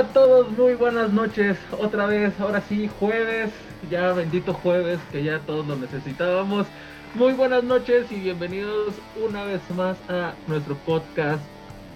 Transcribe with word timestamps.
a 0.00 0.04
todos, 0.04 0.50
muy 0.56 0.74
buenas 0.74 1.12
noches. 1.12 1.58
Otra 1.78 2.06
vez, 2.06 2.32
ahora 2.40 2.62
sí, 2.66 2.88
jueves, 2.98 3.50
ya 3.90 4.14
bendito 4.14 4.54
jueves, 4.54 4.98
que 5.12 5.22
ya 5.22 5.40
todos 5.40 5.66
lo 5.66 5.76
necesitábamos. 5.76 6.66
Muy 7.14 7.34
buenas 7.34 7.62
noches 7.64 8.10
y 8.10 8.14
bienvenidos 8.14 8.94
una 9.22 9.44
vez 9.44 9.60
más 9.76 9.98
a 10.08 10.32
nuestro 10.46 10.74
podcast 10.86 11.42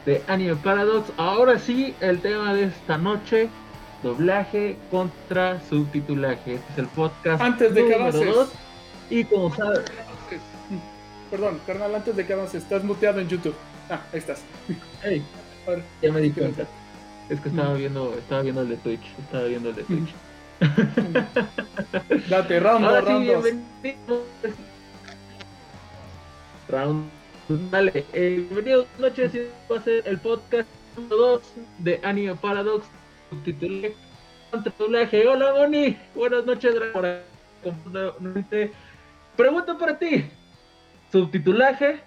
de 0.05 0.23
Anime 0.29 0.55
Paradox. 0.57 1.11
Ahora 1.17 1.59
sí, 1.59 1.95
el 2.01 2.21
tema 2.21 2.53
de 2.53 2.65
esta 2.65 2.99
noche, 2.99 3.49
doblaje 4.03 4.77
contra 4.91 5.63
subtitulaje. 5.63 6.57
Este 6.57 6.73
es 6.73 6.79
el 6.81 6.87
podcast 6.89 7.41
Antes 7.41 7.75
de 7.75 7.87
que 7.87 7.95
avances. 7.95 8.35
dos. 8.35 8.53
Y 9.09 9.25
como 9.25 9.55
sabes, 9.55 9.81
Perdón, 11.31 11.59
carnal, 11.67 11.95
antes 11.95 12.15
de 12.15 12.27
que 12.27 12.35
avances, 12.35 12.65
estás 12.65 12.85
muteado 12.85 13.19
en 13.21 13.29
YouTube. 13.29 13.55
Ah, 13.89 14.01
ahí 14.13 14.19
estás. 14.19 14.43
hey, 15.03 15.25
Ahora, 15.67 15.83
ya 16.03 16.13
me 16.13 16.21
di 16.21 16.31
cuenta. 16.33 16.67
Es 17.31 17.41
que 17.41 17.49
estaba 17.49 17.75
viendo, 17.75 18.15
estaba 18.15 18.43
viendo 18.43 18.61
el 18.61 18.69
de 18.69 18.77
Twitch, 18.77 19.19
estaba 19.19 19.45
viendo 19.45 19.71
el 19.71 19.77
de 19.77 19.85
Twitch. 19.85 20.15
date, 22.29 22.61
round 22.61 22.85
Ahora 22.85 23.01
sí, 23.01 23.07
round 23.07 23.27
dos. 23.27 23.45
bienvenidos. 23.45 24.23
Round. 26.69 27.11
Vale, 27.71 28.05
eh, 28.13 28.47
bienvenidos 28.49 28.87
noches. 28.99 29.33
Va 29.71 29.79
a 29.79 29.83
ser 29.83 30.07
el 30.07 30.19
podcast 30.19 30.69
número 30.97 31.17
2 31.17 31.43
de 31.79 32.01
Anime 32.03 32.35
Paradox. 32.35 32.87
Subtitulé 33.31 33.95
contra 34.51 34.73
doblaje. 34.79 35.27
Hola, 35.27 35.55
Moni. 35.55 35.97
Buenas 36.15 36.45
noches, 36.45 36.75
gracias. 36.75 37.23
Pregunta 39.35 39.79
para 39.79 39.99
ti: 39.99 40.27
¿subtitulaje 41.11 42.01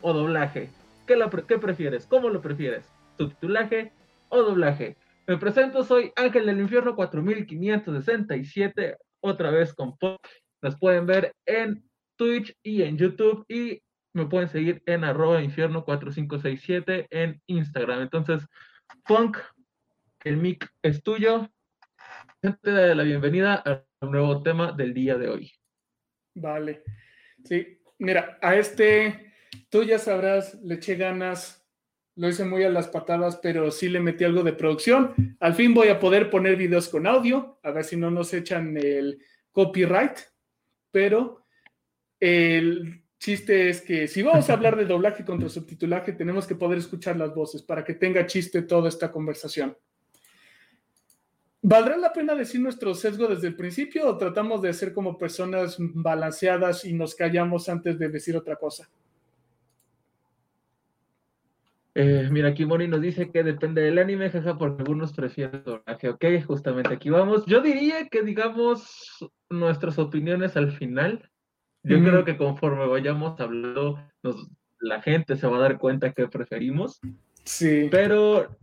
o 0.00 0.12
doblaje? 0.12 0.70
¿Qué, 1.06 1.16
la 1.16 1.28
qué 1.28 1.58
prefieres? 1.58 2.06
¿Cómo 2.06 2.28
lo 2.28 2.40
prefieres? 2.40 2.84
¿Subtitulaje 3.18 3.92
o 4.30 4.42
doblaje? 4.42 4.96
Me 5.26 5.36
presento, 5.36 5.84
soy 5.84 6.10
Ángel 6.16 6.46
del 6.46 6.60
Infierno 6.60 6.96
4567, 6.96 8.96
otra 9.20 9.50
vez 9.50 9.74
con 9.74 9.98
Pop. 9.98 10.20
Nos 10.62 10.78
pueden 10.78 11.06
ver 11.06 11.34
en 11.46 11.82
Twitch 12.16 12.54
y 12.62 12.82
en 12.82 12.98
YouTube 12.98 13.44
y 13.48 13.80
me 14.12 14.26
pueden 14.26 14.48
seguir 14.48 14.82
en 14.86 15.04
arroba 15.04 15.42
infierno 15.42 15.84
4567 15.84 17.06
en 17.10 17.40
Instagram. 17.46 18.02
Entonces, 18.02 18.46
Punk, 19.06 19.38
el 20.24 20.36
mic 20.36 20.68
es 20.82 21.02
tuyo. 21.02 21.48
Te 22.40 22.70
da 22.70 22.94
la 22.94 23.04
bienvenida 23.04 23.54
al 23.54 23.86
nuevo 24.02 24.42
tema 24.42 24.72
del 24.72 24.94
día 24.94 25.16
de 25.16 25.28
hoy. 25.28 25.52
Vale. 26.34 26.82
Sí, 27.44 27.80
mira, 27.98 28.38
a 28.42 28.56
este, 28.56 29.32
tú 29.68 29.84
ya 29.84 29.98
sabrás, 29.98 30.60
le 30.62 30.74
eché 30.74 30.96
ganas, 30.96 31.59
lo 32.16 32.28
hice 32.28 32.44
muy 32.44 32.64
a 32.64 32.70
las 32.70 32.88
patadas, 32.88 33.36
pero 33.42 33.70
sí 33.70 33.88
le 33.88 34.00
metí 34.00 34.24
algo 34.24 34.42
de 34.42 34.52
producción. 34.52 35.36
Al 35.40 35.54
fin 35.54 35.74
voy 35.74 35.88
a 35.88 35.98
poder 35.98 36.30
poner 36.30 36.56
videos 36.56 36.88
con 36.88 37.06
audio, 37.06 37.58
a 37.62 37.70
ver 37.70 37.84
si 37.84 37.96
no 37.96 38.10
nos 38.10 38.32
echan 38.34 38.76
el 38.76 39.20
copyright, 39.52 40.18
pero 40.90 41.44
el 42.18 43.02
chiste 43.18 43.68
es 43.68 43.82
que 43.82 44.08
si 44.08 44.22
vamos 44.22 44.48
a 44.48 44.54
hablar 44.54 44.76
de 44.76 44.86
doblaje 44.86 45.24
contra 45.24 45.48
subtitulaje, 45.48 46.12
tenemos 46.12 46.46
que 46.46 46.54
poder 46.54 46.78
escuchar 46.78 47.16
las 47.16 47.34
voces 47.34 47.62
para 47.62 47.84
que 47.84 47.94
tenga 47.94 48.26
chiste 48.26 48.62
toda 48.62 48.88
esta 48.88 49.10
conversación. 49.10 49.76
¿Valdrá 51.62 51.98
la 51.98 52.12
pena 52.12 52.34
decir 52.34 52.60
nuestro 52.60 52.94
sesgo 52.94 53.26
desde 53.26 53.48
el 53.48 53.56
principio 53.56 54.08
o 54.08 54.16
tratamos 54.16 54.62
de 54.62 54.72
ser 54.72 54.94
como 54.94 55.18
personas 55.18 55.76
balanceadas 55.78 56.86
y 56.86 56.94
nos 56.94 57.14
callamos 57.14 57.68
antes 57.68 57.98
de 57.98 58.08
decir 58.08 58.34
otra 58.34 58.56
cosa? 58.56 58.88
Eh, 61.94 62.28
mira, 62.30 62.48
aquí 62.50 62.64
Moni 62.64 62.86
nos 62.86 63.00
dice 63.00 63.30
que 63.30 63.42
depende 63.42 63.82
del 63.82 63.98
anime, 63.98 64.30
jaja, 64.30 64.56
porque 64.56 64.82
algunos 64.82 65.12
prefieren 65.12 65.64
doblaje. 65.64 66.08
Ok, 66.08 66.24
justamente 66.46 66.94
aquí 66.94 67.10
vamos. 67.10 67.44
Yo 67.46 67.60
diría 67.60 68.06
que 68.08 68.22
digamos 68.22 69.18
nuestras 69.48 69.98
opiniones 69.98 70.56
al 70.56 70.72
final. 70.72 71.28
Yo 71.82 71.98
creo 72.02 72.24
que 72.24 72.36
conforme 72.36 72.86
vayamos 72.86 73.40
hablando, 73.40 73.98
nos- 74.22 74.48
la 74.78 75.02
gente 75.02 75.36
se 75.36 75.46
va 75.46 75.56
a 75.56 75.60
dar 75.60 75.78
cuenta 75.78 76.12
que 76.12 76.28
preferimos. 76.28 77.00
Sí. 77.44 77.88
Pero 77.90 78.56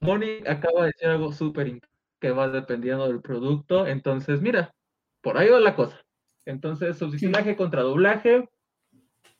Moni 0.00 0.38
acaba 0.46 0.82
de 0.82 0.86
decir 0.88 1.08
algo 1.08 1.32
súper 1.32 1.80
que 2.20 2.30
va 2.32 2.48
dependiendo 2.48 3.06
del 3.08 3.20
producto. 3.20 3.86
Entonces, 3.86 4.42
mira, 4.42 4.74
por 5.22 5.38
ahí 5.38 5.48
va 5.48 5.58
la 5.60 5.74
cosa. 5.74 6.04
Entonces, 6.44 6.98
subtitulaje 6.98 7.56
contra 7.56 7.82
doblaje. 7.82 8.48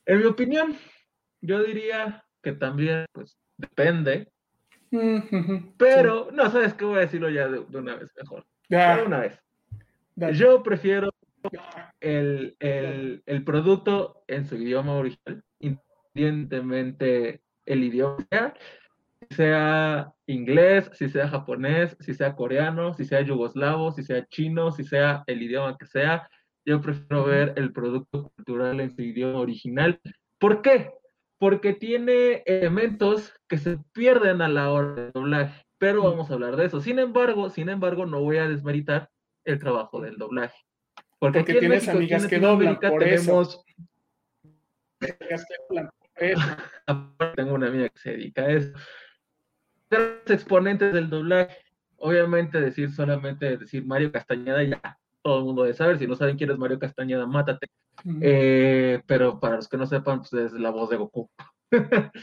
En 0.05 0.19
mi 0.19 0.25
opinión, 0.25 0.75
yo 1.41 1.61
diría 1.63 2.23
que 2.41 2.53
también, 2.53 3.05
pues, 3.11 3.37
depende. 3.57 4.27
Pero, 5.77 6.29
no, 6.31 6.49
sabes 6.49 6.73
qué 6.73 6.85
voy 6.85 6.97
a 6.97 7.01
decirlo 7.01 7.29
ya 7.29 7.47
de, 7.47 7.63
de 7.65 7.77
una 7.77 7.95
vez 7.95 8.11
mejor. 8.17 8.45
Sí. 8.67 8.75
Ah, 8.75 8.97
De 8.97 9.03
una 9.03 9.19
vez. 9.19 9.39
Yo 10.33 10.61
prefiero 10.61 11.09
el, 11.99 12.55
el, 12.59 13.23
el 13.25 13.43
producto 13.43 14.23
en 14.27 14.45
su 14.45 14.55
idioma 14.55 14.93
original, 14.93 15.43
independientemente 15.59 17.41
el 17.65 17.83
idioma 17.83 18.17
que 18.17 18.27
sea, 18.27 18.53
si 19.29 19.35
sea 19.35 20.13
inglés, 20.27 20.91
si 20.93 21.09
sea 21.09 21.29
japonés, 21.29 21.95
si 21.99 22.13
sea 22.13 22.35
coreano, 22.35 22.93
si 22.93 23.05
sea 23.05 23.21
yugoslavo, 23.21 23.91
si 23.91 24.03
sea 24.03 24.25
chino, 24.27 24.71
si 24.71 24.83
sea 24.83 25.23
el 25.27 25.41
idioma 25.41 25.77
que 25.77 25.85
sea, 25.85 26.29
yo 26.65 26.81
prefiero 26.81 27.25
ver 27.25 27.53
el 27.55 27.71
producto 27.71 28.31
cultural 28.35 28.79
en 28.79 28.91
su 28.91 29.01
idioma 29.01 29.39
original. 29.39 29.99
¿Por 30.37 30.61
qué? 30.61 30.91
Porque 31.41 31.73
tiene 31.73 32.43
elementos 32.45 33.33
que 33.47 33.57
se 33.57 33.79
pierden 33.93 34.43
a 34.43 34.47
la 34.47 34.71
hora 34.71 34.93
de 34.93 35.11
doblaje, 35.11 35.65
pero 35.79 36.03
vamos 36.03 36.29
a 36.29 36.35
hablar 36.35 36.55
de 36.55 36.65
eso. 36.65 36.81
Sin 36.81 36.99
embargo, 36.99 37.49
sin 37.49 37.67
embargo, 37.69 38.05
no 38.05 38.21
voy 38.21 38.37
a 38.37 38.47
desmeritar 38.47 39.09
el 39.43 39.57
trabajo 39.57 40.01
del 40.01 40.19
doblaje. 40.19 40.55
Porque, 41.17 41.39
Porque 41.39 41.39
aquí 41.39 41.51
en 41.53 41.59
tienes 41.59 41.87
México, 41.87 41.97
aquí 41.97 42.13
en 42.13 42.13
amigas 42.13 42.27
que 42.27 42.39
doblan, 42.39 42.79
por 42.79 43.03
eso. 43.03 43.25
tenemos 43.25 43.65
Eso. 46.15 46.41
Tengo 47.35 47.55
una 47.55 47.67
amiga 47.69 47.89
que 47.89 47.99
se 47.99 48.11
dedica 48.11 48.43
a 48.43 48.51
eso. 48.51 48.73
Grandes 49.89 50.29
exponentes 50.29 50.93
del 50.93 51.09
doblaje. 51.09 51.57
Obviamente 51.97 52.61
decir 52.61 52.91
solamente 52.91 53.57
decir 53.57 53.83
Mario 53.83 54.11
Castañeda 54.11 54.61
ya 54.61 54.99
todo 55.23 55.39
el 55.39 55.45
mundo 55.45 55.63
debe 55.63 55.73
saber. 55.73 55.97
Si 55.97 56.05
no 56.05 56.15
saben 56.15 56.37
quién 56.37 56.51
es 56.51 56.59
Mario 56.59 56.77
Castañeda, 56.77 57.25
mátate. 57.25 57.65
Eh, 58.21 59.01
pero 59.05 59.39
para 59.39 59.57
los 59.57 59.67
que 59.67 59.77
no 59.77 59.85
sepan, 59.85 60.19
pues 60.19 60.33
es 60.33 60.53
la 60.53 60.69
voz 60.69 60.89
de 60.89 60.97
Goku. 60.97 61.29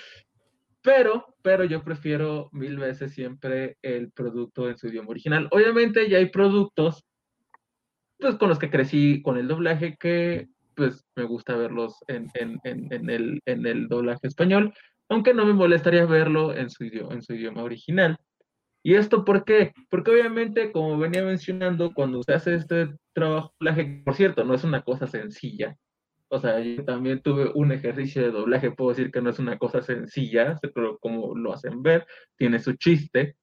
pero, 0.83 1.35
pero 1.43 1.65
yo 1.65 1.83
prefiero 1.83 2.49
mil 2.53 2.79
veces 2.79 3.13
siempre 3.13 3.77
el 3.83 4.11
producto 4.13 4.69
en 4.69 4.77
su 4.77 4.89
idioma 4.89 5.11
original. 5.11 5.49
Obviamente 5.51 6.09
ya 6.09 6.19
hay 6.19 6.27
productos 6.27 7.05
pues, 8.19 8.37
con 8.37 8.49
los 8.49 8.59
que 8.59 8.71
crecí 8.71 9.23
con 9.23 9.39
el 9.39 9.49
doblaje 9.49 9.97
que 9.99 10.49
pues 10.75 11.05
me 11.17 11.25
gusta 11.25 11.57
verlos 11.57 11.97
en, 12.07 12.31
en, 12.35 12.61
en, 12.63 12.93
en 12.93 13.11
el, 13.11 13.41
el 13.47 13.89
doblaje 13.89 14.29
español, 14.29 14.73
aunque 15.09 15.35
no 15.35 15.45
me 15.45 15.53
molestaría 15.53 16.07
verlo 16.07 16.55
en 16.55 16.71
su 16.71 16.85
idioma, 16.85 17.15
en 17.15 17.23
su 17.23 17.35
idioma 17.35 17.65
original. 17.65 18.17
¿Y 18.89 18.95
esto 18.95 19.23
por 19.23 19.45
qué? 19.45 19.75
Porque 19.91 20.13
obviamente, 20.13 20.73
como 20.73 20.97
venía 20.97 21.23
mencionando, 21.23 21.93
cuando 21.93 22.23
se 22.23 22.33
hace 22.33 22.55
este 22.55 22.89
trabajo 23.13 23.53
doblaje, 23.61 24.01
por 24.03 24.15
cierto, 24.15 24.45
no 24.45 24.55
es 24.55 24.65
una 24.65 24.81
cosa 24.81 25.07
sencilla. 25.07 25.77
O 26.29 26.39
sea, 26.39 26.59
yo 26.61 26.83
también 26.87 27.21
tuve 27.21 27.53
un 27.55 27.71
ejercicio 27.71 28.23
de 28.23 28.31
doblaje, 28.31 28.71
puedo 28.71 28.89
decir 28.89 29.11
que 29.11 29.21
no 29.21 29.29
es 29.29 29.39
una 29.39 29.59
cosa 29.59 29.83
sencilla, 29.83 30.59
pero 30.75 30.97
como 31.01 31.37
lo 31.37 31.53
hacen 31.53 31.83
ver, 31.83 32.07
tiene 32.39 32.61
su 32.61 32.77
chiste. 32.77 33.37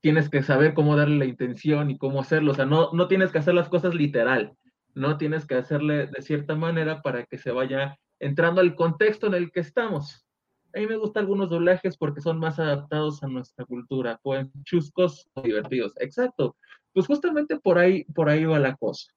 Tienes 0.00 0.28
que 0.28 0.42
saber 0.42 0.74
cómo 0.74 0.96
darle 0.96 1.16
la 1.16 1.26
intención 1.26 1.88
y 1.92 1.96
cómo 1.96 2.20
hacerlo. 2.20 2.50
O 2.50 2.54
sea, 2.56 2.66
no, 2.66 2.90
no 2.92 3.06
tienes 3.06 3.30
que 3.30 3.38
hacer 3.38 3.54
las 3.54 3.68
cosas 3.68 3.94
literal, 3.94 4.56
no 4.92 5.18
tienes 5.18 5.46
que 5.46 5.54
hacerle 5.54 6.08
de 6.08 6.22
cierta 6.22 6.56
manera 6.56 7.00
para 7.00 7.26
que 7.26 7.38
se 7.38 7.52
vaya 7.52 7.96
entrando 8.18 8.60
al 8.60 8.74
contexto 8.74 9.28
en 9.28 9.34
el 9.34 9.52
que 9.52 9.60
estamos. 9.60 10.26
A 10.74 10.78
mí 10.78 10.86
me 10.86 10.96
gustan 10.96 11.22
algunos 11.22 11.50
doblajes 11.50 11.96
porque 11.96 12.20
son 12.20 12.38
más 12.38 12.58
adaptados 12.58 13.22
a 13.22 13.28
nuestra 13.28 13.64
cultura, 13.64 14.18
pueden 14.22 14.50
ser 14.52 14.62
chuscos 14.64 15.28
o 15.34 15.42
divertidos. 15.42 15.94
Exacto. 16.00 16.56
Pues 16.92 17.06
justamente 17.06 17.58
por 17.58 17.78
ahí, 17.78 18.04
por 18.04 18.28
ahí 18.28 18.44
va 18.44 18.58
la 18.58 18.76
cosa, 18.76 19.12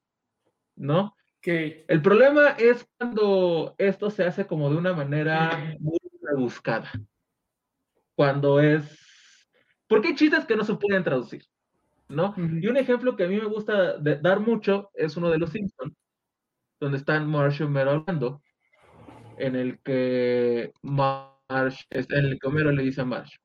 ¿no? 0.76 1.16
El 1.46 2.02
problema 2.02 2.50
es 2.52 2.88
cuando 2.98 3.76
esto 3.78 4.10
se 4.10 4.24
hace 4.24 4.48
como 4.48 4.70
de 4.70 4.78
una 4.78 4.94
manera 4.94 5.76
muy 5.80 6.00
rebuscada. 6.22 6.90
Cuando 8.16 8.62
es... 8.62 9.00
Porque 9.88 10.10
hay 10.10 10.16
chistes 10.16 10.46
que 10.46 10.56
no 10.56 10.64
se 10.64 10.76
pueden 10.76 11.04
traducir, 11.04 11.44
¿no? 12.08 12.34
Y 12.38 12.68
un 12.68 12.78
ejemplo 12.78 13.16
que 13.18 13.26
a 13.26 13.28
mí 13.28 13.36
me 13.36 13.48
gusta 13.48 13.98
de- 13.98 14.20
dar 14.20 14.40
mucho 14.40 14.90
es 14.94 15.18
uno 15.18 15.30
de 15.30 15.38
los 15.38 15.50
Simpsons, 15.50 15.94
donde 16.80 16.98
están 16.98 17.28
Marsh 17.30 17.60
y 17.60 17.64
Homero 17.64 17.92
hablando, 17.92 18.42
en 19.38 19.56
el 19.56 19.82
que 19.82 20.72
Marsh, 21.50 21.84
es 21.90 22.10
el 22.10 22.38
Homero 22.44 22.72
le 22.72 22.84
dice 22.84 23.02
a 23.02 23.06
Marsh, 23.06 23.36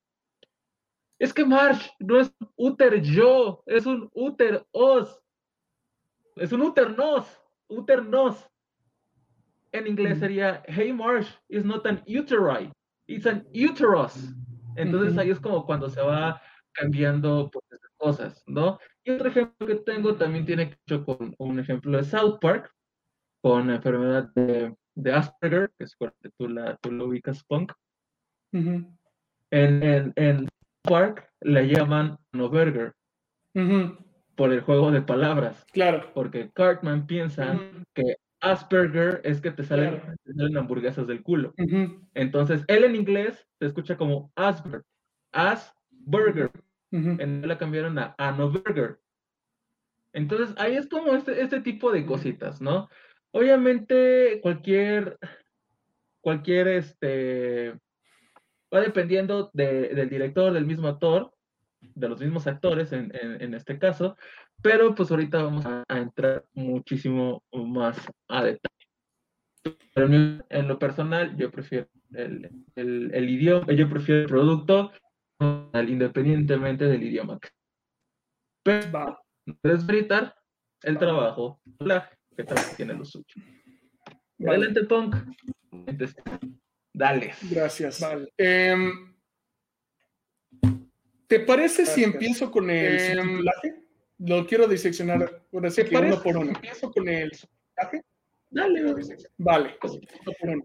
es 1.19 1.35
que 1.35 1.45
Marsh 1.45 1.89
no 1.99 2.21
es 2.21 2.33
úter 2.57 3.03
yo, 3.03 3.63
es 3.67 3.87
un 3.87 4.09
úter 4.15 4.65
os, 4.71 5.21
es 6.37 6.53
un 6.53 6.63
úter 6.63 6.97
nos, 6.97 7.27
úter 7.69 8.05
nos. 8.05 8.49
En 9.73 9.87
inglés 9.87 10.17
Mm. 10.17 10.21
sería, 10.21 10.63
hey 10.67 10.93
Marsh, 10.93 11.29
it's 11.49 11.65
not 11.65 11.87
an 11.87 12.03
uteri, 12.07 12.73
it's 13.07 13.27
an 13.27 13.47
uterus. 13.53 14.33
Entonces 14.77 15.19
ahí 15.19 15.31
es 15.31 15.41
como 15.41 15.67
cuando 15.67 15.91
se 15.91 16.01
va 16.01 16.41
cambiando 16.73 17.51
pues, 17.53 17.81
cosas, 17.99 18.43
¿no? 18.47 18.79
Y 19.05 19.11
otro 19.11 19.29
ejemplo 19.29 19.67
que 19.67 19.75
tengo 19.77 20.15
también 20.15 20.47
tiene 20.47 20.71
que 20.71 20.77
ver 20.87 21.05
con 21.05 21.35
un 21.39 21.59
ejemplo 21.59 21.99
de 21.99 22.05
South 22.05 22.39
Park, 22.41 22.73
con 23.43 23.67
la 23.67 23.75
enfermedad 23.77 24.31
de, 24.35 25.13
Asperger, 25.13 25.73
que 25.77 25.85
es 25.85 25.97
que 25.97 26.31
tú, 26.39 26.49
la, 26.49 26.77
tú 26.77 26.91
lo 26.91 27.07
ubicas, 27.07 27.45
Punk. 27.45 27.73
En, 28.53 28.97
en, 29.51 30.13
en, 30.17 30.49
Park 30.83 31.29
le 31.41 31.69
llaman 31.69 32.19
No 32.33 32.49
Burger 32.49 32.95
por 34.37 34.53
el 34.53 34.61
juego 34.61 34.91
de 34.91 35.03
palabras. 35.03 35.67
Claro. 35.73 36.11
Porque 36.15 36.51
Cartman 36.55 37.07
piensa 37.07 37.59
que 37.95 38.17
Asperger 38.41 39.21
es 39.25 39.41
que 39.41 39.51
te 39.51 39.65
salen, 39.65 40.01
hamburguesas 40.57 41.07
del 41.07 41.23
culo. 41.23 41.55
Entonces, 42.15 42.65
él 42.69 42.85
en 42.85 42.97
inglés 42.97 43.47
se 43.59 43.67
escucha 43.67 43.97
como 43.97 44.33
Asperger. 44.37 44.85
Asperger. 45.33 46.51
En 46.91 47.47
la 47.47 47.59
cambiaron 47.59 47.99
a 47.99 48.15
Anoburger. 48.17 49.01
Entonces, 50.13 50.55
ahí 50.59 50.77
es 50.77 50.89
como 50.89 51.15
este, 51.15 51.43
este 51.43 51.61
tipo 51.61 51.93
de 51.93 52.07
cositas, 52.07 52.63
¿no? 52.63 52.89
Obviamente, 53.33 54.41
cualquier, 54.41 55.19
cualquier, 56.21 56.69
este, 56.69 57.75
va 58.75 58.81
dependiendo 58.81 59.51
del 59.53 60.09
director, 60.09 60.53
del 60.53 60.67
mismo 60.67 60.89
actor, 60.89 61.33
de 61.81 62.09
los 62.09 62.21
mismos 62.21 62.47
actores 62.47 62.93
en, 62.93 63.13
en, 63.15 63.55
este 63.55 63.79
caso, 63.79 64.17
pero 64.63 64.95
pues 64.95 65.11
ahorita 65.11 65.43
vamos 65.43 65.65
a, 65.65 65.85
entrar 65.89 66.45
muchísimo 66.55 67.43
más 67.53 67.97
a 68.29 68.45
detalle. 68.45 68.75
Pero 69.95 70.09
en 70.49 70.69
lo 70.69 70.79
personal, 70.79 71.37
yo 71.37 71.51
prefiero 71.51 71.89
el, 72.13 72.51
el, 72.75 73.15
el 73.15 73.31
idioma, 73.31 73.73
yo 73.73 73.89
prefiero 73.89 74.23
el 74.23 74.27
producto 74.27 74.93
independientemente 75.41 76.87
del 76.87 77.03
idioma. 77.03 77.39
Pero 78.65 78.93
va 78.93 79.21
desmeritar 79.63 80.35
el 80.83 80.99
trabajo 80.99 81.61
que 82.37 82.45
también 82.45 82.77
tiene 82.77 82.95
lo 82.95 83.05
suyo. 83.05 83.25
Adelante, 84.47 84.85
Punk. 84.85 85.17
Dale. 86.99 87.33
Gracias. 87.49 88.01
Vale. 88.01 88.29
Em, 88.37 89.15
¿Te 91.29 91.41
parece 91.41 91.87
si 91.87 92.03
empiezo 92.03 92.51
con 92.51 92.69
el 92.71 92.97
eh, 92.97 93.15
subtitulaje? 93.15 93.75
Lo 94.19 94.45
quiero 94.45 94.67
diseccionar 94.67 95.45
por 95.49 95.73
¿Te 95.73 95.85
parece 95.85 96.15
uno 96.15 96.23
por 96.23 96.37
uno. 96.37 96.51
empiezo 96.51 96.91
con 96.91 97.09
el 97.09 97.33
subtitulaje? 97.33 98.03
Dale, 98.51 98.83
vale. 99.37 99.79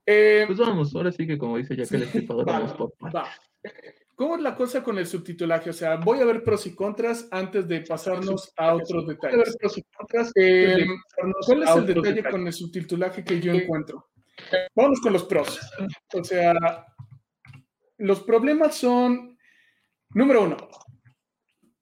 Eh, 0.07 0.45
pues 0.47 0.57
vamos, 0.57 0.95
ahora 0.95 1.11
sí 1.11 1.27
que 1.27 1.37
como 1.37 1.57
dice 1.57 1.75
ya 1.75 1.85
que 1.85 1.97
el 1.97 2.03
escritor 2.03 2.45
vamos 2.45 2.73
por 2.73 2.93
va. 3.15 3.29
¿Cómo 4.15 4.35
es 4.35 4.41
la 4.41 4.55
cosa 4.55 4.81
con 4.81 4.97
el 4.97 5.05
subtitulaje? 5.05 5.69
O 5.69 5.73
sea, 5.73 5.97
voy 5.97 6.19
a 6.19 6.25
ver 6.25 6.43
pros 6.43 6.65
y 6.65 6.73
contras 6.73 7.27
antes 7.29 7.67
de 7.67 7.81
pasarnos 7.81 8.51
a 8.57 8.73
otros 8.73 9.05
detalles. 9.05 9.35
Voy 9.35 9.41
a 9.41 9.45
ver 9.45 9.57
pros 9.59 9.77
y 9.77 9.83
contras. 9.83 10.31
Eh, 10.35 10.85
¿Cuál 11.45 11.63
es 11.63 11.75
el 11.75 11.85
detalle 11.85 12.23
con 12.23 12.47
el 12.47 12.53
subtitulaje 12.53 13.23
que 13.23 13.39
yo 13.39 13.53
encuentro? 13.53 14.12
Vamos 14.75 15.01
con 15.01 15.13
los 15.13 15.23
pros. 15.25 15.59
O 16.13 16.23
sea, 16.23 16.53
los 17.97 18.21
problemas 18.21 18.75
son 18.75 19.33
Número 20.15 20.43
uno, 20.43 20.57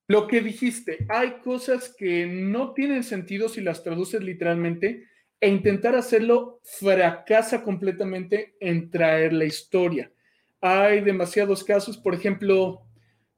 lo 0.08 0.26
que 0.26 0.40
dijiste, 0.40 1.06
hay 1.10 1.42
cosas 1.44 1.94
que 1.98 2.26
no 2.26 2.74
tienen 2.74 3.04
sentido 3.04 3.50
si 3.50 3.60
las 3.60 3.84
traduces 3.84 4.24
literalmente 4.24 5.08
e 5.42 5.50
intentar 5.50 5.96
hacerlo 5.96 6.62
fracasa 6.64 7.62
completamente 7.62 8.56
en 8.62 8.90
traer 8.90 9.34
la 9.34 9.44
historia. 9.44 10.14
Hay 10.62 11.02
demasiados 11.02 11.66
casos, 11.66 11.98
por 11.98 12.14
ejemplo, 12.14 12.84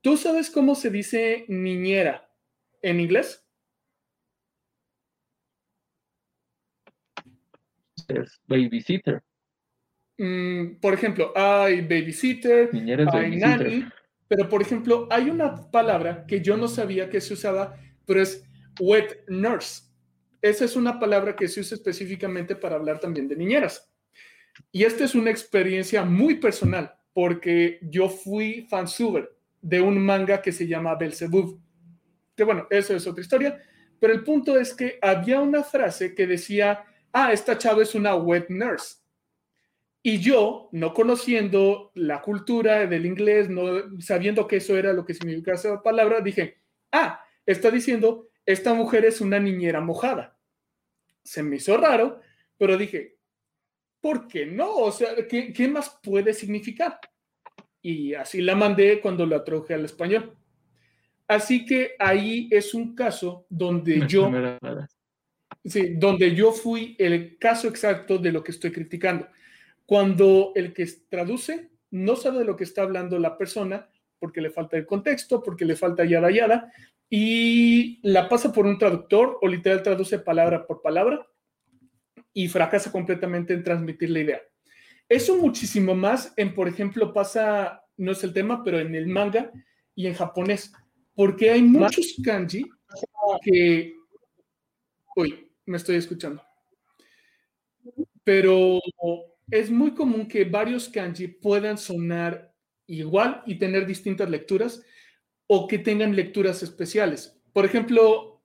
¿tú 0.01 0.15
sabes 0.15 0.51
cómo 0.51 0.75
se 0.75 0.91
dice 0.91 1.45
niñera 1.47 2.29
en 2.83 2.99
inglés? 2.99 3.42
Es 8.07 8.41
babysitter. 8.47 9.21
Mm, 10.17 10.75
por 10.79 10.93
ejemplo, 10.93 11.33
hay 11.35 11.81
babysitter, 11.81 12.69
hay 13.11 13.35
nanny 13.37 13.85
pero, 14.35 14.49
por 14.49 14.63
ejemplo, 14.63 15.07
hay 15.11 15.29
una 15.29 15.69
palabra 15.69 16.25
que 16.25 16.41
yo 16.41 16.57
no 16.57 16.67
sabía 16.67 17.07
que 17.07 17.21
se 17.21 17.33
usaba, 17.33 17.77
pero 18.05 18.19
es 18.19 18.43
wet 18.79 19.23
nurse. 19.27 19.83
Esa 20.41 20.65
es 20.65 20.75
una 20.75 20.99
palabra 20.99 21.35
que 21.35 21.47
se 21.47 21.59
usa 21.59 21.75
específicamente 21.75 22.55
para 22.55 22.75
hablar 22.75 22.99
también 22.99 23.27
de 23.27 23.35
niñeras. 23.35 23.93
Y 24.71 24.85
esta 24.85 25.03
es 25.03 25.13
una 25.13 25.29
experiencia 25.29 26.03
muy 26.03 26.35
personal, 26.35 26.95
porque 27.13 27.77
yo 27.83 28.09
fui 28.09 28.65
fansuber 28.69 29.29
de 29.61 29.81
un 29.81 30.03
manga 30.03 30.41
que 30.41 30.51
se 30.51 30.67
llama 30.67 30.95
Belzebub. 30.95 31.61
Que 32.35 32.43
bueno, 32.43 32.65
eso 32.71 32.95
es 32.95 33.05
otra 33.05 33.21
historia, 33.21 33.61
pero 33.99 34.13
el 34.13 34.23
punto 34.23 34.59
es 34.59 34.73
que 34.73 34.97
había 34.99 35.39
una 35.41 35.63
frase 35.63 36.15
que 36.15 36.25
decía, 36.25 36.83
ah, 37.13 37.31
esta 37.31 37.57
chava 37.57 37.83
es 37.83 37.95
una 37.95 38.15
wet 38.15 38.49
nurse. 38.49 38.97
Y 40.01 40.19
yo, 40.19 40.67
no 40.73 40.93
conociendo 40.93 41.91
la 41.95 42.21
cultura 42.21 42.85
del 42.85 43.05
inglés, 43.05 43.49
no 43.49 43.99
sabiendo 44.01 44.45
que 44.47 44.57
eso 44.57 44.77
era 44.77 44.91
lo 44.91 45.05
que 45.05 45.13
significaba 45.13 45.55
esa 45.55 45.81
palabra, 45.81 46.19
dije, 46.19 46.57
ah, 46.91 47.23
está 47.45 47.71
diciendo, 47.71 48.27
esta 48.45 48.73
mujer 48.73 49.05
es 49.05 49.21
una 49.21 49.39
niñera 49.39 49.79
mojada. 49.79 50.37
Se 51.23 51.41
me 51.41 51.55
hizo 51.55 51.77
raro, 51.77 52.19
pero 52.57 52.77
dije, 52.77 53.15
¿por 54.01 54.27
qué 54.27 54.45
no? 54.45 54.75
O 54.75 54.91
sea, 54.91 55.15
¿qué, 55.29 55.53
qué 55.53 55.69
más 55.69 55.97
puede 56.03 56.33
significar? 56.33 56.99
Y 57.81 58.13
así 58.13 58.41
la 58.41 58.55
mandé 58.55 58.99
cuando 58.99 59.25
la 59.25 59.43
traduje 59.43 59.73
al 59.73 59.85
español. 59.85 60.35
Así 61.27 61.65
que 61.65 61.95
ahí 61.97 62.49
es 62.51 62.73
un 62.73 62.93
caso 62.93 63.45
donde 63.49 64.05
yo, 64.07 64.29
sí, 65.65 65.95
donde 65.95 66.35
yo 66.35 66.51
fui 66.51 66.95
el 66.99 67.37
caso 67.37 67.67
exacto 67.67 68.17
de 68.17 68.31
lo 68.31 68.43
que 68.43 68.51
estoy 68.51 68.71
criticando 68.71 69.27
cuando 69.85 70.51
el 70.55 70.73
que 70.73 70.87
traduce 71.09 71.69
no 71.91 72.15
sabe 72.15 72.39
de 72.39 72.45
lo 72.45 72.55
que 72.55 72.63
está 72.63 72.81
hablando 72.81 73.19
la 73.19 73.37
persona 73.37 73.89
porque 74.23 74.41
le 74.41 74.49
falta 74.49 74.77
el 74.77 74.85
contexto, 74.85 75.43
porque 75.43 75.65
le 75.65 75.75
falta 75.75 76.05
yada 76.05 76.31
yada, 76.31 76.71
y 77.09 77.99
la 78.07 78.29
pasa 78.29 78.53
por 78.53 78.65
un 78.65 78.77
traductor 78.77 79.37
o 79.41 79.47
literal 79.49 79.83
traduce 79.83 80.17
palabra 80.17 80.65
por 80.65 80.81
palabra 80.81 81.27
y 82.31 82.47
fracasa 82.47 82.89
completamente 82.89 83.53
en 83.53 83.63
transmitir 83.63 84.09
la 84.09 84.21
idea. 84.21 84.41
Eso 85.09 85.35
muchísimo 85.35 85.93
más 85.93 86.33
en, 86.37 86.55
por 86.55 86.69
ejemplo, 86.69 87.11
pasa, 87.11 87.83
no 87.97 88.13
es 88.13 88.23
el 88.23 88.31
tema, 88.31 88.63
pero 88.63 88.79
en 88.79 88.95
el 88.95 89.07
manga 89.07 89.51
y 89.93 90.07
en 90.07 90.13
japonés, 90.13 90.71
porque 91.13 91.51
hay 91.51 91.61
muchos 91.61 92.15
kanji 92.23 92.65
que... 93.43 93.93
Uy, 95.17 95.42
me 95.65 95.77
estoy 95.77 95.95
escuchando. 95.97 96.43
Pero 98.23 98.79
es 99.51 99.69
muy 99.69 99.93
común 99.93 100.27
que 100.27 100.45
varios 100.45 100.89
kanji 100.89 101.27
puedan 101.27 101.77
sonar 101.77 102.53
igual 102.87 103.43
y 103.45 103.57
tener 103.57 103.85
distintas 103.85 104.29
lecturas 104.29 104.83
o 105.47 105.67
que 105.67 105.79
tengan 105.79 106.15
lecturas 106.15 106.63
especiales. 106.63 107.39
Por 107.51 107.65
ejemplo, 107.65 108.41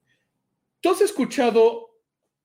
¿tú 0.81 0.91
has 0.91 1.01
escuchado 1.01 1.89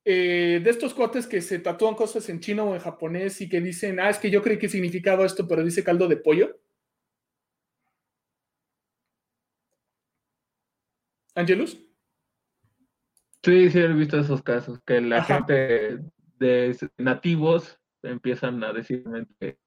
eh, 0.06 0.62
de 0.64 0.70
estos 0.70 0.94
cuates 0.94 1.28
que 1.28 1.42
se 1.42 1.60
tatúan 1.60 1.96
cosas 1.96 2.28
en 2.30 2.40
chino 2.40 2.66
o 2.66 2.76
en 2.76 2.82
japonés 2.82 3.42
y 3.42 3.50
que 3.50 3.62
dicen, 3.62 4.00
ah, 4.00 4.10
es 4.10 4.18
que 4.18 4.30
yo 4.30 4.42
creí 4.42 4.58
que 4.58 4.70
significaba 4.70 5.26
esto, 5.26 5.48
pero 5.48 5.64
dice 5.64 5.84
caldo 5.84 6.08
de 6.08 6.18
pollo? 6.18 6.60
¿Angelus? 11.36 11.78
Sí, 13.44 13.70
sí, 13.70 13.80
he 13.80 13.88
visto 13.90 14.18
esos 14.18 14.42
casos, 14.42 14.80
que 14.86 15.02
la 15.02 15.24
gente 15.24 16.00
de 16.40 16.78
nativos 16.98 17.78
empiezan 18.02 18.64
a 18.64 18.72
decirme 18.72 19.28
que 19.40 19.58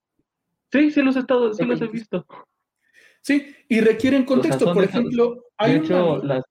sí, 0.72 0.90
sí 0.90 1.02
los 1.02 1.16
he 1.16 1.20
estado, 1.20 1.52
sí 1.52 1.64
los 1.64 1.80
he 1.82 1.88
visto. 1.88 2.26
Sí, 3.20 3.54
y 3.68 3.80
requieren 3.80 4.24
contexto. 4.24 4.72
Por 4.72 4.84
ejemplo, 4.84 5.44
hay 5.58 5.76
hecho, 5.76 6.18
las... 6.22 6.44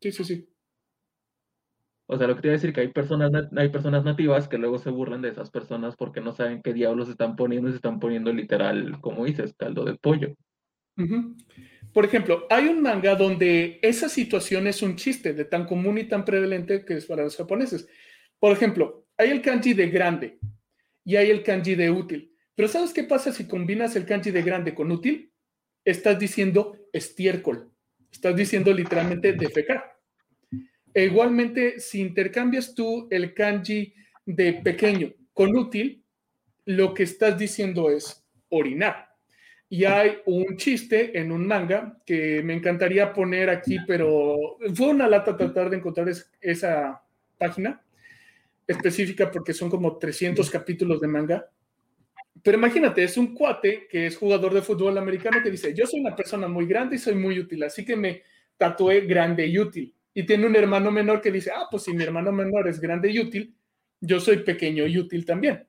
Sí, 0.00 0.12
sí, 0.12 0.24
sí. 0.24 0.48
O 2.08 2.16
sea, 2.16 2.28
lo 2.28 2.36
que 2.36 2.42
quería 2.42 2.52
decir 2.52 2.72
que 2.72 2.82
hay 2.82 2.88
personas, 2.92 3.32
hay 3.56 3.68
personas 3.68 4.04
nativas 4.04 4.46
que 4.46 4.58
luego 4.58 4.78
se 4.78 4.90
burlan 4.90 5.22
de 5.22 5.30
esas 5.30 5.50
personas 5.50 5.96
porque 5.96 6.20
no 6.20 6.32
saben 6.32 6.62
qué 6.62 6.72
diablos 6.72 7.08
están 7.08 7.34
poniendo 7.34 7.68
y 7.68 7.72
se 7.72 7.76
están 7.76 7.98
poniendo 7.98 8.32
literal, 8.32 9.00
como 9.00 9.24
dices, 9.24 9.54
caldo 9.58 9.84
de 9.84 9.96
pollo. 9.96 10.34
Por 11.96 12.04
ejemplo, 12.04 12.46
hay 12.50 12.68
un 12.68 12.82
manga 12.82 13.14
donde 13.14 13.78
esa 13.80 14.10
situación 14.10 14.66
es 14.66 14.82
un 14.82 14.96
chiste 14.96 15.32
de 15.32 15.46
tan 15.46 15.64
común 15.64 15.96
y 15.96 16.04
tan 16.04 16.26
prevalente 16.26 16.84
que 16.84 16.92
es 16.92 17.06
para 17.06 17.22
los 17.24 17.38
japoneses. 17.38 17.88
Por 18.38 18.52
ejemplo, 18.52 19.06
hay 19.16 19.30
el 19.30 19.40
kanji 19.40 19.72
de 19.72 19.88
grande 19.88 20.38
y 21.06 21.16
hay 21.16 21.30
el 21.30 21.42
kanji 21.42 21.74
de 21.74 21.90
útil. 21.90 22.36
Pero 22.54 22.68
¿sabes 22.68 22.92
qué 22.92 23.04
pasa 23.04 23.32
si 23.32 23.48
combinas 23.48 23.96
el 23.96 24.04
kanji 24.04 24.30
de 24.30 24.42
grande 24.42 24.74
con 24.74 24.92
útil? 24.92 25.32
Estás 25.86 26.18
diciendo 26.18 26.76
estiércol. 26.92 27.72
Estás 28.12 28.36
diciendo 28.36 28.74
literalmente 28.74 29.32
defecar. 29.32 29.98
E 30.92 31.06
igualmente, 31.06 31.80
si 31.80 32.02
intercambias 32.02 32.74
tú 32.74 33.08
el 33.10 33.32
kanji 33.32 33.94
de 34.26 34.52
pequeño 34.52 35.14
con 35.32 35.56
útil, 35.56 36.04
lo 36.66 36.92
que 36.92 37.04
estás 37.04 37.38
diciendo 37.38 37.88
es 37.88 38.22
orinar. 38.50 39.05
Y 39.68 39.84
hay 39.84 40.18
un 40.26 40.56
chiste 40.56 41.18
en 41.18 41.32
un 41.32 41.46
manga 41.46 42.00
que 42.06 42.40
me 42.42 42.54
encantaría 42.54 43.12
poner 43.12 43.50
aquí, 43.50 43.78
pero 43.86 44.36
fue 44.74 44.88
una 44.88 45.08
lata 45.08 45.36
tratar 45.36 45.70
de 45.70 45.78
encontrar 45.78 46.08
esa 46.40 47.02
página 47.36 47.82
específica 48.66 49.30
porque 49.30 49.52
son 49.52 49.70
como 49.70 49.98
300 49.98 50.48
capítulos 50.50 51.00
de 51.00 51.08
manga. 51.08 51.50
Pero 52.42 52.58
imagínate, 52.58 53.02
es 53.02 53.16
un 53.16 53.34
cuate 53.34 53.88
que 53.90 54.06
es 54.06 54.16
jugador 54.16 54.54
de 54.54 54.62
fútbol 54.62 54.96
americano 54.98 55.42
que 55.42 55.50
dice, 55.50 55.74
yo 55.74 55.86
soy 55.86 56.00
una 56.00 56.14
persona 56.14 56.46
muy 56.46 56.66
grande 56.66 56.96
y 56.96 56.98
soy 56.98 57.14
muy 57.14 57.38
útil, 57.38 57.64
así 57.64 57.84
que 57.84 57.96
me 57.96 58.22
tatué 58.56 59.00
grande 59.02 59.46
y 59.46 59.58
útil. 59.58 59.94
Y 60.14 60.24
tiene 60.24 60.46
un 60.46 60.56
hermano 60.56 60.90
menor 60.90 61.20
que 61.20 61.32
dice, 61.32 61.50
ah, 61.54 61.66
pues 61.70 61.82
si 61.82 61.92
mi 61.92 62.04
hermano 62.04 62.32
menor 62.32 62.68
es 62.68 62.80
grande 62.80 63.10
y 63.10 63.18
útil, 63.18 63.54
yo 64.00 64.20
soy 64.20 64.38
pequeño 64.38 64.86
y 64.86 64.98
útil 64.98 65.24
también. 65.24 65.66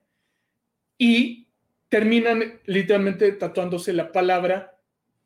Y 0.96 1.47
terminan 1.88 2.60
literalmente 2.66 3.32
tatuándose 3.32 3.92
la 3.92 4.12
palabra 4.12 4.78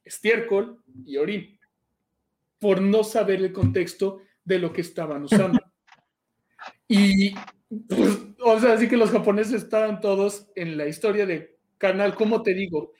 estiércol 0.05 0.83
y 1.05 1.17
orín 1.17 1.59
por 2.59 2.81
no 2.81 3.03
saber 3.03 3.41
el 3.41 3.53
contexto 3.53 4.21
de 4.45 4.59
lo 4.59 4.73
que 4.73 4.81
estaban 4.81 5.25
usando. 5.25 5.59
Y, 6.89 7.35
pues, 7.89 8.19
o 8.39 8.61
sea, 8.61 8.75
así 8.75 8.87
que 8.87 8.99
los 8.99 9.11
japoneses 9.11 9.63
estaban 9.63 10.01
todos 10.01 10.49
en 10.55 10.77
la 10.77 10.87
historia 10.87 11.25
de 11.25 11.57
canal, 11.79 12.15
¿cómo 12.15 12.43
te 12.43 12.53
digo? 12.53 12.93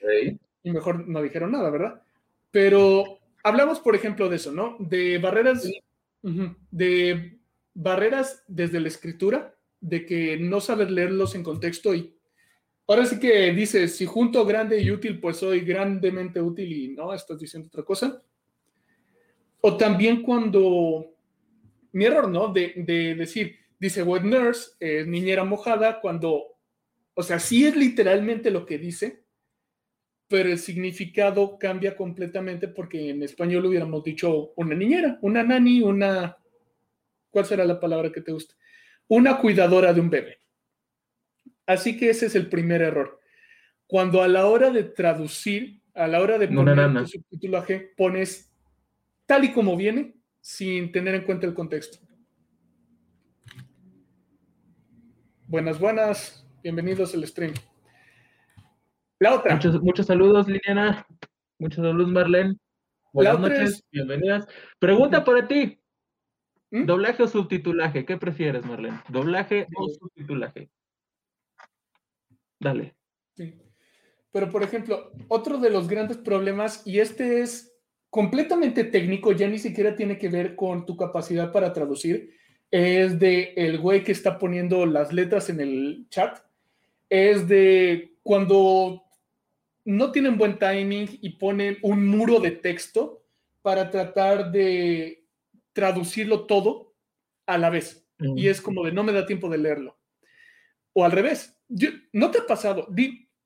Y 0.65 0.71
mejor 0.71 1.07
no 1.07 1.21
dijeron 1.21 1.53
nada, 1.53 1.69
¿verdad? 1.69 2.03
Pero 2.51 3.19
hablamos, 3.45 3.81
por 3.81 3.95
ejemplo, 3.95 4.31
de 4.31 4.37
eso, 4.37 4.51
¿no? 4.51 4.77
De 4.79 5.19
barreras, 5.19 5.71
de 6.71 7.39
barreras 7.75 8.43
desde 8.49 8.81
la 8.81 8.89
escritura, 8.89 9.55
de 9.81 10.07
que 10.07 10.39
no 10.39 10.61
saber 10.61 10.91
leerlos 10.91 11.35
en 11.35 11.43
contexto 11.43 11.95
y 11.95 12.17
ahora 12.87 13.07
sí 13.07 13.19
que 13.19 13.53
dices, 13.53 13.97
si 13.97 14.07
junto 14.07 14.45
grande 14.45 14.81
y 14.81 14.91
útil, 14.91 15.21
pues 15.21 15.39
soy 15.39 15.61
grandemente 15.61 16.41
útil 16.41 16.73
y 16.73 16.89
no, 16.89 17.13
estás 17.15 17.39
diciendo 17.39 17.69
otra 17.69 17.83
cosa. 17.85 18.23
O 19.61 19.77
también 19.77 20.23
cuando, 20.23 21.15
mi 21.93 22.05
error, 22.05 22.29
¿no? 22.29 22.49
De, 22.53 22.73
decir, 23.17 23.57
dice 23.79 24.03
wet 24.03 24.25
nurse, 24.25 25.05
niñera 25.07 25.45
mojada, 25.45 26.01
cuando, 26.01 26.57
o 27.15 27.23
sea, 27.23 27.39
sí 27.39 27.65
es 27.65 27.77
literalmente 27.77 28.51
lo 28.51 28.67
que 28.67 28.79
dice, 28.79 29.23
pero 30.29 30.51
el 30.51 30.59
significado 30.59 31.59
cambia 31.59 31.95
completamente 31.95 32.67
porque 32.67 33.11
en 33.11 33.23
español 33.23 33.67
hubiéramos 33.67 34.03
dicho 34.03 34.53
una 34.57 34.75
niñera, 34.75 35.19
una 35.21 35.43
nani, 35.43 35.83
una, 35.83 36.39
¿cuál 37.31 37.45
será 37.45 37.65
la 37.65 37.79
palabra 37.79 38.11
que 38.11 38.23
te 38.23 38.33
gusta? 38.33 38.55
Una 39.09 39.39
cuidadora 39.39 39.93
de 39.93 40.01
un 40.01 40.09
bebé. 40.09 40.42
Así 41.67 41.97
que 41.97 42.11
ese 42.11 42.27
es 42.27 42.35
el 42.35 42.49
primer 42.49 42.83
error. 42.83 43.21
Cuando 43.87 44.23
a 44.23 44.29
la 44.29 44.47
hora 44.47 44.71
de 44.71 44.85
traducir, 44.85 45.83
a 45.95 46.07
la 46.07 46.21
hora 46.21 46.39
de 46.39 46.49
poner 46.49 46.93
tu 46.95 47.07
subtitulaje, 47.07 47.93
pones 47.97 48.53
tal 49.27 49.45
y 49.45 49.53
como 49.53 49.77
viene, 49.77 50.15
sin 50.41 50.91
tener 50.93 51.15
en 51.15 51.25
cuenta 51.25 51.47
el 51.47 51.55
contexto. 51.55 51.99
Buenas, 55.47 55.79
buenas. 55.79 56.47
Bienvenidos 56.63 57.15
al 57.15 57.27
stream. 57.27 57.53
La 59.19 59.35
otra. 59.35 59.61
Muchos, 59.83 60.07
saludos, 60.07 60.49
Liliana. 60.49 61.07
Muchos 61.59 61.85
saludos, 61.85 62.11
Marlene. 62.11 62.57
Buenas 63.13 63.39
noches, 63.39 63.85
bienvenidas. 63.93 64.47
Pregunta 64.79 65.23
para 65.23 65.47
ti. 65.47 65.79
¿Mm? 66.71 66.87
¿Doblaje 66.87 67.23
o 67.23 67.29
subtitulaje? 67.29 68.05
¿Qué 68.07 68.17
prefieres, 68.17 68.65
Marlene? 68.65 69.01
¿Doblaje 69.09 69.67
o 69.77 69.89
subtitulaje? 69.91 70.71
Dale. 72.63 72.95
Sí. 73.37 73.55
Pero, 74.31 74.49
por 74.49 74.63
ejemplo, 74.63 75.13
otro 75.29 75.59
de 75.59 75.71
los 75.71 75.89
grandes 75.89 76.17
problemas, 76.17 76.87
y 76.87 77.01
este 77.01 77.43
es 77.43 77.75
completamente 78.09 78.85
técnico, 78.85 79.33
ya 79.33 79.49
ni 79.49 79.59
siquiera 79.59 79.97
tiene 79.97 80.19
que 80.19 80.29
ver 80.29 80.55
con 80.55 80.87
tu 80.87 80.97
capacidad 80.97 81.53
para 81.53 81.73
traducir, 81.73 82.35
es 82.71 83.19
de 83.19 83.53
el 83.57 83.79
güey 83.79 84.05
que 84.05 84.13
está 84.13 84.39
poniendo 84.39 84.87
las 84.87 85.13
letras 85.13 85.51
en 85.51 85.61
el 85.61 86.07
chat, 86.09 86.39
es 87.11 87.47
de 87.49 88.17
cuando 88.23 89.03
no 89.85 90.13
tienen 90.13 90.39
buen 90.39 90.59
timing 90.59 91.19
y 91.21 91.31
ponen 91.31 91.77
un 91.83 92.07
muro 92.07 92.39
de 92.39 92.53
texto 92.53 93.25
para 93.61 93.91
tratar 93.91 94.53
de 94.53 95.27
traducirlo 95.73 96.47
todo 96.47 96.95
a 97.47 97.59
la 97.59 97.71
vez. 97.71 98.07
Y 98.19 98.47
es 98.49 98.61
como 98.61 98.85
de 98.85 98.93
no 98.93 99.03
me 99.03 99.13
da 99.13 99.27
tiempo 99.27 99.49
de 99.49 99.59
leerlo. 99.59 99.99
O 100.93 101.05
al 101.05 101.13
revés, 101.13 101.59
¿no 102.13 102.31
te 102.31 102.39
ha 102.39 102.47
pasado? 102.47 102.89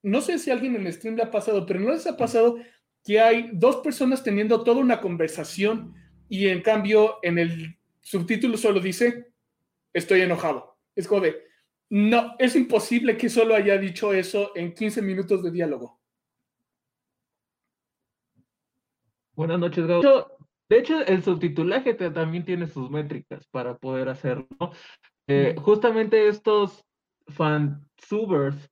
no 0.02 0.20
sé 0.20 0.38
si 0.38 0.50
alguien 0.50 0.76
en 0.76 0.86
el 0.86 0.92
stream 0.92 1.16
le 1.16 1.22
ha 1.22 1.30
pasado, 1.30 1.66
pero 1.66 1.80
¿no 1.80 1.90
les 1.90 2.06
ha 2.06 2.16
pasado 2.16 2.58
que 3.04 3.20
hay 3.20 3.50
dos 3.52 3.76
personas 3.76 4.22
teniendo 4.22 4.62
toda 4.62 4.80
una 4.80 5.00
conversación 5.00 5.94
y 6.28 6.46
en 6.46 6.62
cambio 6.62 7.18
en 7.22 7.38
el 7.38 7.78
subtítulo 8.02 8.56
solo 8.56 8.78
dice, 8.80 9.32
estoy 9.92 10.20
enojado? 10.20 10.78
Es 10.94 11.08
como 11.08 11.22
de, 11.22 11.42
no, 11.90 12.34
es 12.38 12.54
imposible 12.54 13.16
que 13.16 13.28
solo 13.28 13.54
haya 13.54 13.78
dicho 13.78 14.12
eso 14.12 14.52
en 14.54 14.74
15 14.74 15.02
minutos 15.02 15.42
de 15.42 15.50
diálogo. 15.50 16.00
Buenas 19.34 19.58
noches, 19.58 19.86
Gabo. 19.86 20.36
De 20.68 20.78
hecho, 20.78 21.00
el 21.04 21.22
subtitulaje 21.22 21.94
también 21.94 22.44
tiene 22.44 22.66
sus 22.66 22.90
métricas 22.90 23.46
para 23.48 23.76
poder 23.76 24.08
hacerlo. 24.08 24.48
Eh, 25.28 25.54
justamente 25.58 26.28
estos 26.28 26.84
fansubers, 27.98 28.70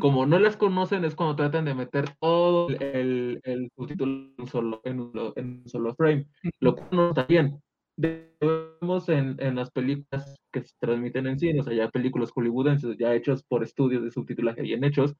como 0.00 0.26
no 0.26 0.38
las 0.38 0.58
conocen, 0.58 1.04
es 1.04 1.14
cuando 1.14 1.36
tratan 1.36 1.64
de 1.64 1.74
meter 1.74 2.04
todo 2.20 2.68
el, 2.68 3.40
el 3.42 3.70
subtítulo 3.74 4.12
en 4.12 4.34
un 4.38 4.46
solo, 4.46 4.82
en 4.84 5.00
un, 5.00 5.62
solo 5.66 5.94
frame, 5.94 6.26
lo 6.60 6.74
cual 6.74 6.88
no 6.92 7.08
está 7.08 7.24
bien. 7.24 7.58
Vemos 7.96 9.08
en, 9.08 9.36
en, 9.38 9.54
las 9.54 9.70
películas 9.70 10.36
que 10.52 10.62
se 10.62 10.74
transmiten 10.78 11.26
en 11.26 11.38
cine, 11.38 11.60
o 11.60 11.64
sea, 11.64 11.72
ya 11.72 11.88
películas 11.88 12.30
hollywoodenses, 12.32 12.98
ya 12.98 13.14
hechos 13.14 13.42
por 13.44 13.62
estudios 13.62 14.02
de 14.02 14.10
subtitulaje 14.10 14.60
bien 14.60 14.84
hechos, 14.84 15.14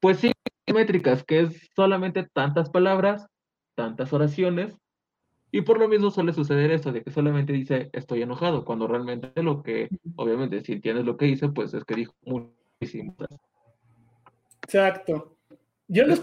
pues 0.00 0.18
sí, 0.18 0.32
métricas, 0.72 1.24
que 1.24 1.40
es 1.40 1.70
solamente 1.74 2.26
tantas 2.34 2.68
palabras, 2.68 3.26
tantas 3.74 4.12
oraciones, 4.12 4.76
y 5.50 5.62
por 5.62 5.78
lo 5.78 5.88
mismo 5.88 6.10
suele 6.10 6.32
suceder 6.32 6.70
eso, 6.70 6.92
de 6.92 7.02
que 7.02 7.10
solamente 7.10 7.52
dice 7.52 7.88
estoy 7.92 8.22
enojado, 8.22 8.64
cuando 8.64 8.86
realmente 8.86 9.42
lo 9.42 9.62
que, 9.62 9.88
obviamente, 10.16 10.60
si 10.60 10.72
entiendes 10.72 11.06
lo 11.06 11.16
que 11.16 11.26
dice, 11.26 11.48
pues 11.48 11.72
es 11.72 11.84
que 11.84 11.94
dijo 11.94 12.12
Exacto. 14.62 15.38
Yo 15.88 16.04
les, 16.04 16.20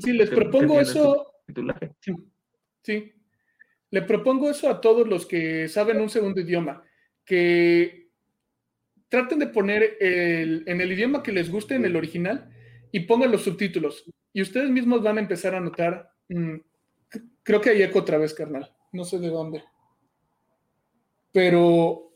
sí, 0.00 0.12
les 0.12 0.30
propongo 0.30 0.80
eso. 0.80 1.32
Sí, 2.00 2.12
sí. 2.82 3.12
Le 3.90 4.02
propongo 4.02 4.50
eso 4.50 4.68
a 4.68 4.80
todos 4.80 5.08
los 5.08 5.26
que 5.26 5.68
saben 5.68 6.00
un 6.00 6.10
segundo 6.10 6.40
idioma, 6.40 6.82
que 7.24 8.10
traten 9.08 9.38
de 9.40 9.48
poner 9.48 9.96
el, 10.00 10.62
en 10.66 10.80
el 10.80 10.92
idioma 10.92 11.22
que 11.22 11.32
les 11.32 11.50
guste, 11.50 11.74
en 11.74 11.84
el 11.84 11.96
original, 11.96 12.50
y 12.92 13.00
pongan 13.00 13.32
los 13.32 13.42
subtítulos. 13.42 14.04
Y 14.32 14.42
ustedes 14.42 14.70
mismos 14.70 15.02
van 15.02 15.18
a 15.18 15.22
empezar 15.22 15.54
a 15.54 15.60
notar 15.60 16.12
mm, 16.28 16.58
Creo 17.42 17.60
que 17.60 17.70
hay 17.70 17.82
eco 17.82 18.00
otra 18.00 18.18
vez, 18.18 18.34
carnal. 18.34 18.72
No 18.92 19.04
sé 19.04 19.18
de 19.18 19.28
dónde. 19.28 19.64
Pero 21.32 22.12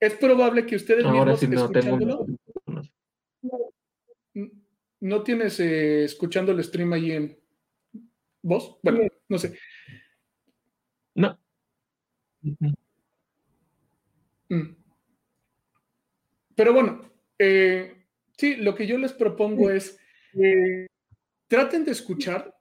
es 0.00 0.14
probable 0.14 0.66
que 0.66 0.76
ustedes 0.76 1.04
mismos 1.04 1.42
no 1.42 1.62
escuchándolo. 1.64 2.26
¿No 5.02 5.24
tienes 5.24 5.58
eh, 5.58 6.04
escuchando 6.04 6.52
el 6.52 6.62
stream 6.62 6.92
ahí 6.92 7.10
en 7.10 7.36
vos? 8.40 8.78
Bueno, 8.84 9.00
no 9.28 9.36
sé. 9.36 9.58
No. 11.16 11.36
Mm. 14.48 14.76
Pero 16.54 16.72
bueno, 16.72 17.10
eh, 17.36 18.04
sí, 18.36 18.54
lo 18.54 18.76
que 18.76 18.86
yo 18.86 18.96
les 18.96 19.12
propongo 19.12 19.70
es 19.70 19.98
eh, 20.34 20.86
traten 21.48 21.84
de 21.84 21.90
escuchar 21.90 22.54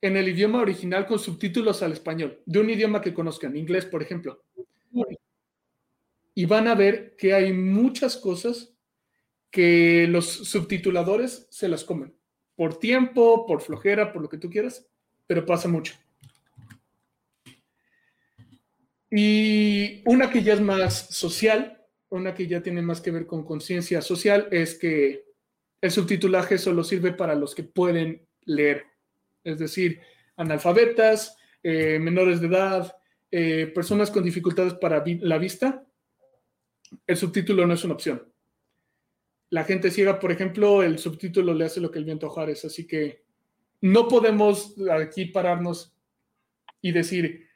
en 0.00 0.16
el 0.16 0.28
idioma 0.28 0.60
original 0.60 1.06
con 1.06 1.20
subtítulos 1.20 1.84
al 1.84 1.92
español, 1.92 2.42
de 2.44 2.58
un 2.58 2.70
idioma 2.70 3.00
que 3.00 3.14
conozcan, 3.14 3.56
inglés, 3.56 3.86
por 3.86 4.02
ejemplo. 4.02 4.42
Y 6.34 6.44
van 6.44 6.66
a 6.66 6.74
ver 6.74 7.14
que 7.16 7.34
hay 7.34 7.52
muchas 7.52 8.16
cosas 8.16 8.77
que 9.50 10.06
los 10.08 10.26
subtituladores 10.26 11.46
se 11.50 11.68
las 11.68 11.84
comen. 11.84 12.14
Por 12.54 12.78
tiempo, 12.78 13.46
por 13.46 13.60
flojera, 13.60 14.12
por 14.12 14.22
lo 14.22 14.28
que 14.28 14.38
tú 14.38 14.50
quieras, 14.50 14.86
pero 15.26 15.46
pasa 15.46 15.68
mucho. 15.68 15.94
Y 19.10 20.02
una 20.04 20.30
que 20.30 20.42
ya 20.42 20.54
es 20.54 20.60
más 20.60 21.08
social, 21.14 21.82
una 22.10 22.34
que 22.34 22.46
ya 22.46 22.62
tiene 22.62 22.82
más 22.82 23.00
que 23.00 23.10
ver 23.10 23.26
con 23.26 23.44
conciencia 23.44 24.02
social, 24.02 24.48
es 24.50 24.78
que 24.78 25.24
el 25.80 25.90
subtitulaje 25.90 26.58
solo 26.58 26.84
sirve 26.84 27.12
para 27.12 27.34
los 27.34 27.54
que 27.54 27.62
pueden 27.62 28.26
leer 28.44 28.84
es 29.44 29.58
decir, 29.58 30.00
analfabetas, 30.36 31.36
eh, 31.62 31.98
menores 31.98 32.40
de 32.40 32.46
edad, 32.48 32.96
eh, 33.30 33.70
personas 33.74 34.10
con 34.10 34.22
dificultades 34.22 34.74
para 34.74 35.02
la 35.20 35.38
vista, 35.38 35.84
el 37.06 37.16
subtítulo 37.16 37.66
no 37.66 37.74
es 37.74 37.84
una 37.84 37.94
opción. 37.94 38.22
La 39.50 39.64
gente 39.64 39.90
ciega, 39.90 40.18
por 40.18 40.30
ejemplo, 40.30 40.82
el 40.82 40.98
subtítulo 40.98 41.54
le 41.54 41.64
hace 41.64 41.80
lo 41.80 41.90
que 41.90 41.98
el 41.98 42.04
viento 42.04 42.28
Juárez, 42.28 42.64
así 42.64 42.86
que 42.86 43.24
no 43.80 44.08
podemos 44.08 44.74
aquí 44.90 45.26
pararnos 45.26 45.96
y 46.82 46.92
decir, 46.92 47.48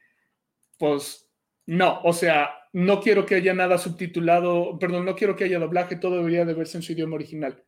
pues 0.79 1.31
no, 1.67 2.01
o 2.03 2.13
sea, 2.13 2.51
no 2.73 3.01
quiero 3.01 3.27
que 3.27 3.35
haya 3.35 3.55
nada 3.55 3.79
subtitulado, 3.79 4.79
perdón, 4.79 5.05
no 5.05 5.15
quiero 5.15 5.37
que 5.37 5.45
haya 5.45 5.59
doblaje, 5.59 5.97
todo 5.97 6.17
debería 6.17 6.45
de 6.45 6.55
verse 6.55 6.79
en 6.79 6.83
su 6.83 6.93
idioma 6.93 7.17
original. 7.17 7.63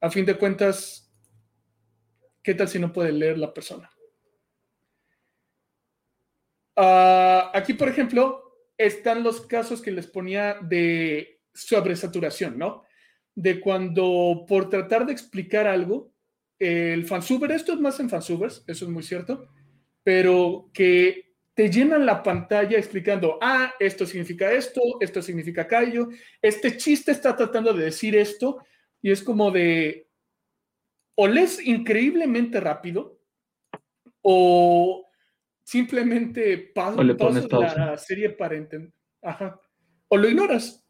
A 0.00 0.10
fin 0.10 0.24
de 0.24 0.36
cuentas, 0.36 1.12
¿qué 2.42 2.54
tal 2.54 2.68
si 2.68 2.78
no 2.78 2.92
puede 2.92 3.12
leer 3.12 3.38
la 3.38 3.52
persona? 3.52 3.90
Uh, 6.76 7.50
aquí, 7.54 7.74
por 7.74 7.88
ejemplo, 7.88 8.48
están 8.76 9.24
los 9.24 9.40
casos 9.40 9.82
que 9.82 9.90
les 9.90 10.06
ponía 10.06 10.58
de 10.60 11.40
sobresaturación, 11.52 12.56
¿no? 12.56 12.84
De 13.40 13.60
cuando 13.60 14.44
por 14.48 14.68
tratar 14.68 15.06
de 15.06 15.12
explicar 15.12 15.68
algo, 15.68 16.12
el 16.58 17.04
fansuber, 17.04 17.52
esto 17.52 17.72
es 17.72 17.78
más 17.78 18.00
en 18.00 18.10
fansubers, 18.10 18.64
eso 18.66 18.84
es 18.84 18.90
muy 18.90 19.04
cierto, 19.04 19.48
pero 20.02 20.70
que 20.74 21.34
te 21.54 21.70
llenan 21.70 22.04
la 22.04 22.20
pantalla 22.20 22.76
explicando, 22.76 23.38
ah, 23.40 23.72
esto 23.78 24.06
significa 24.06 24.50
esto, 24.50 24.80
esto 25.00 25.22
significa 25.22 25.62
aquello, 25.62 26.08
este 26.42 26.76
chiste 26.76 27.12
está 27.12 27.36
tratando 27.36 27.72
de 27.72 27.84
decir 27.84 28.16
esto, 28.16 28.58
y 29.00 29.12
es 29.12 29.22
como 29.22 29.52
de, 29.52 30.08
o 31.14 31.28
lees 31.28 31.64
increíblemente 31.64 32.58
rápido, 32.58 33.20
o 34.20 35.08
simplemente 35.62 36.72
pasas 36.74 37.06
la 37.76 37.96
serie 37.98 38.30
para 38.30 38.56
entender. 38.56 38.92
Ajá. 39.22 39.60
O 40.08 40.16
lo 40.16 40.28
ignoras. 40.28 40.84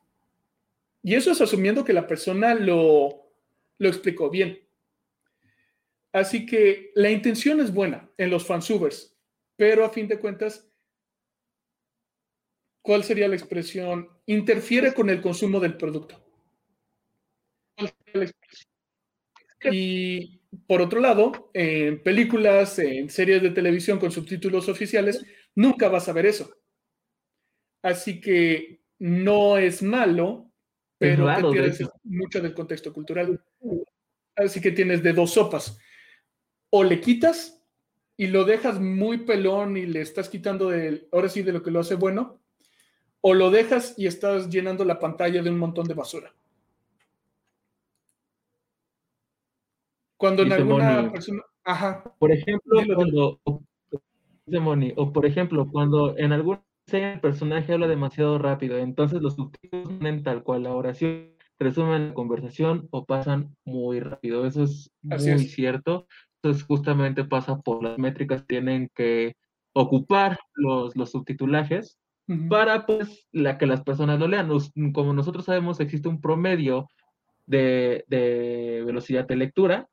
Y 1.03 1.15
eso 1.15 1.31
es 1.31 1.41
asumiendo 1.41 1.85
que 1.85 1.93
la 1.93 2.07
persona 2.07 2.55
lo, 2.55 3.33
lo 3.79 3.89
explicó 3.89 4.31
bien. 4.31 4.59
Así 6.13 6.47
que 6.47 6.91
la 6.95 7.11
intención 7.11 7.61
es 7.61 7.73
buena 7.73 8.11
en 8.17 8.31
los 8.31 8.47
fansubers, 8.47 9.17
pero 9.57 9.85
a 9.85 9.91
fin 9.91 10.09
de 10.09 10.19
cuentas, 10.19 10.69
¿cuál 12.83 13.05
sería 13.05 13.29
la 13.29 13.37
expresión? 13.37 14.09
Interfiere 14.27 14.95
con 14.95 15.11
el 15.11 15.21
consumo 15.21 15.61
del 15.61 15.77
producto. 15.77 16.21
Y 19.71 20.41
por 20.67 20.81
otro 20.81 21.01
lado, 21.01 21.51
en 21.53 22.03
películas, 22.03 22.79
en 22.79 23.11
series 23.11 23.43
de 23.43 23.51
televisión 23.51 23.99
con 23.99 24.11
subtítulos 24.11 24.69
oficiales, 24.69 25.25
nunca 25.55 25.89
vas 25.89 26.09
a 26.09 26.13
ver 26.13 26.27
eso. 26.27 26.51
Así 27.83 28.21
que 28.21 28.81
no 28.99 29.59
es 29.59 29.83
malo, 29.83 30.48
pero 30.99 31.27
te 31.35 31.43
pierdes 31.53 31.89
mucho 32.05 32.41
del 32.41 32.55
contexto 32.55 32.93
cultural. 32.93 33.41
Así 34.37 34.61
que 34.61 34.73
tienes 34.73 35.03
de 35.03 35.13
dos 35.13 35.33
sopas. 35.33 35.79
O 36.71 36.85
le 36.85 37.01
quitas 37.01 37.65
y 38.17 38.27
lo 38.27 38.45
dejas 38.45 38.81
muy 38.81 39.19
pelón 39.19 39.77
y 39.77 39.87
le 39.87 40.01
estás 40.01 40.29
quitando 40.29 40.71
de, 40.71 41.09
ahora 41.13 41.29
sí, 41.29 41.43
de 41.43 41.53
lo 41.53 41.63
que 41.63 41.71
lo 41.71 41.81
hace 41.81 41.95
bueno, 41.95 42.41
o 43.21 43.33
lo 43.33 43.51
dejas 43.51 43.95
y 43.97 44.07
estás 44.07 44.51
llenando 44.51 44.85
la 44.85 44.99
pantalla 44.99 45.43
de 45.43 45.51
un 45.51 45.59
montón 45.59 45.87
de 45.87 45.95
basura. 45.95 46.35
Cuando 50.17 50.43
en 50.43 50.53
alguna 50.53 51.13
persona. 51.13 51.43
Ajá. 51.63 52.03
Por 52.19 52.33
ejemplo, 52.33 52.83
cuando. 52.95 53.41
o 53.45 55.13
por 55.13 55.27
ejemplo, 55.27 55.69
cuando 55.71 56.19
en 56.19 56.33
el 56.95 57.21
personaje 57.21 57.73
habla 57.73 57.89
demasiado 57.89 58.39
rápido, 58.39 58.79
entonces 58.79 59.21
los 59.23 59.35
subtítulos 59.35 59.89
ponen 59.89 60.23
tal 60.23 60.43
cual 60.43 60.65
la 60.65 60.75
oración, 60.75 61.35
resumen 61.59 62.09
la 62.09 62.15
conversación 62.15 62.89
o 62.91 63.05
pasan 63.05 63.57
muy 63.65 64.01
rápido. 64.01 64.47
Eso 64.47 64.65
es 64.65 64.91
muy 65.03 65.41
cierto. 65.41 66.07
Entonces, 66.37 66.65
justamente 66.65 67.25
pasa 67.25 67.59
por 67.61 67.83
las 67.83 67.99
métricas, 67.99 68.47
tienen 68.47 68.91
que 68.95 69.35
ocupar 69.73 70.39
los, 70.55 70.97
los 70.97 71.11
subtitulajes 71.11 71.99
para 72.51 72.85
pues 72.85 73.27
la 73.33 73.57
que 73.57 73.67
las 73.67 73.83
personas 73.83 74.19
lo 74.21 74.29
lean. 74.29 74.51
como 74.93 75.13
nosotros 75.15 75.47
sabemos, 75.47 75.81
existe 75.81 76.09
un 76.09 76.21
promedio 76.21 76.89
de, 77.47 78.05
de 78.07 78.83
velocidad 78.85 79.27
de 79.27 79.37
lectura 79.37 79.89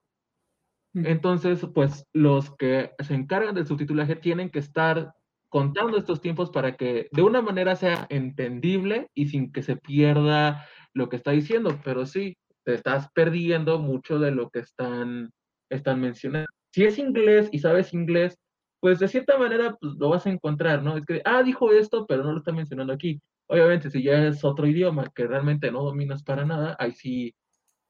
entonces, 1.04 1.68
pues 1.74 2.08
los 2.14 2.56
que 2.56 2.92
se 3.00 3.16
encargan 3.16 3.54
del 3.54 3.68
subtitulaje 3.68 4.16
tienen 4.16 4.50
que 4.50 4.60
estar 4.60 5.14
contando 5.56 5.98
estos 5.98 6.20
tiempos 6.20 6.50
para 6.50 6.76
que 6.76 7.08
de 7.14 7.22
una 7.22 7.42
manera 7.42 7.78
sea 7.78 8.08
entendible 8.10 9.08
y 9.14 9.28
sin 9.28 9.54
que 9.54 9.64
se 9.64 9.78
pierda 9.78 10.68
lo 10.94 11.08
que 11.08 11.16
está 11.16 11.32
diciendo, 11.32 11.80
pero 11.82 12.06
sí, 12.06 12.36
te 12.66 12.74
estás 12.74 13.10
perdiendo 13.14 13.80
mucho 13.80 14.20
de 14.20 14.32
lo 14.32 14.50
que 14.50 14.60
están, 14.60 15.32
están 15.70 16.02
mencionando. 16.02 16.50
Si 16.74 16.84
es 16.84 17.00
inglés 17.00 17.48
y 17.54 17.60
sabes 17.60 17.94
inglés, 17.94 18.38
pues 18.82 19.00
de 19.00 19.08
cierta 19.08 19.38
manera 19.38 19.78
pues, 19.80 19.94
lo 19.98 20.10
vas 20.10 20.26
a 20.26 20.30
encontrar, 20.30 20.84
¿no? 20.84 20.98
Es 20.98 21.06
que, 21.06 21.22
ah, 21.24 21.42
dijo 21.42 21.72
esto, 21.72 22.06
pero 22.06 22.26
no 22.26 22.34
lo 22.34 22.40
está 22.40 22.52
mencionando 22.52 22.92
aquí. 22.92 23.22
Obviamente, 23.48 23.90
si 23.90 24.04
ya 24.04 24.28
es 24.28 24.44
otro 24.44 24.68
idioma 24.68 25.10
que 25.16 25.26
realmente 25.26 25.72
no 25.72 25.84
dominas 25.84 26.22
para 26.22 26.44
nada, 26.44 26.76
ahí 26.80 26.92
sí 26.92 27.34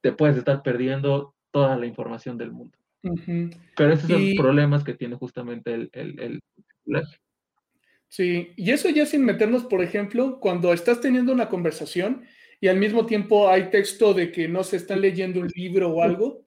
te 0.03 0.11
puedes 0.11 0.37
estar 0.37 0.61
perdiendo 0.61 1.33
toda 1.49 1.75
la 1.77 1.87
información 1.87 2.37
del 2.37 2.51
mundo. 2.51 2.77
Pero 3.75 3.91
esos 3.91 4.07
son 4.07 4.23
los 4.23 4.35
problemas 4.37 4.83
que 4.83 4.93
tiene 4.93 5.15
justamente 5.15 5.73
el, 5.73 5.89
el, 5.93 6.43
Sí, 8.15 8.53
y 8.55 8.71
eso 8.71 8.87
ya 8.87 9.05
sin 9.05 9.25
meternos, 9.25 9.65
por 9.65 9.83
ejemplo, 9.83 10.39
cuando 10.39 10.71
estás 10.71 11.01
teniendo 11.01 11.33
una 11.33 11.49
conversación 11.49 12.23
y 12.61 12.69
al 12.69 12.77
mismo 12.77 13.05
tiempo 13.05 13.49
hay 13.49 13.69
texto 13.69 14.13
de 14.13 14.31
que 14.31 14.47
no 14.47 14.63
se 14.63 14.77
está 14.77 14.95
leyendo 14.95 15.41
un 15.41 15.49
libro 15.53 15.89
o 15.89 16.01
algo, 16.01 16.45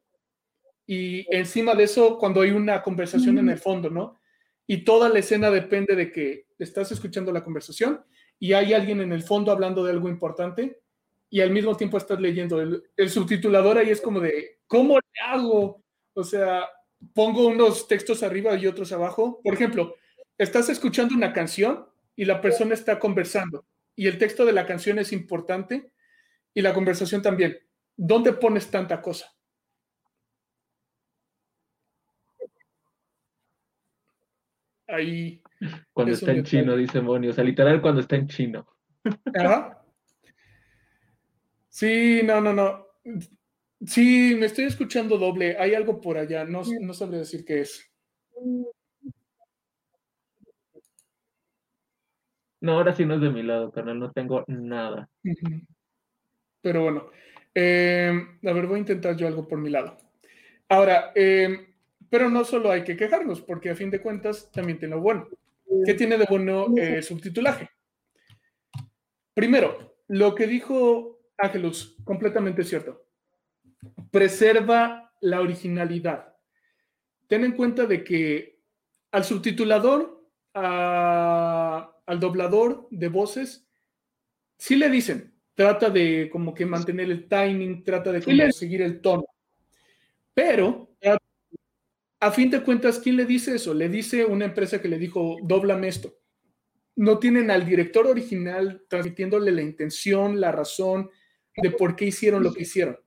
y 0.87 1.27
encima 1.29 1.75
de 1.75 1.85
eso, 1.85 2.17
cuando 2.17 2.41
hay 2.41 2.53
una 2.53 2.81
conversación 2.81 3.37
en 3.37 3.51
el 3.51 3.59
fondo, 3.59 3.91
¿no? 3.91 4.19
Y 4.67 4.83
toda 4.83 5.11
la 5.11 5.19
escena 5.19 5.51
depende 5.51 5.95
de 5.95 6.11
que 6.11 6.47
estás 6.59 6.91
escuchando 6.91 7.33
la 7.33 7.45
conversación 7.45 8.03
y 8.39 8.55
hay 8.55 8.73
alguien 8.73 9.03
en 9.03 9.13
el 9.13 9.23
fondo 9.23 9.53
hablando 9.53 9.85
de 9.85 9.93
algo 9.93 10.09
importante 10.09 10.81
y 11.29 11.43
al 11.43 11.51
mismo 11.51 11.77
tiempo 11.77 11.99
estás 11.99 12.19
leyendo 12.19 12.63
el, 12.63 12.83
el 12.97 13.11
subtitulador 13.11 13.77
ahí 13.77 13.91
es 13.91 14.01
como 14.01 14.21
de, 14.21 14.61
¿cómo 14.67 14.95
le 14.95 15.21
hago? 15.23 15.85
O 16.15 16.25
sea, 16.25 16.67
pongo 17.13 17.47
unos 17.47 17.87
textos 17.87 18.23
arriba 18.23 18.57
y 18.57 18.67
otros 18.67 18.91
abajo. 18.93 19.43
Por 19.45 19.53
ejemplo, 19.53 19.95
estás 20.39 20.69
escuchando 20.69 21.15
una 21.15 21.33
canción 21.33 21.87
y 22.17 22.25
la 22.25 22.41
persona 22.41 22.75
está 22.75 22.99
conversando 22.99 23.67
y 23.95 24.07
el 24.07 24.17
texto 24.17 24.47
de 24.47 24.53
la 24.53 24.65
canción 24.65 24.99
es 24.99 25.13
importante 25.13 25.93
y 26.55 26.63
la 26.63 26.73
conversación 26.73 27.21
también. 27.21 27.59
¿Dónde 27.97 28.33
pones 28.33 28.71
tanta 28.71 29.03
cosa? 29.03 29.35
Ahí. 34.87 35.43
Cuando 35.93 36.15
está 36.15 36.33
en 36.33 36.45
chino, 36.45 36.77
dice 36.77 37.01
Moni. 37.01 37.29
O 37.29 37.33
sea, 37.33 37.45
literal 37.45 37.83
cuando 37.83 38.01
está 38.01 38.17
en 38.17 38.29
chino. 38.29 38.67
Ajá. 39.35 39.85
Sí, 41.69 42.23
no, 42.25 42.41
no, 42.41 42.53
no. 42.53 42.87
Sí, 43.85 44.35
me 44.39 44.47
estoy 44.47 44.65
escuchando 44.65 45.19
doble. 45.19 45.57
Hay 45.59 45.75
algo 45.75 46.01
por 46.01 46.17
allá. 46.17 46.45
No, 46.45 46.63
no 46.81 46.95
sabré 46.95 47.19
decir 47.19 47.45
qué 47.45 47.61
es. 47.63 47.91
Ahora 52.73 52.95
sí 52.95 53.05
no 53.05 53.15
es 53.15 53.21
de 53.21 53.31
mi 53.31 53.43
lado, 53.43 53.71
carnal. 53.71 53.99
No 53.99 54.13
tengo 54.13 54.45
nada. 54.47 55.09
Pero 56.63 56.83
bueno. 56.83 57.11
Em, 57.55 58.39
a 58.47 58.53
ver, 58.53 58.67
voy 58.67 58.77
a 58.77 58.81
intentar 58.81 59.17
yo 59.17 59.27
algo 59.27 59.49
por 59.49 59.59
mi 59.59 59.71
lado. 59.71 59.97
Ahora, 60.69 61.13
em, 61.15 61.67
pero 62.09 62.31
no 62.31 62.45
solo 62.45 62.71
hay 62.71 62.85
que 62.85 62.97
quejarnos, 62.97 63.41
porque 63.41 63.71
a 63.71 63.75
fin 63.75 63.91
de 63.91 64.01
cuentas 64.01 64.51
también 64.53 64.79
tiene 64.79 64.95
lo 64.95 65.01
bueno. 65.01 65.29
¿Qué 65.85 65.95
tiene 65.95 66.17
de 66.17 66.27
bueno 66.29 66.67
el 66.77 67.03
subtitulaje? 67.03 67.71
Primero, 69.35 69.97
lo 70.09 70.35
que 70.35 70.47
dijo 70.47 71.21
Ángelus, 71.37 71.97
completamente 72.05 72.65
cierto 72.65 73.09
preserva 74.11 75.13
la 75.21 75.41
originalidad. 75.41 76.35
Ten 77.27 77.45
en 77.45 77.53
cuenta 77.53 77.87
de 77.87 78.05
que 78.05 78.61
al 79.13 79.25
subtitulador, 79.25 80.25
al 82.09 82.21
doblador 82.21 82.89
de 82.91 83.09
voces, 83.09 83.69
sí 84.57 84.77
le 84.77 84.89
dicen, 84.89 85.35
trata 85.55 85.91
de 85.91 86.31
como 86.33 86.55
que 86.55 86.65
mantener 86.65 87.11
el 87.11 87.29
timing, 87.29 87.85
trata 87.85 88.11
de 88.11 88.51
seguir 88.51 88.81
el 88.81 89.03
tono. 89.03 89.27
Pero, 90.33 90.97
a 92.21 92.31
fin 92.31 92.51
de 92.51 92.63
cuentas, 92.63 92.99
¿quién 92.99 93.17
le 93.17 93.27
dice 93.27 93.57
eso? 93.57 93.75
Le 93.75 93.91
dice 93.91 94.25
una 94.25 94.47
empresa 94.47 94.81
que 94.81 94.89
le 94.89 94.99
dijo, 94.99 95.37
doblame 95.43 95.89
esto. 95.89 96.19
No 96.97 97.19
tienen 97.19 97.51
al 97.51 97.67
director 97.67 98.07
original 98.07 98.85
transmitiéndole 98.89 99.53
la 99.53 99.63
intención, 99.63 100.41
la 100.41 100.51
razón 100.51 101.11
de 101.55 101.71
por 101.71 101.95
qué 101.95 102.07
hicieron 102.07 102.43
lo 102.43 102.55
que 102.55 102.63
hicieron. 102.63 102.99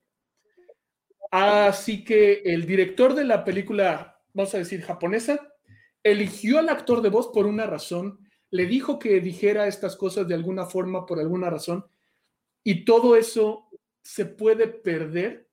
Así 1.31 2.03
que 2.03 2.43
el 2.45 2.67
director 2.67 3.15
de 3.15 3.23
la 3.23 3.43
película, 3.43 4.21
vamos 4.33 4.53
a 4.53 4.59
decir, 4.59 4.83
japonesa, 4.83 5.51
eligió 6.03 6.59
al 6.59 6.69
actor 6.69 7.01
de 7.01 7.09
voz 7.09 7.29
por 7.33 7.47
una 7.47 7.65
razón, 7.65 8.20
le 8.51 8.65
dijo 8.65 8.99
que 8.99 9.19
dijera 9.21 9.67
estas 9.67 9.95
cosas 9.95 10.27
de 10.27 10.35
alguna 10.35 10.65
forma 10.65 11.05
por 11.05 11.19
alguna 11.19 11.49
razón, 11.49 11.85
y 12.63 12.85
todo 12.85 13.15
eso 13.15 13.67
se 14.03 14.25
puede 14.25 14.67
perder 14.67 15.47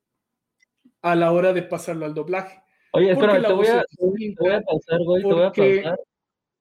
a 1.01 1.15
la 1.15 1.33
hora 1.33 1.53
de 1.53 1.63
pasarlo 1.63 2.05
al 2.05 2.15
doblaje. 2.15 2.61
Oye, 2.93 3.13
espérame, 3.13 3.43
te 3.47 3.53
voy, 3.53 3.67
a, 3.69 3.83
te 3.83 4.35
voy 4.39 4.53
a 4.53 4.61
pausar, 4.61 4.99
güey, 5.05 5.23
te 5.23 5.29
voy 5.29 5.43
a 5.43 5.53
pausar. 5.53 5.99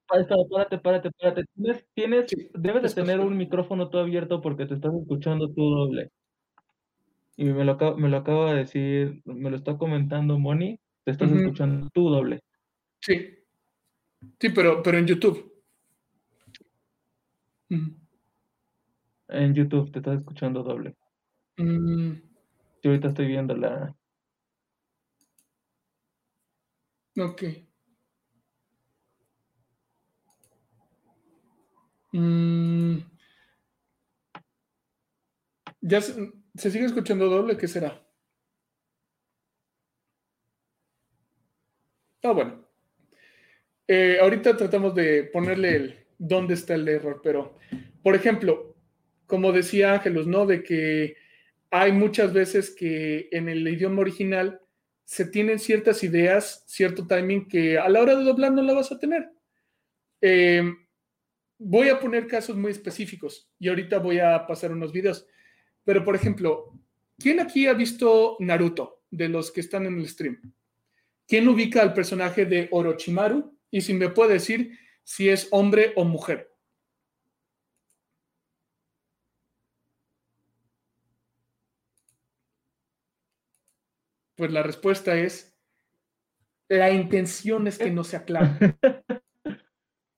Párate, 0.08 0.78
párate, 0.78 1.10
párate. 1.10 1.44
Tienes, 1.54 1.86
tienes 1.92 2.50
debes 2.54 2.82
de 2.82 3.02
tener 3.02 3.20
un 3.20 3.36
micrófono 3.36 3.90
todo 3.90 4.02
abierto 4.02 4.40
porque 4.40 4.64
te 4.64 4.74
estás 4.74 4.94
escuchando 4.94 5.52
tú 5.52 5.68
doble. 5.68 6.10
Y 7.36 7.44
me 7.44 7.64
lo, 7.64 7.76
me 7.96 8.08
lo 8.08 8.16
acaba 8.16 8.52
de 8.52 8.60
decir, 8.60 9.22
me 9.24 9.50
lo 9.50 9.56
está 9.56 9.76
comentando 9.76 10.38
Moni, 10.38 10.80
te 11.04 11.12
estás 11.12 11.30
escuchando 11.30 11.88
tú 11.92 12.08
doble. 12.08 12.40
Sí. 13.00 13.34
Sí, 14.40 14.48
pero, 14.48 14.82
pero 14.82 14.98
en 14.98 15.06
YouTube. 15.06 15.47
En 17.70 19.54
YouTube 19.54 19.92
te 19.92 19.98
estás 19.98 20.18
escuchando 20.18 20.62
doble. 20.62 20.96
Mm. 21.56 22.12
Yo 22.82 22.90
ahorita 22.90 23.08
estoy 23.08 23.26
viendo 23.26 23.54
la. 23.56 23.94
Ok. 27.16 27.42
Mm. 32.12 32.98
¿Ya 35.80 36.00
se, 36.00 36.32
sigue 36.70 36.84
escuchando 36.86 37.28
doble? 37.28 37.56
¿Qué 37.56 37.68
será? 37.68 38.02
Ah, 42.22 42.32
bueno. 42.32 42.64
Eh, 43.86 44.18
ahorita 44.20 44.56
tratamos 44.56 44.94
de 44.94 45.24
ponerle 45.24 45.76
el 45.76 45.97
dónde 46.18 46.54
está 46.54 46.74
el 46.74 46.88
error, 46.88 47.20
pero, 47.22 47.56
por 48.02 48.14
ejemplo, 48.14 48.76
como 49.26 49.52
decía 49.52 49.94
Ángelos, 49.94 50.26
¿no? 50.26 50.46
De 50.46 50.62
que 50.62 51.16
hay 51.70 51.92
muchas 51.92 52.32
veces 52.32 52.70
que 52.70 53.28
en 53.30 53.48
el 53.48 53.66
idioma 53.68 54.00
original 54.00 54.60
se 55.04 55.24
tienen 55.24 55.58
ciertas 55.58 56.02
ideas, 56.02 56.64
cierto 56.66 57.06
timing 57.06 57.48
que 57.48 57.78
a 57.78 57.88
la 57.88 58.00
hora 58.00 58.16
de 58.16 58.24
doblar 58.24 58.52
no 58.52 58.62
la 58.62 58.74
vas 58.74 58.90
a 58.92 58.98
tener. 58.98 59.30
Eh, 60.20 60.62
voy 61.58 61.88
a 61.88 61.98
poner 62.00 62.26
casos 62.26 62.56
muy 62.56 62.72
específicos 62.72 63.50
y 63.58 63.68
ahorita 63.68 63.98
voy 63.98 64.18
a 64.18 64.46
pasar 64.46 64.72
unos 64.72 64.92
videos. 64.92 65.26
Pero, 65.84 66.04
por 66.04 66.14
ejemplo, 66.14 66.72
¿quién 67.18 67.40
aquí 67.40 67.66
ha 67.66 67.74
visto 67.74 68.36
Naruto 68.40 69.02
de 69.10 69.28
los 69.28 69.50
que 69.50 69.60
están 69.60 69.86
en 69.86 69.98
el 69.98 70.08
stream? 70.08 70.40
¿Quién 71.26 71.48
ubica 71.48 71.82
al 71.82 71.92
personaje 71.92 72.46
de 72.46 72.68
Orochimaru? 72.70 73.56
Y 73.70 73.82
si 73.82 73.92
me 73.94 74.08
puede 74.08 74.34
decir 74.34 74.78
si 75.08 75.30
es 75.30 75.48
hombre 75.52 75.94
o 75.96 76.04
mujer. 76.04 76.54
Pues 84.36 84.52
la 84.52 84.62
respuesta 84.62 85.16
es, 85.16 85.58
la 86.68 86.90
intención 86.90 87.66
es 87.66 87.78
que 87.78 87.90
no 87.90 88.04
sea 88.04 88.24
claro. 88.24 88.50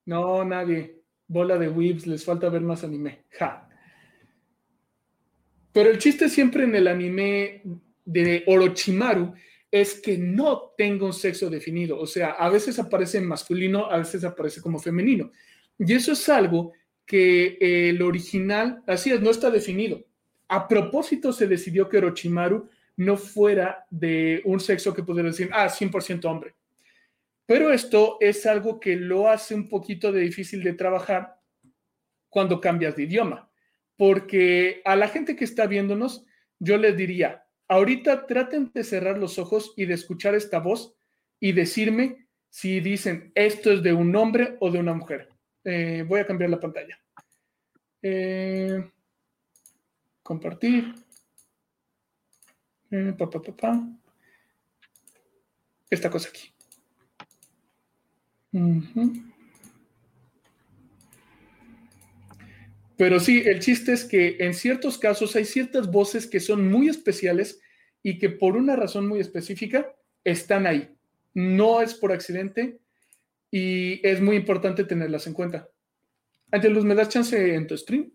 No, 0.07 0.45
nadie. 0.45 1.05
Bola 1.29 1.57
de 1.57 1.69
weebs, 1.69 2.09
les 2.09 2.25
falta 2.25 2.49
ver 2.49 2.63
más 2.63 2.83
anime. 2.83 3.27
Ja. 3.39 3.69
Pero 5.73 5.89
el 5.89 5.99
chiste 5.99 6.29
siempre 6.29 6.65
en 6.65 6.75
el 6.75 6.89
anime 6.89 7.63
de 8.05 8.43
Orochimaru 8.49 9.35
es 9.71 10.01
que 10.01 10.19
no 10.19 10.73
tenga 10.77 11.07
un 11.07 11.13
sexo 11.13 11.49
definido. 11.49 11.99
O 11.99 12.07
sea, 12.07 12.31
a 12.33 12.49
veces 12.49 12.79
aparece 12.79 13.21
masculino, 13.21 13.87
a 13.87 13.99
veces 13.99 14.25
aparece 14.25 14.61
como 14.61 14.79
femenino. 14.79 15.31
Y 15.79 15.93
eso 15.93 16.13
es 16.13 16.29
algo 16.29 16.73
que 17.07 17.57
el 17.61 18.03
original, 18.03 18.83
así 18.87 19.11
es, 19.11 19.21
no 19.21 19.31
está 19.31 19.51
definido. 19.51 20.05
A 20.49 20.67
propósito 20.67 21.33
se 21.33 21.47
decidió 21.47 21.89
que 21.89 21.99
Orochimaru 21.99 22.69
no 22.97 23.17
fuera 23.17 23.87
de 23.91 24.43
un 24.45 24.61
sexo 24.61 24.93
que 24.93 25.03
pudiera 25.03 25.29
decir, 25.29 25.51
ah, 25.53 25.69
100% 25.69 26.25
hombre. 26.25 26.55
Pero 27.47 27.73
esto 27.73 28.17
es 28.21 28.47
algo 28.47 28.79
que 28.79 28.97
lo 28.97 29.29
hace 29.29 29.55
un 29.55 29.69
poquito 29.69 30.13
de 30.13 30.21
difícil 30.21 30.63
de 30.63 30.75
trabajar 30.75 31.41
cuando 32.29 32.61
cambias 32.61 32.95
de 32.95 33.05
idioma. 33.05 33.51
Porque 33.97 34.83
a 34.85 34.97
la 34.97 35.09
gente 35.09 35.35
que 35.35 35.45
está 35.45 35.67
viéndonos, 35.67 36.25
yo 36.59 36.77
les 36.77 36.97
diría, 36.97 37.45
ahorita 37.71 38.27
traten 38.27 38.73
de 38.75 38.83
cerrar 38.83 39.17
los 39.17 39.39
ojos 39.39 39.73
y 39.77 39.87
de 39.87 39.95
escuchar 39.95 40.35
esta 40.35 40.59
voz 40.59 40.93
y 41.39 41.53
decirme 41.53 42.27
si 42.49 42.81
dicen 42.81 43.31
esto 43.37 43.71
es 43.71 43.83
de 43.85 43.93
un 43.93 44.15
hombre 44.17 44.57
o 44.59 44.73
de 44.73 44.81
una 44.81 44.93
mujer. 44.93 45.29
Eh, 45.63 46.05
voy 46.07 46.19
a 46.19 46.27
cambiar 46.27 46.51
la 46.51 46.59
pantalla. 46.59 46.99
Eh, 48.03 48.91
compartir. 50.21 50.93
Eh, 52.91 53.15
Esta 55.89 56.11
cosa 56.11 56.29
aquí. 56.29 56.53
Pero 62.97 63.21
sí, 63.21 63.43
el 63.47 63.61
chiste 63.61 63.93
es 63.93 64.05
que 64.05 64.37
en 64.41 64.55
ciertos 64.55 64.99
casos 64.99 65.35
hay 65.37 65.45
ciertas 65.45 65.91
voces 65.91 66.27
que 66.27 66.41
son 66.41 66.69
muy 66.69 66.89
especiales 66.89 67.60
y 68.03 68.19
que 68.19 68.31
por 68.31 68.57
una 68.57 68.77
razón 68.77 69.09
muy 69.09 69.21
específica 69.21 69.95
están 70.25 70.67
ahí. 70.67 70.95
No 71.35 71.81
es 71.81 71.95
por 71.95 72.13
accidente 72.13 72.81
y 73.51 74.07
es 74.07 74.21
muy 74.21 74.37
importante 74.37 74.85
tenerlas 74.85 75.27
en 75.27 75.35
cuenta. 75.35 75.69
Angelus, 76.51 76.85
¿me 76.85 76.95
das 76.95 77.09
chance 77.09 77.55
en 77.55 77.67
tu 77.67 77.77
stream? 77.77 78.13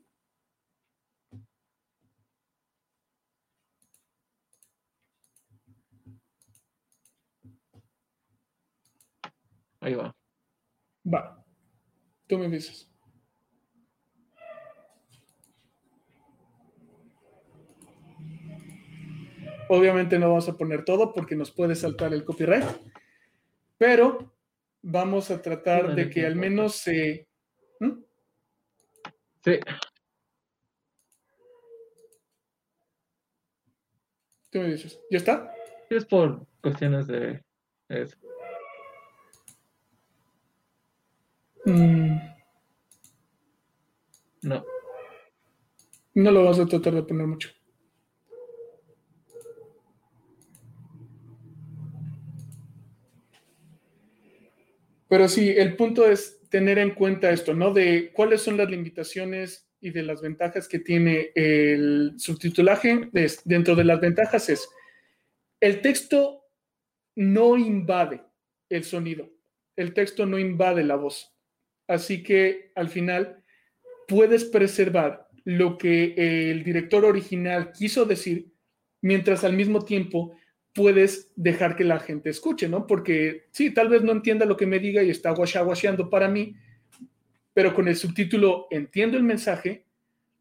Ahí 9.79 9.93
va. 9.93 10.15
Va. 11.05 11.45
Tú 12.27 12.39
me 12.39 12.49
dices. 12.49 12.94
Obviamente 19.69 20.19
no 20.19 20.29
vamos 20.29 20.47
a 20.49 20.57
poner 20.57 20.85
todo 20.85 21.13
porque 21.13 21.35
nos 21.35 21.51
puede 21.51 21.75
saltar 21.75 22.13
el 22.13 22.23
copyright, 22.23 22.65
pero 23.77 24.33
vamos 24.81 25.31
a 25.31 25.41
tratar 25.41 25.95
de 25.95 26.09
que 26.09 26.25
al 26.25 26.35
menos 26.35 26.75
se... 26.75 27.27
¿Mm? 27.79 28.03
Sí. 29.43 29.59
Tú 34.51 34.59
me 34.59 34.71
dices. 34.71 34.99
¿Ya 35.09 35.17
está? 35.17 35.51
Es 35.89 36.05
por 36.05 36.45
cuestiones 36.61 37.07
de 37.07 37.43
eso. 37.89 38.17
Mm. 41.65 42.17
No. 44.43 44.63
No 46.13 46.31
lo 46.31 46.45
vas 46.45 46.59
a 46.59 46.65
tratar 46.67 46.93
de 46.93 47.03
poner 47.03 47.25
mucho. 47.25 47.49
Pero 55.15 55.29
sí, 55.29 55.49
el 55.49 55.77
punto 55.77 56.05
es 56.05 56.41
tener 56.49 56.77
en 56.77 56.93
cuenta 56.93 57.31
esto, 57.31 57.53
¿no? 57.53 57.71
De 57.71 58.11
cuáles 58.11 58.41
son 58.41 58.57
las 58.57 58.69
limitaciones 58.69 59.65
y 59.79 59.91
de 59.91 60.03
las 60.03 60.21
ventajas 60.21 60.67
que 60.67 60.79
tiene 60.79 61.31
el 61.35 62.15
subtitulaje. 62.17 63.09
dentro 63.45 63.77
de 63.77 63.85
las 63.85 64.01
ventajas 64.01 64.49
es, 64.49 64.67
el 65.61 65.79
texto 65.79 66.43
no 67.15 67.55
invade 67.55 68.23
el 68.67 68.83
sonido, 68.83 69.31
el 69.77 69.93
texto 69.93 70.25
no 70.25 70.37
invade 70.37 70.83
la 70.83 70.97
voz. 70.97 71.33
Así 71.87 72.21
que 72.21 72.73
al 72.75 72.89
final 72.89 73.41
puedes 74.09 74.43
preservar 74.43 75.29
lo 75.45 75.77
que 75.77 76.51
el 76.51 76.61
director 76.61 77.05
original 77.05 77.71
quiso 77.71 78.03
decir, 78.03 78.51
mientras 78.99 79.45
al 79.45 79.53
mismo 79.53 79.85
tiempo 79.85 80.35
puedes 80.75 81.31
dejar 81.37 81.77
que 81.77 81.85
la 81.85 81.99
gente 81.99 82.29
escuche, 82.29 82.67
¿no? 82.67 82.85
Porque 82.85 83.47
sí, 83.51 83.73
tal 83.73 83.87
vez 83.87 84.03
no 84.03 84.11
entienda 84.11 84.45
lo 84.45 84.57
que 84.57 84.67
me 84.67 84.79
diga 84.79 85.01
y 85.01 85.09
está 85.09 85.31
guashaguasheando 85.31 86.09
para 86.09 86.27
mí, 86.27 86.57
pero 87.53 87.73
con 87.73 87.87
el 87.87 87.95
subtítulo 87.95 88.67
entiendo 88.69 89.15
el 89.17 89.23
mensaje, 89.23 89.85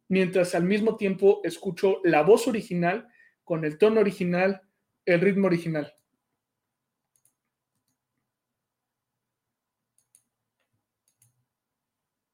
mientras 0.09 0.57
al 0.57 0.65
mismo 0.65 0.97
tiempo 0.97 1.41
escucho 1.45 2.01
la 2.03 2.23
voz 2.23 2.49
original 2.49 3.09
con 3.45 3.65
el 3.65 3.79
tono 3.79 4.01
original, 4.01 4.63
el 5.07 5.21
ritmo 5.21 5.47
original. 5.47 5.95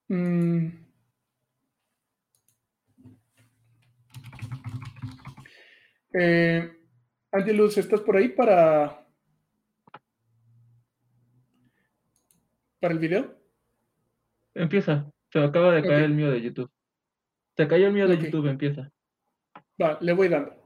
Mm. 0.08 0.68
Eh, 6.12 6.80
Angelus, 7.33 7.79
¿estás 7.79 8.01
por 8.01 8.16
ahí 8.16 8.29
para, 8.29 9.07
para 12.81 12.93
el 12.93 12.99
video? 12.99 13.38
Empieza. 14.55 15.12
Se 15.33 15.38
acaba 15.38 15.73
de 15.73 15.83
caer 15.83 16.05
el 16.05 16.14
mío 16.14 16.31
de 16.31 16.43
YouTube. 16.43 16.71
Se 17.57 17.69
cayó 17.69 17.87
el 17.87 17.93
mío 17.93 18.09
de 18.09 18.19
YouTube, 18.19 18.49
empieza. 18.49 18.90
Va, 19.81 19.97
le 20.01 20.12
voy 20.12 20.29
dando. 20.29 20.57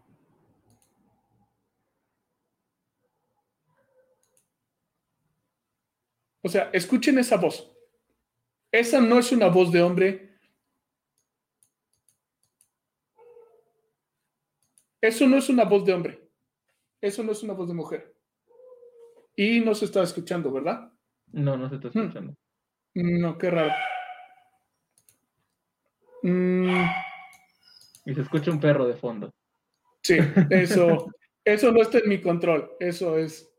O 6.40 6.48
sea, 6.48 6.70
escuchen 6.72 7.18
esa 7.18 7.36
voz. 7.36 7.70
Esa 8.72 9.00
no 9.00 9.18
es 9.18 9.32
una 9.32 9.48
voz 9.48 9.70
de 9.70 9.82
hombre. 9.82 10.38
Eso 15.00 15.26
no 15.26 15.36
es 15.36 15.48
una 15.50 15.64
voz 15.64 15.84
de 15.84 15.92
hombre. 15.92 16.23
Eso 17.04 17.22
no 17.22 17.32
es 17.32 17.42
una 17.42 17.52
voz 17.52 17.68
de 17.68 17.74
mujer. 17.74 18.16
Y 19.36 19.60
no 19.60 19.74
se 19.74 19.84
está 19.84 20.02
escuchando, 20.02 20.50
¿verdad? 20.50 20.90
No, 21.32 21.54
no 21.54 21.68
se 21.68 21.74
está 21.74 21.88
hmm. 21.88 21.98
escuchando. 21.98 22.34
No, 22.94 23.36
qué 23.36 23.50
raro. 23.50 23.74
Mm. 26.22 26.86
Y 28.06 28.14
se 28.14 28.22
escucha 28.22 28.50
un 28.50 28.58
perro 28.58 28.86
de 28.86 28.94
fondo. 28.94 29.34
Sí, 30.02 30.16
eso, 30.48 31.12
eso 31.44 31.72
no 31.72 31.82
está 31.82 31.98
en 31.98 32.08
mi 32.08 32.22
control. 32.22 32.70
Eso 32.80 33.18
es 33.18 33.54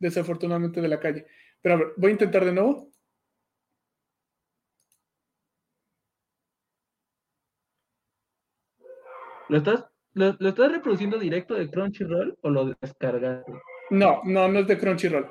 desafortunadamente 0.00 0.80
de 0.80 0.88
la 0.88 0.98
calle. 0.98 1.28
Pero 1.60 1.76
a 1.76 1.78
ver, 1.78 1.92
voy 1.96 2.08
a 2.08 2.14
intentar 2.14 2.44
de 2.44 2.52
nuevo. 2.52 2.90
¿Lo 9.48 9.58
estás, 9.58 9.91
lo, 10.14 10.48
estás 10.48 10.72
reproduciendo 10.72 11.18
directo 11.18 11.54
de 11.54 11.70
Crunchyroll 11.70 12.36
o 12.42 12.50
lo 12.50 12.66
descargaste? 12.80 13.52
No, 13.90 14.20
no, 14.24 14.48
no 14.48 14.60
es 14.60 14.66
de 14.66 14.78
Crunchyroll. 14.78 15.28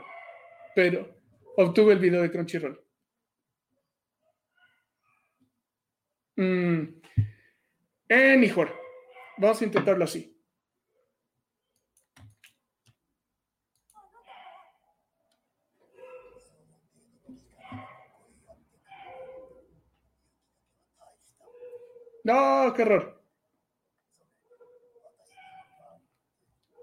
Pero 0.75 1.07
obtuve 1.57 1.93
el 1.93 1.99
video 1.99 2.21
de 2.21 2.31
Crunchyroll. 2.31 2.79
Mm. 6.37 7.01
mejor. 8.39 8.69
Vamos 9.37 9.61
a 9.61 9.65
intentarlo 9.65 10.03
así. 10.03 10.35
No, 22.23 22.73
qué 22.75 22.81
error. 22.83 23.20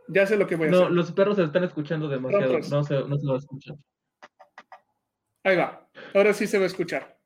Ya 0.08 0.26
sé 0.26 0.36
lo 0.36 0.46
que 0.46 0.56
voy 0.56 0.68
a 0.68 0.70
no, 0.70 0.76
hacer. 0.78 0.88
No, 0.88 0.94
los 0.94 1.12
perros 1.12 1.36
se 1.36 1.44
están 1.44 1.64
escuchando 1.64 2.08
demasiado. 2.08 2.58
No 2.58 2.82
se, 2.82 2.94
no 2.94 3.18
se 3.18 3.26
va 3.26 3.34
a 3.34 3.38
escuchar. 3.38 3.76
Ahí 5.44 5.56
va. 5.56 5.88
Ahora 6.14 6.32
sí 6.32 6.46
se 6.46 6.58
va 6.58 6.64
a 6.64 6.66
escuchar. 6.66 7.18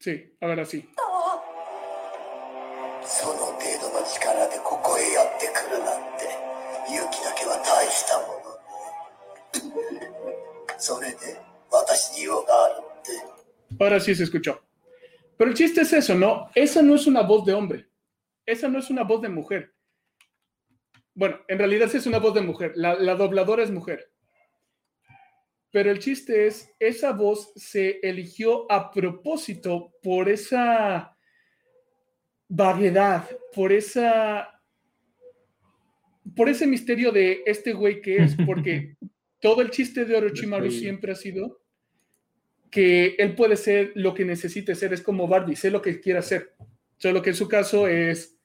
Sí, 0.00 0.36
ahora 0.40 0.64
sí. 0.64 0.88
Ahora 13.80 14.00
sí 14.00 14.14
se 14.14 14.24
escuchó. 14.24 14.60
Pero 15.36 15.50
el 15.50 15.56
chiste 15.56 15.82
es 15.82 15.92
eso, 15.92 16.14
¿no? 16.14 16.50
Esa 16.54 16.82
no 16.82 16.94
es 16.94 17.06
una 17.06 17.22
voz 17.22 17.44
de 17.44 17.54
hombre. 17.54 17.87
Esa 18.48 18.66
no 18.66 18.78
es 18.78 18.88
una 18.88 19.04
voz 19.04 19.20
de 19.20 19.28
mujer. 19.28 19.74
Bueno, 21.12 21.38
en 21.48 21.58
realidad 21.58 21.88
sí 21.90 21.98
es 21.98 22.06
una 22.06 22.18
voz 22.18 22.32
de 22.32 22.40
mujer. 22.40 22.72
La, 22.76 22.94
la 22.94 23.14
dobladora 23.14 23.62
es 23.62 23.70
mujer. 23.70 24.10
Pero 25.70 25.90
el 25.90 25.98
chiste 25.98 26.46
es, 26.46 26.74
esa 26.78 27.12
voz 27.12 27.52
se 27.56 28.00
eligió 28.02 28.70
a 28.72 28.90
propósito 28.90 29.92
por 30.02 30.30
esa 30.30 31.14
vaguedad, 32.48 33.28
por 33.54 33.70
esa 33.70 34.48
por 36.34 36.48
ese 36.48 36.66
misterio 36.66 37.12
de 37.12 37.42
este 37.44 37.74
güey 37.74 38.00
que 38.00 38.16
es, 38.16 38.34
porque 38.46 38.96
todo 39.42 39.60
el 39.60 39.70
chiste 39.70 40.06
de 40.06 40.16
Orochimaru 40.16 40.70
siempre 40.70 41.12
ha 41.12 41.16
sido 41.16 41.60
que 42.70 43.14
él 43.18 43.34
puede 43.34 43.56
ser 43.56 43.92
lo 43.94 44.14
que 44.14 44.24
necesite 44.24 44.74
ser, 44.74 44.94
es 44.94 45.02
como 45.02 45.28
Barbie, 45.28 45.56
sé 45.56 45.70
lo 45.70 45.82
que 45.82 46.00
quiera 46.00 46.22
ser. 46.22 46.54
Solo 46.96 47.20
que 47.20 47.30
en 47.30 47.36
su 47.36 47.46
caso 47.46 47.86
es, 47.86 48.37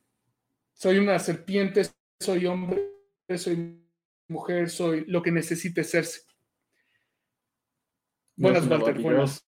soy 0.73 0.97
una 0.97 1.19
serpiente, 1.19 1.83
soy 2.19 2.45
hombre, 2.45 2.91
soy 3.37 3.83
mujer, 4.27 4.69
soy 4.69 5.05
lo 5.05 5.21
que 5.21 5.31
necesite 5.31 5.83
serse. 5.83 6.21
Buenas, 8.35 8.67
Walter, 8.67 8.99
buenas. 8.99 9.45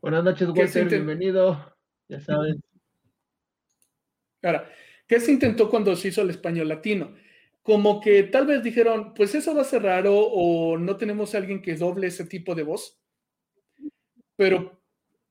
Buenas 0.00 0.22
noches, 0.22 0.48
Walter, 0.50 0.88
bienvenido. 0.88 1.76
Ya 2.08 2.20
saben. 2.20 2.62
Ahora, 4.42 4.70
¿qué 5.06 5.20
se 5.20 5.32
intentó 5.32 5.70
cuando 5.70 5.94
se 5.96 6.08
hizo 6.08 6.22
el 6.22 6.30
español 6.30 6.68
latino? 6.68 7.14
Como 7.62 8.00
que 8.00 8.22
tal 8.24 8.46
vez 8.46 8.62
dijeron, 8.62 9.12
pues 9.14 9.34
eso 9.34 9.54
va 9.54 9.62
a 9.62 9.64
ser 9.64 9.82
raro 9.82 10.16
o 10.16 10.78
no 10.78 10.96
tenemos 10.96 11.34
a 11.34 11.38
alguien 11.38 11.62
que 11.62 11.74
doble 11.74 12.06
ese 12.06 12.24
tipo 12.24 12.54
de 12.54 12.62
voz. 12.62 13.00
Pero 14.36 14.80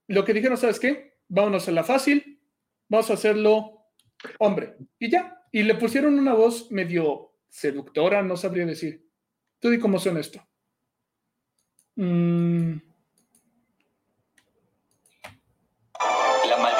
lo 0.07 0.25
que 0.25 0.33
dijeron, 0.33 0.57
¿sabes 0.57 0.79
qué? 0.79 1.17
Vámonos 1.27 1.67
a 1.67 1.71
la 1.71 1.83
fácil, 1.83 2.39
vamos 2.89 3.09
a 3.09 3.13
hacerlo 3.13 3.91
hombre. 4.39 4.75
Y 4.99 5.09
ya. 5.09 5.41
Y 5.51 5.63
le 5.63 5.75
pusieron 5.75 6.19
una 6.19 6.33
voz 6.33 6.71
medio 6.71 7.35
seductora, 7.47 8.21
no 8.21 8.35
sabría 8.35 8.65
decir. 8.65 9.07
Tú 9.59 9.69
di 9.69 9.79
cómo 9.79 9.99
suena 9.99 10.19
esto. 10.19 10.45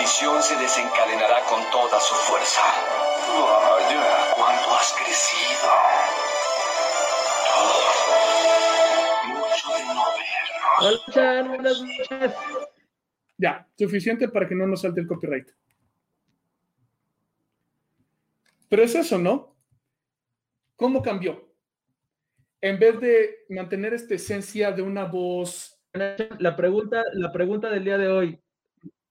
Mmm. 0.05 0.41
se 0.41 0.55
desencadenará 0.57 1.43
con 1.49 1.63
toda 1.71 1.99
su 1.99 2.13
fuerza. 2.13 2.61
Vaya, 3.27 4.35
cuánto 4.35 4.75
has 4.75 4.93
crecido. 4.93 5.69
mucho 9.27 9.67
de 9.75 9.85
no 9.95 10.03
vernos. 11.09 11.47
buenas 11.47 11.81
noches. 11.81 12.33
Ya, 13.37 13.67
suficiente 13.75 14.29
para 14.29 14.47
que 14.47 14.53
no 14.53 14.67
nos 14.67 14.81
salte 14.81 15.01
el 15.01 15.07
copyright. 15.07 15.49
Pero 18.69 18.83
es 18.83 18.93
eso, 18.93 19.17
¿no? 19.17 19.55
¿Cómo 20.75 21.01
cambió? 21.01 21.51
En 22.61 22.77
vez 22.77 22.99
de 22.99 23.45
mantener 23.49 23.95
esta 23.95 24.13
esencia 24.13 24.71
de 24.71 24.83
una 24.83 25.05
voz. 25.05 25.81
La 26.37 26.55
pregunta, 26.55 27.03
la 27.13 27.31
pregunta 27.31 27.69
del 27.69 27.85
día 27.85 27.97
de 27.97 28.07
hoy, 28.09 28.44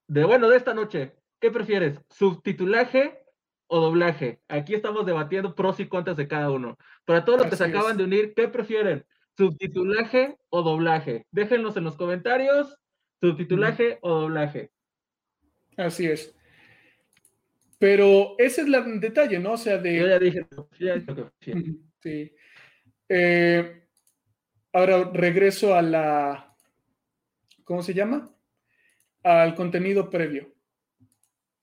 de 0.06 0.24
bueno, 0.24 0.48
de 0.48 0.56
esta 0.56 0.74
noche, 0.74 1.12
¿qué 1.40 1.50
prefieres? 1.50 2.00
¿Subtitulaje 2.10 3.24
o 3.66 3.80
doblaje? 3.80 4.40
Aquí 4.48 4.74
estamos 4.74 5.06
debatiendo 5.06 5.54
pros 5.54 5.80
y 5.80 5.88
contras 5.88 6.16
de 6.16 6.28
cada 6.28 6.50
uno. 6.50 6.76
Para 7.04 7.24
todos 7.24 7.40
los 7.40 7.48
que 7.48 7.56
se 7.56 7.64
acaban 7.64 7.96
de 7.96 8.04
unir, 8.04 8.34
¿qué 8.34 8.48
prefieren? 8.48 9.04
¿Subtitulaje 9.36 10.36
o 10.50 10.62
doblaje? 10.62 11.26
Déjenlos 11.30 11.76
en 11.76 11.84
los 11.84 11.96
comentarios, 11.96 12.78
subtitulaje 13.20 13.98
o 14.02 14.20
doblaje. 14.20 14.70
Así 15.76 16.06
es. 16.06 16.34
Pero 17.78 18.34
ese 18.38 18.62
es 18.62 18.68
el 18.68 19.00
detalle, 19.00 19.38
¿no? 19.38 19.52
O 19.52 19.56
sea, 19.56 19.78
de. 19.78 19.96
Yo 19.96 20.06
ya 20.06 20.18
dije, 20.18 20.46
ya 20.78 20.96
dije 20.96 21.30
Sí. 22.00 22.34
Eh, 23.08 23.82
ahora 24.72 25.10
regreso 25.12 25.74
a 25.74 25.82
la. 25.82 26.56
¿Cómo 27.64 27.82
se 27.82 27.94
llama? 27.94 28.33
Al 29.24 29.54
contenido 29.56 30.10
previo. 30.10 30.54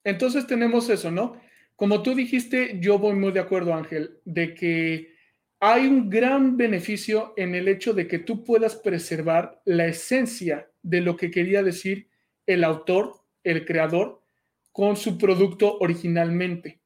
Entonces 0.04 0.46
tenemos 0.46 0.90
eso, 0.90 1.10
¿no? 1.10 1.40
Como 1.76 2.02
tú 2.02 2.14
dijiste, 2.14 2.78
yo 2.80 2.98
voy 2.98 3.14
muy 3.14 3.32
de 3.32 3.40
acuerdo, 3.40 3.72
Ángel, 3.72 4.18
de 4.24 4.54
que 4.54 5.12
hay 5.60 5.86
un 5.86 6.10
gran 6.10 6.56
beneficio 6.56 7.34
en 7.36 7.54
el 7.54 7.68
hecho 7.68 7.94
de 7.94 8.08
que 8.08 8.18
tú 8.18 8.44
puedas 8.44 8.76
preservar 8.76 9.62
la 9.64 9.86
esencia 9.86 10.68
de 10.82 11.00
lo 11.00 11.16
que 11.16 11.30
quería 11.30 11.62
decir 11.62 12.08
el 12.46 12.64
autor, 12.64 13.14
el 13.44 13.64
creador, 13.64 14.22
con 14.72 14.96
su 14.96 15.16
producto 15.18 15.78
originalmente. 15.78 16.80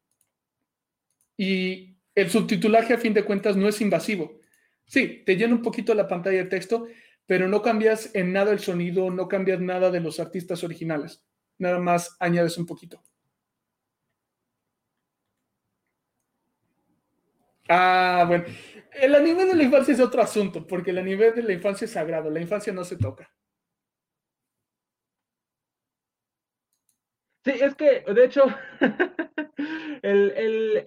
Y 1.39 1.97
el 2.15 2.31
subtitulaje, 2.31 2.95
a 2.95 2.99
fin 2.99 3.15
de 3.15 3.25
cuentas, 3.25 3.57
no 3.57 3.69
es 3.69 3.81
invasivo. 3.81 4.41
Sí, 4.85 5.23
te 5.25 5.37
llena 5.37 5.55
un 5.55 5.63
poquito 5.63 5.95
la 5.95 6.07
pantalla 6.07 6.39
de 6.39 6.51
texto, 6.51 6.87
pero 7.27 7.49
no 7.49 7.63
cambias 7.63 8.15
en 8.15 8.33
nada 8.33 8.53
el 8.53 8.61
sonido, 8.61 9.11
no 9.11 9.29
cambias 9.29 9.61
nada 9.61 9.91
de 9.91 10.01
los 10.01 10.21
artistas 10.21 10.63
originales, 10.65 11.25
nada 11.59 11.79
más 11.79 12.17
añades 12.21 12.57
un 12.59 12.67
poquito. 12.67 13.03
Ah, 17.69 18.25
bueno, 18.29 18.45
el 18.93 19.15
anime 19.15 19.45
de 19.45 19.57
la 19.57 19.65
infancia 19.65 19.93
es 19.95 20.01
otro 20.01 20.23
asunto, 20.23 20.67
porque 20.67 20.91
el 20.93 20.99
anime 20.99 21.33
de 21.33 21.43
la 21.43 21.53
infancia 21.53 21.85
es 21.85 21.93
sagrado, 21.93 22.31
la 22.31 22.41
infancia 22.41 22.73
no 22.73 22.85
se 22.85 22.97
toca. 22.97 23.29
Sí, 27.45 27.53
es 27.53 27.75
que, 27.77 28.01
de 28.01 28.25
hecho, 28.25 28.45
el, 30.03 30.83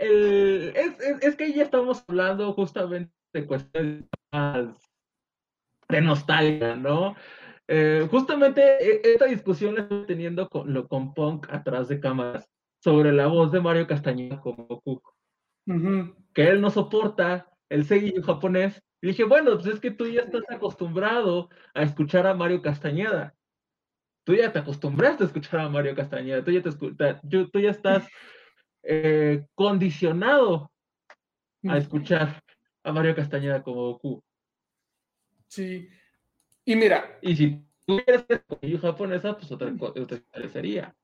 es, 0.75 0.99
es, 1.21 1.36
que 1.38 1.54
ya 1.54 1.63
estamos 1.63 2.04
hablando 2.08 2.52
justamente 2.54 3.13
de 3.34 3.45
cuestiones 3.45 4.04
más 4.34 4.88
de 5.89 6.02
nostalgia, 6.02 6.75
¿no? 6.75 7.15
Eh, 7.67 8.08
justamente 8.10 8.62
e, 8.80 9.02
esta 9.13 9.25
discusión 9.25 9.75
la 9.75 9.82
estoy 9.82 10.06
teniendo 10.06 10.47
con, 10.49 10.73
lo, 10.73 10.88
con 10.88 11.13
Punk 11.13 11.47
atrás 11.52 11.88
de 11.88 11.99
cámaras 11.99 12.49
sobre 12.82 13.12
la 13.12 13.28
voz 13.28 13.52
de 13.52 13.60
Mario 13.60 13.88
Castañeda 13.88 14.39
como 14.39 14.65
Goku. 14.65 15.02
Que 16.34 16.47
él 16.47 16.62
no 16.62 16.69
soporta 16.69 17.47
el 17.69 17.86
seiyuu 17.86 18.23
japonés. 18.23 18.82
Y 19.02 19.08
dije, 19.08 19.23
bueno, 19.23 19.52
pues 19.56 19.67
es 19.67 19.80
que 19.80 19.91
tú 19.91 20.08
ya 20.08 20.21
estás 20.21 20.41
acostumbrado 20.49 21.49
a 21.73 21.84
escuchar 21.84 22.25
a 22.25 22.34
Mario 22.34 22.62
Castañeda. 22.62 23.36
Tú 24.25 24.34
ya 24.34 24.52
te 24.52 24.60
acostumbraste 24.60 25.23
a 25.23 25.28
escuchar 25.28 25.60
a 25.60 25.69
Mario 25.69 25.95
Castañeda. 25.95 26.43
Tú 26.43 26.52
ya, 26.52 26.62
te 26.63 26.71
tú 26.71 27.60
ya 27.60 27.69
estás 27.69 28.08
eh, 28.84 29.45
condicionado 29.54 30.71
a 31.67 31.78
escuchar 31.78 32.41
a 32.84 32.91
Mario 32.91 33.15
Castañeda 33.15 33.62
como 33.62 33.93
Goku. 33.93 34.23
Sí. 35.50 35.90
Y 36.64 36.76
mira. 36.76 37.20
Y 37.22 37.36
si 37.36 37.66
tú 37.86 38.00
ser 38.06 38.80
japonesa, 38.80 39.38
pues 39.38 39.52
otra 39.52 39.76
cosa 39.78 39.94
sería. 40.54 40.96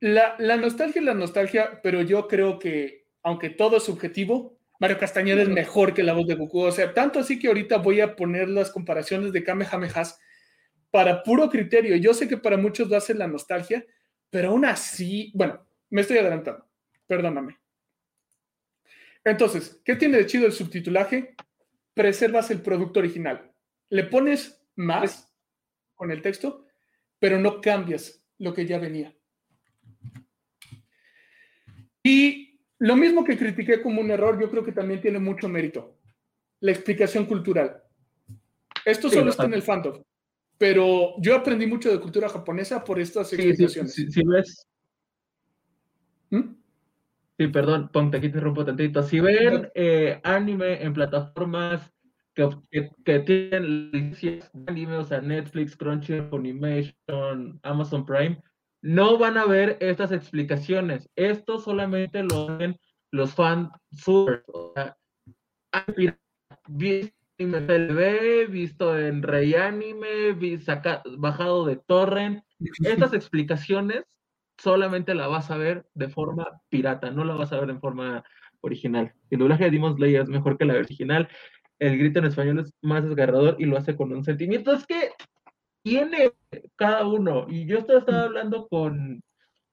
la, 0.00 0.36
la 0.38 0.56
nostalgia 0.56 1.00
es 1.00 1.06
la 1.06 1.14
nostalgia, 1.14 1.80
pero 1.82 2.02
yo 2.02 2.28
creo 2.28 2.58
que, 2.58 3.06
aunque 3.22 3.50
todo 3.50 3.78
es 3.78 3.84
subjetivo, 3.84 4.58
Mario 4.78 4.98
Castañeda 4.98 5.42
es 5.42 5.48
mejor 5.48 5.94
que 5.94 6.02
la 6.02 6.12
voz 6.12 6.26
de 6.26 6.34
Goku. 6.34 6.62
O 6.62 6.72
sea, 6.72 6.92
tanto 6.92 7.20
así 7.20 7.38
que 7.38 7.48
ahorita 7.48 7.78
voy 7.78 8.00
a 8.00 8.16
poner 8.16 8.48
las 8.48 8.70
comparaciones 8.70 9.32
de 9.32 9.44
Kamehamehas 9.44 10.18
para 10.90 11.22
puro 11.22 11.48
criterio. 11.48 11.96
Yo 11.96 12.12
sé 12.14 12.28
que 12.28 12.36
para 12.36 12.56
muchos 12.56 12.92
va 12.92 12.98
a 12.98 13.00
ser 13.00 13.16
la 13.16 13.28
nostalgia, 13.28 13.84
pero 14.28 14.50
aún 14.50 14.64
así, 14.64 15.32
bueno, 15.34 15.64
me 15.90 16.02
estoy 16.02 16.18
adelantando. 16.18 16.66
Perdóname. 17.06 17.58
Entonces, 19.24 19.80
¿qué 19.84 19.94
tiene 19.94 20.18
de 20.18 20.26
chido 20.26 20.46
el 20.46 20.52
subtitulaje? 20.52 21.34
Preservas 21.94 22.50
el 22.50 22.62
producto 22.62 23.00
original. 23.00 23.52
Le 23.90 24.04
pones 24.04 24.64
más 24.76 25.32
con 25.94 26.10
el 26.10 26.22
texto, 26.22 26.66
pero 27.18 27.38
no 27.38 27.60
cambias 27.60 28.22
lo 28.38 28.54
que 28.54 28.66
ya 28.66 28.78
venía. 28.78 29.14
Y 32.02 32.60
lo 32.78 32.96
mismo 32.96 33.24
que 33.24 33.38
critiqué 33.38 33.80
como 33.80 34.00
un 34.00 34.10
error, 34.10 34.40
yo 34.40 34.50
creo 34.50 34.64
que 34.64 34.72
también 34.72 35.00
tiene 35.00 35.18
mucho 35.18 35.48
mérito. 35.48 36.00
La 36.60 36.72
explicación 36.72 37.26
cultural. 37.26 37.82
Esto 38.84 39.08
solo 39.08 39.30
está 39.30 39.44
en 39.44 39.54
el 39.54 39.62
fandom, 39.62 40.02
pero 40.58 41.14
yo 41.20 41.36
aprendí 41.36 41.66
mucho 41.66 41.90
de 41.90 42.00
cultura 42.00 42.28
japonesa 42.28 42.82
por 42.82 42.98
estas 43.00 43.32
explicaciones. 43.32 43.94
Si 43.94 44.22
ves. 44.24 44.66
¿Mm? 46.30 46.61
Sí, 47.38 47.48
perdón, 47.48 47.90
ponte 47.92 48.18
aquí 48.18 48.28
te 48.28 48.40
rompo 48.40 48.64
tantito. 48.64 49.02
Si 49.02 49.20
ven 49.20 49.70
eh, 49.74 50.20
anime 50.22 50.82
en 50.82 50.92
plataformas 50.92 51.92
que, 52.34 52.48
que, 53.04 53.20
tienen 53.20 54.14
anime, 54.66 54.96
o 54.96 55.04
sea, 55.04 55.20
Netflix, 55.20 55.76
Crunchyroll, 55.76 56.40
Animation, 56.40 57.58
Amazon 57.62 58.04
Prime, 58.04 58.42
no 58.82 59.18
van 59.18 59.38
a 59.38 59.46
ver 59.46 59.78
estas 59.80 60.12
explicaciones. 60.12 61.08
Esto 61.16 61.58
solamente 61.58 62.22
lo 62.22 62.50
hacen 62.50 62.78
los 63.12 63.34
fans 63.34 63.70
super. 63.92 64.44
O 64.48 64.72
sea, 64.74 64.96
visto 66.68 67.12
en 67.38 68.50
visto 68.50 68.98
en 68.98 69.22
Rey 69.22 69.54
Anime, 69.54 70.36
bajado 71.18 71.64
de 71.66 71.76
Torrent. 71.76 72.44
Estas 72.84 73.12
explicaciones 73.14 74.04
solamente 74.58 75.14
la 75.14 75.26
vas 75.26 75.50
a 75.50 75.56
ver 75.56 75.86
de 75.94 76.08
forma 76.08 76.60
pirata, 76.68 77.10
no 77.10 77.24
la 77.24 77.34
vas 77.34 77.52
a 77.52 77.60
ver 77.60 77.70
en 77.70 77.80
forma 77.80 78.24
original. 78.60 79.12
El 79.30 79.40
doblaje 79.40 79.64
de 79.64 79.70
Demon 79.70 79.96
Slayer 79.96 80.22
es 80.22 80.28
mejor 80.28 80.56
que 80.56 80.64
la 80.64 80.74
original. 80.74 81.28
El 81.78 81.98
grito 81.98 82.20
en 82.20 82.26
español 82.26 82.60
es 82.60 82.72
más 82.80 83.04
desgarrador 83.04 83.56
y 83.58 83.64
lo 83.64 83.76
hace 83.76 83.96
con 83.96 84.12
un 84.12 84.24
sentimiento. 84.24 84.72
Es 84.72 84.86
que 84.86 85.10
tiene 85.82 86.32
cada 86.76 87.06
uno. 87.06 87.46
Y 87.48 87.66
yo 87.66 87.78
estaba 87.78 88.22
hablando 88.22 88.68
con, 88.68 89.20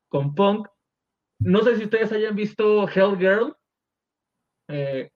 con 0.07 0.33
Punk. 0.33 0.67
No 1.39 1.61
sé 1.61 1.77
si 1.77 1.83
ustedes 1.85 2.11
hayan 2.11 2.35
visto 2.35 2.87
Hell 2.89 3.17
Girl. 3.17 3.55
Eh, 4.69 5.09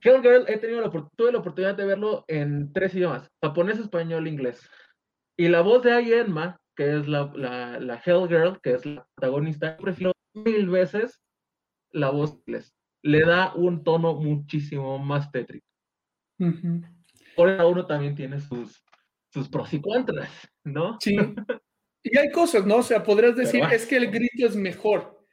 Hell 0.00 0.22
Girl, 0.22 0.44
he 0.48 0.58
tenido 0.58 0.80
la, 0.80 0.90
tuve 0.90 1.32
la 1.32 1.38
oportunidad 1.38 1.74
de 1.74 1.84
verlo 1.84 2.24
en 2.26 2.72
tres 2.72 2.94
idiomas: 2.94 3.30
japonés, 3.42 3.78
español, 3.78 4.26
inglés. 4.26 4.68
Y 5.36 5.48
la 5.48 5.60
voz 5.60 5.82
de 5.82 5.92
Ayenma, 5.92 6.58
que 6.76 6.98
es 6.98 7.08
la, 7.08 7.32
la, 7.34 7.80
la 7.80 8.02
Hell 8.04 8.28
Girl, 8.28 8.60
que 8.62 8.74
es 8.74 8.84
la 8.84 9.06
protagonista, 9.14 9.76
prefiero 9.78 10.12
mil 10.34 10.68
veces 10.68 11.22
la 11.90 12.10
voz 12.10 12.38
inglés. 12.46 12.74
Le 13.02 13.20
da 13.20 13.54
un 13.54 13.82
tono 13.82 14.14
muchísimo 14.14 14.98
más 14.98 15.30
tétrico. 15.32 15.66
Por 17.34 17.48
eso 17.48 17.68
uno 17.68 17.86
también 17.86 18.14
tiene 18.14 18.40
sus, 18.40 18.84
sus 19.32 19.48
pros 19.48 19.72
y 19.72 19.80
contras, 19.80 20.30
¿no? 20.64 20.98
Sí. 21.00 21.16
Y 22.08 22.16
hay 22.16 22.30
cosas, 22.30 22.64
¿no? 22.64 22.76
O 22.76 22.82
sea, 22.84 23.02
podrías 23.02 23.34
decir, 23.34 23.64
es 23.72 23.84
que 23.84 23.96
el 23.96 24.08
grito 24.12 24.46
es 24.46 24.54
mejor, 24.54 25.26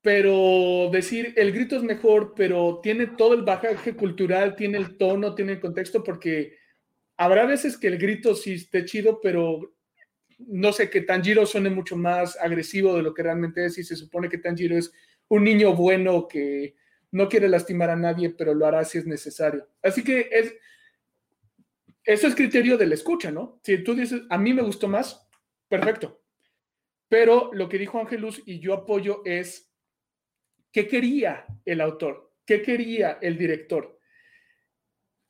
pero 0.00 0.88
decir, 0.92 1.34
el 1.36 1.50
grito 1.50 1.74
es 1.74 1.82
mejor, 1.82 2.34
pero 2.36 2.78
tiene 2.80 3.08
todo 3.08 3.34
el 3.34 3.42
bagaje 3.42 3.96
cultural, 3.96 4.54
tiene 4.54 4.78
el 4.78 4.96
tono, 4.96 5.34
tiene 5.34 5.54
el 5.54 5.60
contexto, 5.60 6.04
porque 6.04 6.56
habrá 7.16 7.46
veces 7.46 7.76
que 7.76 7.88
el 7.88 7.98
grito 7.98 8.36
sí 8.36 8.54
esté 8.54 8.84
chido, 8.84 9.20
pero 9.20 9.74
no 10.38 10.72
sé, 10.72 10.90
que 10.90 11.02
Tanjiro 11.02 11.46
suene 11.46 11.70
mucho 11.70 11.96
más 11.96 12.36
agresivo 12.40 12.94
de 12.96 13.02
lo 13.02 13.14
que 13.14 13.22
realmente 13.22 13.64
es 13.64 13.78
y 13.78 13.84
se 13.84 13.96
supone 13.96 14.28
que 14.28 14.38
Tanjiro 14.38 14.76
es 14.76 14.92
un 15.28 15.44
niño 15.44 15.74
bueno 15.74 16.28
que 16.28 16.74
no 17.10 17.28
quiere 17.28 17.48
lastimar 17.48 17.90
a 17.90 17.96
nadie, 17.96 18.30
pero 18.30 18.54
lo 18.54 18.66
hará 18.66 18.84
si 18.84 18.98
es 18.98 19.06
necesario. 19.06 19.68
Así 19.82 20.02
que 20.02 20.28
es, 20.32 20.54
eso 22.04 22.26
es 22.26 22.34
criterio 22.34 22.76
de 22.76 22.86
la 22.86 22.94
escucha, 22.94 23.30
¿no? 23.30 23.60
Si 23.62 23.78
tú 23.84 23.94
dices, 23.94 24.22
a 24.28 24.36
mí 24.36 24.52
me 24.52 24.62
gustó 24.62 24.88
más, 24.88 25.26
perfecto. 25.68 26.20
Pero 27.08 27.50
lo 27.52 27.68
que 27.68 27.78
dijo 27.78 28.00
Ángelus 28.00 28.42
y 28.46 28.58
yo 28.58 28.74
apoyo 28.74 29.22
es, 29.24 29.70
¿qué 30.72 30.88
quería 30.88 31.46
el 31.64 31.80
autor? 31.80 32.32
¿Qué 32.44 32.62
quería 32.62 33.18
el 33.22 33.38
director? 33.38 33.93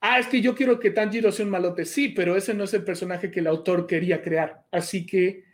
Ah, 0.06 0.18
es 0.18 0.26
que 0.26 0.42
yo 0.42 0.54
quiero 0.54 0.78
que 0.78 0.90
Tanjiro 0.90 1.32
sea 1.32 1.46
un 1.46 1.50
malote. 1.50 1.86
Sí, 1.86 2.10
pero 2.10 2.36
ese 2.36 2.52
no 2.52 2.64
es 2.64 2.74
el 2.74 2.84
personaje 2.84 3.30
que 3.30 3.40
el 3.40 3.46
autor 3.46 3.86
quería 3.86 4.20
crear. 4.20 4.66
Así 4.70 5.06
que, 5.06 5.44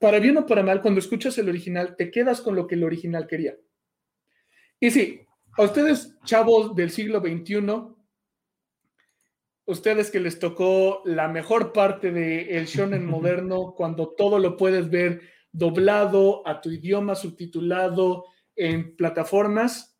para 0.00 0.18
bien 0.18 0.36
o 0.38 0.44
para 0.44 0.64
mal, 0.64 0.82
cuando 0.82 0.98
escuchas 0.98 1.38
el 1.38 1.48
original, 1.48 1.94
te 1.94 2.10
quedas 2.10 2.40
con 2.40 2.56
lo 2.56 2.66
que 2.66 2.74
el 2.74 2.82
original 2.82 3.28
quería. 3.28 3.56
Y 4.80 4.90
sí, 4.90 5.20
a 5.56 5.62
ustedes, 5.62 6.16
chavos 6.24 6.74
del 6.74 6.90
siglo 6.90 7.20
XXI, 7.20 7.94
ustedes 9.66 10.10
que 10.10 10.18
les 10.18 10.40
tocó 10.40 11.02
la 11.04 11.28
mejor 11.28 11.72
parte 11.72 12.10
del 12.10 12.48
el 12.48 12.66
shonen 12.66 13.06
moderno, 13.06 13.72
cuando 13.76 14.16
todo 14.16 14.40
lo 14.40 14.56
puedes 14.56 14.90
ver 14.90 15.22
doblado 15.52 16.44
a 16.44 16.60
tu 16.60 16.72
idioma, 16.72 17.14
subtitulado 17.14 18.24
en 18.56 18.96
plataformas, 18.96 19.96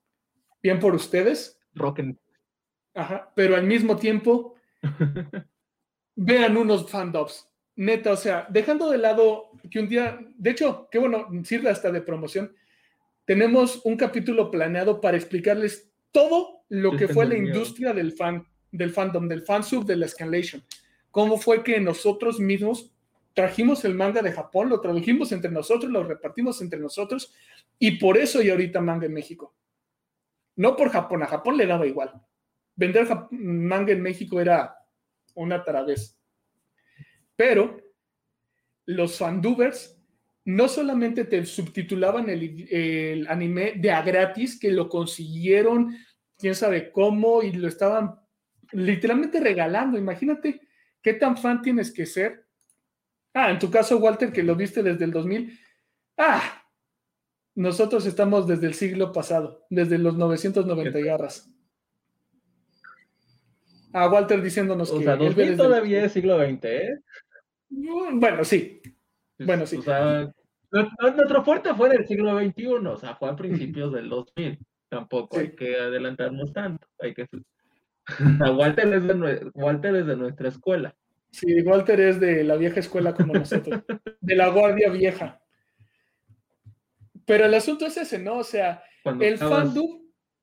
bien 0.61 0.81
por 0.81 0.97
ustedes. 0.97 1.61
Rocken. 1.73 2.19
Ajá, 2.95 3.33
pero 3.35 3.57
al 3.57 3.65
mismo 3.65 3.97
tiempo, 3.97 4.55
vean 6.17 6.57
unos 6.57 6.91
fandubs. 6.91 7.49
Neta, 7.77 8.13
o 8.13 8.17
sea, 8.17 8.47
dejando 8.49 8.89
de 8.89 8.99
lado 8.99 9.51
que 9.71 9.81
un 9.81 9.89
día, 9.89 10.19
de 10.37 10.51
hecho, 10.51 10.89
qué 10.91 10.99
bueno, 10.99 11.29
sirve 11.43 11.71
hasta 11.71 11.91
de 11.91 12.03
promoción. 12.03 12.55
Tenemos 13.25 13.81
un 13.85 13.97
capítulo 13.97 14.51
planeado 14.51 15.01
para 15.01 15.17
explicarles 15.17 15.91
todo 16.13 16.65
lo 16.69 16.97
que 16.97 17.09
fue 17.09 17.27
la 17.27 17.37
industria 17.37 17.93
del 17.93 18.13
fan 18.13 18.47
del 18.75 18.91
fandom, 18.91 19.29
del 19.29 19.43
fansub, 19.43 19.85
de 19.85 19.97
la 19.97 20.07
escalation. 20.07 20.63
¿Cómo 21.13 21.39
fue 21.39 21.63
que 21.63 21.81
nosotros 21.81 22.41
mismos 22.41 22.93
trajimos 23.33 23.85
el 23.85 23.95
manga 23.95 24.21
de 24.21 24.33
Japón, 24.33 24.69
lo 24.69 24.81
tradujimos 24.81 25.31
entre 25.31 25.51
nosotros, 25.51 25.91
lo 25.91 26.03
repartimos 26.03 26.61
entre 26.61 26.81
nosotros 26.81 27.33
y 27.79 27.99
por 27.99 28.19
eso 28.19 28.41
hay 28.41 28.51
ahorita 28.51 28.81
manga 28.81 29.07
en 29.07 29.15
México? 29.15 29.55
No 30.57 30.75
por 30.75 30.91
Japón, 30.91 31.23
a 31.23 31.27
Japón 31.27 31.57
le 31.57 31.67
daba 31.67 31.87
igual. 31.87 32.21
Vender 32.77 33.07
manga 33.31 33.93
en 33.93 34.03
México 34.03 34.41
era 34.41 34.75
una 35.35 35.63
taravez. 35.63 36.19
Pero 37.37 37.81
los 38.87 39.19
fandubers 39.19 40.01
no 40.45 40.69
solamente 40.69 41.25
te 41.25 41.45
subtitulaban 41.47 42.29
el, 42.29 42.69
el, 42.71 43.27
anime 43.29 43.75
de 43.77 43.91
a 43.91 44.03
gratis, 44.03 44.59
que 44.59 44.71
lo 44.71 44.89
consiguieron, 44.89 45.97
quién 46.37 46.55
sabe 46.55 46.93
cómo, 46.93 47.43
y 47.43 47.53
lo 47.53 47.67
estaban 47.67 48.15
literalmente 48.73 49.41
regalando. 49.41 49.97
Imagínate 49.97 50.61
qué 51.01 51.15
tan 51.15 51.37
fan 51.37 51.63
tienes 51.63 51.93
que 51.93 52.07
ser. 52.07 52.47
Ah, 53.33 53.51
en 53.51 53.59
tu 53.59 53.71
caso, 53.71 53.99
Walter, 53.99 54.33
que 54.33 54.43
lo 54.43 54.55
viste 54.55 54.83
desde 54.83 55.05
el 55.05 55.13
2000. 55.13 55.59
Ah, 56.19 56.63
nosotros 57.55 58.05
estamos 58.07 58.47
desde 58.47 58.67
el 58.67 58.75
siglo 58.75 59.13
pasado, 59.13 59.65
desde 59.71 59.99
los 59.99 60.17
990 60.17 60.99
garras. 61.01 61.54
Ah, 63.95 64.09
Walter 64.09 64.43
diciéndonos 64.43 64.91
o 64.91 64.99
que. 64.99 65.05
Sea, 65.05 65.17
2000 65.17 65.57
todavía 65.57 66.05
es 66.05 66.13
siglo 66.13 66.37
XX, 66.37 66.65
¿eh? 66.65 66.99
Mm, 67.71 68.19
bueno, 68.19 68.45
sí. 68.45 68.83
Bueno, 69.39 69.65
sí. 69.67 69.77
O 69.77 69.83
sea, 69.83 70.33
nuestro 70.71 71.45
fuerte 71.45 71.73
fue 71.75 71.91
del 71.91 72.05
siglo 72.05 72.37
XXI, 72.37 72.67
o 72.67 72.97
sea, 72.97 73.15
fue 73.15 73.31
a 73.31 73.37
principios 73.37 73.93
del 73.93 74.09
2000. 74.09 74.59
Tampoco 74.89 75.39
hay 75.39 75.55
que 75.55 75.77
adelantarnos 75.77 76.53
tanto. 76.53 76.89
Hay 76.99 77.15
que 77.15 77.29
Walter, 78.59 78.93
es 78.93 79.07
de, 79.07 79.51
Walter 79.55 79.95
es 79.95 80.07
de 80.07 80.17
nuestra 80.17 80.49
escuela. 80.49 80.95
Sí, 81.31 81.63
Walter 81.63 82.01
es 82.01 82.19
de 82.19 82.43
la 82.43 82.57
vieja 82.57 82.81
escuela 82.81 83.15
como 83.15 83.35
nosotros, 83.35 83.81
de 84.21 84.35
la 84.35 84.49
guardia 84.49 84.91
vieja. 84.91 85.41
Pero 87.25 87.45
el 87.45 87.55
asunto 87.55 87.87
es 87.87 87.97
ese, 87.97 88.19
¿no? 88.19 88.39
O 88.39 88.45
sea, 88.45 88.83
el 89.21 89.39
fandom 89.39 90.03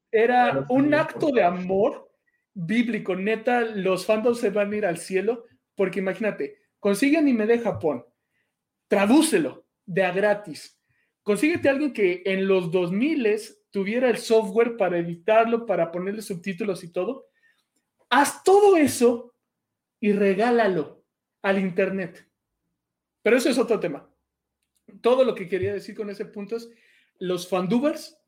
era 0.10 0.66
un 0.70 0.94
acto 0.94 1.28
de 1.28 1.44
amor 1.44 2.11
bíblico. 2.54 3.16
Neta, 3.16 3.62
los 3.62 4.06
fandoms 4.06 4.40
se 4.40 4.50
van 4.50 4.74
a 4.74 4.78
ir 4.78 4.86
al 4.86 4.98
cielo, 4.98 5.46
porque 5.76 6.00
imagínate, 6.00 6.60
consigue 6.80 7.18
anime 7.18 7.46
de 7.46 7.60
Japón, 7.60 8.06
tradúcelo 8.88 9.66
de 9.86 10.04
a 10.04 10.12
gratis. 10.12 10.80
Consíguete 11.24 11.70
a 11.70 11.72
alguien 11.72 11.94
que 11.94 12.24
en 12.26 12.48
los 12.48 12.72
2000 12.72 13.40
tuviera 13.70 14.10
el 14.10 14.18
software 14.18 14.76
para 14.76 14.98
editarlo, 14.98 15.66
para 15.66 15.92
ponerle 15.92 16.22
subtítulos 16.22 16.84
y 16.84 16.92
todo. 16.92 17.28
Haz 18.10 18.44
todo 18.44 18.76
eso 18.76 19.34
y 20.00 20.12
regálalo 20.12 21.06
al 21.42 21.60
Internet. 21.60 22.28
Pero 23.22 23.38
eso 23.38 23.50
es 23.50 23.58
otro 23.58 23.80
tema. 23.80 24.10
Todo 25.02 25.24
lo 25.24 25.36
que 25.36 25.48
quería 25.48 25.74
decir 25.74 25.96
con 25.96 26.10
ese 26.10 26.26
punto 26.26 26.56
es, 26.58 26.70
los 27.20 27.48
fandubers 27.48 28.21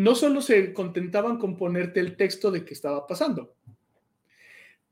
no 0.00 0.14
solo 0.14 0.40
se 0.40 0.72
contentaban 0.72 1.36
con 1.36 1.58
ponerte 1.58 2.00
el 2.00 2.16
texto 2.16 2.50
de 2.50 2.64
qué 2.64 2.72
estaba 2.72 3.06
pasando, 3.06 3.54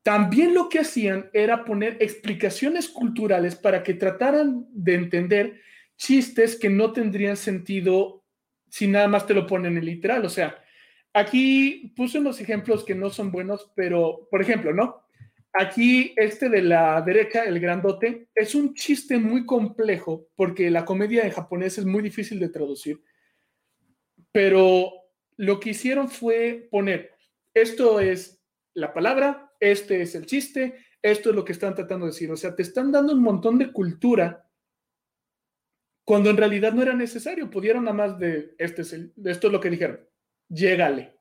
también 0.03 0.53
lo 0.53 0.69
que 0.69 0.81
hacían 0.81 1.31
era 1.33 1.65
poner 1.65 1.97
explicaciones 2.01 2.91
culturales 2.91 3.57
para 3.57 3.83
que 3.83 3.95
trataran 3.95 4.67
de 4.71 4.95
entender 4.95 5.61
chistes 5.97 6.57
que 6.57 6.69
no 6.69 6.93
tendrían 6.93 7.39
sentido 7.39 8.23
si 8.69 8.87
nada 8.87 9.09
más 9.09 9.27
te 9.27 9.33
lo 9.33 9.47
ponen 9.47 9.79
en 9.79 9.87
literal. 9.87 10.27
O 10.27 10.29
sea, 10.29 10.63
aquí 11.15 11.91
puse 11.97 12.19
unos 12.19 12.39
ejemplos 12.43 12.85
que 12.85 12.95
no 12.95 13.09
son 13.09 13.33
buenos, 13.33 13.73
pero, 13.75 14.29
por 14.31 14.43
ejemplo, 14.43 14.75
¿no? 14.75 15.05
Aquí 15.55 16.13
este 16.17 16.51
de 16.51 16.61
la 16.61 17.01
derecha, 17.01 17.45
el 17.45 17.59
grandote, 17.61 18.29
es 18.35 18.55
un 18.55 18.75
chiste 18.75 19.17
muy 19.17 19.47
complejo 19.47 20.29
porque 20.37 20.71
la 20.71 20.85
comedia 20.85 21.25
en 21.25 21.31
japonés 21.31 21.79
es 21.79 21.87
muy 21.87 22.03
difícil 22.03 22.39
de 22.39 22.51
traducir. 22.51 23.01
Pero 24.31 24.98
lo 25.39 25.61
que 25.61 25.71
hicieron 25.71 26.09
fue 26.11 26.69
poner, 26.71 27.15
esto 27.55 28.01
es 28.01 28.43
la 28.75 28.93
palabra, 28.93 29.53
este 29.61 30.03
es 30.03 30.15
el 30.15 30.27
chiste, 30.27 30.85
esto 31.01 31.31
es 31.31 31.37
lo 31.37 31.45
que 31.45 31.53
están 31.53 31.75
tratando 31.75 32.07
de 32.07 32.13
decir. 32.13 32.31
O 32.31 32.37
sea, 32.37 32.55
te 32.55 32.63
están 32.63 32.93
dando 32.93 33.13
un 33.13 33.23
montón 33.23 33.59
de 33.59 33.73
cultura 33.73 34.45
cuando 36.05 36.31
en 36.31 36.37
realidad 36.37 36.73
no 36.73 36.83
era 36.83 36.95
necesario, 36.95 37.51
pudieron 37.51 37.85
nada 37.85 37.97
más 37.97 38.19
de, 38.19 38.55
este 38.59 38.83
es 38.83 38.93
esto 38.93 39.47
es 39.47 39.53
lo 39.53 39.61
que 39.61 39.71
dijeron, 39.71 40.01
llégale. 40.49 41.19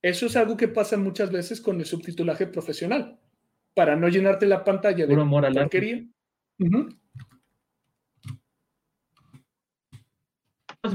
Eso 0.00 0.26
es 0.26 0.36
algo 0.36 0.56
que 0.56 0.68
pasa 0.68 0.96
muchas 0.96 1.32
veces 1.32 1.60
con 1.60 1.80
el 1.80 1.86
subtitulaje 1.86 2.46
profesional, 2.46 3.18
para 3.74 3.96
no 3.96 4.08
llenarte 4.08 4.46
la 4.46 4.62
pantalla 4.62 5.06
de 5.06 5.16
porquería. 5.16 6.06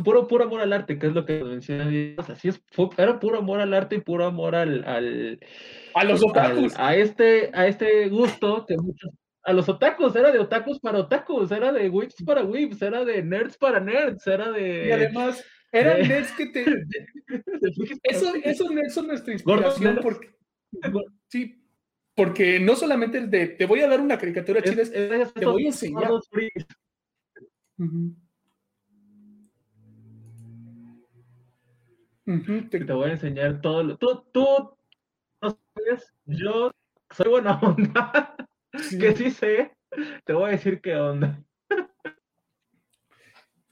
Puro, 0.04 0.28
puro 0.28 0.46
amor 0.46 0.62
al 0.62 0.74
arte, 0.74 0.98
que 0.98 1.08
es 1.08 1.14
lo 1.14 1.26
que 1.26 1.44
mencioné. 1.44 2.16
Así 2.18 2.48
es, 2.48 2.64
era 2.98 3.20
puro 3.20 3.40
amor 3.40 3.60
al 3.60 3.74
arte 3.74 3.98
y 3.98 4.02
puro 4.02 4.26
amor 4.26 4.56
al, 4.56 4.84
a 5.94 6.04
los 6.04 6.24
otakus. 6.24 6.74
a 6.78 6.96
este, 6.96 7.52
a 7.54 7.68
este 7.68 8.08
gusto 8.10 8.66
que 8.66 8.78
muchos 8.78 9.12
a 9.44 9.54
los 9.54 9.68
otakus, 9.68 10.16
era 10.16 10.32
de 10.32 10.40
otakus 10.40 10.80
para 10.80 11.00
otakus, 11.00 11.52
era 11.52 11.72
de 11.72 11.90
whips 11.90 12.24
para 12.26 12.44
whips, 12.44 12.82
era 12.82 13.04
de 13.04 13.22
nerds 13.22 13.58
para 13.58 13.80
nerds, 13.80 14.26
era 14.26 14.52
de... 14.52 14.88
Y 14.88 14.92
además, 14.92 15.44
eran 15.72 16.08
nerds 16.08 16.32
que 16.32 16.46
te... 16.48 16.66
eso, 18.04 18.34
eso 18.42 18.70
nerds 18.70 18.94
son 18.94 19.08
nuestra 19.08 19.34
inspiración 19.34 20.00
porque... 20.02 20.34
Sí, 21.28 21.62
porque 22.16 22.60
no 22.60 22.76
solamente 22.76 23.18
es 23.18 23.30
de, 23.30 23.48
te 23.48 23.66
voy 23.66 23.82
a 23.82 23.88
dar 23.88 24.00
una 24.00 24.18
caricatura 24.18 24.62
chida, 24.62 24.86
te 24.86 25.46
voy 25.46 25.66
a 25.66 25.68
enseñar. 25.68 26.10
Te... 32.26 32.94
voy 32.94 33.10
a 33.10 33.14
enseñar 33.14 33.62
todo 33.62 33.84
lo... 33.84 33.98
Tú, 33.98 34.24
tú, 34.32 34.78
no 35.42 35.58
sabes, 35.76 36.14
yo 36.26 36.72
soy 37.12 37.30
buena 37.30 37.60
onda. 37.62 38.36
que 38.72 39.16
sí 39.16 39.32
sé, 39.32 39.72
te 40.26 40.34
voy 40.34 40.50
a 40.50 40.52
decir 40.52 40.82
qué 40.82 40.96
onda. 40.96 41.44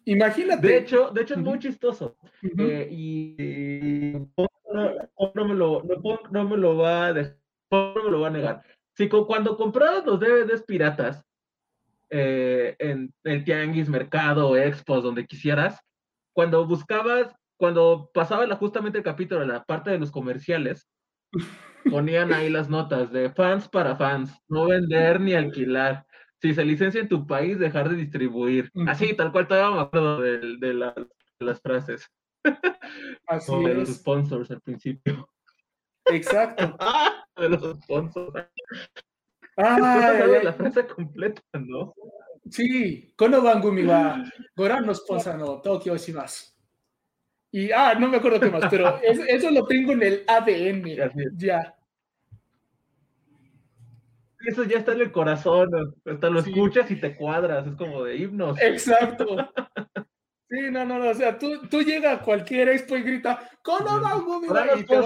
Imagínate. 0.05 0.67
De 0.67 0.77
hecho, 0.77 1.11
de 1.11 1.21
hecho 1.21 1.35
es 1.35 1.39
muy 1.39 1.59
chistoso. 1.59 2.17
Eh, 2.57 2.87
y, 2.91 4.13
no, 4.33 5.45
me 5.45 5.53
lo, 5.53 5.83
no, 6.31 6.43
me 6.49 6.57
lo 6.57 6.77
va 6.77 7.07
a 7.07 7.13
no 7.13 7.93
me 8.03 8.11
lo 8.11 8.19
va 8.19 8.27
a 8.27 8.31
negar. 8.31 8.63
Si 8.93 9.07
cuando 9.07 9.55
comprabas 9.55 10.05
los 10.05 10.19
DVDs 10.19 10.63
piratas 10.63 11.23
eh, 12.09 12.75
en 12.79 13.13
el 13.23 13.45
tianguis, 13.45 13.87
mercado, 13.87 14.57
expos, 14.57 15.03
donde 15.03 15.25
quisieras, 15.25 15.79
cuando 16.33 16.65
buscabas, 16.65 17.33
cuando 17.61 18.09
pasaba 18.11 18.55
justamente 18.55 18.97
el 18.97 19.03
capítulo, 19.03 19.45
la 19.45 19.63
parte 19.63 19.91
de 19.91 19.99
los 19.99 20.09
comerciales, 20.09 20.89
ponían 21.91 22.33
ahí 22.33 22.49
las 22.49 22.71
notas 22.71 23.11
de 23.11 23.29
fans 23.29 23.69
para 23.69 23.95
fans, 23.95 24.35
no 24.47 24.65
vender 24.65 25.21
ni 25.21 25.35
alquilar. 25.35 26.07
Si 26.41 26.55
se 26.55 26.65
licencia 26.65 26.99
en 26.99 27.07
tu 27.07 27.27
país, 27.27 27.59
dejar 27.59 27.87
de 27.87 27.97
distribuir. 27.97 28.71
Así, 28.87 29.15
tal 29.15 29.31
cual, 29.31 29.47
todavía 29.47 29.75
me 29.75 29.81
acuerdo 29.83 30.21
de, 30.21 30.73
las 30.73 31.61
frases. 31.61 32.11
Así 33.27 33.63
de 33.63 33.75
los 33.75 33.89
sponsors 33.89 34.49
al 34.49 34.61
principio. 34.61 35.29
Exacto. 36.05 36.75
de 37.37 37.47
los 37.47 37.77
sponsors. 37.83 38.47
Ah, 39.55 40.09
la 40.43 40.53
frase 40.53 40.87
completa, 40.87 41.43
¿no? 41.53 41.93
Sí, 42.49 43.13
Kono 43.15 43.43
Bangumi 43.43 43.83
wa 43.83 44.23
Goran 44.55 44.83
no 44.83 44.95
sponsor 44.95 45.37
no 45.37 45.61
Tokyo 45.61 45.93
más 46.15 46.57
y, 47.51 47.71
ah, 47.71 47.95
no 47.95 48.07
me 48.07 48.17
acuerdo 48.17 48.39
qué 48.39 48.49
más, 48.49 48.69
pero 48.69 48.99
eso 49.03 49.51
lo 49.51 49.65
tengo 49.65 49.91
en 49.91 50.03
el 50.03 50.23
ADN. 50.27 51.37
Ya. 51.37 51.75
Eso 54.47 54.63
ya 54.63 54.79
está 54.79 54.93
en 54.93 55.01
el 55.01 55.11
corazón, 55.11 55.69
hasta 56.05 56.29
lo 56.29 56.39
escuchas 56.39 56.89
y 56.89 56.95
te 56.95 57.15
cuadras, 57.15 57.67
es 57.67 57.75
como 57.75 58.03
de 58.03 58.17
himnos. 58.17 58.59
Exacto. 58.61 59.25
Sí, 60.53 60.69
no, 60.69 60.83
no, 60.83 60.99
no, 60.99 61.11
o 61.11 61.13
sea, 61.13 61.39
tú, 61.39 61.61
tú 61.69 61.81
llegas 61.81 62.19
a 62.19 62.21
cualquier 62.21 62.67
expo 62.67 62.97
y 62.97 63.03
grita, 63.03 63.39
¿cómo 63.63 63.89
algo, 64.05 64.41
mira? 64.41 64.77
Y 64.77 64.83
te 64.83 64.97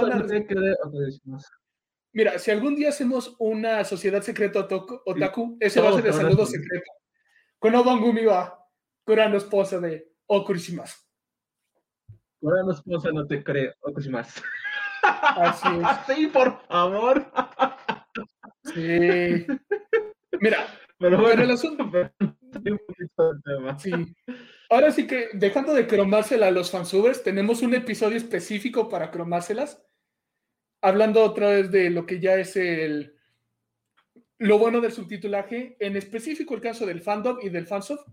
Mira, 2.13 2.39
si 2.39 2.49
algún 2.49 2.75
día 2.75 2.89
hacemos 2.89 3.35
una 3.37 3.83
sociedad 3.83 4.23
secreta 4.23 4.61
otaku, 4.61 5.57
ese 5.59 5.81
va 5.81 5.89
a 5.89 5.93
ser 5.93 6.07
el 6.07 6.13
saludo 6.13 6.47
secreto. 6.47 6.89
Kono 7.59 7.83
Bangumi 7.83 8.25
wa, 8.25 8.57
Kurano 9.05 9.37
esposa 9.37 9.79
de 9.79 10.13
Okurishimasu. 10.25 11.04
Ahora 12.41 12.63
no 12.63 12.71
esposa, 12.71 13.11
no 13.11 13.25
te 13.25 13.43
creo. 13.43 13.73
más. 14.11 14.43
Así 15.01 15.67
es. 15.67 15.85
Sí, 16.17 16.27
por 16.27 16.61
favor. 16.67 17.31
Sí. 18.63 19.45
Mira, 20.39 20.67
pero 20.97 21.19
bueno, 21.19 21.43
el 21.43 21.51
asunto. 21.51 21.89
Sí. 23.77 23.91
Ahora 24.69 24.91
sí 24.91 25.05
que, 25.07 25.29
dejando 25.33 25.73
de 25.73 25.87
cromársela 25.87 26.47
a 26.47 26.51
los 26.51 26.71
fansubers, 26.71 27.21
tenemos 27.21 27.61
un 27.61 27.73
episodio 27.73 28.15
específico 28.15 28.87
para 28.87 29.11
cromárselas. 29.11 29.83
Hablando 30.81 31.23
otra 31.23 31.49
vez 31.49 31.69
de 31.69 31.89
lo 31.89 32.05
que 32.05 32.19
ya 32.19 32.35
es 32.35 32.55
el. 32.55 33.15
Lo 34.37 34.57
bueno 34.57 34.81
del 34.81 34.93
subtitulaje, 34.93 35.75
en 35.79 35.97
específico 35.97 36.55
el 36.55 36.61
caso 36.61 36.85
del 36.85 37.01
fandom 37.01 37.37
y 37.41 37.49
del 37.49 37.67
fansoft, 37.67 38.07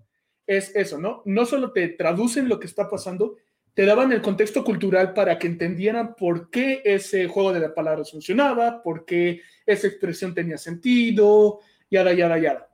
es 0.46 0.74
eso, 0.74 0.98
¿no? 0.98 1.22
No 1.24 1.46
solo 1.46 1.72
te 1.72 1.88
traducen 1.88 2.48
lo 2.48 2.58
que 2.58 2.66
está 2.66 2.88
pasando, 2.88 3.36
te 3.74 3.86
daban 3.86 4.12
el 4.12 4.20
contexto 4.20 4.64
cultural 4.64 5.14
para 5.14 5.38
que 5.38 5.46
entendieran 5.46 6.14
por 6.14 6.50
qué 6.50 6.82
ese 6.84 7.26
juego 7.26 7.52
de 7.52 7.60
la 7.60 7.74
palabra 7.74 8.04
funcionaba, 8.04 8.82
por 8.82 9.04
qué 9.04 9.40
esa 9.64 9.86
expresión 9.86 10.34
tenía 10.34 10.58
sentido, 10.58 11.60
yada, 11.90 12.12
yada, 12.12 12.38
yada. 12.38 12.68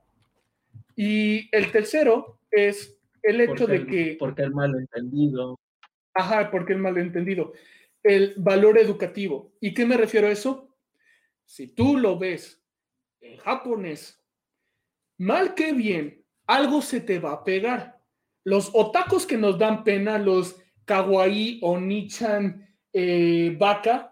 Y 0.95 1.47
el 1.55 1.71
tercero 1.71 2.39
es 2.51 2.97
el 3.23 3.39
hecho 3.41 3.65
de 3.65 3.85
que... 3.85 4.17
Porque 4.19 4.41
el 4.41 4.51
malentendido. 4.51 5.57
Ajá, 6.13 6.51
porque 6.51 6.73
el 6.73 6.79
malentendido. 6.79 7.53
El 8.03 8.33
valor 8.35 8.77
educativo. 8.77 9.53
¿Y 9.61 9.73
qué 9.73 9.85
me 9.85 9.95
refiero 9.95 10.27
a 10.27 10.31
eso? 10.31 10.75
Si 11.45 11.67
tú 11.67 11.97
lo 11.97 12.19
ves 12.19 12.61
en 13.21 13.37
japonés, 13.37 14.21
mal 15.17 15.55
que 15.55 15.71
bien, 15.71 16.23
algo 16.45 16.81
se 16.81 16.99
te 16.99 17.19
va 17.19 17.31
a 17.31 17.43
pegar. 17.45 18.01
Los 18.43 18.71
otacos 18.73 19.25
que 19.25 19.37
nos 19.37 19.57
dan 19.57 19.83
pena, 19.83 20.17
los 20.17 20.58
Kawaii 20.89 21.59
o 21.61 21.79
Nichan 21.79 22.67
eh, 22.91 23.55
Baka, 23.59 24.11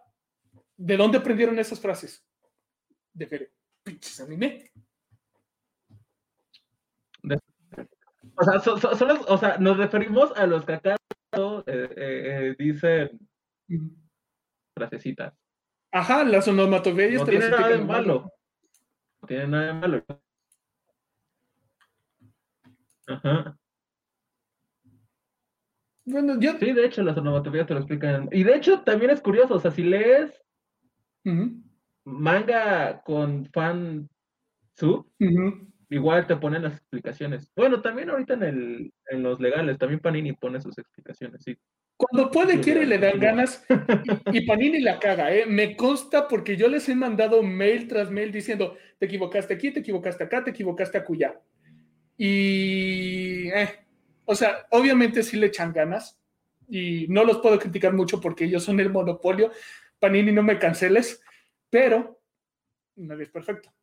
¿de 0.77 0.95
dónde 0.95 1.17
aprendieron 1.17 1.57
esas 1.57 1.79
frases? 1.79 2.23
De 3.13 3.25
ver 3.25 3.51
pinches 3.81 4.19
anime. 4.19 4.69
O 8.35 8.43
sea, 8.43 8.61
o 9.27 9.37
sea, 9.39 9.57
nos 9.57 9.77
referimos 9.77 10.31
a 10.37 10.45
los 10.45 10.63
que 10.65 10.73
acá 10.73 10.95
eh, 11.65 11.89
eh, 11.97 12.55
dicen 12.59 13.27
frasecitas. 14.75 15.33
Ajá, 15.91 16.23
las 16.23 16.47
onomatopeyas 16.47 17.21
No 17.21 17.25
tiene 17.25 17.49
nada 17.49 17.69
de 17.69 17.73
explican 17.73 17.87
malo. 17.87 18.31
No 19.19 19.27
tiene 19.27 19.47
nada 19.47 19.65
de 19.65 19.73
malo. 19.73 20.05
Ajá. 23.07 23.57
Bueno, 26.07 26.39
yo. 26.39 26.57
Sí, 26.57 26.71
de 26.71 26.85
hecho, 26.85 27.03
las 27.03 27.17
onomatopeyas 27.17 27.67
te 27.67 27.73
lo 27.73 27.81
explican. 27.81 28.29
Y 28.31 28.43
de 28.43 28.55
hecho, 28.55 28.81
también 28.81 29.11
es 29.11 29.19
curioso, 29.19 29.55
o 29.55 29.59
sea, 29.59 29.71
si 29.71 29.83
lees 29.83 30.41
manga 32.05 33.01
con 33.03 33.45
fan 33.47 34.07
sub, 34.73 35.05
igual 35.89 36.25
te 36.25 36.37
ponen 36.37 36.63
las 36.63 36.77
explicaciones. 36.77 37.51
Bueno, 37.57 37.81
también 37.81 38.09
ahorita 38.09 38.35
en 38.35 38.43
el, 38.43 38.93
en 39.09 39.23
los 39.23 39.41
legales, 39.41 39.77
también 39.77 39.99
Panini 39.99 40.31
pone 40.31 40.61
sus 40.61 40.77
explicaciones, 40.77 41.43
sí. 41.43 41.57
Cuando 41.97 42.31
puede, 42.31 42.61
quiere 42.61 42.85
le 42.85 42.99
dan 42.99 43.19
ganas. 43.19 43.65
Y, 44.31 44.37
y 44.37 44.45
Panini 44.45 44.79
la 44.79 44.99
caga, 44.99 45.33
¿eh? 45.33 45.45
Me 45.45 45.75
consta 45.75 46.29
porque 46.29 46.55
yo 46.55 46.69
les 46.69 46.87
he 46.87 46.95
mandado 46.95 47.43
mail 47.43 47.89
tras 47.89 48.09
mail 48.11 48.31
diciendo, 48.31 48.77
te 48.97 49.07
equivocaste 49.07 49.55
aquí, 49.55 49.71
te 49.71 49.81
equivocaste 49.81 50.23
acá, 50.23 50.41
te 50.41 50.51
equivocaste 50.51 50.97
acullá. 50.97 51.37
Y, 52.17 53.49
eh, 53.49 53.86
o 54.27 54.35
sea, 54.35 54.67
obviamente 54.71 55.23
sí 55.23 55.37
le 55.37 55.47
echan 55.47 55.73
ganas 55.73 56.19
y 56.67 57.07
no 57.09 57.23
los 57.23 57.39
puedo 57.39 57.57
criticar 57.57 57.93
mucho 57.93 58.21
porque 58.21 58.45
ellos 58.45 58.63
son 58.63 58.79
el 58.79 58.91
monopolio. 58.91 59.51
Panini, 59.99 60.31
no 60.31 60.43
me 60.43 60.59
canceles, 60.59 61.21
pero 61.69 62.21
nadie 62.97 63.23
es 63.23 63.29
perfecto. 63.29 63.73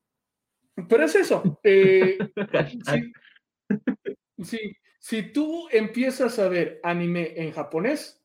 Pero 0.88 1.04
es 1.04 1.14
eso. 1.16 1.60
eh, 1.64 2.18
Hashtag. 2.52 3.12
Sí, 4.38 4.58
sí, 4.58 4.76
si 4.98 5.22
tú 5.32 5.68
empiezas 5.70 6.38
a 6.38 6.48
ver 6.48 6.80
anime 6.82 7.32
en 7.36 7.52
japonés, 7.52 8.22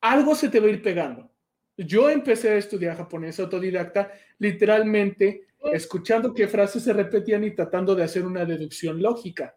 algo 0.00 0.34
se 0.34 0.48
te 0.48 0.60
va 0.60 0.66
a 0.66 0.70
ir 0.70 0.82
pegando. 0.82 1.30
Yo 1.76 2.10
empecé 2.10 2.50
a 2.50 2.56
estudiar 2.56 2.96
japonés 2.96 3.40
autodidacta, 3.40 4.12
literalmente 4.38 5.48
escuchando 5.72 6.34
qué 6.34 6.48
frases 6.48 6.84
se 6.84 6.92
repetían 6.92 7.44
y 7.44 7.54
tratando 7.54 7.94
de 7.94 8.04
hacer 8.04 8.24
una 8.26 8.44
deducción 8.44 9.02
lógica. 9.02 9.56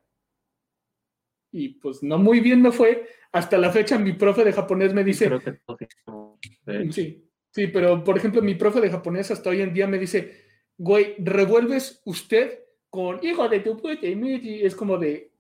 Y 1.57 1.69
pues 1.69 2.03
no 2.03 2.17
muy 2.17 2.41
bien 2.41 2.61
me 2.61 2.73
fue. 2.73 3.07
Hasta 3.31 3.57
la 3.57 3.71
fecha 3.71 3.97
mi 3.97 4.11
profe 4.11 4.43
de 4.43 4.51
japonés 4.51 4.93
me 4.93 5.05
dice, 5.05 5.27
Creo 5.27 5.39
que 5.39 5.57
de. 6.65 6.91
Sí, 6.91 7.23
sí, 7.49 7.67
pero 7.67 8.03
por 8.03 8.17
ejemplo, 8.17 8.41
mi 8.41 8.55
profe 8.55 8.81
de 8.81 8.89
japonés 8.89 9.31
hasta 9.31 9.51
hoy 9.51 9.61
en 9.61 9.73
día 9.73 9.87
me 9.87 9.97
dice, 9.97 10.43
güey, 10.77 11.15
revuelves 11.17 12.01
usted 12.03 12.59
con 12.89 13.23
hijo 13.23 13.47
de 13.47 13.61
tu 13.61 13.77
puta 13.77 14.05
y 14.05 14.17
mi-". 14.17 14.63
es 14.63 14.75
como 14.75 14.97
de 14.97 15.31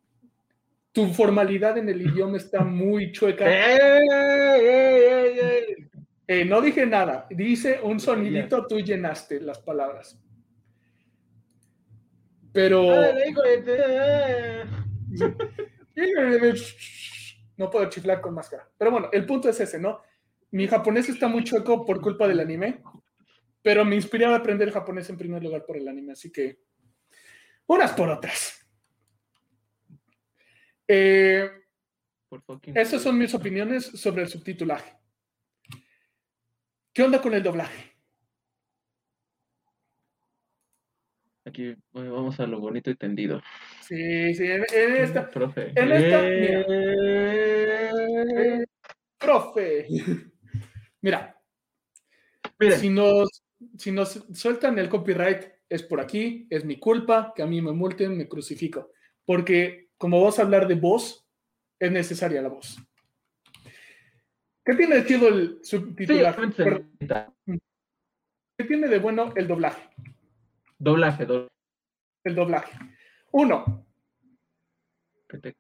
tu 0.93 1.07
formalidad 1.07 1.77
en 1.77 1.89
el 1.89 2.01
idioma 2.01 2.37
está 2.37 2.63
muy 2.63 3.11
chueca. 3.11 3.45
¡Ey, 3.51 4.07
ey, 4.09 5.39
ey! 5.39 5.75
Eh, 6.27 6.45
no 6.45 6.61
dije 6.61 6.85
nada, 6.85 7.27
dice 7.29 7.81
un 7.83 7.99
sonidito, 7.99 8.65
tú 8.65 8.79
llenaste 8.79 9.41
las 9.41 9.59
palabras. 9.59 10.17
Pero 12.53 12.85
no 17.57 17.69
puedo 17.69 17.89
chiflar 17.89 18.21
con 18.21 18.33
máscara. 18.33 18.69
Pero 18.77 18.91
bueno, 18.91 19.09
el 19.11 19.25
punto 19.25 19.49
es 19.49 19.59
ese, 19.59 19.79
¿no? 19.79 20.01
Mi 20.51 20.67
japonés 20.67 21.09
está 21.09 21.27
muy 21.27 21.43
chueco 21.43 21.85
por 21.85 22.01
culpa 22.01 22.27
del 22.27 22.39
anime, 22.39 22.81
pero 23.61 23.83
me 23.83 23.95
inspiré 23.95 24.25
a 24.25 24.35
aprender 24.35 24.71
japonés 24.71 25.09
en 25.09 25.17
primer 25.17 25.43
lugar 25.43 25.65
por 25.65 25.77
el 25.77 25.87
anime, 25.87 26.13
así 26.13 26.31
que 26.31 26.59
unas 27.67 27.93
por 27.93 28.09
otras. 28.09 28.61
Eh, 30.87 31.49
Por 32.29 32.43
esas 32.75 33.01
son 33.01 33.17
mis 33.17 33.33
opiniones 33.33 33.85
sobre 33.85 34.21
el 34.21 34.29
subtitulaje. 34.29 34.95
¿Qué 36.93 37.03
onda 37.03 37.21
con 37.21 37.33
el 37.33 37.43
doblaje? 37.43 37.94
Aquí 41.45 41.75
bueno, 41.91 42.13
vamos 42.13 42.39
a 42.39 42.47
lo 42.47 42.59
bonito 42.59 42.89
y 42.89 42.95
tendido. 42.95 43.39
Sí, 43.81 44.33
sí, 44.33 44.43
en, 44.45 44.65
en 44.73 44.95
esta, 44.95 45.29
Profe. 45.29 45.71
en 45.75 45.91
esta- 45.91 46.27
Eh, 47.87 48.65
profe. 49.19 49.87
Mira, 51.01 51.39
Miren, 52.59 52.79
si 52.79 52.89
nos, 52.89 53.43
si 53.77 53.91
nos 53.91 54.25
sueltan 54.33 54.79
el 54.79 54.89
copyright 54.89 55.43
es 55.69 55.83
por 55.83 55.99
aquí, 55.99 56.47
es 56.49 56.65
mi 56.65 56.79
culpa, 56.79 57.31
que 57.35 57.43
a 57.43 57.47
mí 57.47 57.61
me 57.61 57.73
multen, 57.73 58.17
me 58.17 58.27
crucifico. 58.27 58.91
Porque 59.23 59.89
como 59.97 60.23
vas 60.23 60.39
a 60.39 60.43
hablar 60.43 60.67
de 60.67 60.75
voz, 60.75 61.27
es 61.79 61.91
necesaria 61.91 62.41
la 62.41 62.49
voz. 62.49 62.77
¿Qué 64.63 64.73
tiene 64.73 64.95
de 64.95 65.05
chido 65.05 65.27
el 65.27 65.59
sí, 65.61 65.77
necesita. 65.77 67.31
¿Qué 68.57 68.63
tiene 68.63 68.87
de 68.87 68.97
bueno 68.99 69.31
el 69.35 69.47
doblaje? 69.47 69.89
Doblaje, 70.85 71.25
doblaje. 71.25 71.49
El 72.23 72.35
doblaje. 72.35 72.77
Uno, 73.31 73.87
Que 75.27 75.39
te 75.39 75.55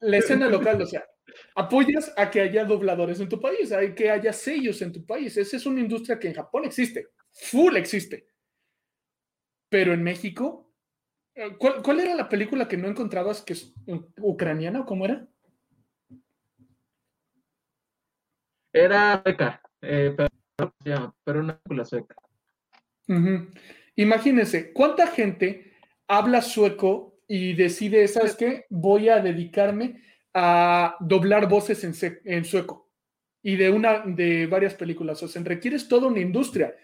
la 0.00 0.16
escena 0.18 0.46
local, 0.46 0.82
o 0.82 0.86
sea, 0.86 1.02
apoyas 1.54 2.12
a 2.18 2.30
que 2.30 2.42
haya 2.42 2.66
dobladores 2.66 3.18
en 3.20 3.30
tu 3.30 3.40
país, 3.40 3.72
a 3.72 3.94
que 3.94 4.10
haya 4.10 4.34
sellos 4.34 4.82
en 4.82 4.92
tu 4.92 5.06
país. 5.06 5.38
Esa 5.38 5.56
es 5.56 5.64
una 5.64 5.80
industria 5.80 6.18
que 6.18 6.28
en 6.28 6.34
Japón 6.34 6.66
existe, 6.66 7.08
full 7.32 7.76
existe. 7.76 8.26
Pero 9.70 9.94
en 9.94 10.02
México, 10.02 10.70
eh, 11.34 11.56
¿cuál, 11.58 11.82
cuál 11.82 12.00
era 12.00 12.14
la 12.14 12.28
película 12.28 12.68
que 12.68 12.76
no 12.76 12.88
encontrabas 12.88 13.40
que 13.40 13.54
es 13.54 13.72
ucraniana 14.18 14.80
o 14.80 14.84
cómo 14.84 15.06
era? 15.06 15.26
Era 18.70 19.22
sueca, 19.22 19.62
eh, 19.80 20.14
pero, 20.14 20.74
pero 21.24 21.40
una 21.40 21.58
película 21.58 21.86
sueca. 21.86 22.14
Imagínense, 23.96 24.72
¿cuánta 24.72 25.06
gente 25.06 25.72
habla 26.06 26.42
sueco 26.42 27.20
y 27.26 27.54
decide, 27.54 28.06
¿sabes 28.08 28.34
qué? 28.36 28.66
Voy 28.70 29.08
a 29.08 29.20
dedicarme 29.20 30.02
a 30.34 30.96
doblar 31.00 31.48
voces 31.48 31.84
en, 32.24 32.44
sueco 32.44 32.90
y 33.42 33.56
de 33.56 33.70
una 33.70 34.00
de 34.00 34.46
varias 34.46 34.74
películas. 34.74 35.22
O 35.22 35.28
sea, 35.28 35.42
requieres 35.42 35.88
toda 35.88 36.08
una 36.08 36.20
industria. 36.20 36.74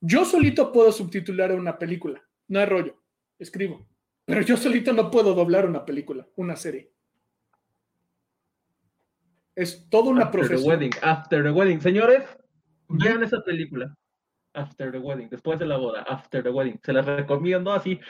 Yo 0.00 0.24
solito 0.24 0.72
puedo 0.72 0.92
subtitular 0.92 1.52
una 1.52 1.78
película, 1.78 2.22
no 2.48 2.60
hay 2.60 2.66
rollo, 2.66 3.02
escribo. 3.38 3.88
Pero 4.24 4.42
yo 4.42 4.56
solito 4.56 4.92
no 4.92 5.10
puedo 5.10 5.34
doblar 5.34 5.64
una 5.64 5.84
película, 5.84 6.28
una 6.36 6.54
serie. 6.54 6.92
Es 9.54 9.88
toda 9.88 10.10
una 10.10 10.24
After 10.24 10.42
the 10.42 10.46
profesión. 10.46 10.70
wedding, 10.70 10.92
after 11.02 11.42
the 11.42 11.50
wedding. 11.50 11.80
Señores, 11.80 12.24
vean 12.88 13.22
esa 13.22 13.42
película. 13.42 13.96
After 14.58 14.90
the 14.90 14.98
wedding, 14.98 15.28
después 15.28 15.58
de 15.58 15.66
la 15.66 15.76
boda, 15.76 16.02
after 16.02 16.42
the 16.42 16.50
wedding. 16.50 16.78
Se 16.82 16.92
las 16.92 17.06
recomiendo 17.06 17.72
así. 17.72 18.00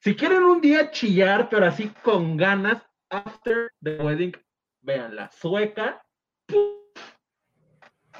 Si 0.00 0.14
quieren 0.14 0.44
un 0.44 0.60
día 0.60 0.90
chillar, 0.90 1.48
pero 1.48 1.66
así 1.66 1.88
con 2.02 2.36
ganas, 2.36 2.80
after 3.10 3.72
the 3.82 3.96
wedding, 3.96 4.32
véanla. 4.82 5.30
Sueca, 5.32 6.00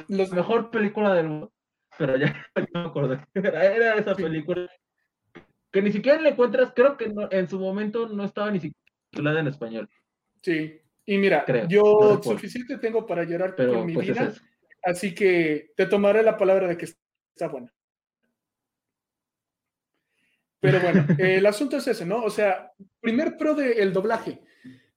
la 0.09 0.27
mejor 0.27 0.71
película 0.71 1.15
del 1.15 1.29
mundo. 1.29 1.53
Pero 1.99 2.17
ya 2.17 2.35
no 2.75 2.83
me 2.83 2.89
acuerdo. 2.89 3.21
Era, 3.35 3.95
esa 3.95 4.15
película 4.15 4.69
que 5.73 5.83
ni 5.83 5.93
siquiera 5.93 6.21
le 6.21 6.31
encuentras, 6.31 6.73
creo 6.75 6.97
que 6.97 7.09
no- 7.09 7.29
en 7.31 7.49
su 7.49 7.59
momento 7.61 8.09
no 8.09 8.25
estaba 8.25 8.51
ni 8.51 8.59
siquiera 8.61 8.81
titulada 9.11 9.41
en 9.41 9.47
español. 9.47 9.89
Sí, 10.43 10.81
y 11.05 11.19
mira, 11.19 11.45
Creo, 11.45 11.67
yo 11.69 12.21
suficiente 12.23 12.79
tengo 12.79 13.07
para 13.07 13.25
llorar 13.25 13.55
Pero 13.57 13.75
con 13.75 13.87
mi 13.87 13.95
pues 13.95 14.09
es 14.09 14.19
vida, 14.19 14.33
así 14.85 15.15
que 15.15 15.71
te 15.77 15.87
tomaré 15.87 16.23
la 16.23 16.37
palabra 16.37 16.67
de 16.69 16.77
que 16.77 16.87
está 16.87 17.49
buena. 17.49 17.73
Pero 20.67 20.81
bueno, 20.81 21.07
eh, 21.19 21.37
el 21.39 21.47
asunto 21.47 21.77
es 21.77 21.87
ese, 21.87 22.05
¿no? 22.05 22.23
O 22.25 22.31
sea, 22.31 22.73
primer 23.01 23.37
pro 23.37 23.55
del 23.55 23.93
doblaje. 23.93 24.41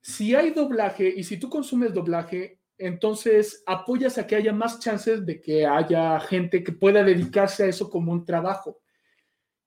Si 0.01 0.33
hay 0.33 0.51
doblaje 0.51 1.13
y 1.15 1.23
si 1.23 1.37
tú 1.37 1.49
consumes 1.49 1.93
doblaje, 1.93 2.59
entonces 2.77 3.61
apoyas 3.67 4.17
a 4.17 4.25
que 4.25 4.35
haya 4.35 4.53
más 4.53 4.79
chances 4.79 5.25
de 5.25 5.41
que 5.41 5.65
haya 5.65 6.19
gente 6.21 6.63
que 6.63 6.71
pueda 6.71 7.03
dedicarse 7.03 7.63
a 7.63 7.67
eso 7.67 7.89
como 7.89 8.11
un 8.11 8.25
trabajo. 8.25 8.81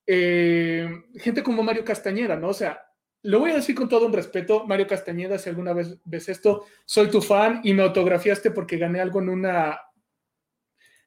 Eh, 0.07 0.89
gente 1.17 1.43
como 1.43 1.63
Mario 1.63 1.85
Castañeda, 1.85 2.37
¿no? 2.37 2.49
O 2.49 2.55
sea, 2.55 2.83
lo 3.23 3.39
voy 3.39 3.53
a 3.53 3.57
decir 3.57 3.77
con 3.77 3.89
todo 3.89 4.07
un 4.07 4.13
respeto, 4.13 4.67
Mario 4.67 4.89
Castañeda, 4.89 5.39
si 5.39 5.49
alguna 5.49 5.73
vez 5.73 5.99
ves 6.05 6.29
esto, 6.29 6.65
soy 6.85 7.09
tu 7.09 7.21
fan 7.21 7.61
y 7.63 7.73
me 7.75 7.83
autografiaste 7.83 8.51
porque 8.51 8.79
gané 8.79 9.01
algo 9.01 9.21
en 9.21 9.29
una 9.29 9.79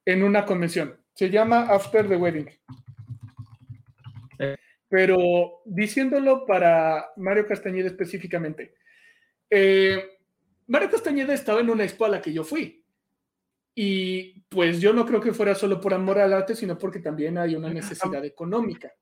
en 0.06 0.24
una 0.24 0.46
convención. 0.46 0.98
Se 1.16 1.30
llama 1.30 1.62
After 1.62 2.08
the 2.08 2.16
Wedding. 2.16 2.50
Pero 4.88 5.62
diciéndolo 5.66 6.46
para 6.46 7.12
Mario 7.18 7.48
Castañeda 7.48 7.88
específicamente, 7.88 8.76
eh, 9.50 10.18
Mario 10.68 10.90
Castañeda 10.90 11.34
estaba 11.34 11.60
en 11.62 11.70
una 11.70 11.84
expo 11.84 12.06
a 12.06 12.10
la 12.10 12.22
que 12.22 12.34
yo 12.34 12.44
fui. 12.44 12.84
Y 13.74 14.42
pues 14.48 14.80
yo 14.80 14.94
no 14.94 15.06
creo 15.06 15.20
que 15.20 15.34
fuera 15.34 15.54
solo 15.54 15.82
por 15.82 15.94
amor 15.94 16.18
al 16.18 16.34
arte, 16.34 16.56
sino 16.56 16.78
porque 16.78 17.00
también 17.00 17.38
hay 17.38 17.56
una 17.56 17.70
necesidad 17.70 18.24
económica. 18.24 18.94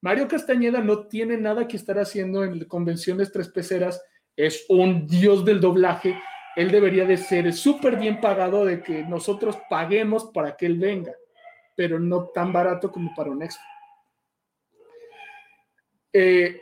Mario 0.00 0.26
Castañeda 0.26 0.80
no 0.80 1.06
tiene 1.06 1.36
nada 1.36 1.68
que 1.68 1.76
estar 1.76 1.98
haciendo 1.98 2.42
en 2.42 2.64
convenciones 2.64 3.30
tres 3.30 3.48
peceras, 3.50 4.02
es 4.34 4.64
un 4.70 5.06
dios 5.06 5.44
del 5.44 5.60
doblaje, 5.60 6.18
él 6.56 6.70
debería 6.70 7.04
de 7.04 7.18
ser 7.18 7.52
súper 7.52 7.96
bien 7.96 8.20
pagado 8.20 8.64
de 8.64 8.82
que 8.82 9.04
nosotros 9.04 9.58
paguemos 9.68 10.30
para 10.32 10.56
que 10.56 10.66
él 10.66 10.78
venga. 10.78 11.12
pero 11.76 11.98
no 11.98 12.28
tan 12.28 12.52
barato 12.52 12.92
como 12.92 13.14
para 13.14 13.30
un 13.30 13.42
expo. 13.42 13.62
Eh, 16.12 16.60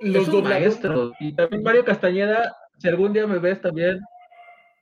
los 0.00 0.30
dos 0.30 0.42
maestros. 0.42 1.12
Y 1.20 1.34
también 1.34 1.62
Mario 1.62 1.84
Castañeda, 1.84 2.56
si 2.78 2.88
algún 2.88 3.12
día 3.12 3.26
me 3.26 3.38
ves 3.38 3.60
también, 3.60 4.00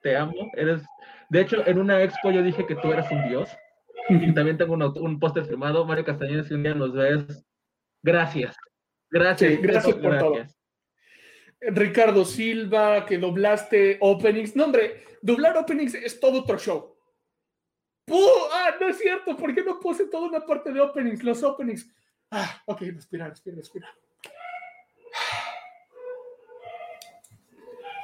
te 0.03 0.17
amo. 0.17 0.51
Eres, 0.55 0.83
de 1.29 1.41
hecho, 1.41 1.67
en 1.67 1.79
una 1.79 2.03
expo 2.03 2.31
yo 2.31 2.43
dije 2.43 2.67
que 2.67 2.77
tú 2.77 2.93
eras 2.93 3.11
un 3.11 3.29
dios. 3.29 3.49
Y 4.09 4.33
también 4.35 4.59
tengo 4.59 4.75
un, 4.75 4.83
un 4.83 5.21
póster 5.21 5.45
firmado. 5.45 5.85
Mario 5.85 6.05
Castañeda, 6.05 6.45
si 6.45 6.55
un 6.55 6.63
día 6.63 6.75
nos 6.75 6.93
ves, 6.93 7.45
gracias. 8.03 8.57
Gracias. 9.11 9.61
gracias 9.61 9.95
por 9.97 10.19
todo. 10.19 10.45
Ricardo 11.61 12.25
Silva, 12.25 13.07
que 13.07 13.19
doblaste 13.19 13.99
openings. 14.01 14.57
No, 14.57 14.65
hombre, 14.65 15.05
doblar 15.21 15.57
openings 15.57 15.95
es 15.95 16.19
todo 16.19 16.41
otro 16.41 16.59
show. 16.59 16.97
Ah, 18.11 18.75
no 18.81 18.89
es 18.89 18.99
cierto. 18.99 19.37
¿Por 19.37 19.55
qué 19.55 19.63
no 19.63 19.79
puse 19.79 20.07
toda 20.07 20.29
una 20.29 20.41
parte 20.41 20.73
de 20.73 20.81
openings? 20.81 21.23
Los 21.23 21.43
openings. 21.43 21.89
Ah, 22.35 22.63
ok, 22.65 22.81
respira, 22.81 23.29
respira, 23.29 23.57
respira. 23.57 23.95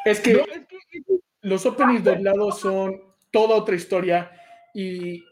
Es 0.04 0.20
que, 0.20 0.44
los 1.40 1.64
openings 1.64 2.04
doblados 2.04 2.60
son 2.60 3.02
toda 3.30 3.56
otra 3.56 3.74
historia 3.74 4.30
y 4.74 5.24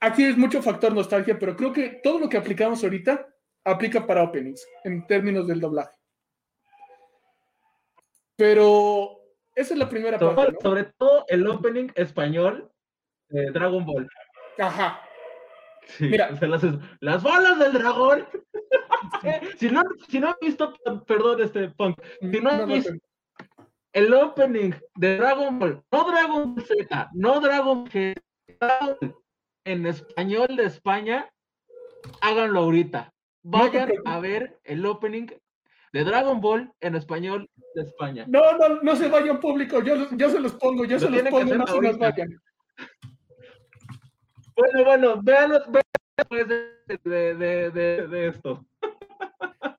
aquí 0.00 0.24
es 0.24 0.38
mucho 0.38 0.62
factor 0.62 0.94
nostalgia, 0.94 1.38
pero 1.38 1.54
creo 1.54 1.74
que 1.74 2.00
todo 2.02 2.18
lo 2.18 2.28
que 2.28 2.38
aplicamos 2.38 2.82
ahorita 2.82 3.28
aplica 3.64 4.06
para 4.06 4.22
openings 4.22 4.66
en 4.84 5.06
términos 5.06 5.46
del 5.46 5.60
doblaje. 5.60 5.94
Pero 8.34 9.20
esa 9.54 9.74
es 9.74 9.78
la 9.78 9.90
primera 9.90 10.18
parte. 10.18 10.56
Sobre 10.62 10.84
todo 10.96 11.26
el 11.28 11.46
opening 11.46 11.88
español 11.94 12.72
de 13.28 13.50
Dragon 13.50 13.84
Ball. 13.84 14.08
Ajá. 14.58 15.02
Mira, 16.00 16.30
las, 16.40 16.62
las, 17.00 17.22
bolas 17.22 17.58
del 17.58 17.72
dragón. 17.72 18.26
si, 19.58 19.70
no, 19.70 19.82
si 20.08 20.20
no 20.20 20.28
has 20.28 20.36
visto, 20.40 20.74
perdón, 21.06 21.42
este 21.42 21.68
punk, 21.70 21.98
si 22.20 22.40
no 22.40 22.50
has 22.50 22.66
visto 22.66 22.92
el 23.92 24.14
opening 24.14 24.72
de 24.96 25.16
Dragon 25.16 25.58
Ball, 25.58 25.82
no 25.90 26.10
Dragon 26.10 26.54
Ball 26.54 26.64
Z, 26.64 27.10
no 27.14 27.40
Dragon 27.40 27.84
Ball 27.84 28.98
en 29.64 29.86
español 29.86 30.56
de 30.56 30.64
España, 30.64 31.30
háganlo 32.20 32.60
ahorita. 32.60 33.12
Vayan 33.42 33.92
a 34.04 34.20
ver 34.20 34.60
el 34.64 34.84
opening 34.84 35.26
de 35.92 36.04
Dragon 36.04 36.40
Ball 36.40 36.70
en 36.80 36.96
español 36.96 37.48
de 37.74 37.82
España. 37.82 38.24
No, 38.28 38.56
no, 38.58 38.82
no 38.82 38.96
se 38.96 39.08
vayan 39.08 39.40
público, 39.40 39.82
yo, 39.82 40.08
yo 40.16 40.30
se 40.30 40.40
los 40.40 40.52
pongo, 40.54 40.84
yo 40.84 40.98
se 40.98 41.08
los 41.08 41.22
pongo, 41.22 41.54
no 41.54 41.66
se 41.66 41.80
los 41.80 41.98
vayan. 41.98 42.40
Bueno, 44.58 44.84
bueno, 44.84 45.22
vean, 45.22 45.52
después 46.16 46.48
de, 46.48 46.98
de, 47.04 47.70
de, 47.70 48.26
esto. 48.26 48.66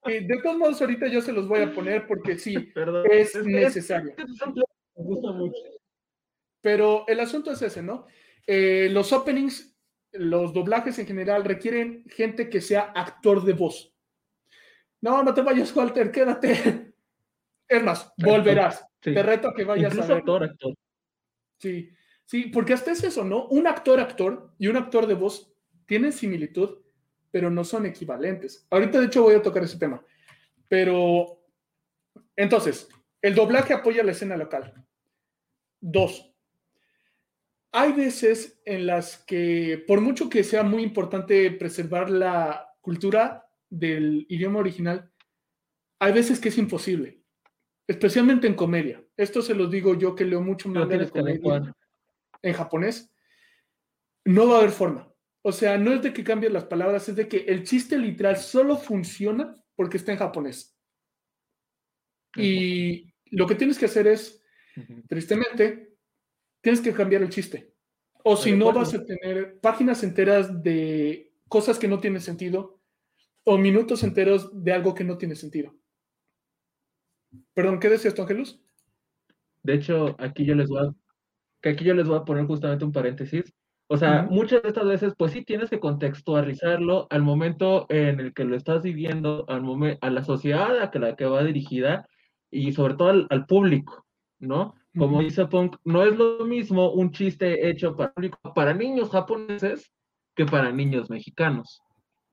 de 0.05 0.39
todos 0.41 0.57
modos, 0.57 0.79
ahorita 0.79 1.07
yo 1.07 1.21
se 1.21 1.33
los 1.33 1.49
voy 1.49 1.63
a 1.63 1.73
poner 1.73 2.07
porque 2.07 2.37
sí, 2.37 2.55
es, 3.11 3.35
necesario. 3.43 4.15
me 4.17 5.03
gusta 5.03 5.33
mucho. 5.33 5.61
Pero 6.61 7.03
el 7.09 7.19
asunto 7.19 7.51
es 7.51 7.61
ese, 7.61 7.81
¿no? 7.81 8.07
Eh, 8.47 8.87
los 8.91 9.11
openings, 9.11 9.77
los 10.13 10.53
doblajes 10.53 10.97
en 10.99 11.07
general 11.07 11.43
requieren 11.43 12.05
gente 12.07 12.49
que 12.49 12.61
sea 12.61 12.93
actor 12.95 13.43
de 13.43 13.53
voz. 13.53 13.93
No, 15.01 15.23
no 15.23 15.33
te 15.33 15.41
vayas, 15.41 15.75
Walter, 15.75 16.09
quédate. 16.09 16.93
Es 17.67 17.83
más, 17.83 18.13
volverás. 18.17 18.85
Te 19.01 19.21
reto 19.21 19.49
a 19.49 19.53
que 19.53 19.65
vayas 19.65 19.97
a 19.99 20.07
ver. 20.07 20.17
actor, 20.17 20.43
actor. 20.43 20.73
Sí. 21.59 21.89
Sí, 22.29 22.43
porque 22.43 22.73
hasta 22.73 22.91
es 22.91 23.03
eso, 23.03 23.23
¿no? 23.23 23.47
Un 23.47 23.65
actor, 23.65 23.99
actor 23.99 24.53
y 24.59 24.67
un 24.67 24.77
actor 24.77 25.07
de 25.07 25.15
voz 25.15 25.51
tienen 25.87 26.13
similitud, 26.13 26.77
pero 27.31 27.49
no 27.49 27.63
son 27.63 27.87
equivalentes. 27.87 28.67
Ahorita, 28.69 28.99
de 28.99 29.07
hecho, 29.07 29.23
voy 29.23 29.33
a 29.33 29.41
tocar 29.41 29.63
ese 29.63 29.79
tema. 29.79 30.05
Pero, 30.67 31.41
entonces, 32.35 32.87
el 33.23 33.33
doblaje 33.33 33.73
apoya 33.73 34.03
la 34.03 34.11
escena 34.11 34.37
local. 34.37 34.75
Dos, 35.81 36.31
hay 37.71 37.93
veces 37.93 38.61
en 38.63 38.85
las 38.85 39.17
que, 39.25 39.83
por 39.87 39.99
mucho 39.99 40.29
que 40.29 40.43
sea 40.43 40.61
muy 40.61 40.83
importante 40.83 41.49
preservar 41.49 42.11
la 42.11 42.75
cultura 42.79 43.49
del 43.71 44.27
idioma 44.29 44.59
original, 44.59 45.11
hay 45.97 46.13
veces 46.13 46.39
que 46.39 46.49
es 46.49 46.59
imposible, 46.59 47.23
especialmente 47.87 48.45
en 48.45 48.53
comedia. 48.53 49.03
Esto 49.17 49.41
se 49.41 49.55
lo 49.55 49.65
digo 49.65 49.97
yo 49.97 50.13
que 50.13 50.25
leo 50.25 50.43
mucho 50.43 50.69
manga 50.69 50.95
de 50.95 51.09
comedia 51.09 51.75
en 52.41 52.53
japonés, 52.53 53.11
no 54.25 54.47
va 54.47 54.55
a 54.55 54.57
haber 54.59 54.71
forma. 54.71 55.11
O 55.41 55.51
sea, 55.51 55.77
no 55.77 55.93
es 55.93 56.01
de 56.01 56.13
que 56.13 56.23
cambien 56.23 56.53
las 56.53 56.65
palabras, 56.65 57.07
es 57.09 57.15
de 57.15 57.27
que 57.27 57.37
el 57.37 57.63
chiste 57.63 57.97
literal 57.97 58.37
solo 58.37 58.77
funciona 58.77 59.55
porque 59.75 59.97
está 59.97 60.11
en 60.11 60.17
japonés. 60.19 60.77
Y 62.35 63.13
lo 63.31 63.47
que 63.47 63.55
tienes 63.55 63.77
que 63.77 63.85
hacer 63.85 64.07
es, 64.07 64.43
tristemente, 65.07 65.95
tienes 66.61 66.81
que 66.81 66.93
cambiar 66.93 67.21
el 67.21 67.29
chiste. 67.29 67.73
O 68.23 68.35
si 68.35 68.51
no, 68.51 68.73
vas 68.73 68.93
a 68.93 69.03
tener 69.03 69.59
páginas 69.59 70.03
enteras 70.03 70.61
de 70.61 71.33
cosas 71.47 71.79
que 71.79 71.87
no 71.87 71.99
tienen 71.99 72.21
sentido 72.21 72.81
o 73.45 73.57
minutos 73.57 74.03
enteros 74.03 74.51
de 74.63 74.73
algo 74.73 74.93
que 74.93 75.05
no 75.05 75.17
tiene 75.17 75.35
sentido. 75.35 75.75
Perdón, 77.53 77.79
¿qué 77.79 77.89
decías 77.89 78.19
Angelus? 78.19 78.61
De 79.63 79.75
hecho, 79.75 80.15
aquí 80.19 80.45
yo 80.45 80.55
les 80.55 80.69
voy 80.69 80.85
a 80.85 80.93
que 81.61 81.69
aquí 81.69 81.83
yo 81.83 81.93
les 81.93 82.07
voy 82.07 82.17
a 82.17 82.25
poner 82.25 82.45
justamente 82.45 82.85
un 82.85 82.91
paréntesis. 82.91 83.53
O 83.91 83.97
sea, 83.97 84.27
muchas 84.29 84.61
de 84.61 84.69
estas 84.69 84.85
veces, 84.85 85.13
pues 85.17 85.31
sí 85.31 85.43
tienes 85.43 85.69
que 85.71 85.79
contextualizarlo 85.79 87.07
al 87.09 87.23
momento 87.23 87.87
en 87.89 88.19
el 88.19 88.33
que 88.35 88.43
lo 88.43 88.55
estás 88.55 88.83
viviendo, 88.83 89.45
al 89.47 89.63
momento, 89.63 89.97
a 90.05 90.11
la 90.11 90.23
sociedad 90.23 90.79
a 90.79 90.99
la 90.99 91.15
que 91.15 91.25
va 91.25 91.43
dirigida 91.43 92.07
y 92.51 92.71
sobre 92.73 92.93
todo 92.93 93.25
al, 93.29 93.45
público, 93.47 94.05
¿no? 94.37 94.75
Como 94.95 95.21
dice 95.21 95.47
Punk, 95.47 95.77
no 95.85 96.03
es 96.03 96.15
lo 96.15 96.45
mismo 96.45 96.91
un 96.91 97.11
chiste 97.11 97.67
hecho 97.67 97.95
para, 97.95 98.13
para 98.53 98.73
niños 98.75 99.09
japoneses 99.09 99.91
que 100.35 100.45
para 100.45 100.71
niños 100.71 101.09
mexicanos. 101.09 101.81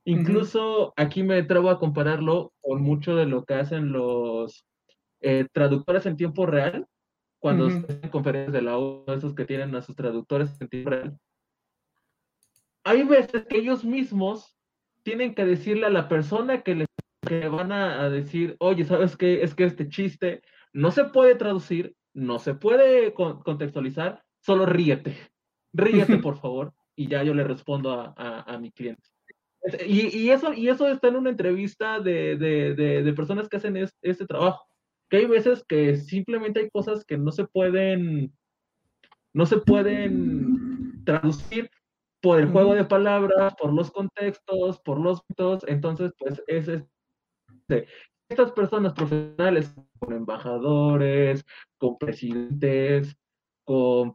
Incluso 0.05 0.93
aquí 0.97 1.23
me 1.23 1.39
atrevo 1.39 1.69
a 1.69 1.79
compararlo 1.79 2.53
con 2.61 2.83
mucho 2.83 3.17
de 3.17 3.27
lo 3.27 3.45
que 3.45 3.55
hacen 3.55 3.93
los 3.93 4.65
eh, 5.21 5.47
traductores 5.53 6.07
en 6.07 6.17
tiempo 6.17 6.47
real, 6.47 6.87
cuando 7.39 7.67
uh 7.67 8.11
conferencias 8.11 8.53
de 8.53 8.63
la 8.63 8.79
ONU, 8.79 9.13
esos 9.13 9.35
que 9.35 9.45
tienen 9.45 9.75
a 9.75 9.83
sus 9.83 9.95
traductores 9.95 10.61
en 10.61 10.69
tiempo 10.69 10.91
real, 10.91 11.19
hay 12.85 13.03
veces 13.03 13.47
que 13.47 13.59
ellos 13.59 13.85
mismos 13.85 14.57
tienen 15.03 15.35
que 15.35 15.45
decirle 15.45 15.87
a 15.87 15.91
la 15.91 16.09
persona 16.09 16.63
que 16.63 16.75
les 16.75 16.87
que 17.27 17.49
van 17.49 17.73
a, 17.73 18.09
decir, 18.09 18.57
oye, 18.61 18.85
¿sabes 18.85 19.17
qué? 19.17 19.43
Es 19.43 19.55
que 19.55 19.65
este 19.65 19.89
chiste 19.89 20.43
no 20.73 20.91
se 20.93 21.05
puede 21.07 21.35
traducir, 21.35 21.95
no 22.15 22.39
se 22.39 22.55
puede 22.55 23.13
contextualizar, 23.13 24.23
solo 24.41 24.65
ríete, 24.65 25.17
ríete 25.73 26.19
por 26.19 26.39
favor, 26.39 26.73
y 26.95 27.09
ya 27.09 27.23
yo 27.25 27.35
le 27.35 27.45
respondo 27.45 28.15
a, 28.17 28.59
mi 28.61 28.71
cliente. 28.71 29.03
Y, 29.85 30.31
eso, 30.31 30.53
y 30.55 30.69
eso 30.69 30.89
está 30.89 31.09
en 31.09 31.17
una 31.17 31.31
entrevista 31.31 31.99
de, 31.99 32.37
de, 32.37 33.13
personas 33.15 33.49
que 33.49 33.57
hacen 33.57 33.77
este 34.03 34.27
trabajo 34.27 34.65
que 35.09 35.19
hay 35.19 35.27
veces 35.27 35.65
que 35.69 35.97
simplemente 35.97 36.61
hay 36.61 36.71
cosas 36.71 37.05
que 37.05 37.19
no 37.19 37.33
se 37.33 37.47
pueden, 37.47 38.33
no 39.35 39.47
se 39.47 39.59
pueden 39.59 41.05
traducir 41.05 41.71
por 42.21 42.41
el 42.41 42.51
juego 42.51 42.75
de 42.75 42.85
palabras, 42.85 43.55
por 43.57 43.73
los 43.73 43.91
contextos, 43.91 44.81
por 44.81 44.99
los 45.01 45.23
mitos, 45.29 45.65
entonces 45.69 46.13
pues 46.19 46.43
es, 46.47 46.69
este, 46.69 47.87
estas 48.29 48.53
personas 48.53 48.93
profesionales 48.95 49.73
con 50.01 50.13
embajadores, 50.13 51.45
con 51.79 51.97
presidentes, 51.99 53.17
con 53.65 54.13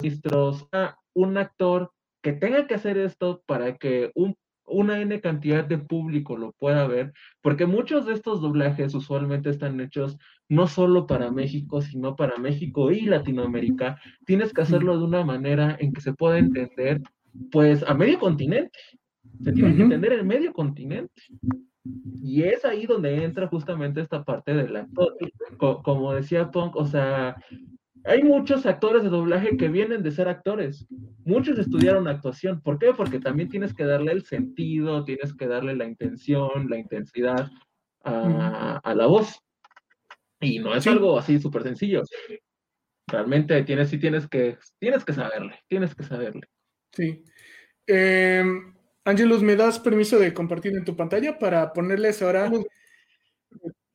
ministros, 0.00 0.66
un 1.14 1.36
actor 1.36 1.92
que 2.22 2.32
tenga 2.32 2.66
que 2.66 2.74
hacer 2.74 2.98
esto 2.98 3.42
para 3.46 3.76
que 3.76 4.10
un 4.14 4.36
una 4.70 5.00
N 5.00 5.20
cantidad 5.20 5.64
de 5.64 5.78
público 5.78 6.36
lo 6.36 6.52
pueda 6.52 6.86
ver, 6.86 7.12
porque 7.42 7.66
muchos 7.66 8.06
de 8.06 8.14
estos 8.14 8.40
doblajes 8.40 8.94
usualmente 8.94 9.50
están 9.50 9.80
hechos 9.80 10.16
no 10.48 10.66
solo 10.66 11.06
para 11.06 11.30
México, 11.30 11.80
sino 11.80 12.16
para 12.16 12.38
México 12.38 12.90
y 12.90 13.02
Latinoamérica. 13.02 14.00
Tienes 14.24 14.52
que 14.52 14.62
hacerlo 14.62 14.98
de 14.98 15.04
una 15.04 15.24
manera 15.24 15.76
en 15.78 15.92
que 15.92 16.00
se 16.00 16.12
pueda 16.12 16.38
entender, 16.38 17.00
pues, 17.52 17.84
a 17.86 17.94
medio 17.94 18.18
continente. 18.18 18.78
Se 19.42 19.52
tiene 19.52 19.76
que 19.76 19.82
entender 19.82 20.12
el 20.12 20.24
medio 20.24 20.52
continente. 20.52 21.22
Y 22.22 22.42
es 22.42 22.64
ahí 22.64 22.86
donde 22.86 23.24
entra 23.24 23.48
justamente 23.48 24.00
esta 24.00 24.24
parte 24.24 24.54
del 24.54 24.76
actor. 24.76 25.16
Como 25.56 26.12
decía 26.12 26.50
Punk, 26.50 26.76
o 26.76 26.86
sea, 26.86 27.36
hay 28.04 28.22
muchos 28.22 28.66
actores 28.66 29.02
de 29.02 29.08
doblaje 29.08 29.56
que 29.56 29.68
vienen 29.68 30.02
de 30.02 30.10
ser 30.10 30.28
actores. 30.28 30.86
Muchos 31.24 31.58
estudiaron 31.58 32.08
actuación. 32.08 32.60
¿Por 32.60 32.78
qué? 32.78 32.92
Porque 32.94 33.20
también 33.20 33.48
tienes 33.48 33.74
que 33.74 33.84
darle 33.84 34.12
el 34.12 34.24
sentido, 34.24 35.04
tienes 35.04 35.34
que 35.34 35.46
darle 35.46 35.76
la 35.76 35.84
intención, 35.84 36.68
la 36.68 36.78
intensidad 36.78 37.50
a, 38.04 38.94
la 38.94 39.06
voz. 39.06 39.40
Y 40.40 40.58
no 40.58 40.74
es 40.74 40.86
algo 40.86 41.18
así 41.18 41.38
súper 41.38 41.62
sencillo. 41.62 42.02
Realmente 43.06 43.62
tienes, 43.64 43.90
sí 43.90 43.98
tienes 43.98 44.26
que, 44.28 44.56
tienes 44.78 45.04
que 45.04 45.12
saberle, 45.12 45.58
tienes 45.68 45.94
que 45.94 46.04
saberle. 46.04 46.48
Sí. 46.92 47.22
Eh, 47.86 48.44
Angelus, 49.04 49.42
¿me 49.42 49.56
das 49.56 49.78
permiso 49.78 50.18
de 50.18 50.32
compartir 50.32 50.76
en 50.76 50.84
tu 50.84 50.96
pantalla 50.96 51.38
para 51.38 51.72
ponerles 51.72 52.22
ahora? 52.22 52.50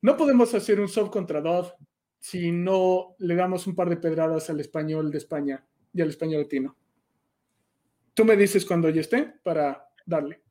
No 0.02 0.16
podemos 0.16 0.54
hacer 0.54 0.80
un 0.80 0.88
soft 0.88 1.10
contra 1.10 1.40
Dove 1.40 1.72
si 2.18 2.50
no 2.52 3.14
le 3.18 3.34
damos 3.36 3.66
un 3.66 3.74
par 3.74 3.88
de 3.88 3.96
pedradas 3.96 4.50
al 4.50 4.60
español 4.60 5.10
de 5.10 5.18
España 5.18 5.64
y 5.92 6.02
al 6.02 6.08
español 6.08 6.42
latino. 6.42 6.76
Tú 8.14 8.24
me 8.24 8.36
dices 8.36 8.64
cuando 8.64 8.88
ya 8.90 9.00
esté 9.02 9.34
para 9.42 9.88
darle. 10.06 10.42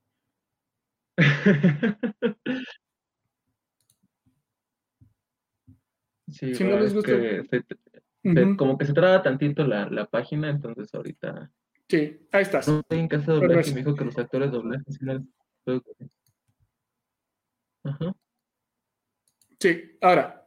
Sí, 6.32 6.55
Si 6.55 6.63
no 6.63 6.78
les 6.78 6.88
es 6.88 6.93
gusta- 6.95 7.11
que 7.11 7.43
se- 7.49 7.63
se- 8.34 8.57
como 8.57 8.78
que 8.78 8.86
se 8.86 8.93
traba 8.93 9.22
tantito 9.22 9.66
la, 9.66 9.88
la 9.89 10.05
página, 10.07 10.49
entonces 10.49 10.93
ahorita 10.93 11.51
Sí, 11.88 12.28
ahí 12.32 12.41
estás. 12.41 12.68
no 12.68 12.80
estoy 12.80 12.99
en 12.99 13.07
casa 13.07 13.34
de 13.34 13.39
doblaje 13.39 13.72
me 13.72 13.78
dijo 13.78 13.95
que 13.95 14.05
los 14.05 14.18
actores 14.18 14.51
de 14.51 14.57
doblaje 14.57 14.84
sí 14.88 14.97
les- 15.01 15.22
Ajá. 17.84 18.16
Sí, 19.59 19.97
ahora, 20.01 20.45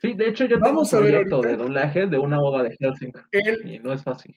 Sí, 0.00 0.14
de 0.14 0.28
hecho 0.28 0.46
yo 0.46 0.58
tengo 0.58 0.80
un 0.80 0.86
a 0.86 0.98
ver 1.00 1.10
proyecto 1.10 1.42
de 1.42 1.56
doblaje 1.58 2.06
de 2.06 2.18
una 2.18 2.38
boda 2.38 2.62
de 2.62 2.74
Helsing 2.78 3.12
el 3.32 3.70
y 3.70 3.78
no 3.80 3.92
es 3.92 4.02
fácil. 4.02 4.34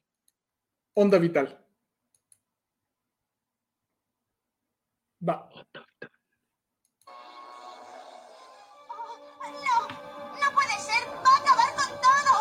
onda 0.94 1.18
vital. 1.20 1.58
Va. 5.26 5.50
No, 9.54 9.88
no 10.42 10.52
puede 10.54 10.78
ser. 10.80 11.08
Va 11.26 11.32
a 11.32 11.38
acabar 11.40 11.70
con 11.78 11.88
todo. 12.02 12.34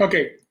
Ok. 0.00 0.41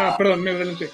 Ah, 0.00 0.14
perdón, 0.16 0.42
me 0.44 0.50
adelanté. 0.52 0.90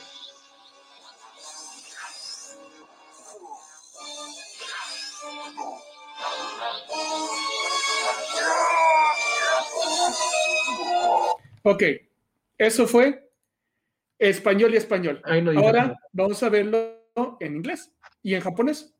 Ok, 11.62 11.82
eso 12.56 12.86
fue 12.86 13.30
español 14.18 14.72
y 14.72 14.78
español. 14.78 15.22
No 15.42 15.50
Ahora 15.60 15.82
nada. 15.82 16.00
vamos 16.12 16.42
a 16.42 16.48
verlo 16.48 16.98
en 17.40 17.56
inglés 17.56 17.90
y 18.22 18.34
en 18.34 18.40
japonés. 18.40 18.94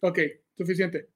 Ok, 0.00 0.18
suficiente. 0.56 1.08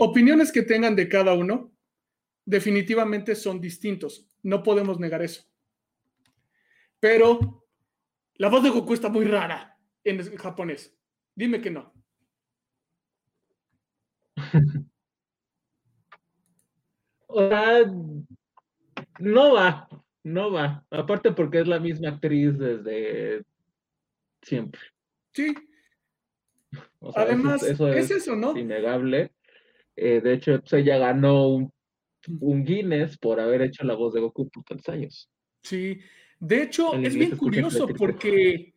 Opiniones 0.00 0.52
que 0.52 0.62
tengan 0.62 0.94
de 0.94 1.08
cada 1.08 1.34
uno 1.34 1.72
definitivamente 2.44 3.34
son 3.34 3.60
distintos. 3.60 4.28
No 4.42 4.62
podemos 4.62 5.00
negar 5.00 5.22
eso. 5.22 5.42
Pero 7.00 7.67
la 8.38 8.48
voz 8.48 8.62
de 8.62 8.70
Goku 8.70 8.94
está 8.94 9.08
muy 9.08 9.24
rara 9.26 9.76
en 10.04 10.36
japonés. 10.36 10.96
Dime 11.34 11.60
que 11.60 11.70
no. 11.70 11.92
O 17.30 17.46
sea, 17.46 17.84
no 19.18 19.52
va, 19.52 19.88
no 20.24 20.50
va. 20.50 20.84
Aparte 20.90 21.32
porque 21.32 21.60
es 21.60 21.68
la 21.68 21.78
misma 21.78 22.08
actriz 22.08 22.58
desde 22.58 23.42
siempre. 24.42 24.80
Sí, 25.34 25.54
O 27.00 27.12
sea, 27.12 27.22
eso- 27.24 27.32
además, 27.32 27.62
eso, 27.62 27.88
es, 27.88 28.10
es, 28.10 28.22
eso, 28.22 28.34
¿no? 28.36 28.56
innegable. 28.56 29.32
Eh, 29.94 30.20
de 30.20 30.32
hecho, 30.34 30.62
ella 30.72 30.98
ganó 30.98 31.48
un, 31.48 31.72
un 32.40 32.64
Guinness 32.64 33.18
por 33.18 33.40
haber 33.40 33.62
hecho 33.62 33.84
la 33.84 33.94
voz 33.94 34.14
de 34.14 34.20
Goku 34.20 34.48
por 34.48 34.64
tantos 34.64 34.88
años. 34.88 35.30
Sí. 35.62 36.00
De 36.40 36.62
hecho, 36.62 36.94
es 36.94 37.14
bien 37.14 37.36
curioso 37.36 37.86
porque 37.98 38.74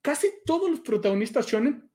casi 0.00 0.28
todos 0.46 0.70
los 0.70 0.80
protagonistas 0.80 1.46
shonen, 1.46 1.88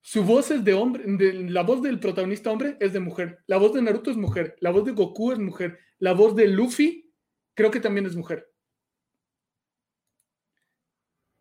su 0.00 0.24
voz 0.24 0.50
es 0.50 0.64
de 0.64 0.72
hombre, 0.74 1.04
de- 1.06 1.50
la 1.50 1.62
voz 1.62 1.82
del 1.82 2.00
protagonista 2.00 2.50
hombre 2.50 2.76
es 2.80 2.92
de 2.92 3.00
mujer, 3.00 3.42
la 3.46 3.58
voz 3.58 3.74
de 3.74 3.82
Naruto 3.82 4.10
es 4.10 4.16
mujer, 4.16 4.56
la 4.60 4.70
voz 4.70 4.84
de 4.84 4.92
Goku 4.92 5.32
es 5.32 5.38
mujer, 5.38 5.78
la 5.98 6.12
voz 6.14 6.34
de 6.34 6.48
Luffy 6.48 7.12
creo 7.54 7.70
que 7.70 7.80
también 7.80 8.06
es 8.06 8.16
mujer. 8.16 8.50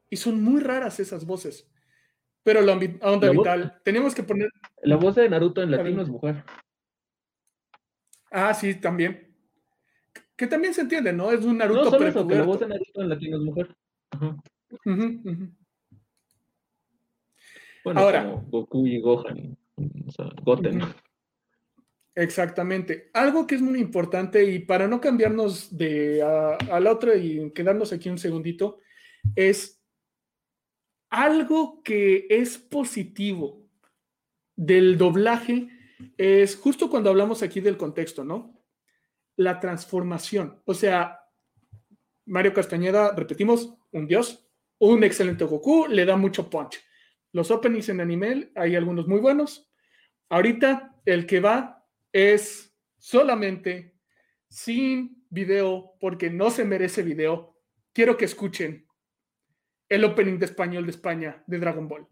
Y 0.10 0.18
son 0.18 0.42
muy 0.42 0.62
raras 0.62 1.00
esas 1.00 1.26
voces. 1.26 1.70
Pero 2.44 2.62
la 2.62 2.74
onda 2.74 3.28
La 3.28 3.34
voz- 3.34 3.38
vital, 3.44 3.82
tenemos 3.84 4.16
que 4.16 4.24
poner, 4.24 4.50
La 4.82 4.96
voz 4.96 5.16
de 5.16 5.30
Naruto 5.30 5.62
en 5.62 5.72
latino 5.72 6.02
es 6.02 6.08
mujer. 6.10 6.44
ah, 8.32 8.54
sí, 8.54 8.76
también. 8.76 9.27
Que 10.38 10.48
también 10.48 10.74
se 10.74 10.82
entiende, 10.82 11.12
¿no? 11.12 11.32
Es 11.32 11.44
un 11.44 11.58
No 11.58 11.66
Naruto 11.66 11.90
solo 11.90 12.08
eso, 12.08 12.28
que 12.28 12.36
la 12.36 12.44
voz 12.44 12.60
de 12.60 12.68
Naruto 12.68 13.02
en 13.02 13.10
latino 13.10 13.38
es 13.38 13.44
mujer. 13.44 13.76
Ajá. 14.12 14.38
Bueno, 17.84 18.00
Ahora. 18.00 18.24
como 18.24 18.42
Goku 18.44 18.86
y 18.86 19.00
Gohan. 19.00 19.58
O 20.08 20.12
sea, 20.12 20.30
Goten. 20.44 20.82
Exactamente. 22.14 23.10
Algo 23.14 23.48
que 23.48 23.56
es 23.56 23.62
muy 23.62 23.80
importante 23.80 24.44
y 24.44 24.60
para 24.60 24.88
no 24.88 25.02
cambiarnos 25.02 25.76
de 25.76 26.22
a, 26.22 26.56
a 26.56 26.80
la 26.80 26.92
otra 26.92 27.16
y 27.16 27.52
quedarnos 27.52 27.92
aquí 27.94 28.10
un 28.10 28.18
segundito, 28.18 28.80
es 29.36 29.82
algo 31.10 31.82
que 31.84 32.28
es 32.30 32.58
positivo 32.58 33.66
del 34.56 34.98
doblaje, 34.98 35.70
es 36.18 36.56
justo 36.56 36.90
cuando 36.90 37.10
hablamos 37.10 37.42
aquí 37.42 37.62
del 37.62 37.78
contexto, 37.78 38.24
¿no? 38.24 38.57
La 39.38 39.60
transformación. 39.60 40.62
O 40.66 40.74
sea, 40.74 41.22
Mario 42.26 42.54
Castañeda, 42.54 43.14
repetimos, 43.16 43.74
un 43.92 44.06
dios, 44.06 44.48
un 44.80 45.04
excelente 45.04 45.46
Goku, 45.46 45.88
le 45.88 46.06
da 46.06 46.18
mucho 46.18 46.50
punch. 46.50 46.80
Los 47.32 47.50
openings 47.52 47.90
en 47.90 48.02
anime, 48.02 48.52
hay 48.56 48.76
algunos 48.76 49.08
muy 49.08 49.20
buenos. 49.20 49.72
Ahorita 50.30 50.96
el 51.06 51.26
que 51.26 51.40
va 51.40 51.88
es 52.12 52.76
solamente 52.98 53.96
sin 54.50 55.26
video, 55.30 55.94
porque 56.00 56.30
no 56.30 56.50
se 56.50 56.66
merece 56.66 57.04
video. 57.04 57.58
Quiero 57.94 58.18
que 58.18 58.26
escuchen 58.26 58.88
el 59.90 60.04
opening 60.04 60.38
de 60.38 60.46
español 60.46 60.86
de 60.86 60.92
España 60.92 61.44
de 61.48 61.60
Dragon 61.60 61.88
Ball. 61.88 62.08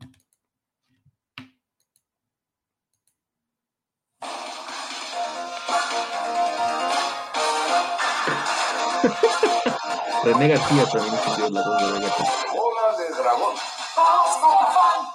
René 10.26 10.48
García 10.48 10.84
también 10.92 11.14
escribió 11.14 11.50
la 11.52 11.62
voz 11.62 11.78
de. 11.78 12.58
Bola 12.58 12.98
de 12.98 13.10
dragón. 13.16 13.54
Vamos 13.96 14.38
con 14.38 14.54
afán, 14.54 15.08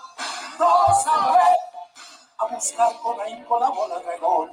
todos 0.56 1.06
a 1.08 1.32
ver, 1.32 1.56
a 2.38 2.54
buscar 2.54 2.92
con 3.02 3.20
ahínco 3.20 3.58
la 3.58 3.70
bola 3.70 3.98
de 3.98 4.04
dragón. 4.04 4.50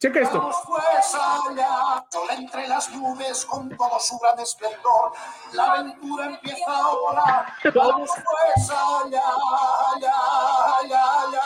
Checa 0.00 0.20
esto. 0.20 0.38
Vamos 0.38 0.56
pues 0.66 1.14
allá, 1.14 2.04
sola 2.10 2.34
entre 2.34 2.66
las 2.66 2.90
nubes 2.90 3.46
con 3.46 3.68
todo 3.76 4.00
su 4.00 4.18
gran 4.18 4.40
esplendor. 4.40 5.12
La 5.52 5.66
aventura 5.66 6.26
empieza 6.26 6.76
ahora. 6.76 7.46
Vamos 7.72 8.10
pues 8.10 8.70
allá, 8.70 9.22
allá, 9.94 10.12
allá, 10.80 11.02
allá, 11.20 11.42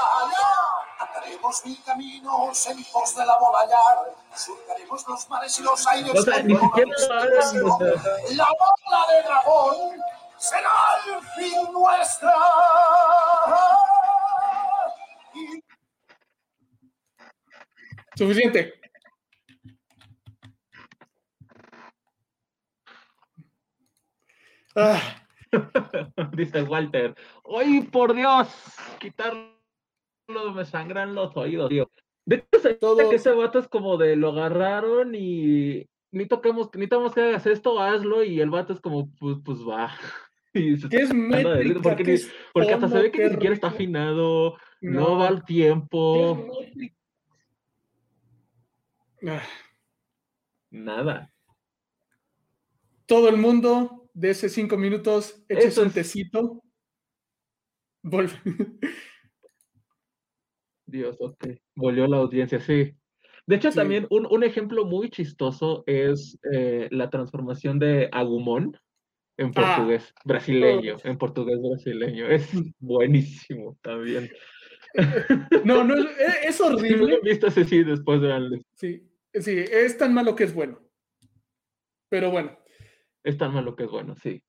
Andaremos 1.22 1.64
mil 1.64 1.78
caminos 1.84 2.66
en 2.66 2.82
pos 2.92 3.14
de 3.14 3.24
la 3.24 3.38
bola 3.38 3.58
hallar. 3.60 4.14
Surcaremos 4.34 5.06
los 5.06 5.30
mares 5.30 5.58
y 5.58 5.62
los 5.62 5.86
aires. 5.86 6.12
O 6.14 6.22
sea, 6.22 6.34
con 6.38 6.46
ni 6.48 6.56
siquiera 6.56 6.86
nuestra 6.88 7.14
lo 7.14 7.20
hagan, 7.20 7.54
ilusión. 7.56 7.70
o 7.70 7.78
sea. 7.78 8.36
La 8.36 8.48
bola 8.58 9.06
de 9.12 9.22
dragón 9.22 10.00
será 10.36 10.70
el 11.06 11.22
fin 11.36 11.72
nuestra. 11.72 12.34
Y 15.34 15.62
Suficiente. 18.16 18.74
Ah, 24.74 24.98
Dice 26.32 26.62
Walter. 26.62 27.14
¡Ay, 27.58 27.82
por 27.82 28.14
Dios! 28.14 28.48
Quitarlo 28.98 29.61
me 30.28 30.64
sangran 30.64 31.14
los 31.14 31.36
oídos, 31.36 31.68
tío. 31.68 31.90
De 32.24 32.36
hecho, 32.36 32.60
se 32.60 32.74
Todo- 32.74 32.96
dice 32.96 33.10
que 33.10 33.16
ese 33.16 33.32
vato 33.32 33.58
es 33.58 33.68
como 33.68 33.96
de 33.96 34.16
lo 34.16 34.30
agarraron 34.30 35.14
y 35.14 35.88
ni 36.12 36.26
toquemos, 36.26 36.70
ni 36.74 36.86
tenemos 36.86 37.14
que 37.14 37.20
hagas 37.22 37.46
esto, 37.46 37.80
hazlo, 37.80 38.22
y 38.22 38.40
el 38.40 38.50
vato 38.50 38.72
es 38.72 38.80
como, 38.80 39.10
pues, 39.16 39.38
pues 39.44 39.58
va. 39.60 39.90
Y 40.54 40.76
se 40.76 40.86
¿Qué 40.90 40.98
es 40.98 41.14
métrica? 41.14 41.80
porque, 41.82 42.02
¿Qué 42.04 42.10
ni- 42.10 42.16
es 42.16 42.30
porque 42.52 42.74
hasta 42.74 42.86
se 42.88 42.98
ve 42.98 43.10
que 43.10 43.18
¿Qué 43.20 43.24
ni 43.24 43.30
siquiera 43.30 43.54
está 43.54 43.68
afinado, 43.68 44.58
no, 44.82 45.00
No. 45.00 45.16
va 45.16 45.28
al 45.28 45.38
¿Qué 45.40 45.54
tiempo, 45.54 46.38
es? 46.60 46.92
Ah, 49.26 49.42
nada. 50.70 51.32
todo 53.06 53.28
el 53.30 53.36
mundo 53.38 54.10
de 54.12 54.30
ese 54.30 54.48
cinco 54.50 54.76
minutos, 54.76 55.42
eches 55.48 55.64
Eso 55.66 55.82
un 55.82 55.88
es- 55.88 55.94
tecito. 55.94 56.62
Vol- 58.02 58.28
Dios, 60.92 61.16
ok. 61.18 61.46
Volvió 61.74 62.06
la 62.06 62.18
audiencia, 62.18 62.60
sí. 62.60 62.94
De 63.46 63.56
hecho, 63.56 63.72
Sí. 63.72 63.78
también 63.78 64.06
un, 64.10 64.26
un 64.30 64.44
ejemplo 64.44 64.84
muy 64.84 65.08
chistoso 65.10 65.82
es 65.86 66.38
eh, 66.52 66.86
la 66.92 67.10
transformación 67.10 67.78
de 67.80 68.08
Agumon 68.12 68.76
en 69.38 69.48
Ah. 69.56 69.76
portugués 69.76 70.14
brasileño, 70.24 70.96
en 71.02 71.18
portugués 71.18 71.58
brasileño. 71.60 72.26
Es 72.28 72.48
buenísimo 72.78 73.76
también. 73.82 74.30
No, 75.64 75.82
no, 75.84 75.94
es, 75.96 76.06
es 76.44 76.56
Si 76.56 76.62
no 76.62 76.68
lo 76.70 76.76
horrible. 76.76 77.20
visto 77.22 77.46
ese 77.46 77.64
sí, 77.64 77.82
después 77.82 78.20
veanlo. 78.20 78.58
Sí, 78.74 79.02
sí, 79.32 79.56
es 79.58 79.96
tan 79.96 80.12
malo 80.12 80.34
que 80.36 80.44
es 80.44 80.54
bueno. 80.54 80.78
Pero 82.10 82.30
bueno, 82.30 82.58
Es 83.24 83.38
tan 83.38 83.54
malo 83.54 83.74
que 83.74 83.84
es 83.84 83.90
bueno, 83.90 84.14
sí. 84.16 84.42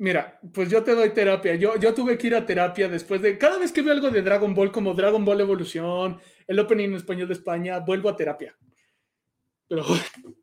Mira, 0.00 0.40
pues 0.52 0.70
yo 0.70 0.82
te 0.82 0.94
doy 0.94 1.10
terapia. 1.10 1.54
Yo, 1.54 1.76
yo 1.76 1.94
tuve 1.94 2.18
que 2.18 2.26
ir 2.26 2.34
a 2.34 2.44
terapia 2.46 2.88
después 2.88 3.22
de. 3.22 3.38
Cada 3.38 3.58
vez 3.58 3.70
que 3.70 3.82
veo 3.82 3.92
algo 3.92 4.10
de 4.10 4.22
Dragon 4.22 4.54
Ball, 4.54 4.72
como 4.72 4.94
Dragon 4.94 5.24
Ball 5.24 5.40
Evolución, 5.40 6.18
el 6.46 6.58
opening 6.58 6.86
en 6.86 6.94
español 6.94 7.28
de 7.28 7.34
España, 7.34 7.78
vuelvo 7.78 8.08
a 8.08 8.16
terapia. 8.16 8.56
Pero 9.68 9.84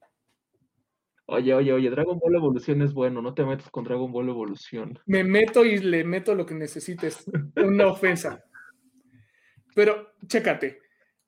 Oye, 1.29 1.53
oye, 1.53 1.73
oye, 1.73 1.89
Dragon 1.89 2.17
Ball 2.17 2.35
Evolución 2.35 2.81
es 2.81 2.93
bueno, 2.93 3.21
no 3.21 3.33
te 3.33 3.43
metas 3.43 3.69
con 3.69 3.83
Dragon 3.83 4.09
Ball 4.13 4.29
Evolución. 4.29 4.97
me 5.07 5.25
meto 5.25 5.65
y 5.65 5.77
le 5.79 6.05
meto 6.05 6.33
lo 6.33 6.45
que 6.45 6.53
necesites. 6.55 7.25
Una 7.57 7.87
ofensa. 7.87 8.41
Pero, 9.75 10.13
chécate. 10.25 10.79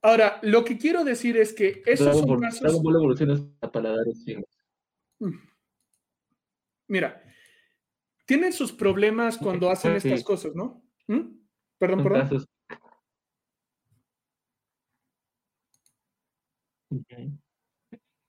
Ahora, 0.02 0.40
lo 0.44 0.64
que 0.64 0.78
quiero 0.78 1.04
decir 1.04 1.36
es 1.36 1.52
que 1.52 1.84
esos 1.86 2.06
Dragon 2.06 2.20
son 2.22 2.30
Ball, 2.30 2.40
casos. 2.40 2.62
Dragon 2.62 2.82
Ball 2.84 2.96
Evolución 2.96 3.32
es 3.32 3.42
para 3.60 3.72
paladares 3.74 4.24
finos. 4.24 4.46
Mira, 6.88 7.22
tienen 8.30 8.54
sus 8.54 8.72
problemas 8.72 9.40
cuando 9.40 9.72
hacen 9.72 9.96
estas 9.96 10.24
cosas, 10.24 10.54
¿no? 10.54 10.84
¿Mm? 11.08 11.22
Perdón, 11.80 12.04
perdón. 12.04 12.46
Ujú. 16.92 17.40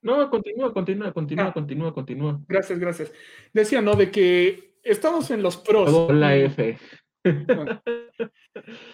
No, 0.02 0.30
continúa, 0.30 0.72
continúa, 0.72 1.12
continúa, 1.12 1.48
Ah. 1.48 1.52
continúa, 1.52 1.92
continúa. 1.92 2.40
Gracias, 2.48 2.78
gracias. 2.78 3.12
Decía, 3.52 3.82
¿no? 3.82 3.94
De 3.94 4.10
que 4.10 4.78
estamos 4.82 5.30
en 5.30 5.42
los 5.42 5.58
pros. 5.58 5.86
Hago 5.88 6.10
la 6.14 6.34
F. 6.34 6.78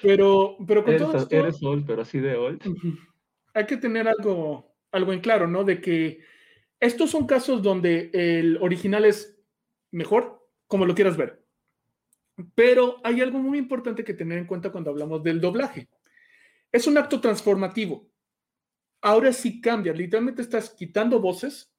Pero, 0.03 0.57
pero 0.67 0.83
con 0.83 0.95
Eres, 0.95 1.07
todo 1.07 1.17
esto, 1.19 1.37
eres 1.37 1.63
old, 1.63 1.87
pero 1.87 2.03
así 2.03 2.19
de 2.19 2.35
old. 2.35 2.61
hay 3.55 3.67
que 3.67 3.77
tener 3.77 4.09
algo, 4.09 4.75
algo 4.91 5.13
en 5.13 5.21
claro, 5.21 5.47
¿no? 5.47 5.63
De 5.63 5.81
que 5.81 6.19
estos 6.81 7.11
son 7.11 7.29
casos 7.29 7.63
donde 7.63 8.11
el 8.13 8.57
original 8.61 9.05
es 9.05 9.41
mejor, 9.93 10.36
como 10.67 10.85
lo 10.85 10.95
quieras 10.95 11.17
ver. 11.17 11.45
Pero 12.55 13.01
hay 13.03 13.21
algo 13.21 13.39
muy 13.39 13.59
importante 13.59 14.05
que 14.05 14.15
tener 14.15 14.39
en 14.39 14.47
cuenta 14.47 14.71
cuando 14.71 14.91
hablamos 14.91 15.23
del 15.23 15.41
doblaje. 15.41 15.89
Es 16.71 16.87
un 16.87 16.99
acto 16.99 17.21
transformativo. 17.21 18.11
Ahora 19.01 19.33
sí 19.33 19.61
cambia. 19.61 19.93
Literalmente 19.93 20.43
estás 20.43 20.71
quitando 20.71 21.21
voces 21.21 21.73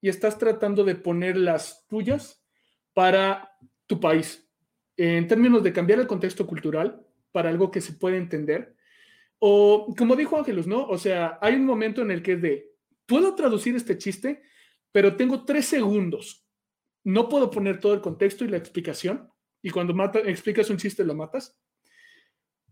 y 0.00 0.08
estás 0.08 0.38
tratando 0.38 0.82
de 0.84 0.96
poner 0.96 1.36
las 1.36 1.86
tuyas 1.86 2.42
para 2.92 3.56
tu 3.86 4.00
país. 4.00 4.48
En 4.96 5.26
términos 5.28 5.62
de 5.62 5.72
cambiar 5.72 6.00
el 6.00 6.06
contexto 6.06 6.46
cultural 6.46 7.06
para 7.32 7.48
algo 7.48 7.70
que 7.70 7.80
se 7.80 7.92
puede 7.92 8.16
entender. 8.16 8.74
O 9.38 9.94
como 9.96 10.16
dijo 10.16 10.36
Ángelus, 10.36 10.66
¿no? 10.66 10.86
O 10.86 10.98
sea, 10.98 11.38
hay 11.40 11.54
un 11.54 11.64
momento 11.64 12.02
en 12.02 12.10
el 12.10 12.22
que 12.22 12.32
es 12.32 12.42
de, 12.42 12.70
puedo 13.06 13.34
traducir 13.34 13.74
este 13.76 13.96
chiste, 13.96 14.42
pero 14.92 15.16
tengo 15.16 15.44
tres 15.44 15.66
segundos. 15.66 16.46
No 17.04 17.28
puedo 17.28 17.50
poner 17.50 17.80
todo 17.80 17.94
el 17.94 18.00
contexto 18.00 18.44
y 18.44 18.48
la 18.48 18.56
explicación. 18.56 19.30
Y 19.62 19.70
cuando 19.70 19.94
mata, 19.94 20.20
explicas 20.20 20.70
un 20.70 20.76
chiste, 20.76 21.04
lo 21.04 21.14
matas. 21.14 21.58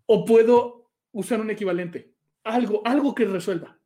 O 0.06 0.24
puedo 0.24 0.90
usar 1.12 1.40
un 1.40 1.50
equivalente. 1.50 2.14
Algo, 2.44 2.82
algo 2.84 3.14
que 3.14 3.24
resuelva. 3.24 3.78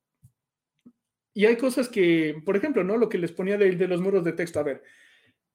Y 1.34 1.46
hay 1.46 1.56
cosas 1.56 1.88
que, 1.88 2.40
por 2.44 2.56
ejemplo, 2.56 2.84
¿no? 2.84 2.96
Lo 2.96 3.08
que 3.08 3.18
les 3.18 3.32
ponía 3.32 3.56
de, 3.56 3.72
los 3.88 4.00
muros 4.00 4.24
de 4.24 4.32
texto. 4.32 4.60
A 4.60 4.64
ver, 4.64 4.82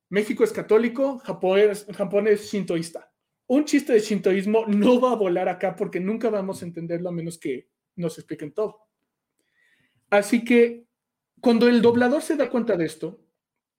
México 0.10 0.44
es 0.44 0.52
católico, 0.52 1.20
Japón 1.20 1.60
es, 1.60 1.86
Japón 1.96 2.28
es 2.28 2.52
shintoísta. 2.52 3.12
Un 3.48 3.66
chiste 3.66 3.94
de 3.94 4.00
shintoísmo 4.00 4.66
no 4.68 5.00
va 5.00 5.12
a 5.12 5.16
volar 5.16 5.48
acá 5.48 5.76
porque 5.76 6.00
nunca 6.00 6.30
vamos 6.30 6.62
a 6.62 6.66
entenderlo 6.66 7.10
a 7.10 7.14
menos 7.14 7.38
que 7.38 7.70
nos 7.96 8.18
expliquen 8.18 8.54
todo. 8.54 8.88
Así 10.10 10.44
que 10.44 10.86
cuando 11.40 11.68
el 11.68 11.82
doblador 11.82 12.22
se 12.22 12.36
da 12.36 12.50
cuenta 12.50 12.76
de 12.76 12.86
esto, 12.86 13.22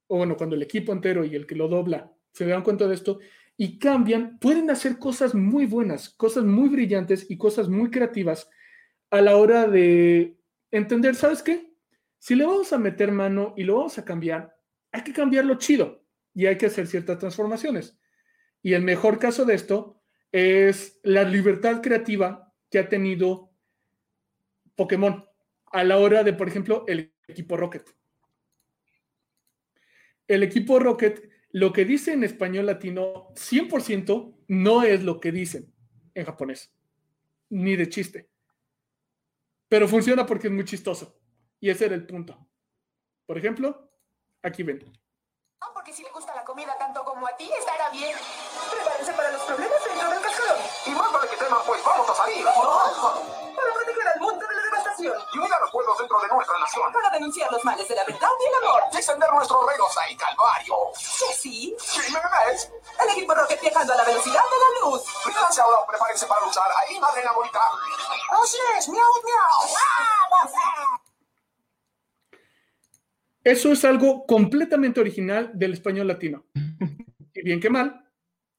o 0.09 0.17
bueno, 0.19 0.37
cuando 0.37 0.57
el 0.57 0.63
equipo 0.63 0.93
entero 0.93 1.25
y 1.25 1.35
el 1.35 1.47
que 1.47 1.55
lo 1.55 1.69
dobla 1.69 2.13
se 2.33 2.47
dan 2.47 2.63
cuenta 2.63 2.89
de 2.89 2.95
esto 2.95 3.21
y 3.57 3.79
cambian, 3.79 4.39
pueden 4.39 4.71
hacer 4.71 4.99
cosas 4.99 5.35
muy 5.35 5.67
buenas, 5.67 6.11
cosas 6.11 6.45
muy 6.45 6.69
brillantes 6.69 7.31
y 7.31 7.37
cosas 7.37 7.69
muy 7.69 7.91
creativas 7.91 8.49
a 9.11 9.21
la 9.21 9.37
hora 9.37 9.67
de 9.67 10.39
entender, 10.71 11.15
¿sabes 11.15 11.43
qué? 11.43 11.73
Si 12.19 12.35
le 12.35 12.47
vamos 12.47 12.73
a 12.73 12.79
meter 12.79 13.13
mano 13.13 13.55
y 13.57 13.65
lo 13.65 13.77
vamos 13.77 13.99
a 13.99 14.05
cambiar, 14.05 14.57
hay 14.93 15.03
que 15.03 15.13
cambiarlo 15.13 15.57
chido 15.57 16.05
y 16.35 16.47
hay 16.47 16.57
que 16.57 16.67
hacer 16.67 16.87
ciertas 16.87 17.19
transformaciones. 17.19 17.99
Y 18.63 18.75
el 18.75 18.83
mejor 18.83 19.19
caso 19.19 19.45
de 19.45 19.55
esto 19.55 20.01
es 20.33 21.01
la 21.03 21.25
libertad 21.25 21.81
creativa 21.81 22.53
que 22.71 22.79
ha 22.79 22.89
tenido 22.89 23.51
Pokémon 24.77 25.25
a 25.67 25.85
la 25.85 25.99
hora 25.99 26.23
de, 26.23 26.33
por 26.33 26.49
ejemplo, 26.49 26.85
el 26.87 27.13
equipo 27.27 27.57
Rocket. 27.57 27.98
El 30.29 30.43
equipo 30.43 30.79
Rocket, 30.79 31.29
lo 31.53 31.73
que 31.73 31.87
dice 31.87 32.13
en 32.13 32.23
español 32.23 32.67
latino, 32.67 33.29
100% 33.35 34.45
no 34.49 34.83
es 34.83 35.03
lo 35.03 35.21
que 35.21 35.33
dicen 35.33 35.75
en 36.15 36.27
japonés, 36.27 36.71
ni 37.49 37.77
de 37.77 37.89
chiste. 37.89 38.31
Pero 39.69 39.89
funciona 39.89 40.27
porque 40.27 40.49
es 40.49 40.53
muy 40.53 40.65
chistoso. 40.65 41.19
Y 41.61 41.71
ese 41.71 41.87
era 41.87 41.95
el 41.95 42.07
punto. 42.07 42.47
Por 43.27 43.39
ejemplo, 43.39 43.91
aquí 44.43 44.63
ven. 44.63 44.79
No, 45.61 45.67
porque 45.73 45.93
si 45.93 46.03
le 46.03 46.11
gusta 46.11 46.35
la 46.35 46.45
comida 46.45 46.77
tanto 46.79 47.03
como 47.05 47.27
a 47.27 47.37
ti, 47.37 47.51
estará 47.59 47.91
bien. 47.91 48.17
Prepárense 48.71 49.13
para 49.15 49.33
los 49.33 49.43
problemas 49.43 49.85
dentro 49.85 50.11
del 50.11 50.23
cascarón. 50.23 50.63
Y 50.87 50.91
más 50.91 51.13
vale 51.13 51.29
que 51.31 51.37
teman, 51.37 51.61
pues 51.67 51.83
vamos 51.85 52.09
a 52.11 52.15
salir. 52.15 52.45
Mundo 52.45 53.88
devastación. 54.99 55.35
Y 55.35 55.39
unir 55.39 55.53
a 55.53 55.61
los 55.61 55.71
pueblos 55.71 55.99
dentro 55.99 56.21
de 56.21 56.29
nuestra 56.29 56.59
nación. 56.59 56.93
Para 56.93 57.11
denunciar 57.11 57.53
los 57.53 57.65
males 57.65 57.89
de 57.89 57.95
la 57.95 58.05
verdad 58.05 58.29
y 58.41 58.45
el 58.49 58.65
amor. 58.65 58.83
Y 58.93 58.97
extender 58.97 59.31
nuestros 59.33 59.67
reinos 59.67 59.97
al 59.97 60.17
calvario. 60.17 60.75
Sí. 60.95 61.77
Jiménez, 61.79 62.73
El 63.03 63.11
equipo 63.11 63.35
Rocket 63.35 63.61
viajando 63.61 63.93
a 63.93 63.97
la 63.97 64.05
velocidad 64.05 64.35
de 64.35 64.59
la 64.59 64.91
luz. 64.91 65.03
Fíjense 65.25 65.61
ahora, 65.61 65.87
prepárense 65.87 66.27
para 66.27 66.45
luchar. 66.45 66.65
Ahí, 66.81 66.99
madre 67.01 67.23
enamorita. 67.23 67.61
Así 68.43 68.59
es, 68.77 68.89
miau, 68.89 69.03
miau. 69.25 70.99
Eso 73.45 73.73
es 73.73 73.85
algo 73.85 74.27
completamente 74.27 75.01
original 75.01 75.51
del 75.55 75.73
español 75.73 76.09
latino. 76.09 76.45
Y 77.35 77.43
bien 77.43 77.61
que 77.61 77.71
mal, 77.71 78.05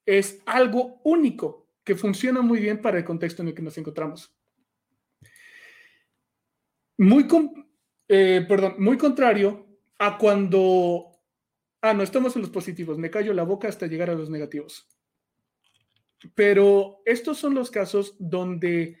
es 0.06 0.38
algo 0.46 1.00
único 1.04 1.66
que 1.84 1.94
funciona 1.94 2.40
muy 2.40 2.60
bien 2.60 2.80
para 2.80 2.98
el 2.98 3.04
contexto 3.04 3.42
en 3.42 3.48
el 3.48 3.54
que 3.54 3.62
nos 3.62 3.76
encontramos. 3.78 4.32
Muy, 7.00 7.26
eh, 8.08 8.44
perdón, 8.46 8.74
muy 8.76 8.98
contrario 8.98 9.66
a 9.98 10.18
cuando... 10.18 11.06
Ah, 11.80 11.94
no, 11.94 12.02
estamos 12.02 12.36
en 12.36 12.42
los 12.42 12.50
positivos. 12.50 12.98
Me 12.98 13.10
callo 13.10 13.32
la 13.32 13.42
boca 13.42 13.68
hasta 13.68 13.86
llegar 13.86 14.10
a 14.10 14.14
los 14.14 14.28
negativos. 14.28 14.86
Pero 16.34 17.00
estos 17.06 17.38
son 17.38 17.54
los 17.54 17.70
casos 17.70 18.16
donde 18.18 18.98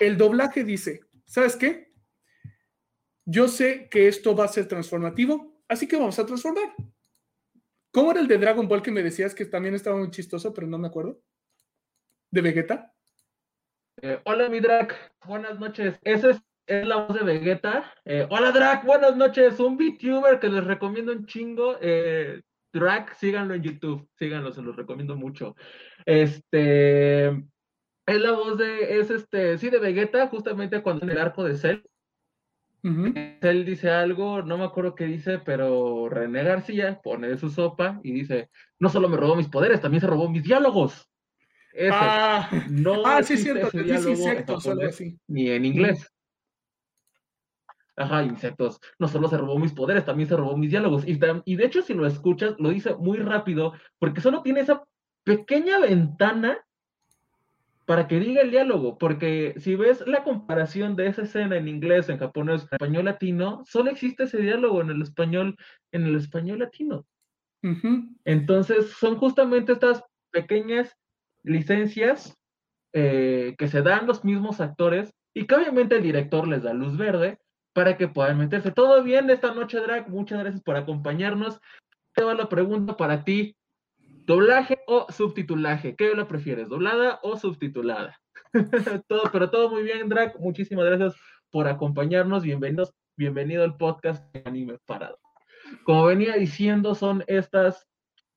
el 0.00 0.16
doblaje 0.16 0.64
dice, 0.64 1.00
¿sabes 1.26 1.56
qué? 1.56 1.92
Yo 3.26 3.48
sé 3.48 3.86
que 3.90 4.08
esto 4.08 4.34
va 4.34 4.46
a 4.46 4.48
ser 4.48 4.66
transformativo, 4.66 5.60
así 5.68 5.86
que 5.86 5.98
vamos 5.98 6.18
a 6.18 6.24
transformar. 6.24 6.74
¿Cómo 7.90 8.12
era 8.12 8.20
el 8.20 8.28
de 8.28 8.38
Dragon 8.38 8.66
Ball 8.66 8.80
que 8.80 8.90
me 8.90 9.02
decías 9.02 9.34
que 9.34 9.44
también 9.44 9.74
estaba 9.74 9.98
muy 9.98 10.10
chistoso, 10.10 10.54
pero 10.54 10.66
no 10.66 10.78
me 10.78 10.88
acuerdo? 10.88 11.20
¿De 12.30 12.40
Vegeta? 12.40 12.94
Eh, 14.00 14.22
hola, 14.24 14.48
mi 14.48 14.60
Drac. 14.60 14.96
Buenas 15.26 15.58
noches. 15.58 15.98
Esa 16.02 16.30
es, 16.30 16.42
es 16.66 16.86
la 16.86 16.96
voz 16.96 17.16
de 17.18 17.24
Vegeta. 17.24 17.92
Eh, 18.04 18.26
hola, 18.30 18.52
Drac. 18.52 18.84
Buenas 18.84 19.16
noches. 19.16 19.58
Un 19.60 19.76
VTuber 19.76 20.38
que 20.38 20.48
les 20.48 20.64
recomiendo 20.64 21.12
un 21.12 21.26
chingo. 21.26 21.76
Eh, 21.80 22.40
Drag, 22.72 23.14
síganlo 23.16 23.54
en 23.54 23.62
YouTube, 23.62 24.08
síganlo, 24.18 24.50
se 24.52 24.62
los 24.62 24.74
recomiendo 24.74 25.14
mucho. 25.14 25.54
Este, 26.06 27.26
es 27.28 28.20
la 28.20 28.32
voz 28.32 28.56
de, 28.56 28.98
es 28.98 29.10
este, 29.10 29.58
sí, 29.58 29.68
de 29.68 29.78
Vegeta, 29.78 30.28
justamente 30.28 30.82
cuando 30.82 31.04
en 31.04 31.10
el 31.10 31.18
arco 31.18 31.44
de 31.44 31.56
Cell, 31.56 31.82
Ujú. 32.82 33.12
él 33.42 33.64
dice 33.64 33.90
algo, 33.90 34.42
no 34.42 34.56
me 34.56 34.64
acuerdo 34.64 34.94
qué 34.94 35.04
dice, 35.04 35.38
pero 35.38 36.08
René 36.08 36.42
García 36.44 36.98
pone 37.02 37.28
de 37.28 37.36
su 37.36 37.50
sopa 37.50 38.00
y 38.02 38.12
dice, 38.12 38.48
no 38.80 38.88
solo 38.88 39.08
me 39.08 39.18
robó 39.18 39.36
mis 39.36 39.48
poderes, 39.48 39.80
también 39.80 40.00
se 40.00 40.06
robó 40.06 40.28
mis 40.30 40.42
diálogos. 40.42 41.08
Ese, 41.74 41.90
Ah, 41.92 42.48
no 42.70 43.06
ah, 43.06 43.22
sí, 43.22 43.36
cierto, 43.36 43.68
ese 43.68 43.82
diálogo 43.82 44.28
en 44.28 44.44
japonés 44.46 44.88
así. 44.94 45.18
ni 45.28 45.50
en 45.50 45.64
inglés. 45.64 46.11
Ajá, 47.96 48.22
insectos. 48.22 48.80
No 48.98 49.08
solo 49.08 49.28
se 49.28 49.36
robó 49.36 49.58
mis 49.58 49.72
poderes, 49.72 50.04
también 50.04 50.28
se 50.28 50.36
robó 50.36 50.56
mis 50.56 50.70
diálogos. 50.70 51.06
Y, 51.06 51.18
y 51.44 51.56
de 51.56 51.64
hecho, 51.64 51.82
si 51.82 51.94
lo 51.94 52.06
escuchas, 52.06 52.54
lo 52.58 52.70
dice 52.70 52.94
muy 52.94 53.18
rápido, 53.18 53.74
porque 53.98 54.20
solo 54.20 54.42
tiene 54.42 54.60
esa 54.60 54.84
pequeña 55.24 55.78
ventana 55.78 56.58
para 57.84 58.08
que 58.08 58.18
diga 58.18 58.40
el 58.40 58.50
diálogo. 58.50 58.96
Porque 58.96 59.54
si 59.58 59.76
ves 59.76 60.06
la 60.06 60.24
comparación 60.24 60.96
de 60.96 61.08
esa 61.08 61.22
escena 61.22 61.56
en 61.56 61.68
inglés, 61.68 62.08
en 62.08 62.18
japonés, 62.18 62.62
en 62.62 62.68
español 62.72 63.04
latino, 63.04 63.62
solo 63.66 63.90
existe 63.90 64.24
ese 64.24 64.38
diálogo 64.38 64.80
en 64.80 64.90
el 64.90 65.02
español, 65.02 65.56
en 65.92 66.04
el 66.06 66.16
español 66.16 66.60
latino. 66.60 67.06
Ujú. 67.62 68.08
Entonces, 68.24 68.90
son 68.92 69.16
justamente 69.16 69.72
estas 69.72 70.02
pequeñas 70.30 70.96
licencias 71.42 72.36
eh, 72.94 73.54
que 73.58 73.68
se 73.68 73.82
dan 73.82 74.06
los 74.06 74.24
mismos 74.24 74.60
actores 74.60 75.12
y 75.34 75.46
que 75.46 75.54
obviamente 75.54 75.96
el 75.96 76.02
director 76.02 76.48
les 76.48 76.62
da 76.62 76.72
luz 76.72 76.96
verde 76.96 77.38
para 77.72 77.96
que 77.96 78.08
puedan 78.08 78.38
meterse. 78.38 78.70
Todo 78.70 79.02
bien 79.02 79.30
esta 79.30 79.54
noche, 79.54 79.80
Drag. 79.80 80.08
Muchas 80.08 80.40
gracias 80.40 80.62
por 80.62 80.76
acompañarnos. 80.76 81.60
Te 82.14 82.24
va 82.24 82.34
la 82.34 82.48
pregunta 82.48 82.96
para 82.96 83.24
ti. 83.24 83.56
¿Doblaje 83.98 84.80
o 84.86 85.06
subtitulaje? 85.10 85.96
¿Qué 85.96 86.14
lo 86.14 86.28
prefieres? 86.28 86.68
¿Doblada 86.68 87.18
o 87.22 87.36
subtitulada? 87.36 88.20
todo, 89.08 89.22
pero 89.32 89.50
todo 89.50 89.70
muy 89.70 89.82
bien, 89.82 90.08
Drag. 90.08 90.38
Muchísimas 90.38 90.84
gracias 90.84 91.14
por 91.50 91.66
acompañarnos. 91.66 92.42
Bienvenidos, 92.42 92.92
bienvenido 93.16 93.64
al 93.64 93.76
podcast 93.76 94.24
de 94.32 94.42
Anime 94.44 94.78
Parado. 94.86 95.18
Como 95.84 96.04
venía 96.04 96.34
diciendo, 96.34 96.94
son 96.94 97.24
estas, 97.26 97.86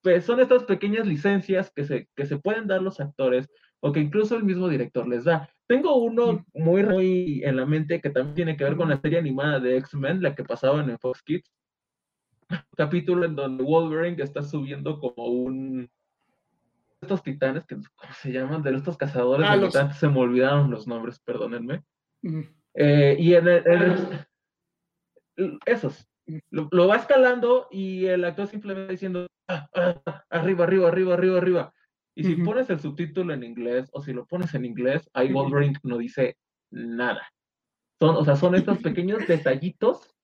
pues, 0.01 0.25
son 0.25 0.39
estas 0.39 0.63
pequeñas 0.63 1.05
licencias 1.05 1.71
que 1.75 1.83
se, 1.83 2.07
que 2.15 2.25
se 2.25 2.37
pueden 2.37 2.67
dar 2.67 2.81
los 2.81 2.99
actores 2.99 3.47
o 3.81 3.91
que 3.91 3.99
incluso 3.99 4.35
el 4.35 4.43
mismo 4.43 4.69
director 4.69 5.07
les 5.07 5.25
da. 5.25 5.49
Tengo 5.67 5.95
uno 5.95 6.45
muy, 6.53 6.83
muy 6.83 7.41
en 7.43 7.55
la 7.57 7.65
mente 7.65 7.99
que 7.99 8.09
también 8.09 8.35
tiene 8.35 8.57
que 8.57 8.63
ver 8.63 8.75
con 8.75 8.89
la 8.89 8.97
serie 9.01 9.17
animada 9.19 9.59
de 9.59 9.77
X-Men, 9.77 10.21
la 10.21 10.35
que 10.35 10.43
pasaba 10.43 10.79
en 10.81 10.99
Fox 10.99 11.23
Kids. 11.23 11.51
Capítulo 12.77 13.25
en 13.25 13.35
donde 13.35 13.63
Wolverine 13.63 14.21
está 14.23 14.43
subiendo 14.43 14.99
como 14.99 15.27
un 15.27 15.89
estos 17.01 17.23
titanes 17.23 17.65
que 17.65 17.75
¿cómo 17.75 18.13
se 18.13 18.31
llaman? 18.31 18.61
De 18.63 18.75
estos 18.75 18.97
cazadores 18.97 19.47
Ah, 19.49 19.55
de 19.55 19.61
los- 19.61 19.73
mutantes, 19.73 19.97
se 19.97 20.07
me 20.07 20.19
olvidaron 20.19 20.69
los 20.71 20.87
nombres, 20.87 21.19
perdónenme. 21.19 21.83
Eh, 22.73 23.15
y 23.19 23.33
en 23.33 23.47
el, 23.47 23.67
en 23.67 23.81
el- 25.37 25.59
esos, 25.65 26.07
lo, 26.49 26.67
lo 26.71 26.87
va 26.87 26.95
escalando 26.97 27.67
y 27.71 28.05
el 28.05 28.23
actor 28.25 28.47
simplemente 28.47 28.91
diciendo 28.93 29.27
"Ah, 29.47 29.67
ah, 29.75 30.01
ah, 30.05 30.23
arriba, 30.29 30.63
arriba, 30.65 30.87
arriba, 30.87 31.13
arriba, 31.13 31.37
arriba. 31.37 31.73
Y 32.15 32.23
si 32.23 32.35
pones 32.35 32.69
el 32.69 32.79
subtítulo 32.79 33.33
en 33.33 33.43
inglés 33.43 33.89
o 33.91 34.01
si 34.01 34.13
lo 34.13 34.25
pones 34.25 34.53
en 34.53 34.65
inglés, 34.65 35.09
ahí 35.13 35.31
Wolverine 35.31 35.77
no 35.83 35.97
dice 35.97 36.37
nada. 36.71 37.27
Son, 37.99 38.15
o 38.15 38.23
sea, 38.23 38.35
son 38.35 38.55
estos 38.55 38.77
pequeños 38.83 39.27
detallitos 39.27 40.15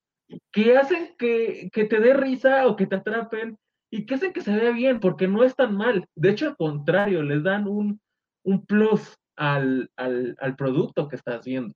que 0.51 0.77
hacen 0.77 1.15
que, 1.17 1.69
que 1.73 1.85
te 1.85 1.99
dé 1.99 2.13
risa 2.13 2.67
o 2.67 2.75
que 2.75 2.87
te 2.87 2.95
atrapen 2.95 3.57
y 3.91 4.05
que 4.05 4.15
hacen 4.15 4.31
que 4.31 4.41
se 4.41 4.55
vea 4.55 4.71
bien, 4.71 5.01
porque 5.01 5.27
no 5.27 5.43
es 5.43 5.53
tan 5.55 5.75
mal. 5.75 6.07
De 6.15 6.29
hecho, 6.29 6.47
al 6.47 6.55
contrario, 6.55 7.23
les 7.23 7.43
dan 7.43 7.67
un, 7.67 7.99
un 8.45 8.65
plus 8.65 9.17
al, 9.35 9.91
al, 9.97 10.35
al 10.39 10.55
producto 10.55 11.09
que 11.09 11.17
estás 11.17 11.43
viendo. 11.45 11.73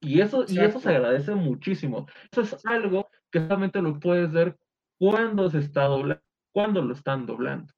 Y 0.00 0.20
eso, 0.20 0.44
y 0.48 0.58
eso 0.58 0.80
se 0.80 0.88
agradece 0.88 1.32
muchísimo. 1.36 2.06
Eso 2.32 2.40
es 2.40 2.66
algo 2.66 3.08
que 3.30 3.38
solamente 3.38 3.80
lo 3.80 4.00
puedes 4.00 4.32
ver 4.32 4.56
cuando 4.98 5.48
se 5.48 5.58
está 5.58 5.84
doblando, 5.84 6.22
cuando 6.52 6.82
lo 6.82 6.92
están 6.92 7.26
doblando. 7.26 7.72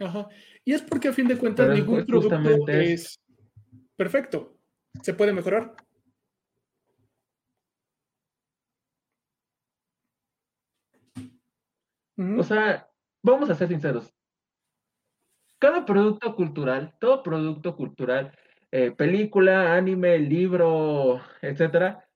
Ajá. 0.00 0.28
Y 0.64 0.72
es 0.72 0.82
porque 0.82 1.08
a 1.08 1.12
fin 1.12 1.28
de 1.28 1.36
cuentas 1.36 1.66
Pero 1.66 1.76
ningún 1.78 2.00
ju- 2.00 2.06
producto 2.06 2.68
es 2.68 3.20
perfecto. 3.96 4.56
Se 5.02 5.14
puede 5.14 5.32
mejorar. 5.32 5.74
O 12.38 12.42
sea, 12.42 12.88
vamos 13.22 13.48
a 13.50 13.54
ser 13.54 13.68
sinceros. 13.68 14.12
Cada 15.58 15.84
producto 15.84 16.34
cultural, 16.34 16.96
todo 16.98 17.22
producto 17.22 17.76
cultural, 17.76 18.36
eh, 18.70 18.90
película, 18.90 19.74
anime, 19.74 20.18
libro, 20.18 21.20
etcétera, 21.42 22.08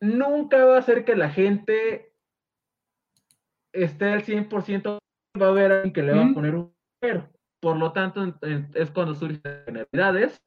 nunca 0.00 0.64
va 0.64 0.76
a 0.76 0.80
hacer 0.80 1.04
que 1.04 1.14
la 1.14 1.30
gente 1.30 2.12
esté 3.72 4.06
al 4.06 4.22
100%, 4.22 4.98
va 5.36 5.46
a 5.46 5.50
haber 5.50 5.72
alguien 5.72 5.92
que 5.92 6.02
le 6.02 6.14
va 6.14 6.24
a 6.26 6.34
poner 6.34 6.54
un 6.54 6.74
pero. 7.00 7.28
Por 7.60 7.76
lo 7.76 7.92
tanto, 7.92 8.38
es 8.74 8.90
cuando 8.90 9.14
surgen 9.14 9.40
generalidades 9.64 10.40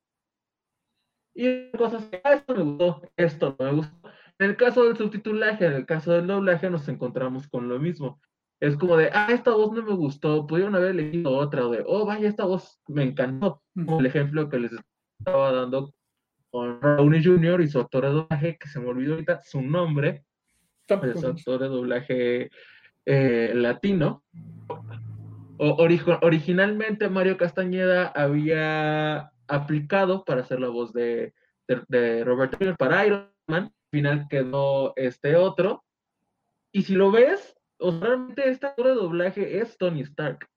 y 1.33 1.71
cosas 1.71 2.05
que, 2.05 2.21
ah, 2.23 2.33
esto 2.33 2.55
me 2.55 2.63
gustó, 2.63 3.01
esto 3.17 3.55
no 3.57 3.65
me 3.65 3.71
gustó. 3.73 4.09
En 4.39 4.49
el 4.49 4.57
caso 4.57 4.83
del 4.83 4.97
subtitulaje, 4.97 5.65
en 5.65 5.73
el 5.73 5.85
caso 5.85 6.11
del 6.11 6.27
doblaje, 6.27 6.69
nos 6.69 6.87
encontramos 6.87 7.47
con 7.47 7.67
lo 7.67 7.79
mismo. 7.79 8.21
Es 8.59 8.75
como 8.75 8.97
de, 8.97 9.09
ah, 9.13 9.27
esta 9.31 9.51
voz 9.51 9.71
no 9.71 9.81
me 9.83 9.93
gustó, 9.93 10.45
pudieron 10.45 10.75
haber 10.75 10.91
elegido 10.91 11.31
otra, 11.31 11.65
o 11.65 11.71
de, 11.71 11.83
oh, 11.85 12.05
vaya, 12.05 12.27
esta 12.27 12.45
voz 12.45 12.81
me 12.87 13.03
encantó. 13.03 13.61
Como 13.73 13.99
el 13.99 14.05
ejemplo 14.05 14.49
que 14.49 14.59
les 14.59 14.71
estaba 15.19 15.51
dando 15.51 15.93
con 16.51 16.81
Rowney 16.81 17.23
Jr. 17.23 17.61
y 17.61 17.67
su 17.67 17.79
actor 17.79 18.05
de 18.05 18.11
doblaje, 18.11 18.57
que 18.57 18.67
se 18.67 18.79
me 18.79 18.87
olvidó 18.87 19.13
ahorita 19.13 19.41
su 19.41 19.61
nombre, 19.61 20.25
es 20.87 21.23
actor 21.23 21.59
de 21.59 21.67
doblaje 21.67 22.49
eh, 23.11 23.53
latino. 23.55 24.23
Originalmente 25.57 27.09
Mario 27.09 27.37
Castañeda 27.37 28.07
había 28.07 29.31
aplicado 29.47 30.23
para 30.23 30.41
hacer 30.41 30.59
la 30.59 30.69
voz 30.69 30.93
de, 30.93 31.33
de, 31.67 31.81
de 31.87 32.23
Robert 32.23 32.51
Downey 32.51 32.75
para 32.77 33.07
Iron 33.07 33.31
Man. 33.47 33.63
Al 33.63 33.89
final 33.91 34.27
quedó 34.29 34.93
este 34.95 35.35
otro. 35.35 35.83
Y 36.71 36.83
si 36.83 36.93
lo 36.93 37.09
ves, 37.09 37.55
o 37.79 37.91
sea, 37.91 38.01
realmente 38.09 38.47
este 38.47 38.67
actor 38.67 38.87
de 38.89 38.93
doblaje 38.93 39.59
es 39.59 39.75
Tony 39.79 40.01
Stark. 40.01 40.47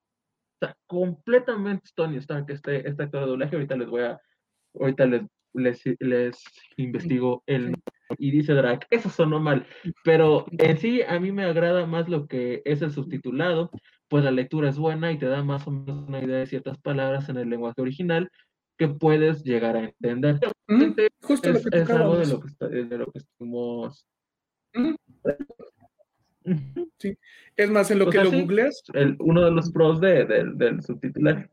O 0.61 0.65
sea, 0.65 0.77
completamente 0.85 1.89
Tony 1.95 2.17
Stark 2.17 2.45
este, 2.49 2.87
este 2.87 3.03
actor 3.03 3.21
de 3.21 3.27
doblaje. 3.27 3.55
Ahorita 3.55 3.75
les 3.75 3.89
voy 3.89 4.03
a, 4.03 4.21
ahorita 4.79 5.07
les, 5.07 5.23
les, 5.53 5.81
les 5.99 6.43
investigo 6.77 7.41
el. 7.47 7.73
Y 8.17 8.31
dice 8.31 8.53
Drac, 8.53 8.87
eso 8.89 9.09
sonó 9.09 9.39
mal. 9.39 9.65
Pero 10.03 10.45
en 10.59 10.77
sí, 10.77 11.01
a 11.01 11.19
mí 11.19 11.31
me 11.31 11.43
agrada 11.45 11.85
más 11.85 12.09
lo 12.09 12.27
que 12.27 12.61
es 12.65 12.81
el 12.81 12.91
subtitulado, 12.91 13.71
pues 14.07 14.23
la 14.23 14.31
lectura 14.31 14.69
es 14.69 14.77
buena 14.77 15.11
y 15.11 15.17
te 15.17 15.25
da 15.27 15.43
más 15.43 15.65
o 15.67 15.71
menos 15.71 16.07
una 16.07 16.19
idea 16.23 16.37
de 16.37 16.45
ciertas 16.47 16.77
palabras 16.77 17.29
en 17.29 17.37
el 17.37 17.49
lenguaje 17.49 17.81
original 17.81 18.29
que 18.77 18.87
puedes 18.87 19.43
llegar 19.43 19.75
a 19.77 19.83
entender. 19.85 20.39
Justo 21.21 21.49
lo 21.51 21.57
Es, 21.59 21.63
que 21.69 21.77
es 21.77 21.89
algo 21.89 22.17
de 22.17 22.25
lo 22.27 22.39
que, 22.39 22.47
está- 22.47 22.67
de 22.67 22.97
lo 22.97 23.05
que 23.11 23.19
estuvimos. 23.19 24.05
Ujú. 24.75 24.95
Ujú. 26.45 26.91
Es 27.55 27.69
más, 27.69 27.89
en 27.91 27.99
lo 27.99 28.09
que 28.09 28.17
lo 28.23 28.29
sí. 28.31 28.41
googleas, 28.41 28.83
El- 28.93 29.15
uno 29.19 29.45
de 29.45 29.51
los 29.51 29.71
pros 29.71 30.01
de, 30.01 30.25
del- 30.25 30.57
del 30.57 30.81
subtitulaje. 30.81 31.49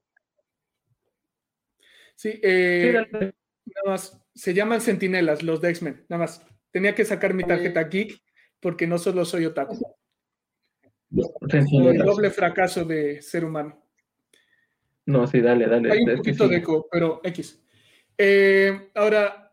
sí, 2.16 2.32
Sí, 2.32 2.40
eh, 2.42 2.92
nada 2.92 3.32
más, 3.86 4.20
se 4.34 4.52
llaman 4.54 4.80
sentinelas 4.80 5.42
los 5.42 5.60
de 5.60 5.70
X-Men, 5.70 6.04
nada 6.08 6.20
más. 6.24 6.44
Tenía 6.70 6.94
que 6.94 7.04
sacar 7.04 7.34
mi 7.34 7.44
tarjeta 7.44 7.84
geek 7.84 8.20
porque 8.60 8.86
no 8.86 8.98
solo 8.98 9.24
soy 9.24 9.46
otaku, 9.46 9.78
el 11.10 11.98
doble 11.98 12.30
fracaso 12.30 12.84
de 12.84 13.20
ser 13.20 13.44
humano. 13.44 13.82
No, 15.06 15.26
sí, 15.26 15.40
dale, 15.40 15.66
dale. 15.66 15.90
Hay 15.90 16.02
un 16.02 16.16
poquito 16.16 16.44
sí. 16.44 16.50
de 16.50 16.56
eco, 16.56 16.88
pero 16.90 17.20
X. 17.24 17.60
Eh, 18.16 18.90
ahora, 18.94 19.52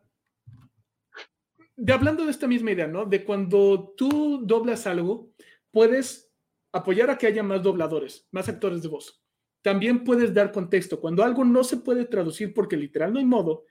de 1.75 1.93
hablando 1.93 2.25
de 2.25 2.31
esta 2.31 2.47
misma 2.47 2.71
idea, 2.71 2.87
¿no? 2.87 3.05
De 3.05 3.23
cuando 3.23 3.93
tú 3.97 4.41
doblas 4.45 4.85
algo, 4.85 5.31
puedes 5.71 6.31
apoyar 6.71 7.09
a 7.09 7.17
que 7.17 7.27
haya 7.27 7.41
más 7.41 7.63
dobladores, 7.63 8.27
más 8.31 8.47
actores 8.49 8.83
de 8.83 8.89
voz. 8.89 9.23
También 9.63 10.03
puedes 10.03 10.33
dar 10.33 10.51
contexto. 10.51 10.99
Cuando 10.99 11.23
algo 11.23 11.43
no 11.43 11.63
se 11.63 11.77
puede 11.77 12.05
traducir 12.05 12.53
porque 12.53 12.77
literal 12.77 13.11
no 13.11 13.19
hay 13.19 13.25
modo, 13.25 13.65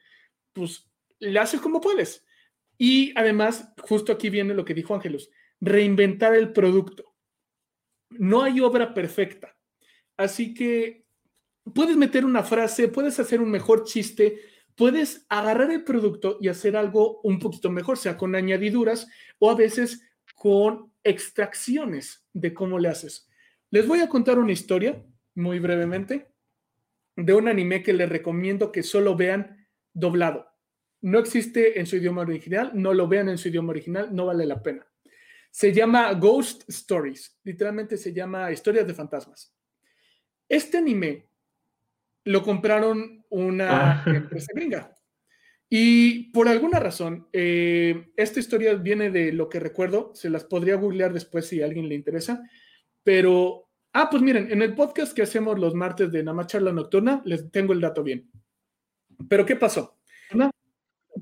pues 0.52 0.90
le 1.20 1.38
haces 1.38 1.60
como 1.60 1.80
puedes. 1.80 2.25
Y 2.78 3.12
además, 3.18 3.72
justo 3.82 4.12
aquí 4.12 4.30
viene 4.30 4.54
lo 4.54 4.64
que 4.64 4.74
dijo 4.74 4.94
Ángelus, 4.94 5.30
reinventar 5.60 6.34
el 6.34 6.52
producto. 6.52 7.14
No 8.10 8.42
hay 8.42 8.60
obra 8.60 8.94
perfecta. 8.94 9.56
Así 10.16 10.54
que 10.54 11.04
puedes 11.74 11.96
meter 11.96 12.24
una 12.24 12.42
frase, 12.42 12.88
puedes 12.88 13.18
hacer 13.18 13.40
un 13.40 13.50
mejor 13.50 13.84
chiste, 13.84 14.40
puedes 14.74 15.26
agarrar 15.28 15.70
el 15.70 15.84
producto 15.84 16.38
y 16.40 16.48
hacer 16.48 16.76
algo 16.76 17.20
un 17.22 17.38
poquito 17.38 17.70
mejor, 17.70 17.98
sea 17.98 18.16
con 18.16 18.34
añadiduras 18.34 19.08
o 19.38 19.50
a 19.50 19.54
veces 19.54 20.02
con 20.34 20.92
extracciones 21.02 22.26
de 22.32 22.52
cómo 22.52 22.78
le 22.78 22.88
haces. 22.88 23.28
Les 23.70 23.86
voy 23.86 24.00
a 24.00 24.08
contar 24.08 24.38
una 24.38 24.52
historia, 24.52 25.02
muy 25.34 25.58
brevemente, 25.58 26.28
de 27.16 27.32
un 27.32 27.48
anime 27.48 27.82
que 27.82 27.94
les 27.94 28.08
recomiendo 28.08 28.70
que 28.70 28.82
solo 28.82 29.16
vean 29.16 29.66
doblado. 29.92 30.46
No 31.06 31.20
existe 31.20 31.78
en 31.78 31.86
su 31.86 31.98
idioma 31.98 32.22
original, 32.22 32.72
no 32.74 32.92
lo 32.92 33.06
vean 33.06 33.28
en 33.28 33.38
su 33.38 33.46
idioma 33.46 33.70
original, 33.70 34.08
no 34.12 34.26
vale 34.26 34.44
la 34.44 34.60
pena. 34.60 34.84
Se 35.52 35.72
llama 35.72 36.12
Ghost 36.14 36.68
Stories, 36.68 37.38
literalmente 37.44 37.96
se 37.96 38.12
llama 38.12 38.50
Historias 38.50 38.88
de 38.88 38.94
Fantasmas. 38.94 39.54
Este 40.48 40.78
anime 40.78 41.28
lo 42.24 42.42
compraron 42.42 43.24
una 43.28 44.02
Ah. 44.02 44.04
empresa 44.06 44.50
gringa. 44.52 44.92
Y 45.68 46.32
por 46.32 46.48
alguna 46.48 46.80
razón, 46.80 47.28
eh, 47.32 48.08
esta 48.16 48.40
historia 48.40 48.74
viene 48.74 49.12
de 49.12 49.32
lo 49.32 49.48
que 49.48 49.60
recuerdo, 49.60 50.10
se 50.12 50.28
las 50.28 50.42
podría 50.42 50.74
googlear 50.74 51.12
después 51.12 51.46
si 51.46 51.62
a 51.62 51.66
alguien 51.66 51.88
le 51.88 51.94
interesa, 51.94 52.42
pero, 53.04 53.68
ah, 53.92 54.08
pues 54.10 54.22
miren, 54.24 54.50
en 54.50 54.60
el 54.60 54.74
podcast 54.74 55.14
que 55.14 55.22
hacemos 55.22 55.56
los 55.56 55.72
martes 55.72 56.10
de 56.10 56.24
Nama 56.24 56.46
Charla 56.48 56.72
Nocturna, 56.72 57.22
les 57.24 57.48
tengo 57.52 57.72
el 57.72 57.80
dato 57.80 58.02
bien. 58.02 58.28
Pero 59.28 59.46
¿qué 59.46 59.54
pasó? 59.54 60.00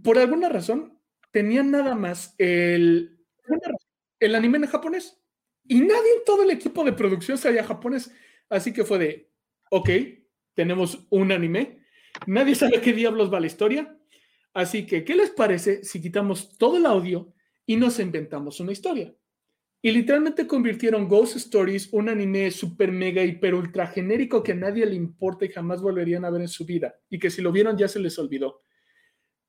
Por 0.03 0.18
alguna 0.18 0.49
razón, 0.49 0.99
tenían 1.30 1.70
nada 1.70 1.95
más 1.95 2.34
el, 2.38 3.18
el 4.20 4.34
anime 4.34 4.59
en 4.59 4.66
japonés. 4.66 5.20
Y 5.66 5.80
nadie 5.80 6.12
en 6.18 6.24
todo 6.26 6.42
el 6.42 6.51
equipo 6.51 6.84
de 6.84 6.92
producción 6.92 7.38
sabía 7.38 7.64
japonés, 7.64 8.12
así 8.51 8.72
que 8.72 8.84
fue 8.84 8.99
de, 8.99 9.30
ok, 9.70 9.88
tenemos 10.55 11.07
un 11.11 11.32
anime, 11.32 11.80
nadie 12.26 12.55
sabe 12.55 12.80
qué 12.80 12.92
diablos 12.92 13.32
va 13.32 13.40
la 13.40 13.47
historia, 13.47 13.99
así 14.53 14.86
que, 14.86 15.05
¿qué 15.05 15.14
les 15.14 15.30
parece 15.30 15.82
si 15.82 16.03
quitamos 16.03 16.57
todo 16.59 16.76
el 16.76 16.84
audio 16.84 17.32
y 17.64 17.76
nos 17.76 17.99
inventamos 17.99 18.61
una 18.61 18.72
historia? 18.72 19.14
Y 19.80 19.90
literalmente 19.90 20.47
convirtieron 20.47 21.09
Ghost 21.09 21.36
Stories, 21.36 21.92
un 21.92 22.11
anime 22.11 22.51
super 22.51 22.92
mega 22.92 23.22
hiper 23.22 23.55
ultra 23.55 23.86
genérico 23.86 24.42
que 24.42 24.53
a 24.53 24.57
nadie 24.57 24.84
le 24.86 24.95
importa 24.95 25.47
y 25.47 25.49
jamás 25.49 25.80
volverían 25.80 26.24
a 26.24 26.30
ver 26.30 26.42
en 26.42 26.49
su 26.49 26.66
vida, 26.66 26.95
y 27.09 27.18
que 27.18 27.30
si 27.30 27.40
lo 27.40 27.53
vieron 27.53 27.76
ya 27.78 27.88
se 27.88 28.01
les 28.01 28.18
olvidó. 28.18 28.62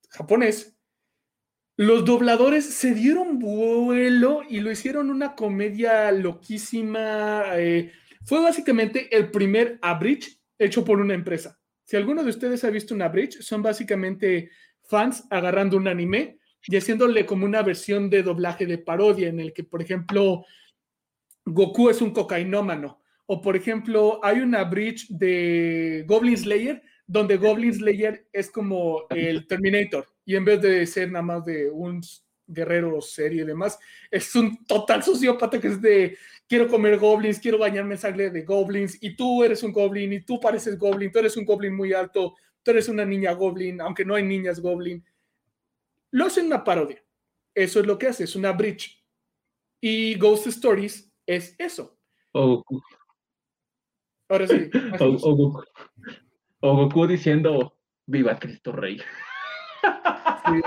Japonés. 0.09 0.77
Los 1.77 2.05
dobladores 2.05 2.65
se 2.65 2.93
dieron 2.93 3.37
vuelo 3.39 4.43
y 4.47 4.61
lo 4.61 4.71
hicieron 4.71 5.09
una 5.09 5.35
comedia 5.35 6.11
loquísima. 6.11 7.43
eh, 7.57 7.91
fue 8.23 8.41
básicamente 8.41 9.15
el 9.15 9.29
primer 9.29 9.77
abridge 9.81 10.39
hecho 10.57 10.85
por 10.85 10.99
una 10.99 11.13
empresa. 11.13 11.59
Si 11.83 11.95
alguno 11.95 12.23
de 12.23 12.29
ustedes 12.29 12.63
ha 12.63 12.69
visto 12.69 12.95
un 12.95 13.01
abridge, 13.01 13.41
son 13.41 13.61
básicamente 13.61 14.49
fans 14.83 15.25
agarrando 15.29 15.77
un 15.77 15.87
anime 15.87 16.39
y 16.67 16.75
haciéndole 16.77 17.25
como 17.25 17.45
una 17.45 17.61
versión 17.61 18.09
de 18.09 18.23
doblaje 18.23 18.65
de 18.65 18.79
parodia 18.79 19.27
en 19.27 19.39
el 19.39 19.53
que, 19.53 19.63
por 19.63 19.81
ejemplo, 19.81 20.45
Goku 21.45 21.89
es 21.89 22.01
un 22.01 22.11
cocainómano. 22.11 23.01
O, 23.27 23.41
por 23.41 23.55
ejemplo, 23.55 24.19
hay 24.23 24.39
una 24.39 24.63
bridge 24.63 25.07
de 25.09 26.05
Goblin 26.07 26.37
Slayer 26.37 26.81
donde 27.07 27.37
Goblin 27.37 27.73
Slayer 27.73 28.27
es 28.33 28.49
como 28.49 29.05
el 29.09 29.47
Terminator 29.47 30.07
y 30.25 30.35
en 30.35 30.45
vez 30.45 30.61
de 30.61 30.85
ser 30.87 31.11
nada 31.11 31.23
más 31.23 31.45
de 31.45 31.69
un 31.69 32.01
guerrero 32.47 33.01
serio 33.01 33.43
y 33.43 33.47
demás, 33.47 33.79
es 34.09 34.35
un 34.35 34.65
total 34.65 35.03
sociópata 35.03 35.59
que 35.59 35.67
es 35.67 35.81
de 35.81 36.17
quiero 36.47 36.67
comer 36.67 36.97
goblins, 36.97 37.39
quiero 37.39 37.57
bañarme 37.57 37.95
en 37.95 37.99
sangre 37.99 38.29
de 38.29 38.43
goblins 38.43 38.97
y 39.01 39.15
tú 39.15 39.43
eres 39.43 39.63
un 39.63 39.71
goblin 39.71 40.13
y 40.13 40.21
tú 40.21 40.39
pareces 40.39 40.77
goblin, 40.77 41.11
tú 41.11 41.19
eres 41.19 41.37
un 41.37 41.45
goblin 41.45 41.75
muy 41.75 41.93
alto, 41.93 42.35
tú 42.63 42.71
eres 42.71 42.87
una 42.89 43.05
niña 43.05 43.31
goblin, 43.33 43.81
aunque 43.81 44.05
no 44.05 44.15
hay 44.15 44.23
niñas 44.23 44.59
goblin. 44.59 45.03
Lo 46.11 46.25
hacen 46.25 46.47
una 46.47 46.63
parodia. 46.63 47.03
Eso 47.53 47.79
es 47.79 47.85
lo 47.85 47.97
que 47.97 48.07
hace, 48.07 48.25
es 48.25 48.35
una 48.35 48.51
bridge. 48.51 49.03
Y 49.81 50.15
Ghost 50.15 50.47
Stories 50.47 51.11
es 51.25 51.55
eso. 51.57 51.97
O 52.31 52.57
Goku, 52.57 52.81
Ahora 54.27 54.47
sí. 54.47 54.69
o, 54.99 55.05
o 55.05 55.63
o 56.65 56.75
Goku 56.75 57.05
diciendo, 57.07 57.77
viva 58.07 58.37
Cristo 58.39 58.71
Rey. 58.71 58.97
Sí. 58.97 60.61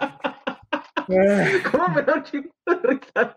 Ah, 0.00 1.44
¿Cómo 1.70 1.88
me 1.94 2.02
da 2.02 2.14
un 2.14 2.22
chingo 2.22 2.50
de 2.66 2.74
risa? 2.88 3.34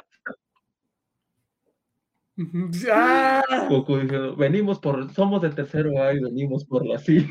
Ah, 2.91 3.41
Goku 3.69 3.95
diciendo, 3.97 4.36
venimos 4.36 4.80
por, 4.80 5.09
somos 5.13 5.41
de 5.41 5.49
tercero 5.51 6.03
A 6.03 6.13
y 6.13 6.19
venimos 6.19 6.65
por 6.65 6.86
la 6.86 6.97
silla. 6.99 7.28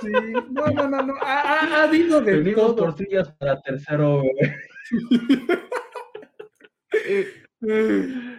sí. 0.00 0.08
No, 0.50 0.66
no, 0.68 0.88
no, 0.88 1.02
no. 1.02 1.14
Ha, 1.20 1.40
ha- 1.40 1.76
ha 1.80 1.82
habido 1.84 2.20
de 2.20 2.36
Venimos 2.36 2.76
todo. 2.76 2.76
por 2.76 2.96
sillas 2.96 3.32
para 3.32 3.60
tercero 3.60 4.22
B. 4.22 4.54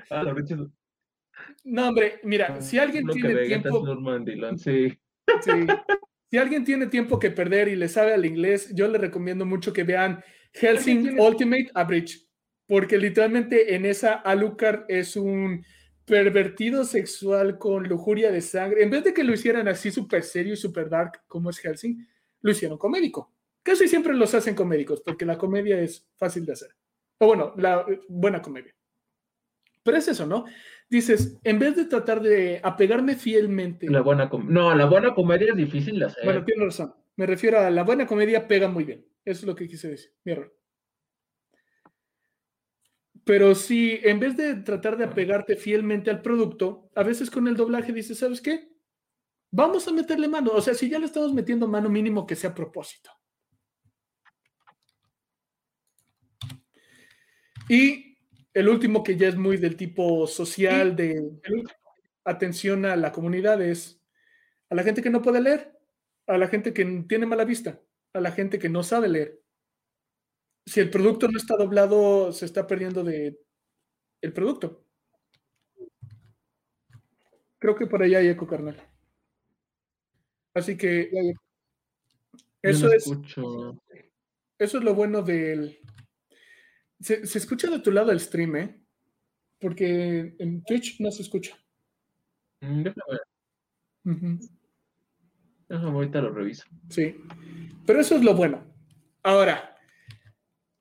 Ah, 0.09 0.23
No, 1.63 1.87
hombre, 1.89 2.19
mira, 2.23 2.59
si 2.61 2.79
alguien 2.79 3.07
tiene 3.07 3.45
tiempo, 3.45 3.85
Norman 3.85 4.25
Dylan, 4.25 4.57
sí. 4.57 4.97
Sí. 5.41 5.51
si 6.29 6.37
alguien 6.37 6.63
tiene 6.63 6.87
tiempo 6.87 7.19
que 7.19 7.31
perder 7.31 7.67
y 7.67 7.75
le 7.75 7.87
sabe 7.87 8.13
al 8.13 8.25
inglés, 8.25 8.71
yo 8.73 8.87
le 8.87 8.97
recomiendo 8.97 9.45
mucho 9.45 9.73
que 9.73 9.83
vean 9.83 10.23
Helsing 10.53 11.19
Ultimate 11.19 11.71
Abridge, 11.73 12.27
porque 12.67 12.97
literalmente 12.97 13.75
en 13.75 13.85
esa 13.85 14.13
Alucard 14.13 14.85
es 14.87 15.15
un 15.15 15.63
pervertido 16.05 16.83
sexual 16.83 17.57
con 17.57 17.87
lujuria 17.87 18.31
de 18.31 18.41
sangre. 18.41 18.83
En 18.83 18.89
vez 18.89 19.03
de 19.03 19.13
que 19.13 19.23
lo 19.23 19.33
hicieran 19.33 19.67
así 19.67 19.91
súper 19.91 20.23
serio 20.23 20.53
y 20.53 20.57
súper 20.57 20.89
dark 20.89 21.23
como 21.27 21.49
es 21.49 21.59
Helsing, 21.59 22.05
lo 22.41 22.51
hicieron 22.51 22.77
comédico. 22.77 23.33
Casi 23.63 23.87
siempre 23.87 24.13
los 24.13 24.33
hacen 24.33 24.55
comédicos, 24.55 25.01
porque 25.01 25.25
la 25.25 25.37
comedia 25.37 25.79
es 25.79 26.07
fácil 26.17 26.45
de 26.45 26.53
hacer. 26.53 26.75
O 27.19 27.27
bueno, 27.27 27.53
la 27.57 27.85
eh, 27.87 27.99
buena 28.07 28.41
comedia. 28.41 28.75
Pero 29.83 29.97
es 29.97 30.07
eso, 30.07 30.25
¿no? 30.25 30.45
Dices, 30.91 31.39
en 31.45 31.57
vez 31.57 31.77
de 31.77 31.85
tratar 31.85 32.21
de 32.21 32.59
apegarme 32.61 33.15
fielmente. 33.15 33.89
La 33.89 34.01
buena 34.01 34.29
com- 34.29 34.45
no, 34.51 34.75
la 34.75 34.85
buena 34.85 35.13
comedia 35.15 35.51
es 35.51 35.55
difícil 35.55 35.97
de 35.97 36.07
hacer. 36.07 36.25
Bueno, 36.25 36.43
tienes 36.43 36.65
razón. 36.65 36.93
Me 37.15 37.25
refiero 37.25 37.59
a 37.59 37.69
la 37.69 37.83
buena 37.83 38.05
comedia 38.05 38.45
pega 38.45 38.67
muy 38.67 38.83
bien. 38.83 39.07
Eso 39.23 39.39
es 39.39 39.43
lo 39.45 39.55
que 39.55 39.69
quise 39.69 39.87
decir. 39.87 40.11
Mi 40.25 40.33
error. 40.33 40.53
Pero 43.23 43.55
si 43.55 44.01
en 44.03 44.19
vez 44.19 44.35
de 44.35 44.55
tratar 44.55 44.97
de 44.97 45.05
apegarte 45.05 45.55
fielmente 45.55 46.09
al 46.09 46.21
producto, 46.21 46.91
a 46.93 47.03
veces 47.03 47.31
con 47.31 47.47
el 47.47 47.55
doblaje 47.55 47.93
dices, 47.93 48.17
¿sabes 48.19 48.41
qué? 48.41 48.69
Vamos 49.49 49.87
a 49.87 49.93
meterle 49.93 50.27
mano. 50.27 50.51
O 50.51 50.61
sea, 50.61 50.73
si 50.73 50.89
ya 50.89 50.99
le 50.99 51.05
estamos 51.05 51.33
metiendo 51.33 51.69
mano 51.69 51.87
mínimo 51.87 52.27
que 52.27 52.35
sea 52.35 52.49
a 52.49 52.55
propósito. 52.55 53.11
Y 57.69 58.10
el 58.53 58.69
último 58.69 59.03
que 59.03 59.17
ya 59.17 59.27
es 59.27 59.35
muy 59.35 59.57
del 59.57 59.75
tipo 59.75 60.27
social, 60.27 60.95
de 60.95 61.31
atención 62.23 62.85
a 62.85 62.95
la 62.95 63.11
comunidad, 63.11 63.61
es 63.61 64.01
a 64.69 64.75
la 64.75 64.83
gente 64.83 65.01
que 65.01 65.09
no 65.09 65.21
puede 65.21 65.41
leer, 65.41 65.77
a 66.27 66.37
la 66.37 66.47
gente 66.47 66.73
que 66.73 66.85
tiene 67.07 67.25
mala 67.25 67.45
vista, 67.45 67.81
a 68.13 68.21
la 68.21 68.31
gente 68.31 68.59
que 68.59 68.69
no 68.69 68.83
sabe 68.83 69.09
leer. 69.09 69.41
Si 70.65 70.79
el 70.79 70.89
producto 70.89 71.27
no 71.27 71.37
está 71.37 71.55
doblado, 71.55 72.31
se 72.31 72.45
está 72.45 72.67
perdiendo 72.67 73.03
de 73.03 73.39
el 74.21 74.33
producto. 74.33 74.85
Creo 77.57 77.75
que 77.75 77.87
por 77.87 78.01
allá 78.03 78.19
hay 78.19 78.27
eco, 78.27 78.47
carnal. 78.47 78.77
Así 80.53 80.77
que 80.77 81.09
eso 82.61 82.87
no 82.87 82.93
es, 82.93 83.07
eso 84.59 84.77
es 84.77 84.83
lo 84.83 84.93
bueno 84.93 85.21
del. 85.21 85.79
Se, 87.01 87.25
se 87.25 87.37
escucha 87.37 87.69
de 87.69 87.79
tu 87.79 87.91
lado 87.91 88.11
el 88.11 88.19
stream, 88.19 88.55
¿eh? 88.55 88.81
Porque 89.59 90.35
en 90.39 90.63
Twitch 90.63 90.99
no 90.99 91.11
se 91.11 91.23
escucha. 91.23 91.57
Mm, 92.61 92.83
Déjame, 92.83 94.39
déjame, 95.67 95.91
ahorita 95.91 96.21
lo 96.21 96.31
reviso. 96.31 96.63
Sí. 96.89 97.15
Pero 97.85 98.01
eso 98.01 98.15
es 98.15 98.23
lo 98.23 98.35
bueno. 98.35 98.63
Ahora, 99.23 99.75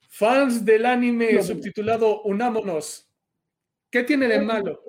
fans 0.08 0.64
del 0.64 0.86
anime 0.86 1.42
subtitulado 1.42 2.22
Unámonos, 2.22 3.10
¿qué 3.90 4.02
tiene 4.02 4.28
de 4.28 4.40
malo? 4.40 4.82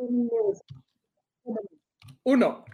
Uno, 2.23 2.65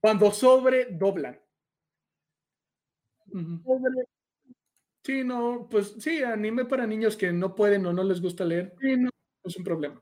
cuando 0.00 0.30
sobre 0.32 0.86
doblan. 0.86 1.40
Ujú. 3.28 3.62
Sí, 5.04 5.22
no, 5.22 5.68
pues 5.70 5.96
sí, 5.98 6.22
anime 6.22 6.64
para 6.64 6.86
niños 6.86 7.14
que 7.14 7.30
no 7.30 7.54
pueden 7.54 7.84
o 7.84 7.92
no 7.92 8.02
les 8.02 8.22
gusta 8.22 8.42
leer, 8.46 8.74
es 9.44 9.56
un 9.56 9.62
problema. 9.62 10.00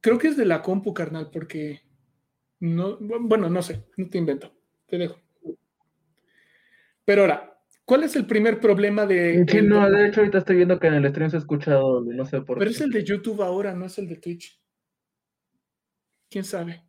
Creo 0.00 0.18
que 0.18 0.28
es 0.28 0.36
de 0.36 0.44
la 0.44 0.62
compu, 0.62 0.94
carnal, 0.94 1.30
porque 1.32 1.82
no, 2.60 2.96
bueno, 2.98 3.50
no 3.50 3.60
sé, 3.60 3.84
no 3.96 4.08
te 4.08 4.18
invento, 4.18 4.54
te 4.86 4.98
dejo. 4.98 5.18
Pero 7.04 7.22
ahora, 7.22 7.60
¿cuál 7.84 8.04
es 8.04 8.14
el 8.14 8.26
primer 8.26 8.60
problema 8.60 9.04
de... 9.04 9.44
Sí, 9.48 9.58
el 9.58 9.68
no, 9.68 9.90
de 9.90 10.06
hecho 10.06 10.20
ahorita 10.20 10.38
estoy 10.38 10.56
viendo 10.56 10.78
que 10.78 10.86
en 10.86 10.94
el 10.94 11.10
stream 11.10 11.30
se 11.30 11.38
ha 11.38 11.40
escuchado, 11.40 12.02
no 12.02 12.24
sé 12.24 12.40
por 12.42 12.58
Pero 12.58 12.70
qué. 12.70 12.76
es 12.76 12.80
el 12.82 12.92
de 12.92 13.02
YouTube 13.02 13.42
ahora, 13.42 13.74
no 13.74 13.86
es 13.86 13.98
el 13.98 14.06
de 14.06 14.16
Twitch. 14.16 14.62
¿Quién 16.30 16.44
sabe? 16.44 16.84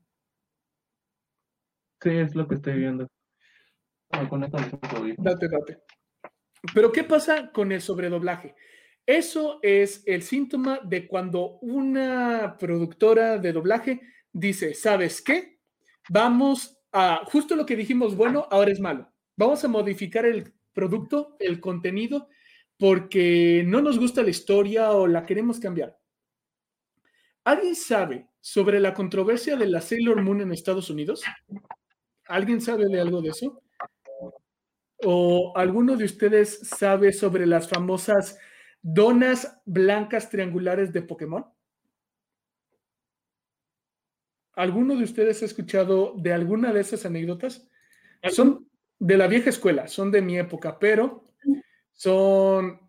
Sí, 2.04 2.12
es 2.12 2.36
lo 2.36 2.48
que 2.48 2.56
estoy 2.56 2.78
viendo. 2.78 3.08
Date, 5.18 5.48
date. 5.48 5.78
Pero 6.74 6.92
¿qué 6.92 7.04
pasa 7.04 7.52
con 7.52 7.72
el 7.72 7.82
sobredoblaje? 7.82 8.56
Eso 9.06 9.60
es 9.64 10.04
el 10.06 10.22
síntoma 10.22 10.80
de 10.84 11.08
cuando 11.08 11.58
una 11.62 12.58
productora 12.60 13.38
de 13.38 13.54
doblaje 13.54 14.02
dice, 14.32 14.74
¿sabes 14.74 15.22
qué? 15.22 15.60
Vamos 16.10 16.78
a, 16.92 17.22
justo 17.26 17.56
lo 17.56 17.66
que 17.66 17.76
dijimos, 17.76 18.16
bueno, 18.16 18.48
ahora 18.52 18.72
es 18.72 18.80
malo. 18.80 19.12
Vamos 19.36 19.64
a 19.64 19.68
modificar 19.68 20.26
el 20.26 20.54
producto, 20.74 21.36
el 21.40 21.60
contenido, 21.60 22.28
porque 22.78 23.64
no 23.66 23.82
nos 23.82 24.00
gusta 24.00 24.22
la 24.22 24.30
historia 24.30 24.92
o 24.92 25.08
la 25.08 25.26
queremos 25.26 25.60
cambiar. 25.60 25.98
¿Alguien 27.44 27.76
sabe 27.76 28.28
sobre 28.42 28.80
la 28.80 28.94
controversia 28.94 29.56
de 29.56 29.68
la 29.68 29.82
Sailor 29.82 30.22
Moon 30.22 30.42
en 30.42 30.52
Estados 30.52 30.90
Unidos? 30.90 31.24
¿Alguien 32.28 32.62
sabe 32.62 32.86
de 32.88 33.02
algo 33.02 33.22
de 33.22 33.30
eso? 33.30 33.64
¿O 35.04 35.54
alguno 35.56 35.96
de 35.96 36.04
ustedes 36.06 36.60
sabe 36.60 37.14
sobre 37.14 37.46
las 37.46 37.70
famosas 37.70 38.38
donas 38.82 39.62
blancas 39.66 40.30
triangulares 40.30 40.92
de 40.92 41.02
Pokémon? 41.02 41.46
¿Alguno 44.54 44.96
de 44.96 45.04
ustedes 45.04 45.42
ha 45.42 45.46
escuchado 45.46 46.14
de 46.18 46.34
alguna 46.34 46.74
de 46.74 46.82
esas 46.82 47.06
anécdotas? 47.06 47.68
Son 48.30 48.68
de 49.00 49.18
la 49.18 49.28
vieja 49.28 49.50
escuela, 49.50 49.88
son 49.88 50.12
de 50.12 50.22
mi 50.22 50.38
época, 50.38 50.78
pero 50.80 51.32
son, 51.94 52.80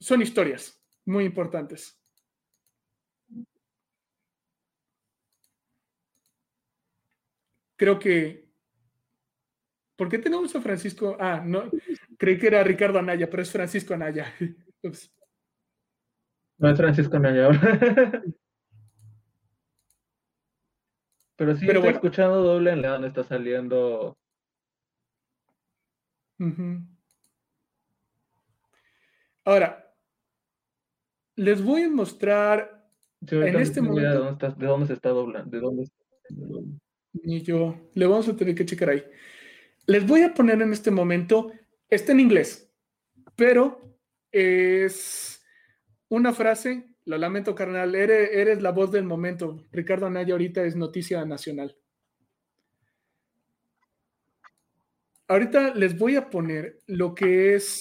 son 0.00 0.22
historias 0.22 0.80
muy 1.04 1.24
importantes. 1.24 1.98
Creo 7.76 7.98
que. 7.98 8.45
¿Por 9.96 10.08
qué 10.08 10.18
tenemos 10.18 10.54
a 10.54 10.60
Francisco? 10.60 11.16
Ah, 11.18 11.42
no, 11.44 11.70
creí 12.18 12.38
que 12.38 12.48
era 12.48 12.62
Ricardo 12.62 12.98
Anaya, 12.98 13.28
pero 13.30 13.42
es 13.42 13.50
Francisco 13.50 13.94
Anaya. 13.94 14.32
No 16.58 16.70
es 16.70 16.76
Francisco 16.78 17.16
Anaya 17.16 17.50
Pero 21.36 21.54
sí, 21.54 21.66
pero 21.66 21.80
bueno. 21.80 21.96
escuchando 21.96 22.42
doble 22.42 22.70
en 22.70 22.80
León 22.80 23.04
está 23.04 23.22
saliendo. 23.24 24.16
Ahora, 29.44 29.94
les 31.34 31.62
voy 31.62 31.82
a 31.82 31.90
mostrar 31.90 32.88
en 33.20 33.56
este 33.56 33.82
momento. 33.82 34.08
De 34.08 34.16
dónde, 34.16 34.32
está, 34.32 34.48
de 34.50 34.66
dónde 34.66 34.86
se 34.86 34.92
está 34.94 35.10
doblando, 35.10 35.50
de 35.50 35.60
dónde 35.60 35.90
Ni 37.12 37.42
yo. 37.42 37.90
Le 37.92 38.06
vamos 38.06 38.28
a 38.28 38.36
tener 38.36 38.54
que 38.54 38.64
checar 38.64 38.88
ahí. 38.88 39.04
Les 39.86 40.06
voy 40.06 40.22
a 40.22 40.34
poner 40.34 40.60
en 40.62 40.72
este 40.72 40.90
momento. 40.90 41.52
Está 41.88 42.12
en 42.12 42.20
inglés, 42.20 42.72
pero 43.36 43.98
es 44.32 45.40
una 46.08 46.32
frase 46.32 46.96
lo 47.06 47.16
lamento, 47.18 47.54
carnal. 47.54 47.94
Eres, 47.94 48.60
la 48.60 48.72
voz 48.72 48.90
del 48.90 49.04
momento. 49.04 49.64
Ricardo 49.70 50.06
Anaya 50.06 50.34
ahorita 50.34 50.64
es 50.64 50.74
noticia 50.74 51.24
nacional. 51.24 51.76
Ahorita 55.28 55.72
les 55.74 55.96
voy 55.96 56.16
a 56.16 56.28
poner 56.28 56.80
lo 56.86 57.14
que 57.14 57.54
es 57.54 57.78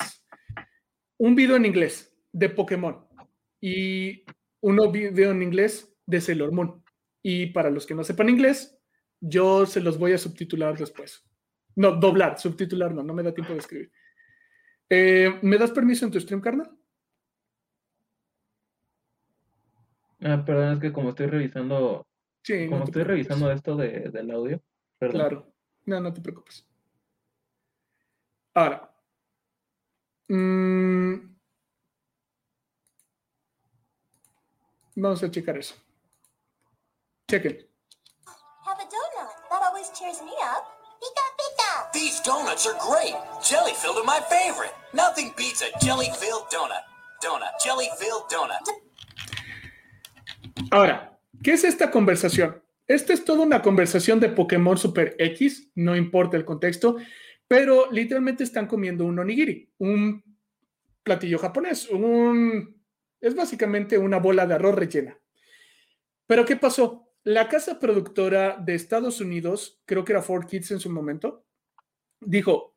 un 1.17 1.35
video 1.35 1.55
en 1.55 1.65
inglés 1.65 2.15
de 2.31 2.49
Pokémon 2.49 3.07
y 3.59 4.25
uno 4.61 4.91
video 4.91 5.31
en 5.31 5.41
inglés 5.41 5.91
de 6.05 6.21
Sailor 6.21 6.51
Moon. 6.51 6.83
Y 7.23 7.47
para 7.47 7.71
los 7.71 7.87
que 7.87 7.95
no 7.95 8.03
sepan 8.03 8.29
inglés, 8.29 8.77
yo 9.19 9.65
se 9.65 9.81
los 9.81 9.97
voy 9.97 10.13
a 10.13 10.19
subtitular 10.19 10.77
después. 10.77 11.23
No, 11.75 11.91
doblar, 11.91 12.39
subtitular 12.39 12.93
no, 12.93 13.03
no 13.03 13.13
me 13.13 13.23
da 13.23 13.33
tiempo 13.33 13.53
de 13.53 13.59
escribir. 13.59 13.91
Eh, 14.89 15.39
¿Me 15.41 15.57
das 15.57 15.71
permiso 15.71 16.05
en 16.05 16.11
tu 16.11 16.19
stream, 16.19 16.41
carnal? 16.41 16.71
Ah, 20.21 20.43
perdón, 20.45 20.73
es 20.73 20.79
que 20.79 20.93
como 20.93 21.09
estoy 21.09 21.27
revisando, 21.27 22.07
sí, 22.41 22.67
como 22.69 22.85
estoy 22.85 23.03
revisando 23.03 23.51
esto 23.51 23.75
de, 23.75 24.09
del 24.09 24.31
audio, 24.31 24.61
perdón. 24.97 25.19
Claro, 25.19 25.53
no, 25.85 25.99
no 25.99 26.13
te 26.13 26.21
preocupes. 26.21 26.65
Ahora, 28.53 28.89
mmm, 30.29 31.15
vamos 34.95 35.21
a 35.21 35.29
checar 35.29 35.57
eso. 35.57 35.75
Chequen. 37.27 37.67
Have 38.65 38.79
a 38.79 38.85
donut. 38.85 39.49
That 39.49 39.61
always 39.61 39.91
cheers 39.91 40.21
me 40.21 40.31
up. 40.41 40.74
These 41.95 42.19
donuts 42.25 42.67
are 42.67 42.75
great. 42.77 43.15
Jelly 43.41 43.71
filled 43.71 43.95
are 43.95 44.03
my 44.03 44.19
favorite. 44.27 44.73
Nothing 44.93 45.33
beats 45.37 45.61
a 45.61 45.71
jelly 45.79 46.09
filled 46.19 46.49
donut. 46.51 46.83
Donut, 47.23 47.53
jelly 47.63 47.87
filled 47.97 48.27
donut. 48.29 48.67
Ahora, 50.71 51.17
¿qué 51.41 51.53
es 51.53 51.63
esta 51.63 51.91
conversación? 51.91 52.61
Esta 52.85 53.13
es 53.13 53.23
toda 53.23 53.43
una 53.43 53.61
conversación 53.61 54.19
de 54.19 54.27
Pokémon 54.27 54.77
Super 54.77 55.15
X, 55.17 55.71
no 55.75 55.95
importa 55.95 56.35
el 56.35 56.43
contexto, 56.43 56.97
pero 57.47 57.89
literalmente 57.89 58.43
están 58.43 58.67
comiendo 58.67 59.05
un 59.05 59.17
onigiri, 59.17 59.71
un 59.77 60.21
platillo 61.01 61.39
japonés, 61.39 61.89
un 61.89 62.75
es 63.21 63.35
básicamente 63.35 63.97
una 63.97 64.19
bola 64.19 64.45
de 64.45 64.55
arroz 64.55 64.75
rellena. 64.75 65.17
Pero 66.27 66.43
¿qué 66.43 66.57
pasó? 66.57 67.13
La 67.23 67.47
casa 67.47 67.79
productora 67.79 68.57
de 68.57 68.75
Estados 68.75 69.21
Unidos, 69.21 69.81
creo 69.85 70.03
que 70.03 70.11
era 70.11 70.21
Ford 70.21 70.45
Kids 70.45 70.71
en 70.71 70.81
su 70.81 70.89
momento, 70.89 71.44
dijo, 72.21 72.75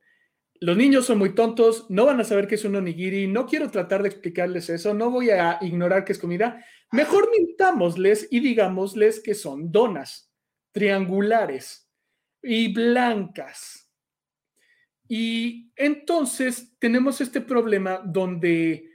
los 0.60 0.76
niños 0.76 1.06
son 1.06 1.18
muy 1.18 1.34
tontos, 1.34 1.86
no 1.88 2.06
van 2.06 2.20
a 2.20 2.24
saber 2.24 2.48
qué 2.48 2.56
es 2.56 2.64
un 2.64 2.76
onigiri, 2.76 3.28
no 3.28 3.46
quiero 3.46 3.70
tratar 3.70 4.02
de 4.02 4.08
explicarles 4.08 4.68
eso, 4.70 4.92
no 4.92 5.10
voy 5.10 5.30
a 5.30 5.58
ignorar 5.60 6.04
qué 6.04 6.12
es 6.12 6.18
comida. 6.18 6.64
Mejor 6.90 7.30
mintámosles 7.30 8.26
y 8.30 8.40
digámosles 8.40 9.20
que 9.20 9.34
son 9.34 9.70
donas 9.70 10.32
triangulares 10.72 11.88
y 12.42 12.72
blancas. 12.72 13.88
Y 15.08 15.72
entonces 15.76 16.76
tenemos 16.78 17.20
este 17.20 17.40
problema 17.40 18.02
donde, 18.04 18.90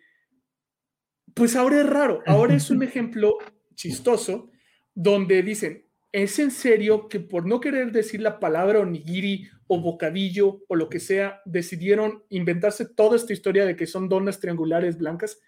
pues 1.33 1.55
ahora 1.55 1.81
es 1.81 1.89
raro, 1.89 2.21
ahora 2.25 2.55
es 2.55 2.69
un 2.69 2.83
ejemplo 2.83 3.37
chistoso 3.73 4.51
donde 4.93 5.41
dicen, 5.41 5.87
¿es 6.11 6.37
en 6.39 6.51
serio 6.51 7.07
que 7.07 7.19
por 7.19 7.47
no 7.47 7.59
querer 7.59 7.91
decir 7.91 8.21
la 8.21 8.39
palabra 8.39 8.79
onigiri 8.79 9.49
o 9.73 9.81
bocadillo 9.81 10.63
o 10.67 10.75
lo 10.75 10.89
que 10.89 10.99
sea, 10.99 11.41
decidieron 11.45 12.23
inventarse 12.29 12.85
toda 12.85 13.15
esta 13.15 13.33
historia 13.33 13.65
de 13.65 13.75
que 13.75 13.87
son 13.87 14.09
donas 14.09 14.39
triangulares 14.39 14.97
blancas? 14.97 15.39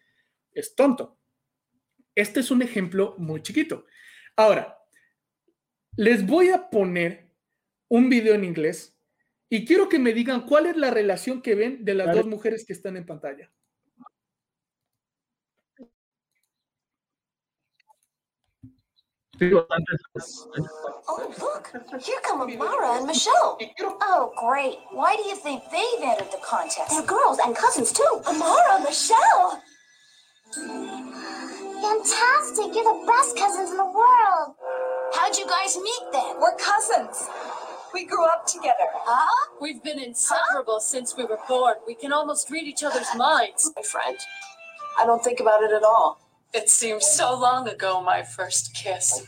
Es 0.52 0.76
tonto. 0.76 1.19
Este 2.15 2.39
es 2.39 2.52
un 2.52 2.61
ejemplo 2.61 3.15
muy 3.18 3.41
chiquito. 3.41 3.85
Ahora, 4.35 4.77
les 5.97 6.26
voy 6.26 6.49
a 6.49 6.69
poner 6.69 7.30
un 7.88 8.10
video 8.10 8.34
en 8.34 8.43
inglés 8.43 8.97
y 9.49 9.65
quiero 9.65 9.88
que 9.89 9.99
me 9.99 10.14
digan 10.14 10.45
cuál 10.45 10.65
es 10.65 10.76
la 10.76 10.91
relación 10.91 11.41
que 11.41 11.56
ven 11.56 11.85
de 11.85 11.93
las 11.93 12.15
dos 12.15 12.26
mujeres 12.26 12.65
que 12.65 12.73
están 12.73 12.97
en 12.97 13.06
pantalla. 13.06 13.52
Oh, 19.41 19.66
look, 21.41 21.68
here 22.02 22.20
come 22.24 22.41
Amara 22.41 22.98
and 22.98 23.07
Michelle. 23.07 23.57
Oh, 24.02 24.32
great. 24.38 24.80
Why 24.91 25.16
do 25.16 25.24
you 25.24 25.36
think 25.36 25.64
they've 25.72 26.02
entered 26.02 26.32
the 26.32 26.40
contest? 26.44 26.90
They're 26.90 27.03
girls 27.03 27.38
and 27.44 27.56
cousins, 27.56 27.91
too. 27.91 28.22
Amara, 28.28 28.82
Michelle. 28.82 29.62
Fantastic. 30.53 32.74
You're 32.74 32.86
the 32.86 33.03
best 33.06 33.38
cousins 33.38 33.72
in 33.72 33.78
the 33.78 33.86
world. 33.86 34.56
How'd 35.14 35.38
you 35.38 35.45
guys 35.48 35.78
meet 35.78 36.03
then? 36.14 36.40
We're 36.40 36.56
cousins. 36.57 37.28
We 37.94 38.06
grew 38.06 38.26
up 38.26 38.48
together. 38.48 38.88
Huh? 38.94 39.49
We've 39.62 39.84
been 39.84 39.99
inseparable 39.99 40.76
huh? 40.76 40.80
since 40.80 41.16
we 41.18 41.26
were 41.26 41.40
born. 41.48 41.76
We 41.86 41.95
can 41.95 42.14
almost 42.14 42.49
read 42.49 42.68
each 42.68 42.84
other's 42.84 43.14
minds. 43.16 43.70
My 43.76 43.82
friend, 43.82 44.18
I 44.98 45.06
don't 45.06 45.22
think 45.24 45.41
about 45.41 45.62
it 45.64 45.72
at 45.72 45.84
all. 45.84 46.24
It 46.54 46.70
seems 46.70 47.06
so 47.06 47.38
long 47.38 47.68
ago, 47.68 48.02
my 48.02 48.24
first 48.24 48.74
kiss. 48.74 49.26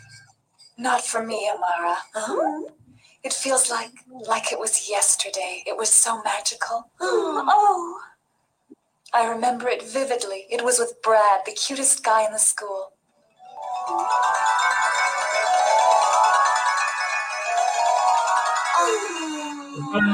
Not 0.77 1.05
for 1.05 1.23
me, 1.23 1.49
Amara. 1.53 1.97
Huh? 2.13 2.69
It 3.23 3.33
feels 3.33 3.69
like 3.69 3.91
like 4.27 4.51
it 4.51 4.59
was 4.59 4.89
yesterday. 4.89 5.63
It 5.65 5.75
was 5.75 5.89
so 5.89 6.21
magical. 6.23 6.91
oh. 7.01 7.99
I 9.13 9.27
remember 9.27 9.67
it 9.67 9.83
vividly. 9.83 10.45
It 10.49 10.63
was 10.63 10.79
with 10.79 11.01
Brad, 11.01 11.41
the 11.45 11.53
cutest 11.53 12.03
guy 12.03 12.25
in 12.25 12.31
the 12.31 12.39
school. 12.39 12.91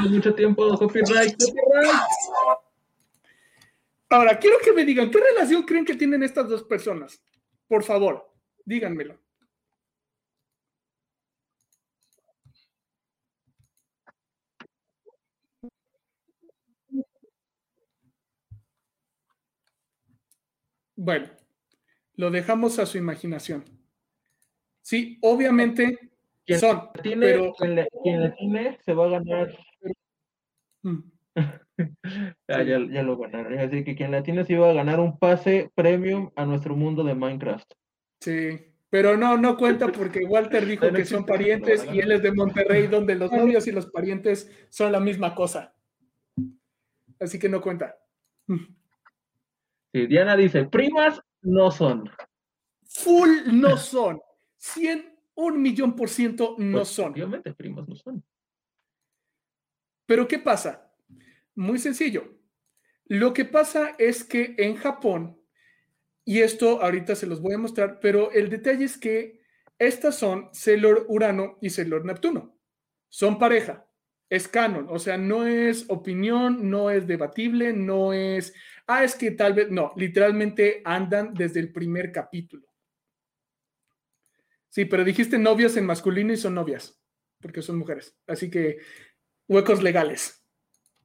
Mucho 0.08 0.30
tiempo, 0.32 0.76
copyright, 0.76 1.36
copyright. 1.38 2.00
Ahora, 4.14 4.38
quiero 4.38 4.58
que 4.64 4.72
me 4.72 4.84
digan, 4.84 5.10
¿qué 5.10 5.18
relación 5.18 5.64
creen 5.64 5.84
que 5.84 5.96
tienen 5.96 6.22
estas 6.22 6.48
dos 6.48 6.62
personas? 6.62 7.20
Por 7.66 7.82
favor, 7.82 8.32
díganmelo. 8.64 9.18
Bueno, 20.94 21.28
lo 22.14 22.30
dejamos 22.30 22.78
a 22.78 22.86
su 22.86 22.98
imaginación. 22.98 23.64
Sí, 24.80 25.18
obviamente 25.22 26.12
Quien 26.46 26.60
son, 26.60 26.90
pero 27.02 27.52
quien 27.54 27.74
la 27.74 27.88
tiene 28.36 28.78
se 28.84 28.94
va 28.94 29.06
a 29.06 29.08
ganar. 29.08 29.58
Mm. 30.82 31.13
Ah, 32.48 32.62
ya, 32.62 32.78
ya 32.78 33.02
lo 33.02 33.16
ganaron. 33.16 33.58
Así 33.58 33.82
que 33.84 33.96
quien 33.96 34.12
la 34.12 34.22
tiene 34.22 34.44
se 34.44 34.52
iba 34.52 34.70
a 34.70 34.74
ganar 34.74 35.00
un 35.00 35.18
pase 35.18 35.70
premium 35.74 36.30
a 36.36 36.44
nuestro 36.44 36.76
mundo 36.76 37.02
de 37.02 37.14
Minecraft. 37.14 37.72
Sí, 38.20 38.74
pero 38.90 39.16
no, 39.16 39.36
no 39.36 39.56
cuenta 39.56 39.88
porque 39.88 40.24
Walter 40.24 40.64
dijo 40.64 40.92
que 40.92 41.04
son 41.04 41.26
parientes 41.26 41.84
y 41.92 41.98
él 41.98 42.12
es 42.12 42.22
de 42.22 42.32
Monterrey, 42.32 42.86
donde 42.86 43.16
los 43.16 43.32
novios 43.32 43.66
y 43.66 43.72
los 43.72 43.86
parientes 43.86 44.50
son 44.70 44.92
la 44.92 45.00
misma 45.00 45.34
cosa. 45.34 45.74
Así 47.18 47.38
que 47.38 47.48
no 47.48 47.60
cuenta. 47.60 47.96
Sí, 49.92 50.06
Diana 50.06 50.36
dice, 50.36 50.66
primas 50.66 51.20
no 51.42 51.70
son. 51.70 52.08
Full 52.84 53.30
no 53.52 53.76
son. 53.76 54.20
100, 54.58 55.18
un 55.34 55.60
millón 55.60 55.96
por 55.96 56.08
ciento 56.08 56.54
no 56.58 56.78
Pues, 56.78 56.88
son. 56.88 57.12
Obviamente, 57.12 57.52
primas 57.52 57.88
no 57.88 57.96
son. 57.96 58.22
Pero 60.06 60.28
¿qué 60.28 60.38
pasa? 60.38 60.83
Muy 61.54 61.78
sencillo. 61.78 62.38
Lo 63.06 63.32
que 63.32 63.44
pasa 63.44 63.94
es 63.98 64.24
que 64.24 64.54
en 64.58 64.76
Japón, 64.76 65.40
y 66.24 66.40
esto 66.40 66.82
ahorita 66.82 67.14
se 67.14 67.26
los 67.26 67.40
voy 67.40 67.54
a 67.54 67.58
mostrar, 67.58 68.00
pero 68.00 68.32
el 68.32 68.50
detalle 68.50 68.84
es 68.84 68.98
que 68.98 69.42
estas 69.78 70.16
son 70.16 70.48
Sailor 70.52 71.06
Urano 71.08 71.58
y 71.60 71.70
Sailor 71.70 72.04
Neptuno. 72.04 72.58
Son 73.08 73.38
pareja. 73.38 73.86
Es 74.30 74.48
canon, 74.48 74.86
o 74.90 74.98
sea, 74.98 75.18
no 75.18 75.46
es 75.46 75.84
opinión, 75.88 76.70
no 76.70 76.90
es 76.90 77.06
debatible, 77.06 77.72
no 77.72 78.12
es, 78.12 78.54
ah, 78.86 79.04
es 79.04 79.14
que 79.14 79.30
tal 79.30 79.52
vez, 79.52 79.70
no, 79.70 79.92
literalmente 79.96 80.80
andan 80.84 81.34
desde 81.34 81.60
el 81.60 81.72
primer 81.72 82.10
capítulo. 82.10 82.66
Sí, 84.70 84.86
pero 84.86 85.04
dijiste 85.04 85.38
novias 85.38 85.76
en 85.76 85.86
masculino 85.86 86.32
y 86.32 86.36
son 86.36 86.54
novias, 86.54 87.00
porque 87.40 87.62
son 87.62 87.78
mujeres. 87.78 88.16
Así 88.26 88.50
que 88.50 88.78
huecos 89.46 89.82
legales. 89.82 90.43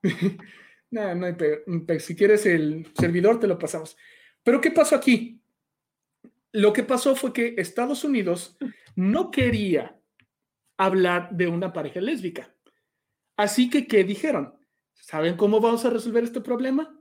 no, 0.91 1.15
no 1.15 1.25
hay 1.25 1.33
pe- 1.33 1.63
pe- 1.85 1.99
Si 1.99 2.15
quieres 2.15 2.45
el 2.45 2.91
servidor, 2.97 3.39
te 3.39 3.47
lo 3.47 3.57
pasamos. 3.57 3.97
Pero 4.43 4.61
¿qué 4.61 4.71
pasó 4.71 4.95
aquí? 4.95 5.41
Lo 6.51 6.73
que 6.73 6.83
pasó 6.83 7.15
fue 7.15 7.31
que 7.33 7.55
Estados 7.57 8.03
Unidos 8.03 8.57
no 8.95 9.29
quería 9.31 9.95
hablar 10.77 11.29
de 11.31 11.47
una 11.47 11.71
pareja 11.73 12.01
lésbica. 12.01 12.53
Así 13.37 13.69
que, 13.69 13.85
¿qué 13.87 14.03
dijeron? 14.03 14.55
¿Saben 14.93 15.37
cómo 15.37 15.59
vamos 15.59 15.85
a 15.85 15.89
resolver 15.89 16.23
este 16.23 16.41
problema? 16.41 16.99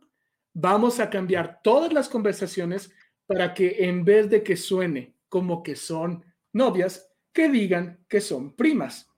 Vamos 0.52 1.00
a 1.00 1.08
cambiar 1.10 1.60
todas 1.62 1.92
las 1.92 2.08
conversaciones 2.08 2.92
para 3.26 3.54
que 3.54 3.84
en 3.84 4.04
vez 4.04 4.28
de 4.30 4.42
que 4.42 4.56
suene 4.56 5.14
como 5.28 5.62
que 5.62 5.76
son 5.76 6.24
novias, 6.52 7.10
que 7.32 7.48
digan 7.48 8.04
que 8.08 8.20
son 8.20 8.54
primas. 8.56 9.10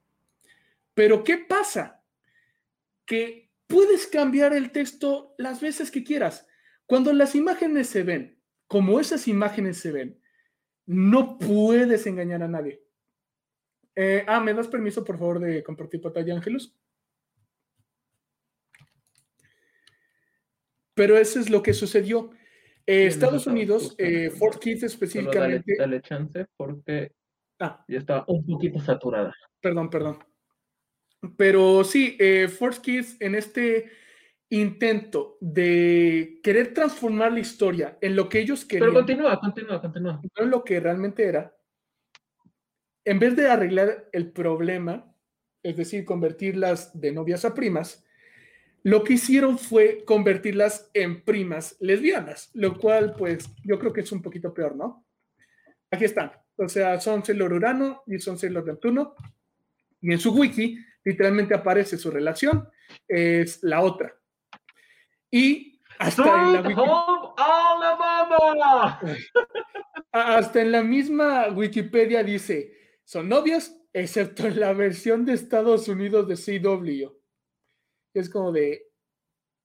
Pero 0.94 1.22
¿qué 1.24 1.38
pasa? 1.38 2.02
Que 3.06 3.49
puedes 3.70 4.06
cambiar 4.06 4.52
el 4.52 4.72
texto 4.72 5.34
las 5.38 5.60
veces 5.60 5.90
que 5.90 6.04
quieras. 6.04 6.46
Cuando 6.84 7.12
las 7.12 7.34
imágenes 7.34 7.88
se 7.88 8.02
ven, 8.02 8.38
como 8.66 9.00
esas 9.00 9.28
imágenes 9.28 9.78
se 9.78 9.92
ven, 9.92 10.20
no 10.86 11.38
puedes 11.38 12.06
engañar 12.06 12.42
a 12.42 12.48
nadie. 12.48 12.82
Eh, 13.94 14.24
ah, 14.26 14.40
¿me 14.40 14.52
das 14.52 14.68
permiso, 14.68 15.04
por 15.04 15.18
favor, 15.18 15.38
de 15.40 15.62
compartir 15.62 16.00
pantalla, 16.00 16.34
Ángelus? 16.34 16.76
Pero 20.94 21.16
eso 21.16 21.40
es 21.40 21.48
lo 21.48 21.62
que 21.62 21.72
sucedió. 21.72 22.30
Eh, 22.86 23.06
Estados 23.06 23.46
Unidos, 23.46 23.94
eh, 23.96 24.30
Fort 24.30 24.60
Kids 24.60 24.80
Solo 24.80 25.30
dale, 25.30 25.56
específicamente. 25.56 25.76
dale 25.78 26.02
chance 26.02 26.46
porque 26.56 27.12
Ah, 27.62 27.84
ya 27.86 27.98
está 27.98 28.24
un 28.26 28.44
poquito 28.46 28.80
saturada. 28.80 29.34
Perdón, 29.60 29.90
perdón. 29.90 30.18
Pero 31.36 31.84
sí, 31.84 32.16
eh, 32.18 32.48
Force 32.48 32.80
Kids 32.80 33.16
en 33.20 33.34
este 33.34 33.90
intento 34.48 35.38
de 35.40 36.40
querer 36.42 36.74
transformar 36.74 37.32
la 37.32 37.40
historia 37.40 37.98
en 38.00 38.16
lo 38.16 38.28
que 38.28 38.40
ellos 38.40 38.64
querían, 38.64 38.88
Pero 38.88 39.00
continúa, 39.00 39.40
continúa, 39.40 39.80
continúa. 39.80 40.20
no 40.22 40.44
en 40.44 40.50
lo 40.50 40.64
que 40.64 40.80
realmente 40.80 41.24
era, 41.24 41.54
en 43.04 43.18
vez 43.18 43.36
de 43.36 43.48
arreglar 43.48 44.08
el 44.12 44.32
problema, 44.32 45.14
es 45.62 45.76
decir, 45.76 46.04
convertirlas 46.04 46.98
de 46.98 47.12
novias 47.12 47.44
a 47.44 47.54
primas, 47.54 48.04
lo 48.82 49.04
que 49.04 49.14
hicieron 49.14 49.58
fue 49.58 50.04
convertirlas 50.04 50.90
en 50.94 51.22
primas 51.22 51.76
lesbianas, 51.80 52.50
lo 52.54 52.78
cual 52.78 53.14
pues 53.16 53.50
yo 53.62 53.78
creo 53.78 53.92
que 53.92 54.00
es 54.00 54.10
un 54.10 54.22
poquito 54.22 54.54
peor, 54.54 54.74
¿no? 54.74 55.06
Aquí 55.90 56.06
están. 56.06 56.32
O 56.56 56.68
sea, 56.68 57.00
son 57.00 57.24
Sailor 57.24 57.52
Urano 57.52 58.02
y 58.06 58.18
son 58.18 58.38
Sailor 58.38 58.66
Neptuno. 58.66 59.14
Y 60.00 60.12
en 60.12 60.18
su 60.18 60.32
wiki 60.32 60.78
literalmente 61.04 61.54
aparece 61.54 61.98
su 61.98 62.10
relación, 62.10 62.68
es 63.06 63.62
la 63.62 63.80
otra. 63.80 64.14
Y 65.30 65.80
hasta 65.98 66.22
en 66.22 66.74
la, 66.74 69.00
hasta 70.12 70.62
en 70.62 70.72
la 70.72 70.82
misma 70.82 71.48
Wikipedia 71.48 72.22
dice, 72.22 72.72
son 73.04 73.28
novias, 73.28 73.76
excepto 73.92 74.46
en 74.46 74.60
la 74.60 74.72
versión 74.72 75.24
de 75.24 75.34
Estados 75.34 75.88
Unidos 75.88 76.26
de 76.26 76.60
CW. 76.60 77.12
Es 78.14 78.30
como 78.30 78.50
de, 78.50 78.88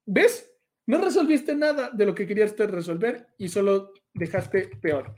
¿ves? 0.05 0.51
No 0.87 0.99
resolviste 0.99 1.55
nada 1.55 1.89
de 1.89 2.05
lo 2.05 2.13
que 2.13 2.27
querías 2.27 2.55
resolver 2.57 3.27
y 3.37 3.49
solo 3.49 3.91
dejaste 4.13 4.69
peor. 4.81 5.15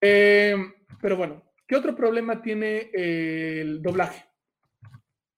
Eh, 0.00 0.56
pero 1.00 1.16
bueno, 1.16 1.52
¿qué 1.66 1.74
otro 1.74 1.96
problema 1.96 2.40
tiene 2.40 2.90
el 2.92 3.82
doblaje? 3.82 4.29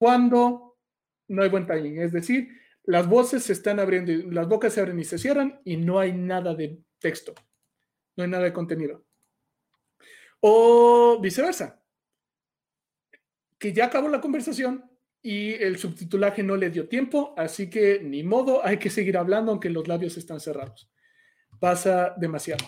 Cuando 0.03 0.81
no 1.29 1.45
hay 1.45 1.49
buen 1.49 1.65
timing, 1.65 2.01
es 2.01 2.11
decir, 2.11 2.49
las 2.83 3.07
voces 3.07 3.45
se 3.45 3.53
están 3.53 3.79
abriendo, 3.79 4.13
las 4.33 4.49
bocas 4.49 4.73
se 4.73 4.81
abren 4.81 4.99
y 4.99 5.05
se 5.05 5.17
cierran 5.17 5.61
y 5.65 5.77
no 5.77 6.01
hay 6.01 6.13
nada 6.13 6.57
de 6.57 6.81
texto, 6.99 7.33
no 8.17 8.25
hay 8.25 8.29
nada 8.29 8.43
de 8.43 8.53
contenido. 8.53 9.05
O 10.41 11.21
viceversa, 11.23 11.81
que 13.61 13.73
ya 13.73 13.85
acabó 13.85 14.09
la 14.09 14.21
conversación 14.21 14.91
y 15.23 15.53
el 15.53 15.79
subtitulaje 15.79 16.43
no 16.43 16.57
le 16.57 16.71
dio 16.71 16.89
tiempo, 16.89 17.33
así 17.39 17.71
que 17.71 18.01
ni 18.03 18.25
modo, 18.25 18.67
hay 18.67 18.79
que 18.79 18.91
seguir 18.91 19.17
hablando 19.17 19.53
aunque 19.53 19.71
los 19.71 19.87
labios 19.87 20.17
están 20.17 20.41
cerrados. 20.41 20.91
Pasa 21.61 22.13
demasiado. 22.19 22.65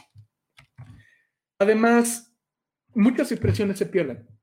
Además, 1.59 2.32
muchas 2.94 3.32
expresiones 3.32 3.77
se 3.77 3.86
pierden. 3.86 4.34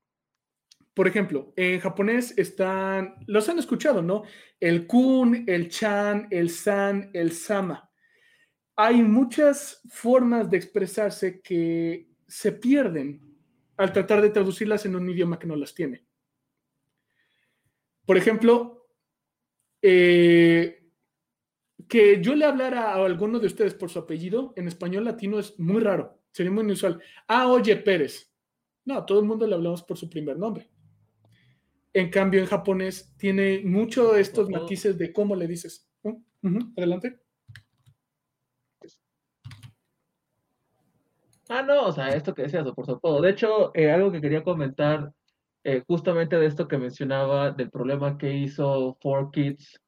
Por 0.94 1.08
ejemplo, 1.08 1.52
en 1.56 1.80
japonés 1.80 2.36
están, 2.36 3.14
los 3.26 3.48
han 3.48 3.58
escuchado, 3.58 4.02
¿no? 4.02 4.24
El 4.60 4.86
kun, 4.86 5.44
el 5.46 5.70
chan, 5.70 6.28
el 6.30 6.50
san, 6.50 7.10
el 7.14 7.32
sama. 7.32 7.90
Hay 8.76 9.02
muchas 9.02 9.80
formas 9.88 10.50
de 10.50 10.56
expresarse 10.58 11.40
que 11.40 12.08
se 12.26 12.52
pierden 12.52 13.20
al 13.76 13.92
tratar 13.92 14.20
de 14.20 14.30
traducirlas 14.30 14.84
en 14.84 14.96
un 14.96 15.08
idioma 15.08 15.38
que 15.38 15.46
no 15.46 15.56
las 15.56 15.74
tiene. 15.74 16.04
Por 18.04 18.16
ejemplo, 18.16 18.88
eh, 19.80 20.90
que 21.88 22.22
yo 22.22 22.34
le 22.34 22.44
hablara 22.44 22.92
a 22.92 23.04
alguno 23.04 23.38
de 23.38 23.46
ustedes 23.46 23.74
por 23.74 23.90
su 23.90 23.98
apellido 23.98 24.52
en 24.56 24.68
español 24.68 25.04
latino 25.04 25.38
es 25.38 25.58
muy 25.58 25.80
raro, 25.80 26.20
sería 26.32 26.52
muy 26.52 26.64
inusual. 26.64 27.00
Ah, 27.28 27.48
oye, 27.48 27.76
Pérez. 27.76 28.32
No, 28.84 29.04
todo 29.04 29.20
el 29.20 29.26
mundo 29.26 29.46
le 29.46 29.54
hablamos 29.54 29.82
por 29.82 29.96
su 29.96 30.10
primer 30.10 30.36
nombre. 30.38 30.71
En 31.94 32.10
cambio, 32.10 32.40
en 32.40 32.46
japonés 32.46 33.14
tiene 33.18 33.62
mucho 33.64 34.16
estos 34.16 34.48
Ojo. 34.48 34.60
matices 34.60 34.96
de 34.96 35.12
cómo 35.12 35.36
le 35.36 35.46
dices. 35.46 35.88
Adelante. 36.76 37.20
Ah, 41.48 41.62
no, 41.62 41.86
o 41.86 41.92
sea, 41.92 42.08
esto 42.08 42.34
que 42.34 42.42
decías, 42.42 42.64
por 42.72 42.86
todo. 43.00 43.20
De 43.20 43.30
hecho, 43.30 43.72
eh, 43.74 43.90
algo 43.90 44.10
que 44.10 44.22
quería 44.22 44.42
comentar 44.42 45.12
eh, 45.64 45.84
justamente 45.86 46.38
de 46.38 46.46
esto 46.46 46.66
que 46.66 46.78
mencionaba, 46.78 47.50
del 47.50 47.70
problema 47.70 48.16
que 48.16 48.32
hizo 48.32 48.96
4Kids, 49.00 49.78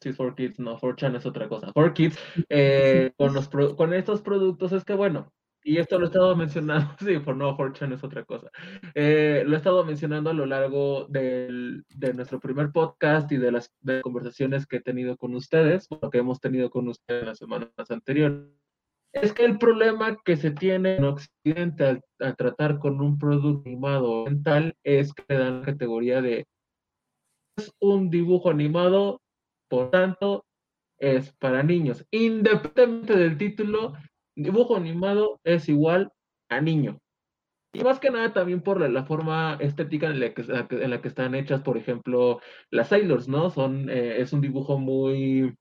sí, 0.00 0.12
4Kids, 0.12 0.58
no, 0.58 0.78
4chan 0.78 1.16
es 1.16 1.24
otra 1.24 1.48
cosa, 1.48 1.72
4Kids, 1.72 2.18
eh, 2.48 3.12
con, 3.16 3.32
los 3.32 3.48
con 3.48 3.94
estos 3.94 4.22
productos, 4.22 4.72
es 4.72 4.84
que 4.84 4.94
bueno, 4.94 5.32
y 5.72 5.78
esto 5.78 5.98
lo 5.98 6.04
he 6.04 6.08
estado 6.08 6.34
mencionando, 6.36 6.94
sí, 7.00 7.18
por 7.18 7.36
no, 7.36 7.56
4chan 7.56 7.92
es 7.94 8.02
otra 8.04 8.24
cosa, 8.24 8.50
Eh, 8.94 9.42
lo 9.46 9.54
he 9.54 9.56
estado 9.58 9.84
mencionando 9.84 10.30
a 10.30 10.34
lo 10.34 10.46
largo 10.46 11.06
del- 11.08 11.84
de 11.94 12.14
nuestro 12.14 12.40
primer 12.40 12.70
podcast 12.72 13.30
y 13.32 13.36
de 13.36 13.52
las, 13.52 13.70
de 13.80 14.00
conversaciones 14.02 14.66
que 14.66 14.76
he 14.76 14.80
tenido 14.80 15.16
con 15.16 15.34
ustedes, 15.34 15.86
lo 16.02 16.10
que 16.10 16.18
hemos 16.18 16.40
tenido 16.40 16.70
con 16.70 16.88
ustedes 16.88 17.24
las 17.24 17.38
semanas 17.38 17.70
anteriores. 17.90 18.48
Es 19.12 19.32
que 19.32 19.44
el 19.44 19.58
problema 19.58 20.16
que 20.24 20.36
se 20.36 20.50
tiene 20.50 20.96
en 20.96 21.04
Occidente 21.04 21.84
al, 21.84 22.00
al 22.20 22.36
tratar 22.36 22.78
con 22.78 23.00
un 23.00 23.18
producto 23.18 23.62
animado 23.68 24.10
oriental 24.22 24.74
es 24.84 25.14
que 25.14 25.24
le 25.28 25.38
dan 25.38 25.60
la 25.60 25.66
categoría 25.66 26.20
de 26.20 26.44
es 27.56 27.72
un 27.80 28.10
dibujo 28.10 28.50
animado, 28.50 29.20
por 29.68 29.90
tanto, 29.90 30.44
es 31.00 31.32
para 31.38 31.62
niños. 31.62 32.04
Independientemente 32.10 33.16
del 33.16 33.36
título, 33.38 33.94
dibujo 34.38 34.76
animado 34.76 35.40
es 35.44 35.68
igual 35.68 36.12
a 36.48 36.60
niño. 36.60 36.98
Y 37.72 37.84
más 37.84 38.00
que 38.00 38.10
nada 38.10 38.32
también 38.32 38.62
por 38.62 38.80
la, 38.80 38.88
la 38.88 39.04
forma 39.04 39.58
estética 39.60 40.06
en 40.08 40.20
la, 40.20 40.32
que, 40.32 40.42
en 40.42 40.90
la 40.90 41.02
que 41.02 41.08
están 41.08 41.34
hechas, 41.34 41.60
por 41.60 41.76
ejemplo, 41.76 42.40
las 42.70 42.88
Sailors, 42.88 43.28
¿no? 43.28 43.50
Son, 43.50 43.90
eh, 43.90 44.20
es 44.20 44.32
un 44.32 44.40
dibujo 44.40 44.78
muy, 44.78 45.54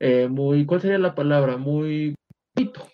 eh, 0.00 0.28
muy, 0.28 0.64
¿cuál 0.64 0.80
sería 0.80 0.98
la 0.98 1.14
palabra? 1.14 1.56
Muy 1.56 2.14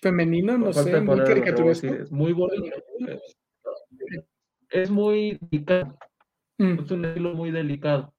femenino, 0.00 0.56
no 0.56 0.72
sé, 0.72 1.00
muy 1.00 1.18
caricaturesco. 1.20 1.86
Es 1.86 2.10
muy 2.10 2.32
bonito. 2.32 2.76
Es, 4.70 4.90
muy 4.90 5.38
delicado. 5.50 5.98
Mm. 6.58 6.78
Es 6.80 6.90
un 6.90 7.04
estilo 7.04 7.34
muy 7.34 7.50
delicado. 7.50 8.14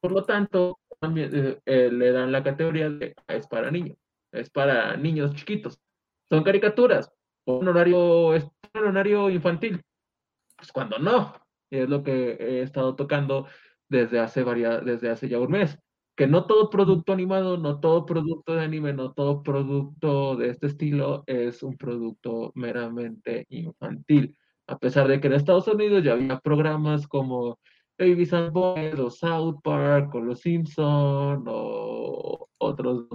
Por 0.00 0.12
lo 0.12 0.24
tanto, 0.24 0.78
también 1.00 1.58
eh, 1.66 1.90
le 1.90 2.12
dan 2.12 2.30
la 2.30 2.42
categoría 2.42 2.88
de 2.88 3.14
ah, 3.26 3.34
es 3.34 3.46
para 3.46 3.70
niños, 3.70 3.96
es 4.34 4.50
para 4.50 4.96
niños 4.96 5.34
chiquitos. 5.34 5.80
Son 6.28 6.42
caricaturas, 6.42 7.10
un 7.46 7.68
horario, 7.68 8.30
un 8.30 8.86
horario 8.86 9.30
infantil. 9.30 9.82
Pues 10.56 10.72
cuando 10.72 10.98
no, 10.98 11.34
es 11.70 11.88
lo 11.88 12.02
que 12.02 12.32
he 12.32 12.62
estado 12.62 12.96
tocando 12.96 13.46
desde 13.88 14.18
hace 14.18 14.42
varias, 14.42 14.84
desde 14.84 15.10
hace 15.10 15.28
ya 15.28 15.38
un 15.38 15.50
mes. 15.50 15.78
Que 16.16 16.26
no 16.28 16.46
todo 16.46 16.70
producto 16.70 17.12
animado, 17.12 17.56
no 17.56 17.80
todo 17.80 18.06
producto 18.06 18.54
de 18.54 18.62
anime, 18.62 18.92
no 18.92 19.12
todo 19.12 19.42
producto 19.42 20.36
de 20.36 20.50
este 20.50 20.68
estilo 20.68 21.24
es 21.26 21.62
un 21.62 21.76
producto 21.76 22.52
meramente 22.54 23.46
infantil. 23.48 24.38
A 24.66 24.78
pesar 24.78 25.08
de 25.08 25.20
que 25.20 25.26
en 25.26 25.34
Estados 25.34 25.66
Unidos 25.66 26.04
ya 26.04 26.12
había 26.12 26.38
programas 26.38 27.08
como 27.08 27.58
Baby 27.98 28.28
Boys 28.52 28.98
o 28.98 29.10
South 29.10 29.60
Park 29.62 30.14
o 30.14 30.20
Los 30.20 30.40
Simpson 30.40 31.44
o 31.46 32.48
otros 32.58 33.08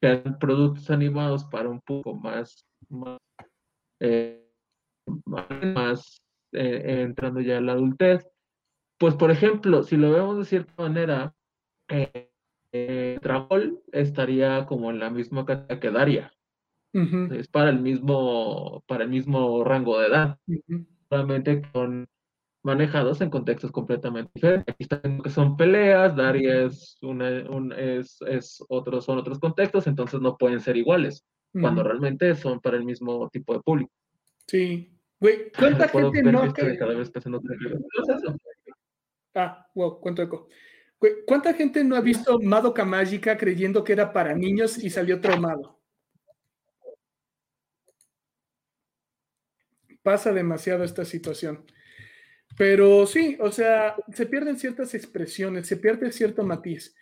que 0.00 0.08
eran 0.08 0.38
productos 0.38 0.90
animados 0.90 1.44
para 1.44 1.68
un 1.68 1.80
poco 1.80 2.14
más 2.14 2.66
más, 2.88 3.18
eh, 4.00 4.46
más 5.26 6.22
eh, 6.52 7.02
entrando 7.02 7.40
ya 7.40 7.56
en 7.56 7.66
la 7.66 7.72
adultez. 7.72 8.26
Pues, 8.98 9.14
por 9.14 9.30
ejemplo, 9.30 9.82
si 9.82 9.96
lo 9.96 10.12
vemos 10.12 10.38
de 10.38 10.44
cierta 10.44 10.82
manera, 10.82 11.34
eh, 11.88 12.30
eh 12.72 13.20
estaría 13.92 14.66
como 14.66 14.90
en 14.90 14.98
la 14.98 15.10
misma 15.10 15.44
categoría 15.44 15.80
que 15.80 15.90
Daria. 15.90 16.32
Es 16.92 17.48
para 17.48 17.68
el 17.68 17.80
mismo, 17.80 18.82
para 18.86 19.04
el 19.04 19.10
mismo 19.10 19.62
rango 19.64 19.98
de 19.98 20.06
edad. 20.06 20.38
Solamente 21.10 21.60
con 21.70 22.08
manejados 22.66 23.20
en 23.20 23.30
contextos 23.30 23.70
completamente 23.70 24.28
diferentes. 24.34 24.74
Aquí 24.74 24.82
están 24.82 25.22
que 25.22 25.30
son 25.30 25.56
peleas, 25.56 26.16
Daria 26.16 26.64
es, 26.64 26.98
una, 27.00 27.48
un, 27.48 27.72
es, 27.72 28.18
es 28.26 28.60
otros, 28.68 29.04
son 29.04 29.18
otros 29.18 29.38
contextos, 29.38 29.86
entonces 29.86 30.20
no 30.20 30.36
pueden 30.36 30.60
ser 30.60 30.76
iguales 30.76 31.24
cuando 31.52 31.82
realmente 31.84 32.34
son 32.34 32.60
para 32.60 32.76
el 32.76 32.84
mismo 32.84 33.30
tipo 33.30 33.54
de 33.54 33.60
público. 33.60 33.92
Sí. 34.48 34.92
Güey, 35.20 35.50
¿cuánta 35.56 35.88
gente 35.88 36.22
no... 36.24 36.52
Que... 36.52 36.76
Cada 36.76 36.92
vez. 36.92 37.10
Ah, 39.34 39.66
wow, 39.74 40.00
cuánto 40.00 40.22
eco. 40.22 40.48
¿Cuánta 41.24 41.54
gente 41.54 41.84
no 41.84 41.94
ha 41.94 42.00
visto 42.00 42.38
Madoka 42.40 42.84
Mágica 42.84 43.38
creyendo 43.38 43.84
que 43.84 43.92
era 43.92 44.12
para 44.12 44.34
niños 44.34 44.76
y 44.76 44.90
salió 44.90 45.20
traumado? 45.20 45.80
Pasa 50.02 50.32
demasiado 50.32 50.82
esta 50.82 51.04
situación. 51.04 51.64
Pero 52.56 53.06
sí, 53.06 53.36
o 53.40 53.52
sea, 53.52 53.96
se 54.12 54.26
pierden 54.26 54.58
ciertas 54.58 54.94
expresiones, 54.94 55.66
se 55.66 55.76
pierde 55.76 56.10
cierto 56.12 56.42
matiz. 56.42 56.94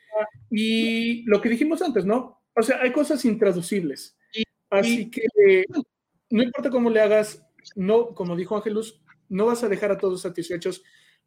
Y 0.51 1.22
lo 1.24 1.40
que 1.40 1.48
dijimos 1.48 1.82
antes, 1.82 2.05
¿no? 2.05 2.43
O 2.55 2.62
sea, 2.62 2.81
hay 2.81 2.93
cosas 2.93 3.24
intraducibles. 3.24 4.16
Así 4.70 5.10
que 5.10 5.64
no 6.31 6.43
importa 6.43 6.70
cómo 6.70 6.90
le 6.90 7.01
hagas, 7.01 7.44
no, 7.76 8.14
como 8.14 8.36
dijo 8.36 8.56
Ángelus, 8.56 9.01
no 9.28 9.47
vas 9.47 9.62
a 9.62 9.68
dejar 9.68 9.93
a 9.93 9.98
todos 9.98 10.22
satisfechos 10.22 10.82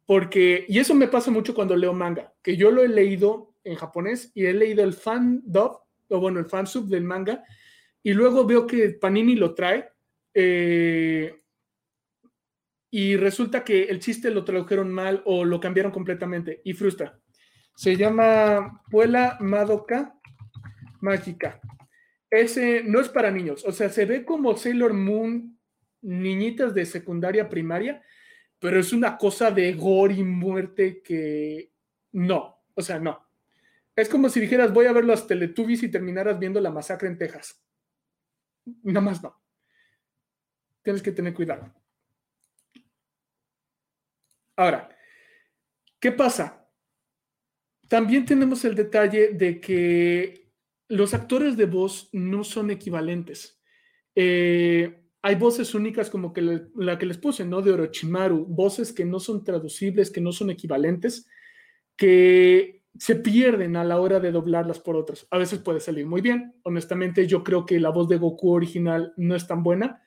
porque, 0.08 0.64
y 0.68 0.78
eso 0.78 0.94
me 0.94 1.08
pasa 1.08 1.30
mucho 1.30 1.54
cuando 1.54 1.76
leo 1.76 1.92
manga, 1.92 2.32
que 2.42 2.56
yo 2.56 2.70
lo 2.70 2.82
he 2.82 2.88
leído 2.88 3.52
en 3.62 3.74
japonés 3.74 4.32
y 4.34 4.46
he 4.46 4.54
leído 4.54 4.82
el 4.82 4.94
fan 4.94 5.42
dub, 5.44 5.80
o 6.08 6.18
bueno, 6.18 6.40
el 6.40 6.46
fan 6.46 6.66
sub 6.66 6.88
del 6.88 7.04
manga, 7.04 7.44
y 8.02 8.14
luego 8.14 8.46
veo 8.46 8.66
que 8.66 8.88
Panini 8.88 9.34
lo 9.34 9.52
trae, 9.54 9.90
eh, 10.32 11.36
y 12.90 13.16
resulta 13.16 13.64
que 13.64 13.84
el 13.84 14.00
chiste 14.00 14.30
lo 14.30 14.44
tradujeron 14.44 14.92
mal 14.92 15.22
o 15.24 15.44
lo 15.44 15.60
cambiaron 15.60 15.92
completamente 15.92 16.60
y 16.64 16.74
frustra. 16.74 17.18
Se 17.74 17.96
llama 17.96 18.82
Puela 18.90 19.36
Madoka 19.40 20.14
Mágica 21.00 21.60
ese 22.30 22.82
no 22.84 23.00
es 23.00 23.08
para 23.08 23.30
niños. 23.30 23.64
O 23.64 23.72
sea, 23.72 23.88
se 23.88 24.04
ve 24.04 24.24
como 24.24 24.56
Sailor 24.56 24.92
Moon, 24.92 25.58
niñitas 26.02 26.74
de 26.74 26.86
secundaria 26.86 27.48
primaria, 27.48 28.02
pero 28.58 28.78
es 28.78 28.92
una 28.92 29.16
cosa 29.16 29.50
de 29.50 29.72
gore 29.74 30.14
y 30.14 30.24
muerte 30.24 31.02
que 31.02 31.72
no. 32.12 32.62
O 32.74 32.82
sea, 32.82 32.98
no. 32.98 33.26
Es 33.96 34.08
como 34.08 34.28
si 34.28 34.40
dijeras, 34.40 34.72
voy 34.72 34.86
a 34.86 34.92
ver 34.92 35.04
los 35.04 35.26
Teletubbies 35.26 35.82
y 35.82 35.90
terminaras 35.90 36.38
viendo 36.38 36.60
la 36.60 36.70
masacre 36.70 37.08
en 37.08 37.18
Texas. 37.18 37.60
Nada 38.82 39.00
más 39.00 39.22
no. 39.22 39.40
Tienes 40.82 41.02
que 41.02 41.12
tener 41.12 41.34
cuidado. 41.34 41.72
Ahora, 44.58 44.88
¿qué 46.00 46.10
pasa? 46.10 46.68
También 47.88 48.26
tenemos 48.26 48.64
el 48.64 48.74
detalle 48.74 49.28
de 49.32 49.60
que 49.60 50.50
los 50.88 51.14
actores 51.14 51.56
de 51.56 51.66
voz 51.66 52.08
no 52.12 52.42
son 52.42 52.72
equivalentes. 52.72 53.62
Eh, 54.16 55.04
hay 55.22 55.34
voces 55.36 55.76
únicas 55.76 56.10
como 56.10 56.32
que 56.32 56.42
la 56.74 56.98
que 56.98 57.06
les 57.06 57.18
puse, 57.18 57.44
¿no? 57.44 57.62
De 57.62 57.70
Orochimaru, 57.70 58.46
voces 58.46 58.92
que 58.92 59.04
no 59.04 59.20
son 59.20 59.44
traducibles, 59.44 60.10
que 60.10 60.20
no 60.20 60.32
son 60.32 60.50
equivalentes, 60.50 61.28
que 61.96 62.82
se 62.98 63.14
pierden 63.14 63.76
a 63.76 63.84
la 63.84 64.00
hora 64.00 64.18
de 64.18 64.32
doblarlas 64.32 64.80
por 64.80 64.96
otras. 64.96 65.28
A 65.30 65.38
veces 65.38 65.60
puede 65.60 65.78
salir 65.78 66.04
muy 66.04 66.20
bien. 66.20 66.56
Honestamente, 66.64 67.28
yo 67.28 67.44
creo 67.44 67.64
que 67.64 67.78
la 67.78 67.90
voz 67.90 68.08
de 68.08 68.18
Goku 68.18 68.50
original 68.50 69.12
no 69.18 69.36
es 69.36 69.46
tan 69.46 69.62
buena. 69.62 70.02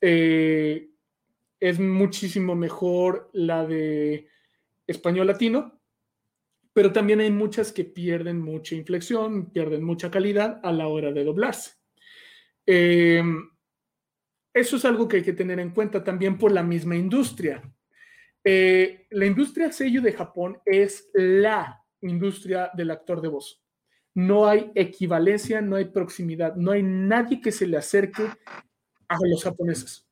Eh, 0.00 0.89
es 1.60 1.78
muchísimo 1.78 2.56
mejor 2.56 3.30
la 3.32 3.66
de 3.66 4.28
español 4.86 5.26
latino, 5.26 5.80
pero 6.72 6.92
también 6.92 7.20
hay 7.20 7.30
muchas 7.30 7.72
que 7.72 7.84
pierden 7.84 8.40
mucha 8.40 8.74
inflexión, 8.74 9.50
pierden 9.52 9.84
mucha 9.84 10.10
calidad 10.10 10.60
a 10.62 10.72
la 10.72 10.88
hora 10.88 11.12
de 11.12 11.24
doblarse. 11.24 11.72
Em, 12.66 13.50
eso 14.54 14.76
es 14.76 14.84
algo 14.84 15.06
que 15.06 15.18
hay 15.18 15.22
que 15.22 15.32
tener 15.32 15.60
en 15.60 15.70
cuenta 15.70 16.02
también 16.02 16.38
por 16.38 16.52
la 16.52 16.62
misma 16.62 16.96
industria. 16.96 17.62
Eh, 18.42 19.06
la 19.10 19.26
industria 19.26 19.70
sello 19.70 20.00
de 20.00 20.12
Japón 20.12 20.58
es 20.64 21.10
la 21.12 21.84
industria 22.00 22.70
del 22.74 22.90
actor 22.90 23.20
de 23.20 23.28
voz. 23.28 23.62
No 24.14 24.46
hay 24.46 24.72
equivalencia, 24.74 25.60
no 25.60 25.76
hay 25.76 25.86
proximidad, 25.86 26.56
no 26.56 26.72
hay 26.72 26.82
nadie 26.82 27.40
que 27.40 27.52
se 27.52 27.66
le 27.66 27.76
acerque 27.76 28.22
a 29.08 29.18
los 29.28 29.44
japoneses. 29.44 30.09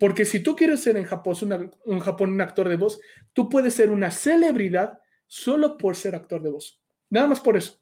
Porque 0.00 0.24
si 0.24 0.40
tú 0.40 0.56
quieres 0.56 0.80
ser 0.80 0.96
en 0.96 1.04
Japón, 1.04 1.36
un 1.84 2.40
actor 2.40 2.70
de 2.70 2.76
voz, 2.76 2.98
tú 3.34 3.50
puedes 3.50 3.74
ser 3.74 3.90
una 3.90 4.10
celebridad 4.10 4.98
solo 5.26 5.76
por 5.76 5.94
ser 5.94 6.14
actor 6.14 6.42
de 6.42 6.48
voz. 6.48 6.82
Nada 7.10 7.26
más 7.26 7.40
por 7.40 7.58
eso. 7.58 7.78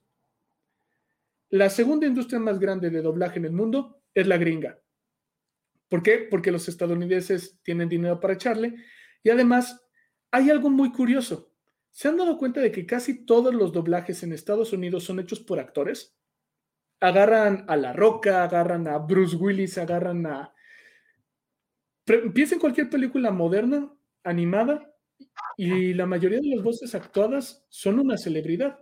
La 1.48 1.70
segunda 1.70 2.08
industria 2.08 2.40
más 2.40 2.58
grande 2.58 2.90
de 2.90 3.02
doblaje 3.02 3.38
en 3.38 3.44
el 3.44 3.52
mundo 3.52 4.02
es 4.12 4.26
la 4.26 4.36
gringa. 4.36 4.80
¿Por 5.88 6.02
qué? 6.02 6.26
Porque 6.28 6.50
los 6.50 6.68
estadounidenses 6.68 7.60
tienen 7.62 7.88
dinero 7.88 8.18
para 8.18 8.34
echarle 8.34 8.74
y 9.22 9.30
además 9.30 9.80
hay 10.32 10.50
algo 10.50 10.70
muy 10.70 10.90
curioso. 10.90 11.52
¿Se 11.92 12.08
han 12.08 12.16
dado 12.16 12.36
cuenta 12.36 12.60
de 12.60 12.72
que 12.72 12.84
casi 12.84 13.26
todos 13.26 13.54
los 13.54 13.72
doblajes 13.72 14.24
en 14.24 14.32
Estados 14.32 14.72
Unidos 14.72 15.04
son 15.04 15.20
hechos 15.20 15.38
por 15.38 15.60
actores? 15.60 16.16
Agarran 16.98 17.64
a 17.68 17.76
La 17.76 17.92
Roca, 17.92 18.42
agarran 18.42 18.88
a 18.88 18.98
Bruce 18.98 19.36
Willis, 19.36 19.78
agarran 19.78 20.26
a... 20.26 20.52
Piensa 22.34 22.54
en 22.54 22.60
cualquier 22.60 22.88
película 22.88 23.30
moderna, 23.30 23.92
animada, 24.24 24.94
y 25.56 25.94
la 25.94 26.06
mayoría 26.06 26.40
de 26.40 26.48
las 26.48 26.62
voces 26.62 26.94
actuadas 26.94 27.66
son 27.68 27.98
una 27.98 28.16
celebridad. 28.16 28.78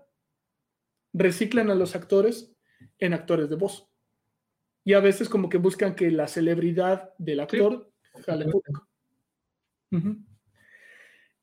Reciclan 1.13 1.71
a 1.71 1.75
los 1.75 1.97
actores 1.97 2.55
en 2.99 3.15
actores 3.15 3.49
de 3.49 3.57
voz. 3.57 3.89
Y 4.85 4.93
a 4.93 5.01
veces 5.01 5.29
como 5.29 5.49
que 5.49 5.59
buscan 5.59 5.95
que 5.95 6.11
la 6.11 6.29
celebridad 6.29 7.15
del 7.19 7.41
actor 7.41 7.93
jale 8.25 8.45
público. 8.45 8.87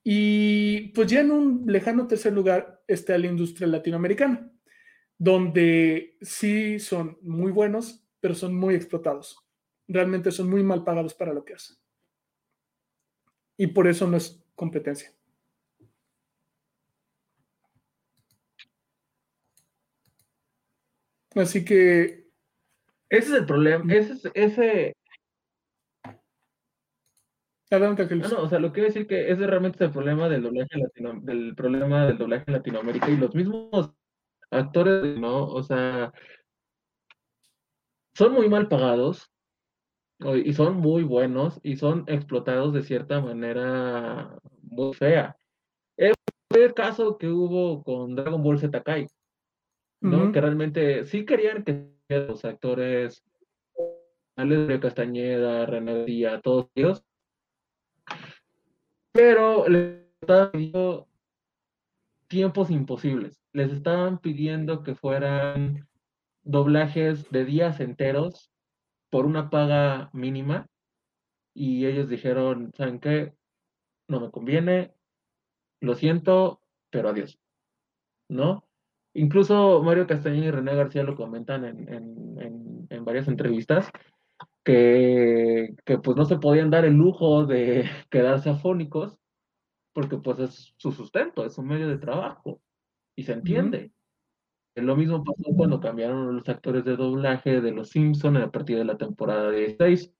Y 0.03 0.89
pues 0.89 1.07
ya 1.09 1.21
en 1.21 1.31
un 1.31 1.65
lejano 1.65 2.07
tercer 2.07 2.33
lugar 2.33 2.83
está 2.87 3.17
la 3.17 3.27
industria 3.27 3.67
latinoamericana, 3.67 4.51
donde 5.17 6.17
sí 6.21 6.79
son 6.79 7.17
muy 7.21 7.51
buenos, 7.51 8.05
pero 8.19 8.35
son 8.35 8.55
muy 8.55 8.75
explotados. 8.75 9.42
Realmente 9.93 10.31
son 10.31 10.49
muy 10.49 10.63
mal 10.63 10.83
pagados 10.83 11.13
para 11.13 11.33
lo 11.33 11.45
que 11.45 11.53
hacen. 11.53 11.77
Y 13.57 13.67
por 13.67 13.87
eso 13.87 14.07
no 14.07 14.17
es 14.17 14.43
competencia. 14.55 15.13
Así 21.35 21.63
que 21.65 22.23
Ese 23.09 23.27
es 23.33 23.39
el 23.41 23.45
problema, 23.45 23.93
ese, 23.93 24.13
es- 24.13 24.31
ese, 24.33 24.93
Adelante, 27.69 28.03
no, 28.03 28.05
Ángeles. 28.05 28.31
no, 28.31 28.41
o 28.43 28.47
sea, 28.49 28.59
lo 28.59 28.67
que 28.69 28.73
quiero 28.75 28.87
decir 28.89 29.07
que 29.07 29.31
ese 29.31 29.47
realmente 29.47 29.77
es 29.77 29.81
el 29.87 29.91
problema 29.91 30.29
del 30.29 30.43
doblaje 30.43 30.77
latino, 30.77 31.19
del 31.21 31.55
problema 31.55 32.05
del 32.07 32.17
doblaje 32.17 32.43
en 32.47 32.53
Latinoamérica 32.53 33.09
y 33.09 33.17
los 33.17 33.33
mismos 33.33 33.91
actores, 34.51 35.17
¿no? 35.19 35.45
O 35.45 35.63
sea, 35.63 36.13
son 38.15 38.33
muy 38.33 38.47
mal 38.47 38.67
pagados 38.67 39.32
y 40.35 40.53
son 40.53 40.77
muy 40.77 41.03
buenos 41.03 41.59
y 41.63 41.75
son 41.75 42.05
explotados 42.07 42.73
de 42.73 42.83
cierta 42.83 43.19
manera 43.19 44.37
muy 44.61 44.93
fea. 44.93 45.35
Fue 46.49 46.65
el 46.65 46.73
caso 46.75 47.17
que 47.17 47.29
hubo 47.29 47.83
con 47.83 48.15
Dragon 48.15 48.43
Ball 48.43 48.59
Z 48.59 48.83
Kai, 48.83 49.07
¿no? 50.01 50.31
Que 50.31 50.39
realmente 50.39 51.05
sí 51.05 51.25
querían 51.25 51.63
que 51.63 51.89
los 52.09 52.45
actores, 52.45 53.23
Alex 54.35 54.79
Castañeda, 54.79 55.65
René 55.65 56.05
Díaz, 56.05 56.41
todos 56.43 56.69
ellos, 56.75 57.03
pero 59.11 59.67
les 59.67 60.03
estaban 60.21 60.51
pidiendo 60.51 61.07
tiempos 62.27 62.69
imposibles. 62.69 63.41
Les 63.51 63.71
estaban 63.71 64.19
pidiendo 64.19 64.83
que 64.83 64.93
fueran 64.93 65.87
doblajes 66.43 67.29
de 67.31 67.45
días 67.45 67.79
enteros 67.79 68.52
por 69.13 69.27
una 69.27 69.51
paga 69.51 70.09
mínima 70.11 70.65
y 71.53 71.85
ellos 71.85 72.09
dijeron, 72.09 72.71
¿saben 72.75 72.99
qué? 72.99 73.35
No 74.07 74.19
me 74.19 74.31
conviene, 74.31 74.93
lo 75.81 75.95
siento, 75.95 76.61
pero 76.89 77.09
adiós, 77.09 77.39
¿no? 78.29 78.67
Incluso 79.13 79.83
Mario 79.83 80.07
Castañeda 80.07 80.47
y 80.47 80.51
René 80.51 80.75
García 80.75 81.03
lo 81.03 81.15
comentan 81.15 81.65
en, 81.65 81.93
en- 81.93 82.41
en- 82.41 82.87
en 82.89 83.05
varias 83.05 83.27
entrevistas, 83.27 83.91
que, 84.63 85.75
que 85.85 85.97
pues 85.99 86.17
no 86.17 86.25
se 86.25 86.37
podían 86.39 86.71
dar 86.71 86.85
el 86.85 86.95
lujo 86.95 87.45
de 87.45 87.85
quedarse 88.09 88.49
afónicos, 88.49 89.17
porque 89.93 90.17
pues 90.17 90.39
es 90.39 90.73
su 90.77 90.91
sustento, 90.91 91.45
es 91.45 91.53
su 91.55 91.63
medio 91.63 91.87
de 91.89 91.99
trabajo, 91.99 92.61
y 93.15 93.23
se 93.23 93.33
entiende. 93.33 93.91
Lo 94.75 94.95
mismo 94.95 95.23
pasó 95.23 95.43
cuando 95.55 95.79
cambiaron 95.79 96.35
los 96.35 96.49
actores 96.49 96.83
de 96.83 96.95
doblaje 96.95 97.61
de 97.61 97.71
Los 97.71 97.89
Simpson 97.89 98.37
a 98.37 98.49
partir 98.51 98.77
de 98.77 98.85
la 98.85 98.97
temporada 98.97 99.51
16, 99.51 100.11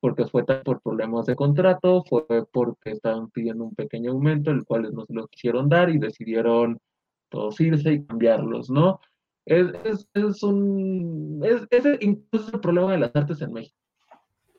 porque 0.00 0.26
fue 0.26 0.44
por 0.44 0.80
problemas 0.82 1.26
de 1.26 1.36
contrato, 1.36 2.02
fue 2.08 2.24
porque 2.52 2.90
estaban 2.90 3.30
pidiendo 3.30 3.64
un 3.64 3.74
pequeño 3.74 4.10
aumento, 4.12 4.50
el 4.50 4.64
cual 4.64 4.90
no 4.92 5.04
se 5.04 5.12
lo 5.14 5.28
quisieron 5.28 5.68
dar 5.68 5.90
y 5.90 5.98
decidieron 5.98 6.80
todos 7.28 7.60
irse 7.60 7.92
y 7.92 8.04
cambiarlos, 8.04 8.68
¿no? 8.70 8.98
Es, 9.46 9.68
es, 9.84 10.08
es 10.14 10.42
un, 10.42 11.40
es, 11.44 11.66
ese 11.70 11.96
incluso 12.00 12.48
es 12.48 12.54
el 12.54 12.60
problema 12.60 12.92
de 12.92 12.98
las 12.98 13.14
artes 13.14 13.40
en 13.42 13.52
México, 13.52 13.76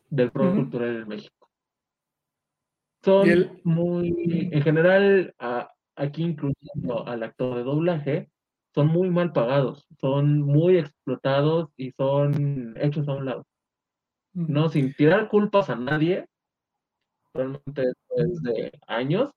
del 0.09 0.31
pro 0.31 0.45
Ujú. 0.47 0.55
cultural 0.55 0.95
en 1.01 1.07
México. 1.09 1.49
Son 3.03 3.27
el- 3.27 3.59
muy, 3.63 4.49
en 4.51 4.61
general, 4.61 5.33
a- 5.39 5.69
aquí 5.95 6.23
incluyendo 6.23 7.05
al 7.05 7.23
actor 7.23 7.57
de 7.57 7.63
doblaje, 7.63 8.30
son 8.73 8.87
muy 8.87 9.09
mal 9.09 9.33
pagados, 9.33 9.85
son 9.99 10.41
muy 10.41 10.77
explotados 10.77 11.69
y 11.77 11.91
son 11.91 12.75
hechos 12.77 13.07
a 13.07 13.13
un 13.13 13.25
lado. 13.25 13.47
No, 14.33 14.69
sin 14.69 14.93
tirar 14.93 15.27
culpas 15.27 15.69
a 15.69 15.75
nadie, 15.75 16.25
realmente 17.33 17.87
después 17.87 18.41
de 18.43 18.71
años, 18.87 19.31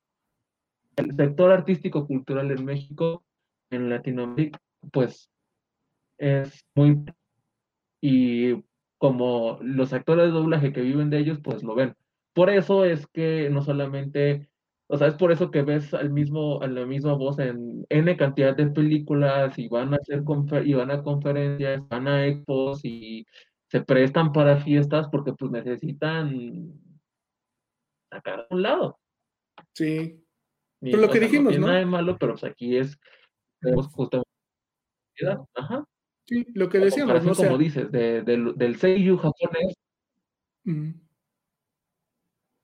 el 0.97 1.17
sector 1.17 1.51
artístico 1.51 2.07
cultural 2.07 2.51
en 2.53 2.65
México, 2.65 3.25
en 3.71 3.91
Latinoamérica, 3.91 4.61
pues 4.93 5.29
es 6.19 6.65
muy... 6.75 7.05
Y 8.01 8.63
como 8.99 9.59
los 9.63 9.93
actores 9.93 10.27
de 10.27 10.33
doblaje 10.33 10.73
que 10.73 10.83
viven 10.83 11.11
de 11.11 11.19
ellos, 11.19 11.41
pues 11.43 11.63
lo 11.63 11.75
ven. 11.75 11.95
Por 12.33 12.51
eso 12.51 12.85
es 12.85 13.07
que 13.09 13.49
no 13.51 13.63
solamente, 13.63 14.49
o 14.87 14.99
sea, 14.99 15.09
es 15.09 15.15
por 15.15 15.33
eso 15.33 15.51
que 15.51 15.63
ves 15.63 15.95
al 15.95 16.11
mismo, 16.11 16.61
a 16.61 16.67
la 16.67 16.85
misma 16.87 17.15
voz 17.15 17.39
en 17.39 17.87
N 17.89 18.17
cantidad 18.17 18.55
de 18.57 18.67
películas 18.67 19.59
y 19.59 19.69
van 19.69 19.95
a 19.95 19.97
hacer 19.97 20.23
y 20.67 20.75
van 20.75 20.91
a 20.91 21.03
conferencias, 21.03 21.87
van 21.89 22.07
a 22.09 22.27
expos 22.27 22.85
y 22.85 23.27
se 23.71 23.81
prestan 23.83 24.33
para 24.33 24.59
fiestas 24.59 25.09
porque 25.11 25.33
pues 25.33 25.51
necesitan 25.51 26.73
sacar 28.11 28.41
a 28.41 28.47
un 28.55 28.63
lado. 28.63 28.99
Sí. 29.75 30.21
Y, 30.83 30.91
Pero 30.91 31.03
lo 31.03 31.09
que 31.09 31.19
sea, 31.19 31.29
dijimos, 31.29 31.51
tiene 31.51 31.61
¿no? 31.63 31.67
nada 31.69 31.79
de 31.79 31.87
malo, 31.87 32.19
pero 32.19 32.35
pues 32.35 32.45
aquí 32.45 32.77
es 32.77 32.99
tenemos 33.61 33.87
justamente 33.89 34.29
ajá. 35.55 35.85
Sí, 36.27 36.47
lo 36.55 36.69
que 36.69 36.79
decíamos, 36.79 37.13
comparación, 37.15 37.27
¿no? 37.27 37.33
O 37.33 37.35
sea, 37.35 37.47
como 37.49 37.59
dices, 37.59 37.91
de- 37.93 38.23
del, 38.23 38.55
del 38.57 38.77
seiyuu 38.77 39.17
japonés, 39.19 39.75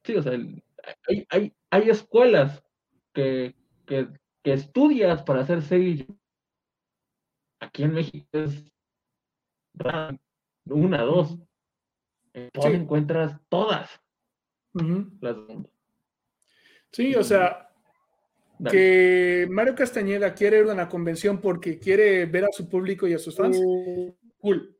sí, 0.04 0.16
o 0.16 0.22
sea, 0.22 0.32
el- 0.32 0.62
hay, 1.08 1.26
hay, 1.30 1.52
hay 1.70 1.88
escuelas 1.88 2.62
que, 3.14 3.54
que, 3.86 4.08
que 4.42 4.52
estudias 4.52 5.22
para 5.22 5.40
hacer 5.40 5.62
seiyuu. 5.62 6.18
Aquí 7.60 7.84
en 7.84 7.94
México 7.94 8.26
es 8.32 8.64
una, 10.66 11.02
dos. 11.02 11.38
Sí. 12.32 12.68
encuentras 12.68 13.38
todas 13.48 14.00
las 14.72 15.36
del 15.36 15.46
mundo. 15.46 15.70
Sí, 16.92 17.14
o 17.14 17.24
sea, 17.24 17.70
Dale. 18.58 18.76
que 18.76 19.48
Mario 19.50 19.74
Castañeda 19.74 20.32
quiere 20.34 20.60
ir 20.60 20.70
a 20.70 20.72
una 20.72 20.88
convención 20.88 21.40
porque 21.40 21.78
quiere 21.78 22.26
ver 22.26 22.44
a 22.44 22.52
su 22.52 22.68
público 22.68 23.06
y 23.06 23.14
a 23.14 23.18
sus 23.18 23.36
fans, 23.36 23.60
cool. 24.38 24.76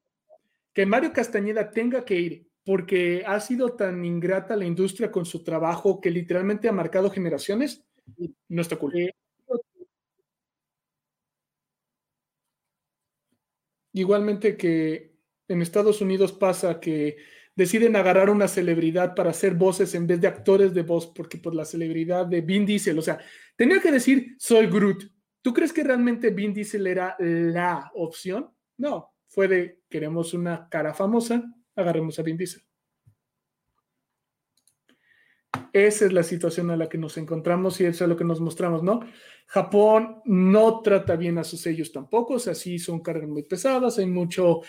Que 0.72 0.86
Mario 0.86 1.12
Castañeda 1.12 1.70
tenga 1.70 2.04
que 2.04 2.14
ir 2.14 2.49
porque 2.65 3.24
ha 3.27 3.41
sido 3.41 3.74
tan 3.74 4.05
ingrata 4.05 4.57
la 4.57 4.65
industria 4.65 5.11
con 5.11 5.24
su 5.24 5.43
trabajo 5.43 6.01
que 6.01 6.11
literalmente 6.11 6.69
ha 6.69 6.73
marcado 6.73 7.11
generaciones, 7.11 7.85
no 8.49 8.62
está 8.62 8.77
cool. 8.77 9.12
Igualmente 13.93 14.57
que 14.57 15.16
en 15.49 15.62
Estados 15.62 16.01
Unidos 16.01 16.32
pasa 16.32 16.78
que 16.78 17.16
deciden 17.57 17.97
agarrar 17.97 18.31
una 18.31 18.47
celebridad 18.47 19.15
para 19.15 19.31
hacer 19.31 19.55
voces 19.55 19.95
en 19.95 20.07
vez 20.07 20.20
de 20.20 20.28
actores 20.28 20.73
de 20.73 20.82
voz, 20.82 21.09
porque 21.09 21.39
por 21.39 21.55
la 21.55 21.65
celebridad 21.65 22.27
de 22.27 22.41
Vin 22.41 22.65
Diesel, 22.65 22.99
o 22.99 23.03
sea, 23.03 23.19
tenía 23.57 23.81
que 23.81 23.91
decir 23.91 24.37
soy 24.39 24.66
Groot. 24.66 25.05
¿Tú 25.43 25.53
crees 25.53 25.73
que 25.73 25.82
realmente 25.82 26.31
Vin 26.31 26.55
Diesel 26.55 26.87
era 26.87 27.16
la 27.19 27.91
opción? 27.95 28.51
No, 28.77 29.12
fue 29.27 29.49
de 29.49 29.81
queremos 29.89 30.35
una 30.35 30.69
cara 30.69 30.95
famosa, 30.95 31.43
agarremos 31.81 32.19
a 32.19 32.23
Vin 32.23 32.36
Diesel. 32.36 32.62
Esa 35.73 36.07
es 36.07 36.12
la 36.12 36.23
situación 36.23 36.70
a 36.70 36.77
la 36.77 36.89
que 36.89 36.98
nos 36.98 37.16
encontramos 37.16 37.81
y 37.81 37.85
eso 37.85 38.05
es 38.05 38.09
lo 38.09 38.16
que 38.16 38.24
nos 38.24 38.40
mostramos, 38.40 38.82
¿no? 38.82 39.01
Japón 39.47 40.20
no 40.24 40.81
trata 40.81 41.16
bien 41.16 41.39
a 41.39 41.44
sus 41.44 41.61
sellos 41.61 41.93
tampoco, 41.93 42.35
o 42.35 42.39
sea, 42.39 42.55
sí 42.55 42.78
son 42.78 43.01
cargas 43.01 43.28
muy 43.28 43.43
pesadas, 43.44 43.98
hay 43.98 44.07
mucho, 44.07 44.61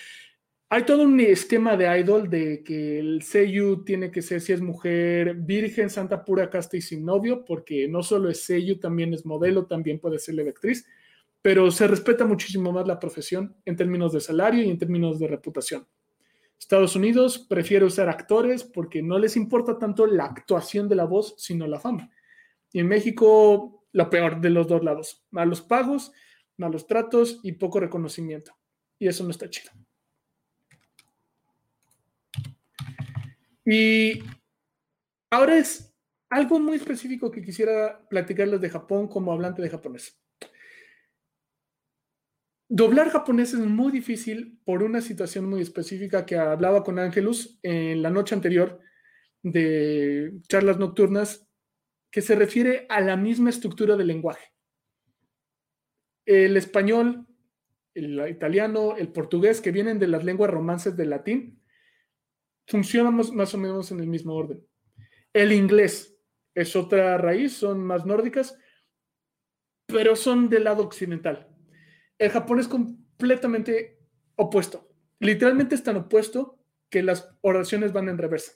hay 0.70 0.84
todo 0.84 1.04
un 1.04 1.20
esquema 1.20 1.76
de 1.76 2.00
idol 2.00 2.30
de 2.30 2.64
que 2.64 3.00
el 3.00 3.22
seiyuu 3.24 3.84
tiene 3.84 4.12
que 4.12 4.22
ser, 4.22 4.42
si 4.42 4.54
es 4.54 4.62
mujer, 4.62 5.36
virgen, 5.36 5.90
santa, 5.90 6.24
pura, 6.24 6.50
casta 6.50 6.78
y 6.78 6.82
sin 6.82 7.04
novio, 7.04 7.46
porque 7.46 7.88
no 7.88 8.04
solo 8.04 8.30
es 8.30 8.44
seiyuu, 8.44 8.80
también 8.80 9.14
es 9.14 9.26
modelo, 9.26 9.66
también 9.66 10.00
puede 10.00 10.20
ser 10.20 10.36
la 10.36 10.44
actriz, 10.44 10.86
pero 11.42 11.72
se 11.72 11.88
respeta 11.88 12.26
muchísimo 12.26 12.72
más 12.72 12.88
la 12.88 13.00
profesión 13.00 13.56
en 13.66 13.76
términos 13.76 14.14
de 14.14 14.22
salario 14.22 14.64
y 14.64 14.70
en 14.70 14.78
términos 14.78 15.20
de 15.20 15.28
reputación. 15.28 15.88
Estados 16.62 16.96
Unidos 16.96 17.40
prefiere 17.40 17.84
usar 17.86 18.08
actores 18.08 18.64
porque 18.64 19.02
no 19.02 19.18
les 19.18 19.36
importa 19.36 19.80
tanto 19.80 20.06
la 20.06 20.26
actuación 20.26 20.88
de 20.88 20.96
la 20.96 21.06
voz, 21.06 21.34
sino 21.38 21.66
la 21.66 21.80
fama. 21.80 22.12
Y 22.72 22.80
en 22.80 22.88
México, 22.88 23.84
lo 23.92 24.10
peor 24.12 24.40
de 24.40 24.52
los 24.52 24.68
dos 24.68 24.84
lados. 24.84 25.26
Malos 25.32 25.62
pagos, 25.62 26.12
malos 26.58 26.86
tratos 26.86 27.40
y 27.42 27.54
poco 27.54 27.80
reconocimiento. 27.80 28.56
Y 29.00 29.08
eso 29.08 29.24
no 29.24 29.32
está 29.32 29.50
chido. 29.50 29.72
Y 33.66 34.24
ahora 35.32 35.58
es 35.58 35.92
algo 36.30 36.60
muy 36.60 36.76
específico 36.76 37.32
que 37.32 37.42
quisiera 37.42 38.08
platicarles 38.08 38.62
de 38.62 38.70
Japón 38.70 39.08
como 39.08 39.34
hablante 39.34 39.64
de 39.64 39.70
japonés. 39.70 40.21
Doblar 42.74 43.10
japonés 43.10 43.54
es 43.54 43.60
muy 43.60 43.92
difícil 43.92 44.58
por 44.64 44.82
una 44.82 45.02
situación 45.02 45.44
muy 45.44 45.62
específica 45.62 46.26
que 46.26 46.38
hablaba 46.38 46.86
con 46.86 47.00
Ángelus 47.00 47.60
en 47.64 48.02
la 48.02 48.10
noche 48.10 48.34
anterior 48.34 48.80
de 49.44 50.40
charlas 50.48 50.80
nocturnas 50.80 51.46
que 52.10 52.22
se 52.22 52.34
refiere 52.34 52.86
a 52.88 53.02
la 53.02 53.18
misma 53.18 53.50
estructura 53.50 53.98
del 53.98 54.08
lenguaje. 54.08 54.54
El 56.26 56.56
español, 56.56 57.28
el 57.94 58.26
italiano, 58.30 58.96
el 58.96 59.12
portugués, 59.12 59.60
que 59.60 59.74
vienen 59.74 60.00
de 60.00 60.08
las 60.08 60.24
lenguas 60.24 60.50
romances 60.50 60.96
del 60.96 61.10
latín, 61.10 61.62
funcionamos 62.68 63.34
más 63.34 63.54
o 63.54 63.58
menos 63.58 63.92
en 63.92 64.00
el 64.00 64.08
mismo 64.08 64.34
orden. 64.34 64.66
El 65.34 65.52
inglés 65.52 66.18
es 66.56 66.74
otra 66.78 67.18
raíz, 67.18 67.52
son 67.52 67.82
más 67.84 68.06
nórdicas, 68.06 68.58
pero 69.88 70.16
son 70.16 70.48
del 70.48 70.64
lado 70.64 70.84
occidental. 70.84 71.51
El 72.22 72.30
japonés 72.30 72.68
completamente 72.68 73.98
opuesto. 74.36 74.88
literalmente 75.18 75.74
es 75.74 75.82
tan 75.84 75.96
opuesto 75.98 76.60
que 76.88 77.02
las 77.02 77.36
oraciones 77.42 77.94
van 77.94 78.10
en 78.10 78.20
reversa. 78.20 78.52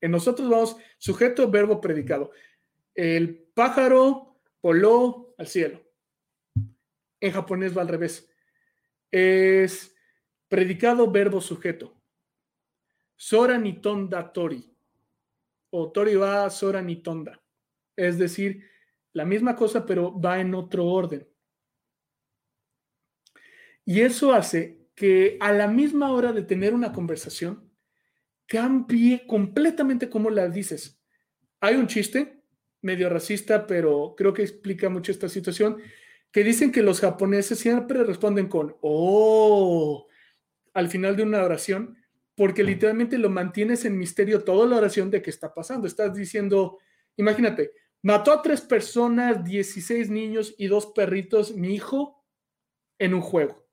En 0.00 0.12
nosotros 0.12 0.48
vamos 0.48 0.76
sujeto, 0.96 1.50
verbo, 1.50 1.78
predicado. 1.78 2.30
El 2.94 3.50
pájaro 3.52 4.40
voló 4.62 5.34
al 5.36 5.46
cielo. 5.46 5.82
En 7.20 7.32
japonés 7.32 7.76
va 7.76 7.82
al 7.82 7.88
revés. 7.88 8.32
Es 9.10 9.94
predicado, 10.48 11.10
verbo, 11.10 11.42
sujeto. 11.42 12.00
Sora 13.14 13.58
ni 13.58 13.78
tonda 13.82 14.32
tori. 14.32 14.74
O 15.68 15.92
tori 15.92 16.16
va 16.16 16.48
sora 16.48 16.80
ni 16.80 16.96
tonda. 17.02 17.42
Es 17.94 18.16
decir, 18.16 18.64
la 19.12 19.26
misma 19.26 19.54
cosa, 19.54 19.84
pero 19.84 20.18
va 20.18 20.40
en 20.40 20.54
otro 20.54 20.86
orden. 20.86 21.28
Y 23.88 24.02
eso 24.02 24.34
hace 24.34 24.82
que 24.94 25.38
a 25.40 25.50
la 25.50 25.66
misma 25.66 26.12
hora 26.12 26.34
de 26.34 26.42
tener 26.42 26.74
una 26.74 26.92
conversación, 26.92 27.72
cambie 28.46 29.26
completamente 29.26 30.10
cómo 30.10 30.28
la 30.28 30.46
dices. 30.50 31.00
Hay 31.58 31.76
un 31.76 31.86
chiste 31.86 32.42
medio 32.82 33.08
racista, 33.08 33.66
pero 33.66 34.12
creo 34.14 34.34
que 34.34 34.42
explica 34.42 34.90
mucho 34.90 35.10
esta 35.10 35.30
situación, 35.30 35.78
que 36.30 36.44
dicen 36.44 36.70
que 36.70 36.82
los 36.82 37.00
japoneses 37.00 37.60
siempre 37.60 38.04
responden 38.04 38.48
con 38.48 38.76
oh 38.82 40.06
al 40.74 40.90
final 40.90 41.16
de 41.16 41.22
una 41.22 41.42
oración, 41.42 41.96
porque 42.34 42.64
literalmente 42.64 43.16
lo 43.16 43.30
mantienes 43.30 43.86
en 43.86 43.96
misterio 43.96 44.44
toda 44.44 44.66
la 44.66 44.76
oración 44.76 45.10
de 45.10 45.22
qué 45.22 45.30
está 45.30 45.54
pasando. 45.54 45.86
Estás 45.86 46.14
diciendo, 46.14 46.76
imagínate, 47.16 47.72
mató 48.02 48.32
a 48.32 48.42
tres 48.42 48.60
personas, 48.60 49.42
16 49.42 50.10
niños 50.10 50.54
y 50.58 50.66
dos 50.66 50.88
perritos, 50.88 51.56
mi 51.56 51.74
hijo, 51.74 52.22
en 52.98 53.14
un 53.14 53.22
juego. 53.22 53.67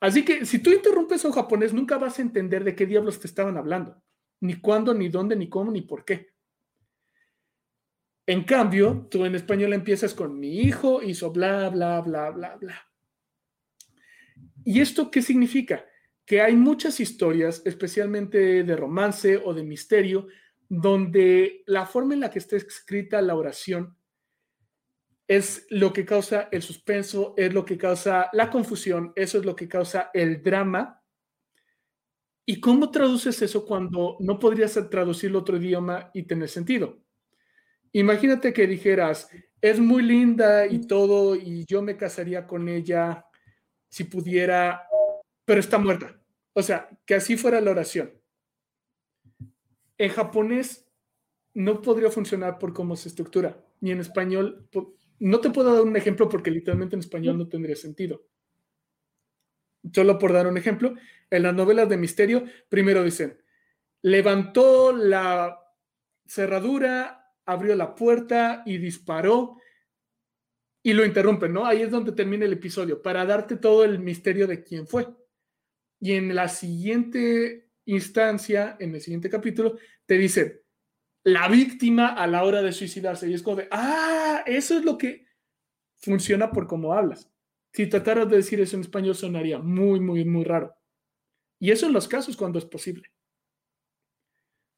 Así 0.00 0.24
que 0.24 0.46
si 0.46 0.60
tú 0.60 0.70
interrumpes 0.70 1.24
a 1.24 1.28
un 1.28 1.34
japonés, 1.34 1.72
nunca 1.72 1.98
vas 1.98 2.18
a 2.18 2.22
entender 2.22 2.64
de 2.64 2.74
qué 2.74 2.86
diablos 2.86 3.18
te 3.18 3.26
estaban 3.26 3.56
hablando, 3.56 4.00
ni 4.40 4.60
cuándo, 4.60 4.94
ni 4.94 5.08
dónde, 5.08 5.34
ni 5.34 5.48
cómo, 5.48 5.72
ni 5.72 5.82
por 5.82 6.04
qué. 6.04 6.30
En 8.26 8.44
cambio, 8.44 9.08
tú 9.10 9.24
en 9.24 9.34
español 9.34 9.72
empiezas 9.72 10.14
con 10.14 10.38
mi 10.38 10.60
hijo 10.60 11.02
hizo 11.02 11.32
bla, 11.32 11.70
bla, 11.70 12.00
bla, 12.02 12.30
bla, 12.30 12.56
bla. 12.56 12.86
¿Y 14.64 14.80
esto 14.80 15.10
qué 15.10 15.22
significa? 15.22 15.84
Que 16.26 16.42
hay 16.42 16.54
muchas 16.54 17.00
historias, 17.00 17.62
especialmente 17.64 18.64
de 18.64 18.76
romance 18.76 19.40
o 19.42 19.54
de 19.54 19.62
misterio, 19.62 20.28
donde 20.68 21.62
la 21.66 21.86
forma 21.86 22.14
en 22.14 22.20
la 22.20 22.30
que 22.30 22.38
está 22.38 22.56
escrita 22.56 23.22
la 23.22 23.34
oración 23.34 23.96
es 25.28 25.66
lo 25.68 25.92
que 25.92 26.06
causa 26.06 26.48
el 26.50 26.62
suspenso, 26.62 27.34
es 27.36 27.52
lo 27.52 27.66
que 27.66 27.76
causa 27.76 28.30
la 28.32 28.48
confusión, 28.48 29.12
eso 29.14 29.38
es 29.38 29.44
lo 29.44 29.54
que 29.54 29.68
causa 29.68 30.10
el 30.14 30.42
drama. 30.42 31.04
¿Y 32.46 32.60
cómo 32.60 32.90
traduces 32.90 33.42
eso 33.42 33.66
cuando 33.66 34.16
no 34.20 34.38
podrías 34.38 34.72
traducirlo 34.88 35.38
a 35.38 35.42
otro 35.42 35.58
idioma 35.58 36.10
y 36.14 36.22
tener 36.22 36.48
sentido? 36.48 36.98
Imagínate 37.92 38.54
que 38.54 38.66
dijeras, 38.66 39.28
es 39.60 39.78
muy 39.78 40.02
linda 40.02 40.66
y 40.66 40.86
todo, 40.86 41.36
y 41.36 41.66
yo 41.66 41.82
me 41.82 41.98
casaría 41.98 42.46
con 42.46 42.66
ella 42.68 43.26
si 43.90 44.04
pudiera, 44.04 44.88
pero 45.44 45.60
está 45.60 45.78
muerta. 45.78 46.18
O 46.54 46.62
sea, 46.62 46.88
que 47.04 47.16
así 47.16 47.36
fuera 47.36 47.60
la 47.60 47.70
oración. 47.70 48.14
En 49.98 50.10
japonés 50.10 50.88
no 51.52 51.82
podría 51.82 52.10
funcionar 52.10 52.58
por 52.58 52.72
cómo 52.72 52.96
se 52.96 53.08
estructura, 53.08 53.62
ni 53.80 53.90
en 53.90 54.00
español 54.00 54.68
no 55.20 55.40
te 55.40 55.50
puedo 55.50 55.74
dar 55.74 55.84
un 55.84 55.96
ejemplo 55.96 56.28
porque 56.28 56.50
literalmente 56.50 56.96
en 56.96 57.00
español 57.00 57.38
no 57.38 57.48
tendría 57.48 57.76
sentido. 57.76 58.24
Solo 59.92 60.18
por 60.18 60.32
dar 60.32 60.46
un 60.46 60.56
ejemplo, 60.56 60.94
en 61.30 61.42
las 61.42 61.54
novelas 61.54 61.88
de 61.88 61.96
misterio, 61.96 62.44
primero 62.68 63.02
dicen, 63.02 63.40
levantó 64.02 64.92
la 64.92 65.58
cerradura, 66.26 67.34
abrió 67.46 67.74
la 67.74 67.94
puerta 67.94 68.62
y 68.66 68.78
disparó 68.78 69.56
y 70.82 70.92
lo 70.92 71.04
interrumpen, 71.04 71.52
¿no? 71.52 71.66
Ahí 71.66 71.82
es 71.82 71.90
donde 71.90 72.12
termina 72.12 72.44
el 72.44 72.52
episodio, 72.52 73.02
para 73.02 73.24
darte 73.24 73.56
todo 73.56 73.84
el 73.84 73.98
misterio 73.98 74.46
de 74.46 74.62
quién 74.62 74.86
fue. 74.86 75.08
Y 76.00 76.12
en 76.12 76.34
la 76.34 76.48
siguiente 76.48 77.70
instancia, 77.84 78.76
en 78.78 78.94
el 78.94 79.00
siguiente 79.00 79.28
capítulo, 79.28 79.76
te 80.06 80.16
dicen, 80.16 80.60
la 81.24 81.48
víctima 81.48 82.08
a 82.08 82.26
la 82.26 82.44
hora 82.44 82.62
de 82.62 82.72
suicidarse. 82.72 83.28
Y 83.28 83.34
es 83.34 83.42
como 83.42 83.56
de, 83.56 83.68
ah, 83.70 84.42
eso 84.46 84.78
es 84.78 84.84
lo 84.84 84.96
que 84.96 85.26
funciona 85.96 86.50
por 86.50 86.66
cómo 86.66 86.94
hablas. 86.94 87.30
Si 87.72 87.86
trataras 87.86 88.28
de 88.28 88.36
decir 88.36 88.60
eso 88.60 88.76
en 88.76 88.82
español 88.82 89.14
sonaría 89.14 89.58
muy, 89.58 90.00
muy, 90.00 90.24
muy 90.24 90.44
raro. 90.44 90.74
Y 91.60 91.70
eso 91.70 91.86
en 91.86 91.92
los 91.92 92.08
casos 92.08 92.36
cuando 92.36 92.58
es 92.58 92.64
posible. 92.64 93.10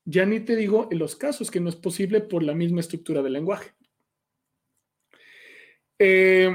Ya 0.05 0.25
ni 0.27 0.41
te 0.41 0.57
digo 0.57 0.89
en 0.91 0.99
los 0.99 1.15
casos 1.15 1.51
que 1.51 1.61
no 1.61 1.69
es 1.69 1.77
posible 1.77 2.21
por 2.21 2.43
la 2.43 2.55
misma 2.55 2.81
estructura 2.81 3.23
del 3.23 3.35
lenguaje. 3.35 3.73
Eh, 5.99 6.51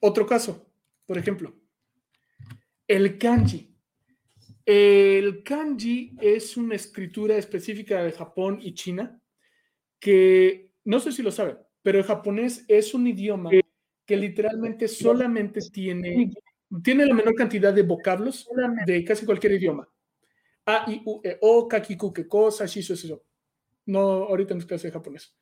otro 0.00 0.24
caso, 0.24 0.72
por 1.04 1.18
ejemplo, 1.18 1.54
el 2.86 3.18
kanji. 3.18 3.74
El 4.64 5.42
kanji 5.42 6.16
es 6.20 6.56
una 6.56 6.76
escritura 6.76 7.36
específica 7.36 8.02
de 8.02 8.12
Japón 8.12 8.58
y 8.62 8.72
China 8.74 9.20
que 10.04 10.70
no 10.84 11.00
sé 11.00 11.12
si 11.12 11.22
lo 11.22 11.30
saben, 11.30 11.56
pero 11.80 11.96
el 11.96 12.04
japonés 12.04 12.66
es 12.68 12.92
un 12.92 13.06
idioma 13.06 13.48
que 14.04 14.16
literalmente 14.18 14.86
solamente 14.86 15.60
tiene, 15.72 16.30
tiene 16.82 17.06
la 17.06 17.14
menor 17.14 17.34
cantidad 17.34 17.72
de 17.72 17.84
vocablos 17.84 18.46
de 18.84 19.02
casi 19.02 19.24
cualquier 19.24 19.54
idioma. 19.54 19.88
A, 20.66 20.84
I, 20.92 21.00
U, 21.06 21.22
E, 21.24 21.38
O, 21.40 21.66
Kakiku, 21.66 22.12
que 22.12 22.28
cosa, 22.28 22.66
eso. 22.66 23.24
No, 23.86 24.00
ahorita 24.00 24.52
no 24.52 24.60
es 24.60 24.66
clase 24.66 24.88
de 24.88 24.92
japonés. 24.92 25.34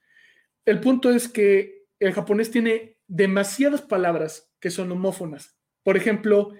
El 0.64 0.78
punto 0.78 1.10
es 1.10 1.26
que 1.26 1.86
el 1.98 2.12
japonés 2.12 2.52
tiene 2.52 2.98
demasiadas 3.08 3.82
palabras 3.82 4.54
que 4.60 4.70
son 4.70 4.92
homófonas. 4.92 5.58
Por 5.82 5.96
ejemplo, 5.96 6.52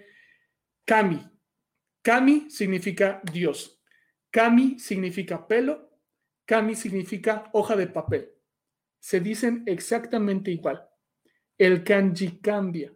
kami. 0.85 1.24
Kami 2.03 2.51
significa 2.51 3.23
Dios. 3.33 3.81
Kami 4.33 4.81
significa 4.81 5.47
pelo 5.47 5.91
Kami 6.44 6.74
significa 6.74 7.51
hoja 7.52 7.77
de 7.77 7.86
papel. 7.86 8.31
Se 8.98 9.20
dicen 9.20 9.62
exactamente 9.66 10.51
igual. 10.51 10.89
El 11.59 11.85
kanji 11.85 12.40
cambia. 12.40 12.93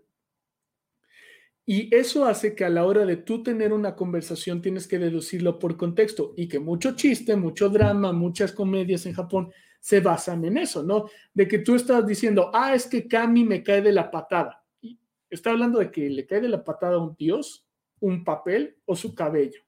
Y 1.68 1.92
eso 1.92 2.24
hace 2.26 2.54
que 2.54 2.64
a 2.64 2.70
la 2.70 2.84
hora 2.84 3.04
de 3.04 3.16
tú 3.16 3.42
tener 3.42 3.72
una 3.72 3.96
conversación 3.96 4.62
tienes 4.62 4.86
que 4.86 5.00
deducirlo 5.00 5.58
por 5.58 5.76
contexto 5.76 6.32
y 6.36 6.46
que 6.46 6.60
mucho 6.60 6.94
chiste, 6.94 7.34
mucho 7.34 7.68
drama, 7.68 8.12
muchas 8.12 8.52
comedias 8.52 9.04
en 9.06 9.14
Japón 9.14 9.52
se 9.80 10.00
basan 10.00 10.44
en 10.44 10.58
eso, 10.58 10.84
¿no? 10.84 11.06
De 11.34 11.48
que 11.48 11.58
tú 11.58 11.74
estás 11.74 12.06
diciendo, 12.06 12.50
ah, 12.54 12.72
es 12.74 12.86
que 12.86 13.08
Kami 13.08 13.44
me 13.44 13.64
cae 13.64 13.82
de 13.82 13.92
la 13.92 14.10
patada. 14.12 14.64
Y 14.80 14.98
está 15.28 15.50
hablando 15.50 15.80
de 15.80 15.90
que 15.90 16.08
le 16.08 16.24
cae 16.24 16.40
de 16.40 16.48
la 16.48 16.62
patada 16.62 16.96
a 16.96 17.02
un 17.02 17.16
dios, 17.16 17.66
un 17.98 18.22
papel 18.22 18.76
o 18.84 18.94
su 18.94 19.12
cabello. 19.12 19.65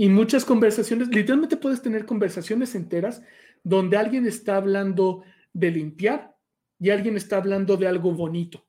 Y 0.00 0.08
muchas 0.08 0.44
conversaciones, 0.44 1.08
literalmente 1.08 1.56
puedes 1.56 1.82
tener 1.82 2.06
conversaciones 2.06 2.76
enteras 2.76 3.20
donde 3.64 3.96
alguien 3.96 4.26
está 4.26 4.56
hablando 4.56 5.24
de 5.52 5.72
limpiar 5.72 6.36
y 6.78 6.90
alguien 6.90 7.16
está 7.16 7.38
hablando 7.38 7.76
de 7.76 7.88
algo 7.88 8.12
bonito, 8.12 8.64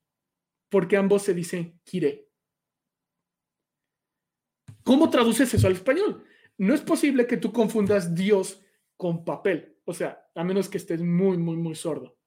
porque 0.70 0.98
ambos 0.98 1.22
se 1.22 1.36
dicen 1.36 1.80
kire. 1.84 2.28
¿Cómo 4.84 5.12
traduces 5.12 5.54
eso 5.54 5.68
al 5.68 5.74
español? 5.74 6.24
No 6.58 6.74
es 6.74 6.82
posible 6.82 7.28
que 7.28 7.38
tú 7.38 7.54
confundas 7.54 8.16
Dios 8.16 8.64
con 8.98 9.24
papel, 9.24 9.78
o 9.86 9.94
sea, 9.94 10.28
a 10.34 10.44
menos 10.44 10.68
que 10.68 10.80
estés 10.80 11.00
muy, 11.00 11.38
muy, 11.38 11.58
muy 11.58 11.76
sordo. 11.76 12.18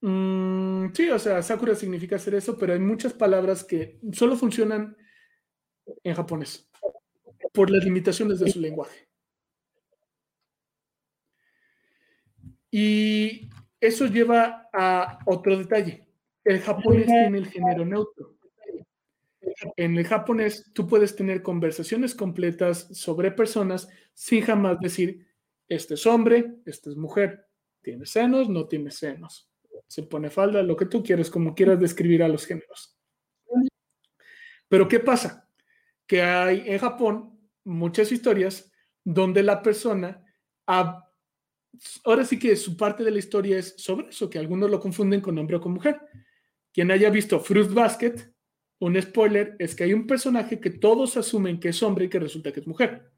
Mm, 0.00 0.53
sí, 0.92 1.08
o 1.08 1.18
sea, 1.18 1.42
Sakura 1.42 1.74
significa 1.74 2.16
hacer 2.16 2.34
eso, 2.34 2.58
pero 2.58 2.72
hay 2.72 2.78
muchas 2.78 3.12
palabras 3.12 3.64
que 3.64 3.98
solo 4.12 4.36
funcionan 4.36 4.96
en 6.02 6.14
japonés 6.14 6.68
por 7.52 7.70
las 7.70 7.84
limitaciones 7.84 8.40
de 8.40 8.50
su 8.50 8.60
lenguaje. 8.60 9.08
Y 12.70 13.48
eso 13.80 14.06
lleva 14.06 14.68
a 14.72 15.20
otro 15.26 15.56
detalle. 15.56 16.06
El 16.42 16.60
japonés 16.60 17.06
tiene 17.06 17.38
el 17.38 17.46
género 17.46 17.84
neutro. 17.84 18.34
En 19.76 19.96
el 19.96 20.04
japonés 20.06 20.72
tú 20.74 20.86
puedes 20.86 21.14
tener 21.14 21.42
conversaciones 21.42 22.14
completas 22.14 22.88
sobre 22.92 23.30
personas 23.30 23.88
sin 24.12 24.42
jamás 24.42 24.80
decir, 24.80 25.26
este 25.68 25.94
es 25.94 26.06
hombre, 26.06 26.56
esta 26.66 26.90
es 26.90 26.96
mujer, 26.96 27.46
tiene 27.82 28.06
senos, 28.06 28.48
no 28.48 28.66
tiene 28.66 28.90
senos 28.90 29.48
se 29.94 30.02
pone 30.02 30.28
falda, 30.28 30.60
lo 30.60 30.76
que 30.76 30.86
tú 30.86 31.04
quieres, 31.04 31.30
como 31.30 31.54
quieras 31.54 31.78
describir 31.78 32.24
a 32.24 32.28
los 32.28 32.44
géneros. 32.46 32.98
Pero 34.66 34.88
¿qué 34.88 34.98
pasa? 34.98 35.48
Que 36.04 36.20
hay 36.20 36.64
en 36.66 36.80
Japón 36.80 37.38
muchas 37.62 38.10
historias 38.10 38.72
donde 39.04 39.44
la 39.44 39.62
persona, 39.62 40.20
ahora 40.66 42.24
sí 42.24 42.40
que 42.40 42.56
su 42.56 42.76
parte 42.76 43.04
de 43.04 43.12
la 43.12 43.20
historia 43.20 43.56
es 43.56 43.76
sobre 43.78 44.08
eso, 44.08 44.28
que 44.28 44.40
algunos 44.40 44.68
lo 44.68 44.80
confunden 44.80 45.20
con 45.20 45.38
hombre 45.38 45.58
o 45.58 45.60
con 45.60 45.74
mujer. 45.74 46.00
Quien 46.72 46.90
haya 46.90 47.08
visto 47.08 47.38
Fruit 47.38 47.72
Basket, 47.72 48.16
un 48.80 49.00
spoiler 49.00 49.54
es 49.60 49.76
que 49.76 49.84
hay 49.84 49.92
un 49.92 50.08
personaje 50.08 50.58
que 50.58 50.70
todos 50.70 51.16
asumen 51.16 51.60
que 51.60 51.68
es 51.68 51.80
hombre 51.84 52.06
y 52.06 52.08
que 52.08 52.18
resulta 52.18 52.50
que 52.50 52.58
es 52.58 52.66
mujer. 52.66 53.12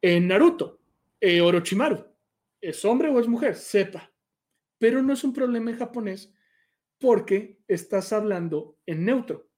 En 0.00 0.28
Naruto, 0.28 0.82
eh, 1.20 1.40
Orochimaru, 1.40 2.06
¿es 2.60 2.84
hombre 2.84 3.08
o 3.08 3.18
es 3.18 3.26
mujer? 3.26 3.56
Sepa. 3.56 4.08
Pero 4.78 5.02
no 5.02 5.12
es 5.12 5.24
un 5.24 5.32
problema 5.32 5.70
en 5.70 5.78
japonés 5.78 6.32
porque 6.98 7.58
estás 7.68 8.12
hablando 8.12 8.78
en 8.86 9.04
neutro. 9.04 9.48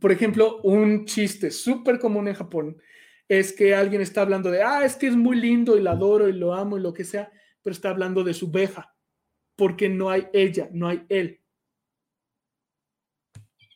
Por 0.00 0.12
ejemplo, 0.12 0.60
un 0.62 1.04
chiste 1.06 1.50
súper 1.50 1.98
común 1.98 2.28
en 2.28 2.34
Japón 2.34 2.80
es 3.28 3.52
que 3.52 3.74
alguien 3.74 4.00
está 4.00 4.22
hablando 4.22 4.50
de, 4.50 4.62
ah, 4.62 4.84
es 4.84 4.96
que 4.96 5.06
es 5.06 5.16
muy 5.16 5.36
lindo 5.36 5.76
y 5.76 5.82
lo 5.82 5.90
adoro 5.90 6.28
y 6.28 6.32
lo 6.32 6.54
amo 6.54 6.78
y 6.78 6.80
lo 6.80 6.94
que 6.94 7.04
sea, 7.04 7.30
pero 7.62 7.72
está 7.72 7.90
hablando 7.90 8.24
de 8.24 8.32
su 8.32 8.50
veja, 8.50 8.94
porque 9.56 9.88
no 9.88 10.08
hay 10.08 10.28
ella, 10.32 10.70
no 10.72 10.88
hay 10.88 11.04
él. 11.08 11.42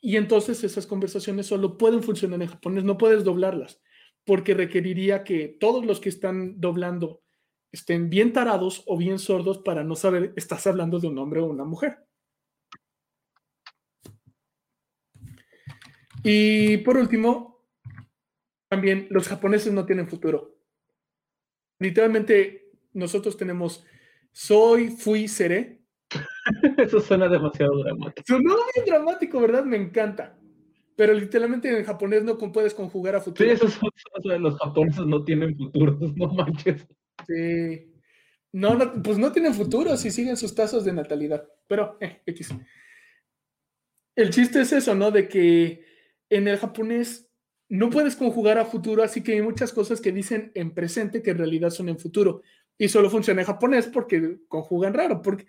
Y 0.00 0.16
entonces 0.16 0.64
esas 0.64 0.86
conversaciones 0.86 1.46
solo 1.46 1.76
pueden 1.76 2.02
funcionar 2.02 2.40
en 2.42 2.48
japonés, 2.48 2.84
no 2.84 2.98
puedes 2.98 3.24
doblarlas, 3.24 3.80
porque 4.24 4.54
requeriría 4.54 5.22
que 5.22 5.48
todos 5.60 5.84
los 5.84 6.00
que 6.00 6.08
están 6.08 6.60
doblando 6.60 7.22
estén 7.72 8.10
bien 8.10 8.32
tarados 8.32 8.84
o 8.86 8.96
bien 8.96 9.18
sordos 9.18 9.58
para 9.58 9.82
no 9.82 9.96
saber, 9.96 10.32
estás 10.36 10.66
hablando 10.66 11.00
de 11.00 11.08
un 11.08 11.18
hombre 11.18 11.40
o 11.40 11.46
una 11.46 11.64
mujer. 11.64 11.98
Y 16.22 16.76
por 16.78 16.96
último, 16.96 17.64
también 18.68 19.08
los 19.10 19.26
japoneses 19.26 19.72
no 19.72 19.84
tienen 19.84 20.08
futuro. 20.08 20.56
Literalmente 21.80 22.70
nosotros 22.92 23.36
tenemos 23.36 23.84
soy, 24.30 24.90
fui, 24.90 25.28
seré. 25.28 25.82
Eso 26.78 27.00
suena 27.00 27.28
demasiado 27.28 27.82
dramático. 27.82 28.24
Suena 28.26 28.54
bien 28.74 28.86
dramático, 28.86 29.40
¿verdad? 29.40 29.64
Me 29.64 29.76
encanta. 29.76 30.38
Pero 30.96 31.14
literalmente 31.14 31.76
en 31.76 31.84
japonés 31.84 32.22
no 32.22 32.36
puedes 32.36 32.74
conjugar 32.74 33.16
a 33.16 33.20
futuro. 33.20 33.48
Sí, 33.48 33.54
esos 33.54 33.72
son, 33.72 34.42
los 34.42 34.58
japoneses 34.58 35.06
no 35.06 35.24
tienen 35.24 35.56
futuro, 35.56 35.98
no 36.16 36.28
manches. 36.28 36.86
Sí. 37.26 37.88
No, 38.52 38.74
no, 38.74 39.02
pues 39.02 39.18
no 39.18 39.32
tienen 39.32 39.54
futuro 39.54 39.96
si 39.96 40.10
siguen 40.10 40.36
sus 40.36 40.54
tasas 40.54 40.84
de 40.84 40.92
natalidad. 40.92 41.48
Pero, 41.66 41.96
eh, 42.00 42.20
X. 42.26 42.50
El 44.14 44.30
chiste 44.30 44.60
es 44.60 44.72
eso, 44.72 44.94
¿no? 44.94 45.10
De 45.10 45.28
que 45.28 45.84
en 46.28 46.48
el 46.48 46.58
japonés 46.58 47.28
no 47.68 47.88
puedes 47.88 48.16
conjugar 48.16 48.58
a 48.58 48.66
futuro, 48.66 49.02
así 49.02 49.22
que 49.22 49.32
hay 49.32 49.42
muchas 49.42 49.72
cosas 49.72 50.00
que 50.00 50.12
dicen 50.12 50.52
en 50.54 50.74
presente 50.74 51.22
que 51.22 51.30
en 51.30 51.38
realidad 51.38 51.70
son 51.70 51.88
en 51.88 51.98
futuro. 51.98 52.42
Y 52.76 52.88
solo 52.88 53.08
funciona 53.08 53.40
en 53.40 53.46
japonés 53.46 53.86
porque 53.86 54.40
conjugan 54.48 54.92
raro, 54.92 55.22
porque, 55.22 55.46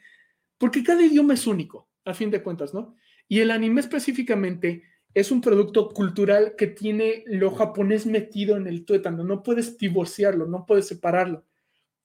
porque 0.58 0.84
cada 0.84 1.04
idioma 1.04 1.34
es 1.34 1.48
único, 1.48 1.90
a 2.06 2.14
fin 2.14 2.32
de 2.32 2.42
cuentas, 2.42 2.74
¿no? 2.74 2.96
Y 3.28 3.40
el 3.40 3.52
anime 3.52 3.82
específicamente 3.82 4.84
es 5.14 5.32
un 5.32 5.42
producto 5.42 5.90
cultural 5.90 6.56
que 6.58 6.68
tiene 6.68 7.24
lo 7.28 7.52
japonés 7.52 8.06
metido 8.06 8.58
en 8.58 8.68
el 8.68 8.86
tuétano, 8.86 9.24
no 9.24 9.44
puedes 9.44 9.78
divorciarlo, 9.78 10.48
no 10.48 10.66
puedes 10.66 10.88
separarlo. 10.88 11.46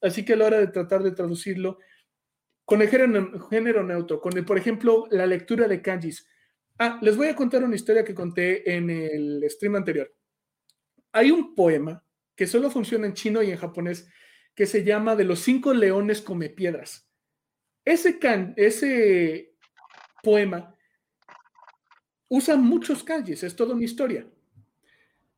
Así 0.00 0.24
que 0.24 0.34
a 0.34 0.36
la 0.36 0.46
hora 0.46 0.58
de 0.58 0.68
tratar 0.68 1.02
de 1.02 1.12
traducirlo, 1.12 1.78
con 2.64 2.82
el 2.82 2.88
género, 2.88 3.82
neutro, 3.82 4.20
con, 4.20 4.36
el, 4.36 4.44
por 4.44 4.58
ejemplo, 4.58 5.06
la 5.10 5.26
lectura 5.26 5.66
de 5.66 5.80
kanjis, 5.80 6.26
Ah, 6.80 6.98
les 7.02 7.16
voy 7.16 7.26
a 7.26 7.34
contar 7.34 7.64
una 7.64 7.74
historia 7.74 8.04
que 8.04 8.14
conté 8.14 8.76
en 8.76 8.88
el 8.88 9.44
stream 9.50 9.74
anterior. 9.74 10.14
Hay 11.10 11.32
un 11.32 11.56
poema 11.56 12.04
que 12.36 12.46
solo 12.46 12.70
funciona 12.70 13.06
en 13.06 13.14
chino 13.14 13.42
y 13.42 13.50
en 13.50 13.56
japonés 13.56 14.08
que 14.54 14.64
se 14.64 14.84
llama 14.84 15.16
De 15.16 15.24
los 15.24 15.40
cinco 15.40 15.74
leones 15.74 16.22
come 16.22 16.50
piedras. 16.50 17.10
Ese, 17.84 18.20
can, 18.20 18.54
ese 18.56 19.56
poema 20.22 20.72
usa 22.28 22.56
muchos 22.56 23.02
kanjis, 23.02 23.42
es 23.42 23.56
toda 23.56 23.74
una 23.74 23.84
historia. 23.84 24.28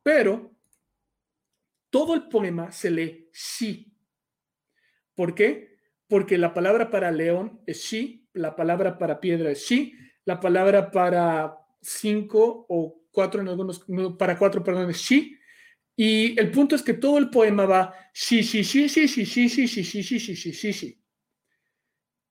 Pero 0.03 0.51
todo 1.89 2.13
el 2.13 2.27
poema 2.27 2.71
se 2.71 2.91
lee 2.91 3.29
shi. 3.33 3.90
¿Por 5.15 5.35
qué? 5.35 5.77
Porque 6.07 6.37
la 6.37 6.53
palabra 6.53 6.89
para 6.89 7.11
león 7.11 7.61
es 7.65 7.83
shi, 7.83 8.27
la 8.33 8.55
palabra 8.55 8.97
para 8.97 9.19
piedra 9.19 9.51
es 9.51 9.65
shi, 9.65 9.93
la 10.25 10.39
palabra 10.39 10.91
para 10.91 11.57
cinco 11.81 12.65
o 12.69 13.03
cuatro 13.11 13.41
en 13.41 13.47
algunos, 13.47 13.85
para 14.17 14.37
cuatro, 14.37 14.63
perdón, 14.63 14.89
es 14.89 14.97
shi. 14.97 15.37
Y 15.95 16.39
el 16.39 16.51
punto 16.51 16.75
es 16.75 16.83
que 16.83 16.93
todo 16.93 17.17
el 17.17 17.29
poema 17.29 17.65
va 17.65 17.93
shi, 18.13 18.43
shi, 18.43 18.63
shi, 18.63 18.87
shi, 18.87 19.07
shi, 19.07 19.25
shi, 19.25 19.49
shi, 19.49 19.67
shi, 19.67 19.83
shi, 19.83 20.03
shi, 20.03 20.35
shi, 20.35 20.51
shi, 20.53 20.73
shi. 20.73 21.01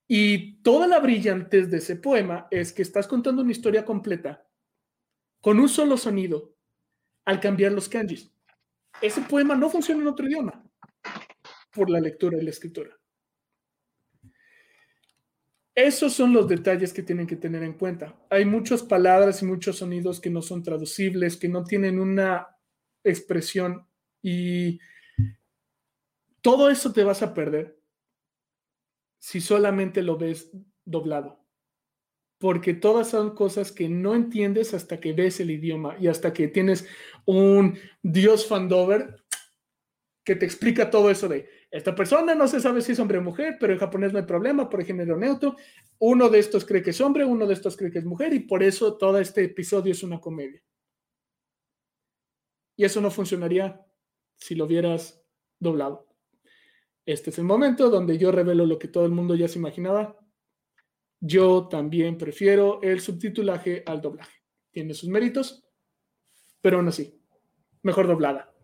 Y 0.09 0.63
toda 0.63 0.87
la 0.87 0.99
brillantez 0.99 1.71
de 1.71 1.79
ese 1.79 1.97
poema 1.97 2.49
es 2.51 2.73
que 2.73 2.83
estás 2.83 3.07
contando 3.07 3.43
una 3.43 3.53
historia 3.53 3.85
completa 3.85 4.45
con 5.41 5.61
un 5.61 5.69
solo 5.69 5.97
sonido 5.97 6.57
al 7.25 7.39
cambiar 7.39 7.73
los 7.73 7.89
kanjis. 7.89 8.33
Ese 9.01 9.21
poema 9.23 9.55
no 9.55 9.71
funciona 9.71 10.03
en 10.03 10.09
otro 10.09 10.27
idioma 10.27 10.70
por 11.73 11.91
la 11.91 12.01
lectura 12.01 12.39
y 12.39 12.45
la 12.45 12.51
escritura. 12.51 12.97
Esos 15.75 16.13
son 16.13 16.33
los 16.33 16.49
detalles 16.49 16.93
que 16.93 17.03
tienen 17.03 17.27
que 17.27 17.37
tener 17.37 17.63
en 17.63 17.75
cuenta. 17.75 18.15
Hay 18.29 18.45
muchas 18.45 18.83
palabras 18.83 19.41
y 19.41 19.47
muchos 19.47 19.79
sonidos 19.79 20.21
que 20.21 20.29
no 20.29 20.43
son 20.43 20.63
traducibles, 20.63 21.37
que 21.37 21.49
no 21.49 21.65
tienen 21.65 21.99
una 21.99 22.49
expresión 23.03 23.87
y 24.21 24.79
todo 26.43 26.71
eso 26.71 26.93
te 26.93 27.05
vas 27.05 27.23
a 27.23 27.35
perder 27.35 27.79
si 29.19 29.41
solamente 29.41 30.03
lo 30.03 30.19
ves 30.19 30.51
doblado. 30.85 31.45
Porque 32.39 32.73
todas 32.73 33.11
son 33.11 33.35
cosas 33.35 33.71
que 33.71 33.89
no 33.89 34.15
entiendes 34.15 34.73
hasta 34.73 34.99
que 34.99 35.13
ves 35.13 35.41
el 35.41 35.51
idioma 35.51 35.97
y 36.01 36.09
hasta 36.09 36.33
que 36.33 36.49
tienes 36.49 36.87
un 37.27 37.79
Dios 38.03 38.47
fandover 38.47 39.23
que 40.31 40.37
te 40.37 40.47
explica 40.47 40.89
todo 40.89 41.11
eso 41.11 41.27
de 41.27 41.51
esta 41.73 41.93
persona 41.93 42.37
no 42.37 42.47
se 42.47 42.61
sabe 42.61 42.83
si 42.83 42.93
es 42.93 43.01
hombre 43.01 43.19
o 43.19 43.21
mujer, 43.23 43.57
pero 43.59 43.73
en 43.73 43.81
japonés 43.81 44.13
no 44.13 44.21
hay 44.21 44.25
problema 44.25 44.71
por 44.71 44.85
género 44.85 45.17
neutro. 45.17 45.57
Uno 45.99 46.29
de 46.29 46.39
estos 46.39 46.65
cree 46.65 46.85
que 46.85 46.91
es 46.91 47.01
hombre, 47.01 47.25
uno 47.25 47.49
de 47.49 47.55
estos 47.55 47.77
cree 47.77 47.91
que 47.91 47.99
es 47.99 48.05
mujer 48.05 48.33
y 48.33 48.39
por 48.39 48.63
eso 48.63 48.97
todo 48.97 49.19
este 49.19 49.43
episodio 49.43 49.91
es 49.91 50.05
una 50.05 50.21
comedia. 50.21 50.63
Y 52.77 52.85
eso 52.85 53.01
no 53.01 53.11
funcionaría 53.11 53.85
si 54.37 54.55
lo 54.55 54.67
hubieras 54.67 55.21
doblado. 55.59 56.07
Este 57.05 57.31
es 57.31 57.39
el 57.39 57.45
momento 57.45 57.91
donde 57.91 58.17
yo 58.17 58.31
revelo 58.31 58.67
lo 58.67 58.79
que 58.79 58.87
todo 58.87 59.05
el 59.05 59.11
mundo 59.11 59.35
ya 59.35 59.49
se 59.49 59.59
imaginaba. 59.59 60.17
Yo 61.19 61.67
también 61.67 62.17
prefiero 62.17 62.81
el 62.83 63.01
subtitulaje 63.01 63.83
al 63.85 64.01
doblaje. 64.01 64.45
Tiene 64.71 64.95
sus 64.95 65.09
méritos, 65.09 65.69
pero 66.61 66.77
aún 66.77 66.87
así, 66.87 67.21
mejor 67.83 68.07
doblada. 68.07 68.55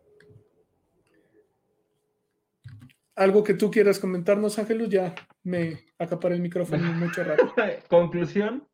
Algo 3.17 3.43
que 3.43 3.55
tú 3.55 3.71
quieras 3.71 3.99
comentarnos, 3.99 4.59
Ángelus, 4.59 4.91
ya 4.91 5.15
me 5.43 5.87
acaparé 5.99 6.35
el 6.37 6.43
micrófono 6.43 6.83
mucho 6.93 7.25
rato. 7.25 7.55
Conclusión. 7.89 8.69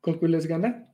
¿Con 0.00 0.14
cuál 0.14 0.30
les 0.30 0.46
gana? 0.46 0.86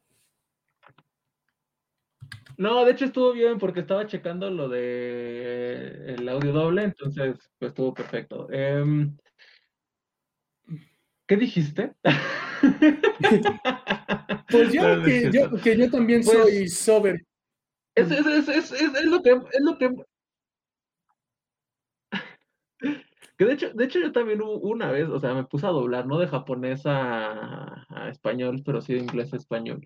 No, 2.56 2.82
de 2.84 2.92
hecho 2.92 3.06
estuvo 3.06 3.32
bien 3.32 3.58
porque 3.58 3.80
estaba 3.80 4.06
checando 4.06 4.48
lo 4.50 4.68
de 4.68 6.14
el 6.14 6.28
audio 6.28 6.52
doble, 6.52 6.84
entonces 6.84 7.36
pues 7.58 7.70
estuvo 7.70 7.94
perfecto. 7.94 8.46
Em, 8.50 9.16
¿Qué 11.26 11.36
dijiste? 11.36 11.94
pues 14.50 14.72
yo, 14.72 15.02
que, 15.02 15.30
yo, 15.76 15.90
también 15.90 16.22
pues 16.22 16.38
soy 16.38 16.68
sober. 16.68 17.20
Es, 17.94 18.10
es, 18.10 18.26
lo 19.04 19.22
que, 19.22 19.30
es 19.30 19.60
lo 19.60 19.76
que 19.76 19.90
Que 23.42 23.48
de 23.48 23.54
hecho, 23.54 23.70
de 23.74 23.84
hecho 23.86 23.98
yo 23.98 24.12
también 24.12 24.40
una 24.40 24.92
vez, 24.92 25.08
o 25.08 25.18
sea, 25.18 25.34
me 25.34 25.42
puse 25.42 25.66
a 25.66 25.70
doblar, 25.70 26.06
no 26.06 26.18
de 26.20 26.28
japonés 26.28 26.82
a, 26.84 27.86
español, 28.08 28.62
pero 28.64 28.80
sí 28.80 28.94
de 28.94 29.00
inglés 29.00 29.32
a 29.32 29.36
español. 29.36 29.80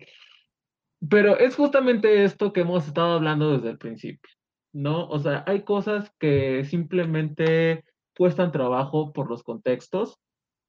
Pero 1.09 1.39
es 1.39 1.55
justamente 1.55 2.23
esto 2.23 2.53
que 2.53 2.61
hemos 2.61 2.85
estado 2.85 3.13
hablando 3.13 3.53
desde 3.53 3.71
el 3.71 3.79
principio, 3.79 4.31
¿no? 4.73 5.07
O 5.07 5.17
sea, 5.17 5.43
hay 5.47 5.63
cosas 5.63 6.11
que 6.19 6.65
simplemente 6.65 7.83
cuestan 8.15 8.51
trabajo 8.51 9.11
por 9.11 9.27
los 9.27 9.41
contextos 9.41 10.19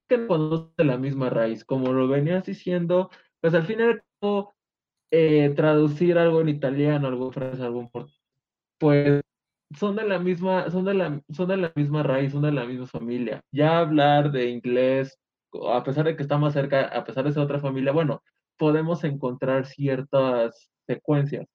que 0.09 0.17
no 0.17 0.73
de 0.75 0.85
la 0.85 0.97
misma 0.97 1.29
raíz. 1.29 1.67
Como 1.67 1.93
lo 1.93 2.09
venías 2.09 2.47
diciendo, 2.47 3.11
pues 3.43 3.53
al 3.53 3.67
final 3.67 4.03
eh, 5.11 5.53
traducir 5.55 6.17
algo 6.17 6.41
en 6.41 6.49
italiano, 6.49 7.07
algo 7.09 7.27
en 7.27 7.33
francés, 7.35 7.61
algo 7.61 7.81
en 7.83 7.89
portugués, 7.91 8.23
pues 8.79 9.21
son 9.77 9.97
de 9.97 10.05
la 10.05 10.19
misma, 10.19 10.71
son 10.71 10.85
de 10.85 10.95
la, 10.95 11.23
son 11.31 11.49
de 11.49 11.57
la 11.57 11.73
misma 11.75 12.03
raíz, 12.03 12.33
son 12.33 12.43
de 12.43 12.53
la 12.53 12.65
misma 12.65 12.87
familia. 12.87 13.43
Ya 13.53 13.79
hablar 13.79 14.33
de 14.33 14.51
inglés, 14.51 15.19
a 15.73 15.83
pesar 15.85 16.05
de 16.07 16.17
que 16.17 16.23
está 16.23 16.39
más 16.39 16.55
cerca, 16.55 16.87
a 16.87 17.05
pesar 17.05 17.25
de 17.25 17.33
ser 17.33 17.43
otra 17.43 17.61
familia, 17.61 17.93
bueno, 17.93 18.23
podemos 18.57 19.05
encontrar 19.05 19.67
ciertas 19.67 20.71
secuencias. 20.87 21.47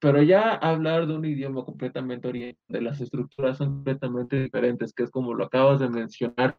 Pero 0.00 0.22
ya 0.22 0.54
hablar 0.54 1.06
de 1.06 1.14
un 1.14 1.24
idioma 1.24 1.64
completamente 1.64 2.28
oriente, 2.28 2.60
de 2.68 2.82
las 2.82 3.00
estructuras 3.00 3.56
son 3.58 3.76
completamente 3.76 4.42
diferentes, 4.42 4.92
que 4.92 5.04
es 5.04 5.10
como 5.10 5.34
lo 5.34 5.44
acabas 5.46 5.80
de 5.80 5.88
mencionar, 5.88 6.58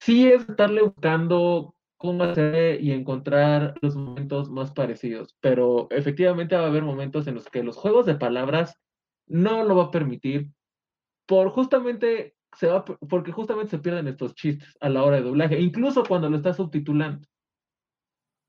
sí 0.00 0.28
es 0.28 0.48
estarle 0.48 0.82
buscando 0.82 1.74
cómo 1.96 2.24
hacer 2.24 2.82
y 2.82 2.92
encontrar 2.92 3.74
los 3.80 3.96
momentos 3.96 4.50
más 4.50 4.72
parecidos, 4.72 5.34
pero 5.40 5.88
efectivamente 5.90 6.56
va 6.56 6.64
a 6.64 6.66
haber 6.66 6.82
momentos 6.82 7.26
en 7.26 7.36
los 7.36 7.48
que 7.48 7.62
los 7.62 7.76
juegos 7.76 8.04
de 8.04 8.16
palabras 8.16 8.78
no 9.26 9.64
lo 9.64 9.76
va 9.76 9.84
a 9.84 9.90
permitir 9.90 10.50
por 11.26 11.50
justamente 11.50 12.34
se 12.56 12.68
va 12.68 12.84
porque 12.84 13.32
justamente 13.32 13.70
se 13.70 13.78
pierden 13.78 14.08
estos 14.08 14.34
chistes 14.34 14.76
a 14.80 14.88
la 14.88 15.02
hora 15.02 15.16
de 15.16 15.22
doblaje, 15.22 15.60
incluso 15.60 16.04
cuando 16.04 16.30
lo 16.30 16.36
estás 16.36 16.56
subtitulando. 16.56 17.26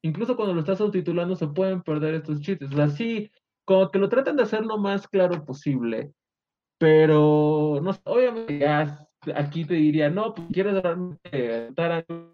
Incluso 0.04 0.36
cuando 0.36 0.54
lo 0.54 0.60
estás 0.60 0.78
subtitulando 0.78 1.36
se 1.36 1.48
pueden 1.48 1.82
perder 1.82 2.14
estos 2.16 2.40
chistes. 2.42 2.72
O 2.72 2.76
sea, 2.76 2.90
sí, 2.90 3.32
como 3.66 3.90
que 3.90 3.98
lo 3.98 4.08
tratan 4.10 4.36
de 4.36 4.44
hacer 4.44 4.64
lo 4.64 4.78
más 4.78 5.08
claro 5.08 5.44
posible, 5.44 6.12
pero 6.78 7.80
no 7.82 7.92
obviamente 8.04 8.68
aquí 9.34 9.66
te 9.66 9.74
diría, 9.74 10.10
no, 10.10 10.36
pues 10.36 10.48
quieres 10.52 10.82
realmente 10.84 11.74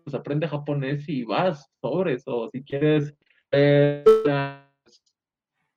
pues 0.03 0.13
aprende 0.13 0.47
japonés 0.47 1.07
y 1.07 1.23
vas 1.23 1.71
sobre 1.81 2.15
eso. 2.15 2.49
Si 2.51 2.63
quieres 2.63 3.15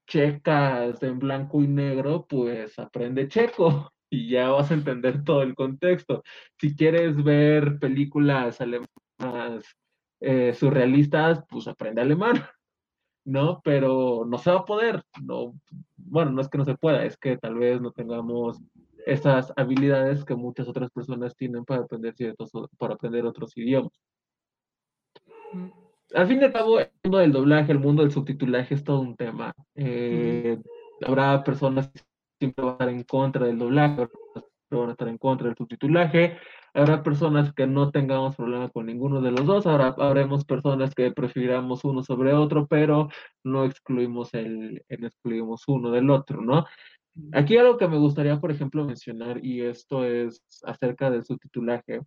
checas 0.07 1.03
en 1.03 1.19
blanco 1.19 1.63
y 1.63 1.69
negro, 1.69 2.27
pues 2.29 2.79
aprende 2.79 3.29
checo 3.29 3.93
y 4.11 4.31
ya 4.31 4.51
vas 4.51 4.71
a 4.71 4.75
entender 4.75 5.25
todo 5.25 5.43
el 5.43 5.55
contexto. 5.55 6.23
Si 6.61 6.77
quieres 6.77 7.23
ver 7.23 7.79
películas 7.79 8.61
alemanas 8.61 9.65
eh, 10.21 10.55
surrealistas, 10.55 11.43
pues 11.49 11.69
aprende 11.69 12.03
alemán. 12.03 12.35
¿no? 13.25 13.61
Pero 13.65 14.25
no 14.27 14.39
se 14.39 14.51
va 14.51 14.61
a 14.61 14.65
poder, 14.65 15.03
no, 15.23 15.55
bueno, 15.97 16.31
no 16.33 16.41
es 16.41 16.49
que 16.49 16.59
no 16.59 16.65
se 16.65 16.77
pueda, 16.77 17.05
es 17.05 17.17
que 17.17 17.39
tal 17.39 17.57
vez 17.57 17.81
no 17.81 17.91
tengamos 17.91 18.61
esas 19.07 19.53
habilidades 19.57 20.25
que 20.25 20.35
muchas 20.35 20.69
otras 20.69 20.91
personas 20.91 21.35
tienen 21.37 21.65
para 21.65 21.83
aprender 21.83 22.15
ciertos, 22.15 22.51
para 22.79 22.95
aprender 22.95 23.25
otros 23.27 23.57
idiomas. 23.57 23.93
Al 26.13 26.29
fin 26.29 26.41
y 26.41 26.45
al 26.45 26.53
cabo, 26.53 26.81
el 26.81 26.91
mundo 27.03 27.19
del 27.19 27.33
doblaje, 27.33 27.73
el 27.73 27.79
mundo 27.79 28.03
del 28.03 28.13
subtitulaje 28.13 28.75
es 28.75 28.85
todo 28.85 29.01
un 29.01 29.17
tema. 29.17 29.55
Eh, 29.75 30.59
habrá 31.07 31.43
personas 31.43 31.89
que 31.89 32.01
siempre 32.39 32.65
van 32.65 32.73
a 32.73 32.75
estar 32.75 32.89
en 32.91 33.03
contra 33.05 33.47
del 33.47 33.59
doblaje, 33.59 34.09
van 34.71 34.89
a 34.89 34.93
estar 34.93 35.09
en 35.09 35.19
contra 35.19 35.47
del 35.49 35.57
subtitulaje, 35.57 36.37
Habrá 36.77 37.05
personas 37.05 37.55
que 37.55 37.69
no 37.69 37.93
tengamos 37.93 38.35
problema 38.35 38.69
con 38.69 38.87
ninguno 38.87 39.21
de 39.21 39.31
los 39.31 39.47
dos, 39.47 39.65
habrá, 39.65 39.95
habremos 39.97 40.45
personas 40.45 40.93
que 40.93 41.13
prefiramos 41.13 41.85
uno 41.85 42.03
sobre 42.03 42.33
otro, 42.33 42.67
pero 42.67 43.09
no 43.45 43.65
excluimos 43.65 44.35
el, 44.35 44.85
excluimos 44.89 45.63
uno 45.69 45.93
del 45.93 46.11
otro, 46.11 46.43
¿no? 46.43 46.67
Aquí 47.33 47.57
algo 47.57 47.79
que 47.79 47.87
me 47.87 47.97
gustaría, 47.97 48.41
por 48.41 48.51
ejemplo, 48.51 48.85
mencionar, 48.85 49.39
y 49.45 49.63
esto 49.63 50.05
es 50.05 50.43
acerca 50.65 51.13
del 51.13 51.25
subtitulaje, 51.25 52.01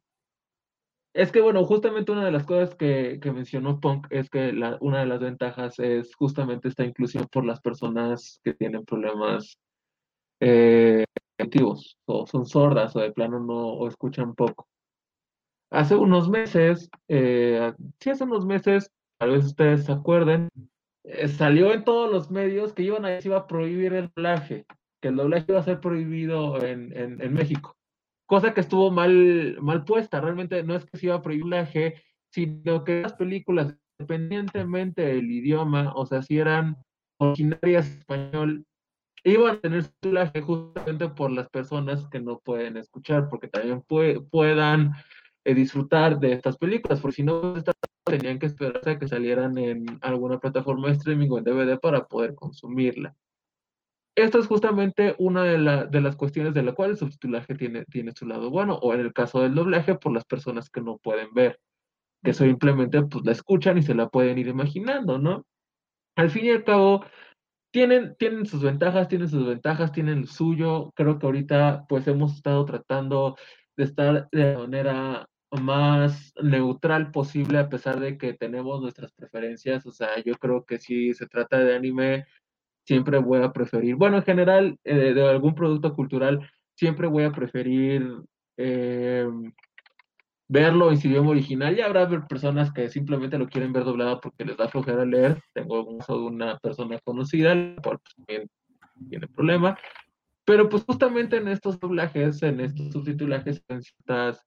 es 1.14 1.32
que, 1.32 1.42
bueno, 1.42 1.66
justamente 1.66 2.12
una 2.12 2.26
de 2.26 2.32
las 2.32 2.46
cosas 2.46 2.76
que, 2.76 3.20
mencionó 3.34 3.80
Punk 3.80 4.08
es 4.12 4.30
que 4.30 4.54
una 4.82 5.00
de 5.00 5.06
las 5.06 5.20
ventajas 5.20 5.80
es 5.80 6.16
justamente 6.16 6.68
esta 6.68 6.86
inclusión 6.86 7.28
por 7.32 7.46
las 7.46 7.60
personas 7.62 8.40
que 8.44 8.54
tienen 8.54 8.86
problemas 8.86 9.58
eh, 10.40 11.06
o 12.06 12.28
son 12.28 12.46
sordas 12.46 12.96
o 12.96 13.00
de 13.00 13.12
plano 13.12 13.40
no 13.40 13.74
o 13.74 13.88
escuchan 13.88 14.36
poco. 14.36 14.68
Hace 15.70 15.96
unos 15.96 16.30
meses, 16.30 16.90
eh, 17.08 17.74
sí, 18.00 18.10
hace 18.10 18.24
unos 18.24 18.46
meses, 18.46 18.90
tal 19.20 19.32
vez 19.32 19.46
ustedes 19.46 19.86
se 19.86 19.92
acuerden, 19.92 20.50
eh, 21.04 21.28
salió 21.28 21.74
en 21.74 21.84
todos 21.84 22.12
los 22.12 22.32
medios 22.32 22.74
que 22.74 22.84
iban 22.84 23.06
a, 23.06 23.22
se 23.22 23.28
iba 23.28 23.38
a 23.38 23.48
prohibir 23.48 23.94
el 23.94 24.10
doblaje, 24.16 24.66
que 25.02 25.10
el 25.10 25.16
doblaje 25.16 25.46
iba 25.50 25.60
a 25.60 25.64
ser 25.64 25.80
prohibido 25.80 26.64
en, 26.64 26.94
en, 26.94 27.34
México. 27.34 27.77
Cosa 28.28 28.54
que 28.54 28.62
estuvo 28.62 28.92
mal, 28.92 29.58
mal 29.62 29.84
puesta, 29.86 30.22
realmente 30.22 30.62
no 30.64 30.76
es 30.76 30.86
que 30.86 30.98
se 30.98 31.08
iba 31.08 31.16
a 31.16 31.22
prohibir 31.22 31.46
el 31.46 31.50
doblaje, 31.50 31.96
sino 32.30 32.84
que 32.84 33.02
las 33.02 33.14
películas, 33.14 33.76
independientemente 33.98 35.02
del 35.02 35.32
idioma, 35.32 35.94
o 35.96 36.06
sea, 36.06 36.22
si 36.22 36.38
eran 36.38 36.78
originarias 37.20 37.88
español 37.88 38.66
iban 39.24 39.56
a 39.56 39.60
tener 39.60 39.86
doblaje 40.02 40.42
justamente 40.42 41.10
por 41.10 41.32
las 41.32 41.50
personas 41.50 42.08
que 42.08 42.20
no 42.20 42.40
pueden 42.40 42.78
escuchar, 42.78 43.28
porque 43.30 43.48
también 43.48 43.84
puedan 44.30 44.94
eh, 45.44 45.54
disfrutar 45.54 46.20
de 46.20 46.34
estas 46.34 46.58
películas, 46.58 47.02
porque 47.02 47.16
si 47.16 47.24
no, 47.24 47.56
tenían 48.06 48.40
que 48.40 48.46
esperarse 48.46 48.92
a 48.92 49.00
que 49.00 49.08
salieran 49.08 49.58
en 49.58 49.86
alguna 50.02 50.40
plataforma 50.40 50.88
de 50.88 50.94
streaming 50.94 51.30
o 51.30 51.38
en 51.38 51.44
DVD 51.44 51.78
para 51.80 52.06
poder 52.06 52.36
consumirla. 52.36 53.16
Esto 54.18 54.40
es 54.40 54.48
justamente 54.48 55.16
una 55.20 55.44
de, 55.44 55.88
de 55.92 56.02
las 56.02 56.16
cuestiones 56.16 56.56
de 56.56 56.64
la 56.64 56.74
cual 56.74 56.90
el 56.90 56.98
subtitulaje 56.98 57.54
tiene, 57.54 57.86
tiene 57.86 58.14
su 58.14 58.26
lado 58.26 58.50
bueno, 58.50 58.74
o 58.82 58.96
en 58.96 59.02
el 59.02 59.14
caso 59.14 59.42
del 59.42 59.54
doblaje, 59.54 59.94
por 59.94 60.12
las 60.12 60.26
personas 60.26 60.72
que 60.72 60.82
no 60.82 60.98
pueden 60.98 61.32
ver, 61.36 61.60
que 62.24 62.34
simplemente 62.34 63.04
pues, 63.04 63.24
la 63.24 63.32
escuchan 63.32 63.78
y 63.78 63.84
se 63.84 63.94
la 63.94 64.10
pueden 64.10 64.40
ir 64.40 64.48
imaginando, 64.48 65.20
¿no? 65.20 65.46
Al 66.16 66.32
fin 66.32 66.46
y 66.46 66.50
al 66.50 66.64
cabo, 66.64 67.06
tienen, 67.72 68.16
tienen 68.18 68.48
sus 68.48 68.64
ventajas, 68.64 69.08
tienen 69.08 69.30
sus 69.30 69.46
ventajas, 69.46 69.92
tienen 69.92 70.22
lo 70.22 70.28
suyo. 70.28 70.92
Creo 70.96 71.20
que 71.20 71.26
ahorita 71.28 71.86
pues 71.88 72.08
hemos 72.08 72.36
estado 72.36 72.66
tratando 72.66 73.36
de 73.76 73.84
estar 73.84 74.28
de 74.32 74.54
la 74.54 74.58
manera 74.58 75.30
más 75.52 76.34
neutral 76.42 77.12
posible 77.12 77.60
a 77.60 77.70
pesar 77.70 78.00
de 78.00 78.18
que 78.18 78.34
tenemos 78.34 78.82
nuestras 78.82 79.12
preferencias. 79.12 79.86
O 79.86 79.92
sea, 79.92 80.10
yo 80.26 80.34
creo 80.36 80.66
que 80.66 80.80
si 80.80 81.14
se 81.14 81.28
trata 81.28 81.60
de 81.60 81.76
anime, 81.76 82.26
siempre 82.88 83.18
voy 83.18 83.42
a 83.44 83.52
preferir, 83.52 83.96
bueno, 83.96 84.18
en 84.18 84.24
general, 84.24 84.80
eh, 84.86 85.14
de 85.14 85.30
algún 85.30 85.54
producto 85.54 85.94
cultural, 85.94 86.50
siempre 86.74 87.08
voy 87.08 87.24
a 87.26 87.32
preferir 87.32 88.22
eh, 88.56 89.28
verlo 90.48 90.90
en 90.90 90.98
su 90.98 91.10
idioma 91.10 91.32
original. 91.32 91.76
Ya 91.76 91.86
habrá 91.86 92.08
personas 92.28 92.72
que 92.72 92.90
simplemente 92.90 93.38
lo 93.38 93.48
quieren 93.48 93.74
ver 93.74 93.84
doblado 93.84 94.22
porque 94.22 94.46
les 94.46 94.56
da 94.56 94.70
flojera 94.70 95.06
leer. 95.06 95.42
Tengo 95.54 95.84
un 95.84 96.00
caso 96.00 96.18
de 96.18 96.26
una 96.28 96.58
persona 96.60 96.98
conocida, 97.04 97.54
la 97.54 97.82
cual 97.82 98.00
pues, 98.00 98.16
también 98.16 98.50
tiene 99.10 99.28
problema. 99.28 99.78
Pero 100.46 100.70
pues 100.70 100.84
justamente 100.86 101.38
en 101.38 101.50
estos 101.50 101.78
doblajes, 101.80 102.42
en 102.42 102.62
estos 102.62 102.94
subtitulajes, 102.94 103.62
en 103.68 103.82
ciertas 103.82 104.42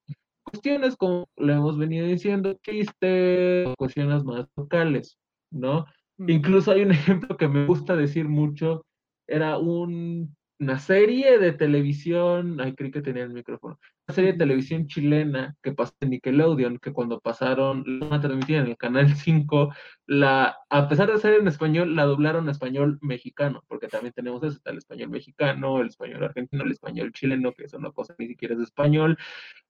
cuestiones, 0.45 0.97
como 0.97 1.29
le 1.37 1.53
hemos 1.53 1.77
venido 1.77 2.07
diciendo, 2.07 2.59
chistes, 2.63 3.69
cuestiones 3.77 4.25
más 4.25 4.47
locales, 4.57 5.19
¿no? 5.51 5.85
Incluso 6.27 6.73
hay 6.73 6.83
un 6.83 6.91
ejemplo 6.93 7.37
que 7.37 7.49
me 7.49 7.67
gusta 7.67 7.97
decir 7.97 8.29
mucho, 8.29 8.87
era 9.27 9.59
un 9.59 10.37
una 10.61 10.79
serie 10.79 11.39
de 11.39 11.53
televisión, 11.53 12.61
ay, 12.61 12.75
creí 12.75 12.91
que 12.91 13.01
tenía 13.01 13.25
el 13.25 13.33
micrófono, 13.33 13.81
una 14.07 14.15
serie 14.15 14.33
de 14.33 14.39
televisión 14.39 14.87
chilena 14.87 15.57
que 15.63 15.73
pasó 15.73 15.95
en 16.01 16.11
Nickelodeon, 16.11 16.79
que 16.79 16.93
cuando 16.93 17.19
pasaron, 17.19 17.83
la 17.87 18.21
transmitían 18.21 18.65
en 18.65 18.71
el 18.73 18.77
canal 18.77 19.07
5, 19.17 19.75
la, 20.07 20.57
a 20.69 20.89
pesar 20.89 21.11
de 21.11 21.19
ser 21.19 21.41
en 21.41 21.49
español, 21.49 21.97
la 21.97 22.05
doblaron 22.05 22.45
en 22.45 22.51
español 22.51 22.99
mexicano, 23.01 23.65
porque 23.69 23.89
también 23.89 24.13
tenemos 24.13 24.43
eso, 24.45 24.61
el 24.67 24.77
español 24.77 25.09
mexicano, 25.09 25.81
el 25.81 25.89
español 25.89 26.25
argentino, 26.25 26.63
el 26.63 26.73
español 26.73 27.13
chileno, 27.13 27.55
que 27.55 27.65
es 27.65 27.73
una 27.73 27.91
cosa 27.91 28.15
ni 28.19 28.29
siquiera 28.29 28.55
es 28.55 28.61
español, 28.61 29.17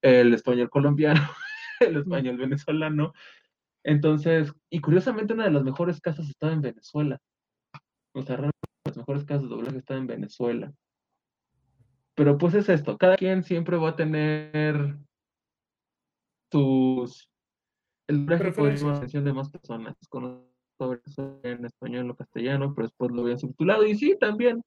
el 0.03 0.35
español 0.35 0.71
colombiano, 0.71 1.21
el 1.81 1.99
español 1.99 2.37
venezolano. 2.37 3.13
Entonces, 3.85 4.53
y 4.71 4.81
curiosamente 4.81 5.33
una 5.33 5.45
de 5.45 5.53
las 5.53 5.63
mejores 5.63 6.01
casas 6.01 6.29
estaba 6.29 6.53
en 6.53 6.61
Venezuela. 6.61 7.19
O 8.15 8.23
sea, 8.23 8.37
realmente 8.37 8.59
las 8.85 8.97
mejores 8.97 9.25
casas 9.25 9.43
de 9.43 9.49
doblaje 9.49 9.79
están 9.79 9.99
en 9.99 10.07
Venezuela. 10.07 10.73
Pero 12.15 12.37
pues 12.37 12.55
es 12.55 12.69
esto, 12.69 12.99
cada 12.99 13.17
quien 13.17 13.43
siempre 13.43 13.77
va 13.77 13.91
a 13.91 13.97
tener 13.97 14.99
sus... 16.53 17.29
El 18.09 18.27
doblaje 18.27 18.53
puede 18.53 18.77
llamar 18.77 18.93
la 18.93 18.99
atención 18.99 19.25
de 19.25 19.33
más 19.33 19.51
personas, 19.51 19.97
sobre 20.77 21.01
en 21.43 21.65
español 21.65 22.11
o 22.11 22.17
castellano, 22.17 22.75
pero 22.75 22.89
después 22.89 23.13
lo 23.13 23.23
había 23.23 23.37
subtitulado. 23.37 23.87
Y 23.87 23.95
sí, 23.97 24.17
también 24.19 24.63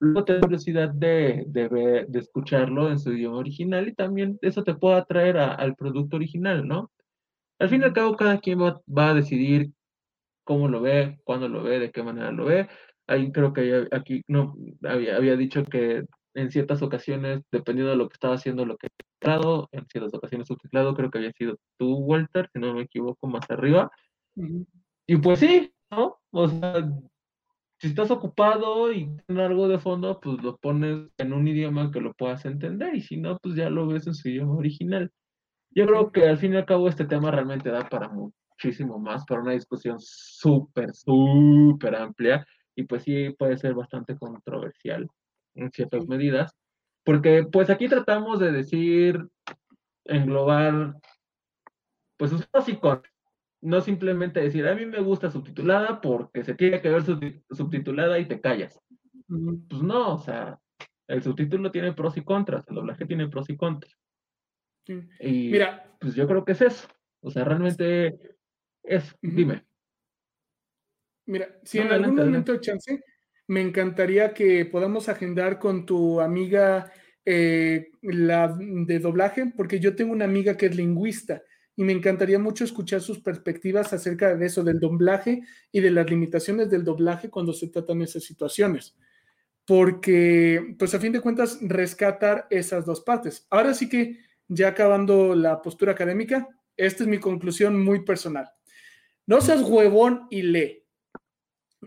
luego 0.00 0.24
tengo 0.24 0.40
curiosidad 0.40 0.90
de, 0.90 1.44
de, 1.48 2.06
de, 2.08 2.18
escucharlo 2.18 2.90
en 2.90 2.98
su 2.98 3.12
idioma 3.12 3.38
original 3.38 3.88
y 3.88 3.94
también 3.94 4.38
eso 4.42 4.62
te 4.62 4.74
puede 4.74 4.96
atraer 4.96 5.38
al 5.38 5.74
producto 5.74 6.16
original, 6.16 6.66
¿no? 6.66 6.90
Al 7.58 7.68
fin 7.68 7.82
y 7.82 7.84
al 7.84 7.92
cabo, 7.92 8.16
cada 8.16 8.38
quien 8.38 8.60
va, 8.60 8.80
va, 8.86 9.10
a 9.10 9.14
decidir 9.14 9.72
cómo 10.44 10.68
lo 10.68 10.80
ve, 10.80 11.18
cuándo 11.24 11.48
lo 11.48 11.62
ve, 11.62 11.78
de 11.78 11.90
qué 11.90 12.02
manera 12.02 12.30
lo 12.32 12.44
ve 12.44 12.68
ahí 13.06 13.32
creo 13.32 13.52
que 13.52 13.88
aquí 13.92 14.22
no 14.28 14.56
había, 14.82 15.16
había 15.16 15.36
dicho 15.36 15.64
que 15.64 16.04
en 16.34 16.50
ciertas 16.50 16.82
ocasiones, 16.82 17.42
dependiendo 17.50 17.90
de 17.90 17.96
lo 17.96 18.08
que 18.08 18.14
estaba 18.14 18.34
haciendo, 18.34 18.66
lo 18.66 18.76
que 18.76 18.88
he 18.88 19.30
en 19.72 19.86
ciertas 19.86 20.14
ocasiones 20.14 20.46
subtitulado, 20.46 20.94
creo 20.94 21.10
que 21.10 21.18
había 21.18 21.32
sido 21.32 21.56
tú, 21.78 21.96
Walter, 21.96 22.48
si 22.52 22.60
no 22.60 22.74
me 22.74 22.82
equivoco, 22.82 23.26
más 23.26 23.50
arriba. 23.50 23.90
Y 25.06 25.16
pues 25.16 25.40
sí, 25.40 25.72
¿no? 25.90 26.18
O 26.30 26.48
sea, 26.48 26.88
si 27.78 27.88
estás 27.88 28.10
ocupado 28.10 28.92
y 28.92 29.06
tienes 29.26 29.46
algo 29.46 29.66
de 29.66 29.78
fondo, 29.78 30.20
pues 30.20 30.42
lo 30.42 30.58
pones 30.58 31.08
en 31.16 31.32
un 31.32 31.48
idioma 31.48 31.90
que 31.90 32.00
lo 32.00 32.12
puedas 32.12 32.44
entender, 32.44 32.94
y 32.94 33.00
si 33.00 33.16
no, 33.16 33.38
pues 33.38 33.54
ya 33.54 33.70
lo 33.70 33.86
ves 33.86 34.06
en 34.06 34.14
su 34.14 34.28
idioma 34.28 34.56
original. 34.56 35.10
Yo 35.76 35.86
creo 35.86 36.10
que 36.10 36.26
al 36.26 36.38
fin 36.38 36.54
y 36.54 36.56
al 36.56 36.64
cabo 36.64 36.88
este 36.88 37.04
tema 37.04 37.30
realmente 37.30 37.68
da 37.68 37.86
para 37.86 38.08
muchísimo 38.08 38.98
más, 38.98 39.26
para 39.26 39.42
una 39.42 39.52
discusión 39.52 39.98
súper, 40.00 40.94
súper 40.94 41.94
amplia 41.94 42.46
y 42.74 42.84
pues 42.84 43.02
sí 43.02 43.28
puede 43.38 43.58
ser 43.58 43.74
bastante 43.74 44.16
controversial 44.16 45.06
en 45.54 45.70
ciertas 45.70 46.06
medidas, 46.06 46.56
porque 47.04 47.44
pues 47.52 47.68
aquí 47.68 47.88
tratamos 47.88 48.40
de 48.40 48.52
decir, 48.52 49.22
englobar 50.06 50.94
pues 52.16 52.30
sus 52.30 52.46
pros 52.46 52.70
y 52.70 52.76
contras. 52.76 53.12
No 53.60 53.82
simplemente 53.82 54.40
decir, 54.40 54.66
a 54.66 54.74
mí 54.74 54.86
me 54.86 55.02
gusta 55.02 55.30
subtitulada 55.30 56.00
porque 56.00 56.42
se 56.42 56.54
tiene 56.54 56.80
que 56.80 56.88
ver 56.88 57.02
subtitulada 57.50 58.18
y 58.18 58.24
te 58.24 58.40
callas. 58.40 58.80
Pues 59.28 59.82
no, 59.82 60.14
o 60.14 60.18
sea, 60.18 60.58
el 61.06 61.22
subtítulo 61.22 61.70
tiene 61.70 61.92
pros 61.92 62.16
y 62.16 62.24
contras, 62.24 62.66
el 62.68 62.76
doblaje 62.76 63.04
tiene 63.04 63.28
pros 63.28 63.50
y 63.50 63.58
contras. 63.58 64.05
Y 64.86 65.50
Mira, 65.50 65.96
pues 66.00 66.14
yo 66.14 66.26
creo 66.26 66.44
que 66.44 66.52
es 66.52 66.62
eso. 66.62 66.88
O 67.20 67.30
sea, 67.30 67.44
realmente 67.44 68.18
es, 68.82 69.14
dime. 69.20 69.64
Mira, 71.26 71.58
si 71.64 71.78
en 71.78 71.90
algún 71.90 72.14
momento, 72.14 72.56
chance, 72.58 73.02
me 73.48 73.60
encantaría 73.60 74.32
que 74.32 74.64
podamos 74.64 75.08
agendar 75.08 75.58
con 75.58 75.84
tu 75.84 76.20
amiga 76.20 76.92
eh, 77.24 77.90
la 78.02 78.56
de 78.56 78.98
doblaje, 79.00 79.52
porque 79.56 79.80
yo 79.80 79.96
tengo 79.96 80.12
una 80.12 80.24
amiga 80.24 80.56
que 80.56 80.66
es 80.66 80.76
lingüista 80.76 81.42
y 81.74 81.84
me 81.84 81.92
encantaría 81.92 82.38
mucho 82.38 82.64
escuchar 82.64 83.00
sus 83.02 83.18
perspectivas 83.18 83.92
acerca 83.92 84.34
de 84.34 84.46
eso, 84.46 84.64
del 84.64 84.80
doblaje 84.80 85.42
y 85.70 85.80
de 85.80 85.90
las 85.90 86.08
limitaciones 86.08 86.70
del 86.70 86.84
doblaje 86.84 87.28
cuando 87.28 87.52
se 87.52 87.68
tratan 87.68 88.00
esas 88.02 88.24
situaciones. 88.24 88.96
Porque, 89.66 90.74
pues 90.78 90.94
a 90.94 91.00
fin 91.00 91.12
de 91.12 91.20
cuentas, 91.20 91.58
rescatar 91.60 92.46
esas 92.50 92.86
dos 92.86 93.00
partes. 93.00 93.46
Ahora 93.50 93.74
sí 93.74 93.88
que, 93.88 94.20
ya 94.48 94.68
acabando 94.68 95.34
la 95.34 95.60
postura 95.62 95.92
académica, 95.92 96.48
esta 96.76 97.04
es 97.04 97.08
mi 97.08 97.18
conclusión 97.18 97.82
muy 97.82 98.04
personal. 98.04 98.50
No 99.26 99.40
seas 99.40 99.62
huevón 99.62 100.26
y 100.30 100.42
lee. 100.42 100.84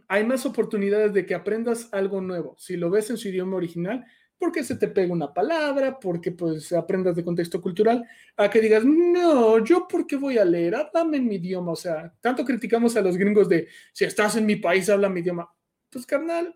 Hay 0.07 0.26
más 0.26 0.45
oportunidades 0.45 1.14
de 1.14 1.26
que 1.26 1.36
aprendas 1.36 1.90
algo 1.91 2.22
nuevo. 2.22 2.56
Si 2.57 2.76
lo 2.76 2.90
ves 2.90 3.10
en 3.10 3.18
su 3.18 3.30
idioma 3.30 3.57
original, 3.57 4.06
porque 4.40 4.64
se 4.64 4.76
te 4.76 4.88
pega 4.88 5.14
una 5.14 5.34
palabra, 5.34 5.99
porque 5.99 6.31
pues 6.31 6.72
aprendas 6.72 7.15
de 7.15 7.23
contexto 7.23 7.61
cultural, 7.61 8.07
a 8.38 8.49
que 8.49 8.61
digas, 8.61 8.84
no, 8.86 9.64
yo 9.64 9.86
por 9.88 10.07
qué 10.07 10.15
voy 10.15 10.38
a 10.38 10.45
leer, 10.45 10.76
háblame 10.76 11.18
en 11.18 11.27
mi 11.27 11.36
idioma, 11.36 11.73
o 11.73 11.76
sea, 11.76 12.14
tanto 12.22 12.45
criticamos 12.45 12.95
a 12.95 13.02
los 13.02 13.18
gringos 13.18 13.49
de, 13.49 13.68
si 13.91 14.06
estás 14.06 14.38
en 14.38 14.45
mi 14.45 14.56
país, 14.56 14.90
habla 14.90 15.10
mi 15.10 15.19
idioma, 15.19 15.53
pues 15.90 16.06
carnal, 16.06 16.56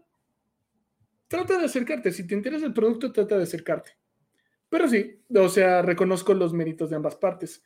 trata 1.27 1.57
de 1.57 1.65
acercarte, 1.65 2.11
si 2.13 2.25
te 2.25 2.35
interesa 2.35 2.65
el 2.65 2.73
producto, 2.73 3.11
trata 3.11 3.37
de 3.37 3.43
acercarte. 3.43 3.91
Pero 4.73 4.87
sí, 4.87 5.19
o 5.35 5.49
sea, 5.49 5.83
reconozco 5.83 6.33
los 6.33 6.51
méritos 6.51 6.89
de 6.89 6.95
ambas 6.95 7.15
partes. 7.15 7.63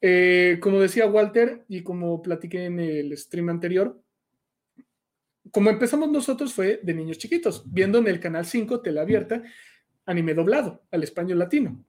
Eh, 0.00 0.58
como 0.60 0.80
decía 0.80 1.06
Walter 1.06 1.64
y 1.68 1.84
como 1.84 2.20
platiqué 2.20 2.64
en 2.64 2.80
el 2.80 3.16
stream 3.16 3.48
anterior, 3.48 4.02
como 5.52 5.70
empezamos 5.70 6.10
nosotros 6.10 6.52
fue 6.52 6.80
de 6.82 6.94
niños 6.94 7.18
chiquitos, 7.18 7.62
viendo 7.72 7.98
en 7.98 8.08
el 8.08 8.18
canal 8.18 8.44
5, 8.44 8.80
tela 8.80 9.02
abierta, 9.02 9.44
anime 10.04 10.34
doblado 10.34 10.82
al 10.90 11.04
español 11.04 11.38
latino. 11.38 11.84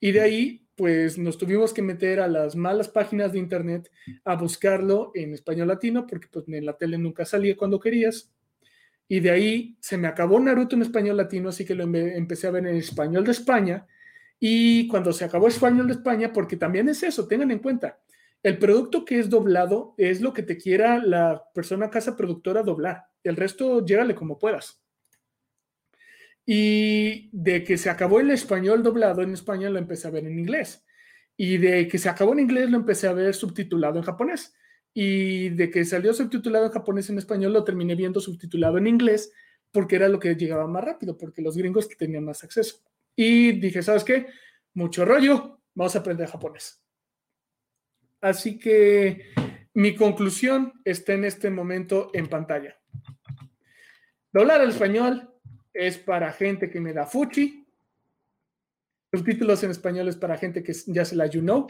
Y 0.00 0.12
de 0.12 0.22
ahí, 0.22 0.66
pues 0.74 1.18
nos 1.18 1.36
tuvimos 1.36 1.74
que 1.74 1.82
meter 1.82 2.20
a 2.20 2.26
las 2.26 2.56
malas 2.56 2.88
páginas 2.88 3.30
de 3.30 3.40
internet 3.40 3.90
a 4.24 4.36
buscarlo 4.36 5.12
en 5.14 5.34
español 5.34 5.68
latino, 5.68 6.06
porque 6.06 6.28
pues 6.32 6.48
en 6.48 6.64
la 6.64 6.78
tele 6.78 6.96
nunca 6.96 7.26
salía 7.26 7.58
cuando 7.58 7.78
querías. 7.78 8.32
Y 9.06 9.20
de 9.20 9.30
ahí 9.30 9.76
se 9.80 9.98
me 9.98 10.08
acabó 10.08 10.40
Naruto 10.40 10.76
en 10.76 10.80
español 10.80 11.18
latino, 11.18 11.50
así 11.50 11.66
que 11.66 11.74
lo 11.74 11.84
empecé 11.84 12.46
a 12.46 12.52
ver 12.52 12.66
en 12.66 12.76
español 12.76 13.22
de 13.22 13.32
España. 13.32 13.86
Y 14.38 14.88
cuando 14.88 15.12
se 15.12 15.24
acabó 15.24 15.48
español 15.48 15.86
de 15.86 15.94
España, 15.94 16.32
porque 16.32 16.56
también 16.56 16.88
es 16.88 17.02
eso, 17.02 17.26
tengan 17.26 17.50
en 17.50 17.60
cuenta, 17.60 17.98
el 18.42 18.58
producto 18.58 19.04
que 19.06 19.18
es 19.18 19.30
doblado 19.30 19.94
es 19.96 20.20
lo 20.20 20.34
que 20.34 20.42
te 20.42 20.58
quiera 20.58 20.98
la 20.98 21.42
persona 21.54 21.88
casa 21.88 22.14
productora 22.14 22.62
doblar. 22.62 23.04
El 23.22 23.36
resto, 23.36 23.84
llégale 23.84 24.14
como 24.14 24.38
puedas. 24.38 24.82
Y 26.44 27.30
de 27.32 27.64
que 27.64 27.78
se 27.78 27.88
acabó 27.88 28.20
el 28.20 28.30
español 28.30 28.82
doblado 28.82 29.22
en 29.22 29.32
España, 29.32 29.70
lo 29.70 29.78
empecé 29.78 30.08
a 30.08 30.10
ver 30.10 30.26
en 30.26 30.38
inglés. 30.38 30.84
Y 31.38 31.56
de 31.56 31.88
que 31.88 31.96
se 31.96 32.10
acabó 32.10 32.34
en 32.34 32.40
inglés, 32.40 32.68
lo 32.68 32.76
empecé 32.76 33.08
a 33.08 33.14
ver 33.14 33.34
subtitulado 33.34 33.96
en 33.96 34.04
japonés. 34.04 34.54
Y 34.92 35.48
de 35.48 35.70
que 35.70 35.84
salió 35.86 36.12
subtitulado 36.12 36.66
en 36.66 36.72
japonés 36.72 37.08
en 37.08 37.16
español, 37.16 37.54
lo 37.54 37.64
terminé 37.64 37.94
viendo 37.94 38.20
subtitulado 38.20 38.76
en 38.76 38.86
inglés, 38.86 39.32
porque 39.72 39.96
era 39.96 40.08
lo 40.08 40.20
que 40.20 40.36
llegaba 40.36 40.66
más 40.66 40.84
rápido, 40.84 41.16
porque 41.16 41.40
los 41.40 41.56
gringos 41.56 41.88
tenían 41.88 42.26
más 42.26 42.44
acceso. 42.44 42.76
Y 43.16 43.52
dije, 43.52 43.82
¿sabes 43.82 44.04
qué? 44.04 44.26
Mucho 44.74 45.04
rollo, 45.04 45.60
vamos 45.74 45.94
a 45.94 46.00
aprender 46.00 46.28
japonés. 46.28 46.82
Así 48.20 48.58
que 48.58 49.32
mi 49.74 49.94
conclusión 49.94 50.72
está 50.84 51.12
en 51.12 51.24
este 51.24 51.50
momento 51.50 52.10
en 52.14 52.28
pantalla. 52.28 52.76
Doblar 54.32 54.60
al 54.60 54.70
español 54.70 55.30
es 55.72 55.98
para 55.98 56.32
gente 56.32 56.70
que 56.70 56.80
me 56.80 56.92
da 56.92 57.06
fuchi. 57.06 57.66
Subtítulos 59.12 59.62
en 59.62 59.70
español 59.70 60.08
es 60.08 60.16
para 60.16 60.36
gente 60.36 60.62
que 60.62 60.72
ya 60.86 61.04
se 61.04 61.16
la 61.16 61.26
you 61.26 61.40
know. 61.40 61.66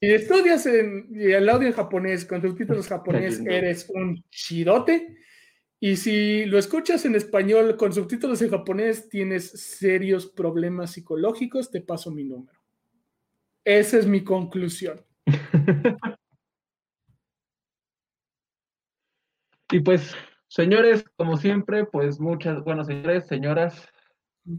Si 0.00 0.12
estudias 0.12 0.66
en, 0.66 1.08
el 1.14 1.48
audio 1.48 1.68
en 1.68 1.74
japonés 1.74 2.24
con 2.24 2.42
subtítulos 2.42 2.88
japonés, 2.88 3.40
eres 3.46 3.88
un 3.90 4.22
chidote. 4.30 5.16
Y 5.78 5.96
si 5.96 6.46
lo 6.46 6.58
escuchas 6.58 7.04
en 7.04 7.14
español 7.14 7.76
con 7.76 7.92
subtítulos 7.92 8.40
en 8.40 8.50
japonés, 8.50 9.08
tienes 9.08 9.50
serios 9.50 10.26
problemas 10.26 10.92
psicológicos, 10.92 11.70
te 11.70 11.82
paso 11.82 12.10
mi 12.10 12.24
número. 12.24 12.58
Esa 13.62 13.98
es 13.98 14.06
mi 14.06 14.24
conclusión. 14.24 15.04
y 19.70 19.80
pues, 19.80 20.14
señores, 20.48 21.04
como 21.16 21.36
siempre, 21.36 21.84
pues 21.84 22.20
muchas, 22.20 22.64
bueno, 22.64 22.82
señores, 22.84 23.26
señoras, 23.26 23.86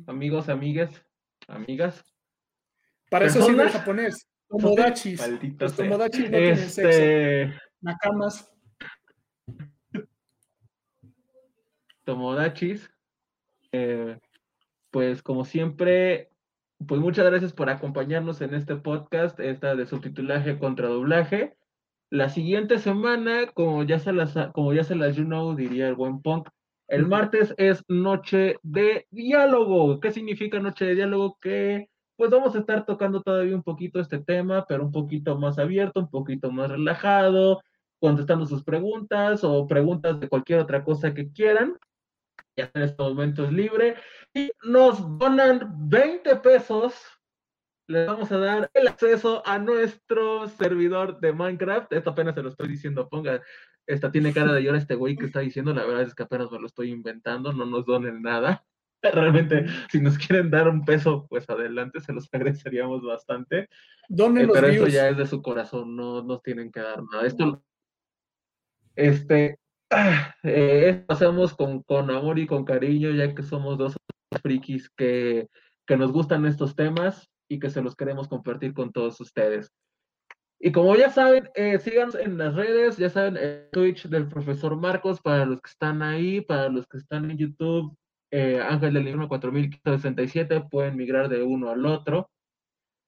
amigos, 0.06 0.50
amigues, 0.50 1.04
amigas. 1.48 2.04
Para 3.10 3.26
eso 3.26 3.42
sirve 3.42 3.64
el 3.64 3.70
japonés. 3.70 4.28
Tomodachis. 4.50 5.22
Los 5.60 5.76
tomodachis 5.76 6.30
no 6.30 6.38
tienen 6.38 6.58
sexo. 6.58 6.90
Este, 6.90 7.54
Nakamas. 7.82 8.54
Tomodachis. 12.08 12.90
Eh, 13.74 14.18
pues 14.92 15.22
como 15.22 15.44
siempre, 15.44 16.30
pues 16.88 17.02
muchas 17.02 17.26
gracias 17.26 17.52
por 17.52 17.70
acompañarnos 17.70 18.40
en 18.40 18.54
este 18.54 18.78
podcast, 18.78 19.38
esta 19.42 19.76
de 19.76 19.86
subtitulaje 19.86 20.58
contra 20.58 20.88
doblaje. 20.88 21.58
La 22.10 22.30
siguiente 22.30 22.80
semana, 22.80 23.48
como 23.48 23.84
ya 23.84 24.00
se 24.00 24.14
las, 24.14 24.36
como 24.54 24.74
ya 24.74 24.86
se 24.86 24.96
las 24.96 25.18
you 25.18 25.26
know, 25.26 25.54
diría 25.54 25.90
el 25.90 25.96
buen 25.96 26.22
punk, 26.22 26.48
el 26.88 27.06
martes 27.06 27.54
es 27.58 27.84
noche 27.90 28.56
de 28.64 29.06
diálogo. 29.12 30.00
¿Qué 30.00 30.12
significa 30.12 30.60
noche 30.60 30.86
de 30.86 30.96
diálogo? 30.96 31.38
Que 31.42 31.90
pues 32.16 32.32
vamos 32.32 32.56
a 32.56 32.60
estar 32.60 32.86
tocando 32.86 33.22
todavía 33.22 33.54
un 33.54 33.64
poquito 33.64 34.00
este 34.00 34.20
tema, 34.20 34.66
pero 34.66 34.86
un 34.86 34.94
poquito 34.94 35.38
más 35.38 35.60
abierto, 35.60 36.00
un 36.00 36.10
poquito 36.10 36.52
más 36.54 36.70
relajado, 36.72 37.62
contestando 38.00 38.46
sus 38.46 38.64
preguntas 38.64 39.44
o 39.44 39.68
preguntas 39.68 40.22
de 40.22 40.30
cualquier 40.30 40.60
otra 40.60 40.86
cosa 40.86 41.14
que 41.14 41.30
quieran 41.34 41.78
ya 42.58 42.72
en 42.74 42.82
este 42.82 43.02
momento 43.02 43.46
es 43.46 43.54
libre, 43.54 43.96
y 44.34 44.52
nos 44.64 45.00
donan 45.18 45.90
20 45.90 46.36
pesos, 46.38 46.96
les 47.88 48.06
vamos 48.08 48.32
a 48.32 48.38
dar 48.38 48.70
el 48.74 48.88
acceso 48.88 49.42
a 49.46 49.60
nuestro 49.60 50.48
servidor 50.50 51.20
de 51.20 51.32
Minecraft. 51.32 51.94
Esto 51.94 52.10
apenas 52.10 52.36
se 52.36 52.44
lo 52.44 52.50
estoy 52.50 52.68
diciendo, 52.68 53.08
ponga, 53.08 53.42
esta 53.86 54.12
tiene 54.12 54.34
cara 54.34 54.52
de 54.54 54.62
llorar 54.62 54.82
este 54.82 54.96
güey 54.96 55.16
que 55.16 55.26
está 55.26 55.40
diciendo, 55.40 55.74
la 55.74 55.86
verdad 55.86 56.04
es 56.04 56.14
que 56.14 56.24
apenas 56.24 56.52
me 56.52 56.60
lo 56.60 56.68
estoy 56.68 56.92
inventando, 56.92 57.54
no 57.54 57.66
nos 57.66 57.86
donen 57.86 58.22
nada. 58.22 58.66
Realmente, 59.02 59.66
si 59.90 60.02
nos 60.02 60.18
quieren 60.18 60.50
dar 60.50 60.68
un 60.68 60.84
peso, 60.84 61.28
pues 61.30 61.50
adelante, 61.50 62.02
se 62.02 62.12
los 62.12 62.28
agradeceríamos 62.34 63.04
bastante. 63.04 63.70
Donen 64.10 64.50
eh, 64.50 64.52
pero 64.54 64.68
eso 64.68 64.88
ya 64.88 65.08
es 65.10 65.18
de 65.18 65.28
su 65.28 65.42
corazón, 65.42 65.96
no 65.96 66.24
nos 66.24 66.42
tienen 66.42 66.72
que 66.72 66.82
dar 66.82 67.02
nada. 67.04 67.26
Esto, 67.26 67.64
este, 68.96 69.60
eh, 70.44 71.06
hacemos 71.08 71.56
con, 71.56 71.84
amor 72.12 72.40
y 72.40 72.48
con 72.48 72.66
cariño, 72.66 73.12
ya 73.12 73.34
que 73.34 73.44
somos 73.44 73.78
dos 73.78 73.96
frikis 74.42 74.90
que, 74.90 75.48
que 75.86 75.98
nos 75.98 76.12
gustan 76.12 76.46
estos 76.46 76.76
temas 76.76 77.30
y 77.50 77.60
que 77.60 77.70
se 77.70 77.82
los 77.82 77.96
queremos 77.96 78.28
compartir 78.28 78.74
con 78.74 78.92
todos 78.92 79.20
ustedes. 79.22 79.72
Y 80.60 80.72
como 80.72 80.96
ya 80.96 81.12
saben, 81.12 81.50
eh, 81.56 81.78
síganos 81.80 82.16
en 82.16 82.38
las 82.38 82.56
redes, 82.56 82.98
ya 82.98 83.10
saben, 83.10 83.38
el 83.38 83.70
Twitch 83.72 84.08
del 84.08 84.28
profesor 84.28 84.76
Marcos, 84.76 85.22
para 85.22 85.46
los 85.46 85.62
que 85.62 85.70
están 85.70 86.02
ahí, 86.02 86.42
para 86.42 86.70
los 86.70 86.88
que 86.88 86.98
están 86.98 87.30
en 87.30 87.38
YouTube, 87.38 87.96
eh, 88.32 88.60
Ángel 88.60 88.94
del 88.94 89.06
Libro 89.06 89.28
4567, 89.28 90.68
pueden 90.70 90.98
migrar 90.98 91.30
de 91.30 91.44
uno 91.44 91.70
al 91.70 91.86
otro 91.86 92.30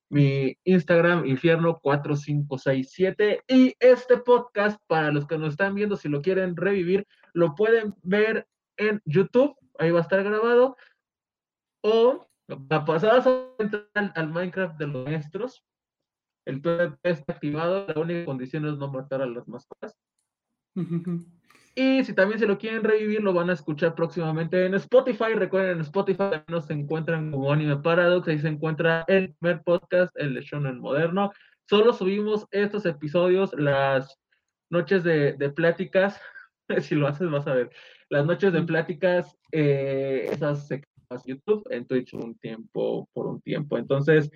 mi 0.09 0.57
Instagram, 0.63 1.23
infierno4567. 1.23 3.43
Y 3.47 3.75
este 3.79 4.17
podcast, 4.17 4.79
para 4.87 5.11
los 5.11 5.27
que 5.27 5.37
nos 5.37 5.51
están 5.51 5.75
viendo, 5.75 5.95
si 5.95 6.09
lo 6.09 6.21
quieren 6.21 6.55
revivir, 6.55 7.07
lo 7.33 7.55
pueden 7.55 7.95
ver 8.03 8.47
en 8.77 9.01
YouTube, 9.05 9.55
ahí 9.77 9.91
va 9.91 9.99
a 9.99 10.03
estar 10.03 10.23
grabado. 10.23 10.75
O 11.81 12.27
la 12.47 12.83
pasada 12.83 13.23
al, 13.93 14.11
al 14.15 14.29
Minecraft 14.29 14.77
de 14.77 14.87
los 14.87 15.05
maestros. 15.05 15.63
El 16.45 16.61
PvP 16.61 17.09
está 17.09 17.33
activado, 17.33 17.85
la 17.87 18.01
única 18.01 18.25
condición 18.25 18.65
es 18.65 18.77
no 18.77 18.91
matar 18.91 19.21
a 19.21 19.27
las 19.27 19.47
mascotas. 19.47 19.95
Y 21.79 22.03
si 22.03 22.11
también 22.11 22.37
se 22.37 22.45
lo 22.45 22.57
quieren 22.57 22.83
revivir, 22.83 23.21
lo 23.21 23.31
van 23.31 23.49
a 23.49 23.53
escuchar 23.53 23.95
próximamente 23.95 24.65
en 24.65 24.73
Spotify. 24.73 25.33
Recuerden, 25.33 25.77
en 25.77 25.81
Spotify 25.83 26.43
nos 26.49 26.69
encuentran 26.69 27.31
como 27.31 27.53
Anime 27.53 27.77
Paradox. 27.77 28.27
Ahí 28.27 28.37
se 28.37 28.49
encuentra 28.49 29.05
el 29.07 29.33
primer 29.35 29.63
podcast, 29.63 30.13
el 30.19 30.33
de 30.33 30.41
Shonen 30.41 30.81
Moderno. 30.81 31.31
Solo 31.69 31.93
subimos 31.93 32.45
estos 32.51 32.85
episodios, 32.85 33.53
las 33.53 34.19
noches 34.69 35.05
de, 35.05 35.31
de 35.37 35.49
pláticas. 35.51 36.19
si 36.81 36.95
lo 36.95 37.07
haces, 37.07 37.31
vas 37.31 37.47
a 37.47 37.53
ver. 37.53 37.69
Las 38.09 38.25
noches 38.25 38.51
de 38.51 38.61
pláticas, 38.63 39.37
eh, 39.53 40.27
esas 40.33 40.67
se 40.67 40.83
YouTube, 41.25 41.65
en 41.69 41.87
Twitch 41.87 42.13
un 42.13 42.37
tiempo, 42.39 43.07
por 43.13 43.25
un 43.25 43.39
tiempo. 43.39 43.77
Entonces, 43.77 44.29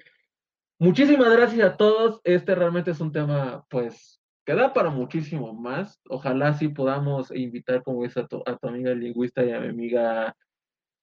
muchísimas 0.79 1.29
gracias 1.29 1.73
a 1.73 1.75
todos. 1.75 2.21
Este 2.23 2.55
realmente 2.55 2.91
es 2.91 3.01
un 3.01 3.11
tema, 3.11 3.65
pues, 3.69 4.22
que 4.45 4.53
da 4.53 4.73
para 4.73 4.89
muchísimo 4.89 5.53
más. 5.53 5.99
Ojalá 6.09 6.53
sí 6.53 6.69
podamos 6.69 7.31
invitar, 7.31 7.83
como 7.83 8.03
dice, 8.03 8.21
a 8.21 8.27
tu, 8.27 8.43
a 8.45 8.57
tu 8.57 8.67
amiga 8.67 8.93
lingüista 8.93 9.43
y 9.43 9.51
a 9.51 9.59
mi 9.59 9.69
amiga 9.69 10.35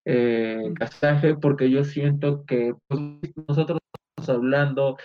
eh, 0.05 0.73
Casaje, 0.77 1.35
porque 1.35 1.71
yo 1.71 1.85
siento 1.85 2.45
que 2.47 2.75
pues, 2.87 3.01
nosotros 3.49 3.81
estamos 4.17 4.29
hablando 4.29 4.97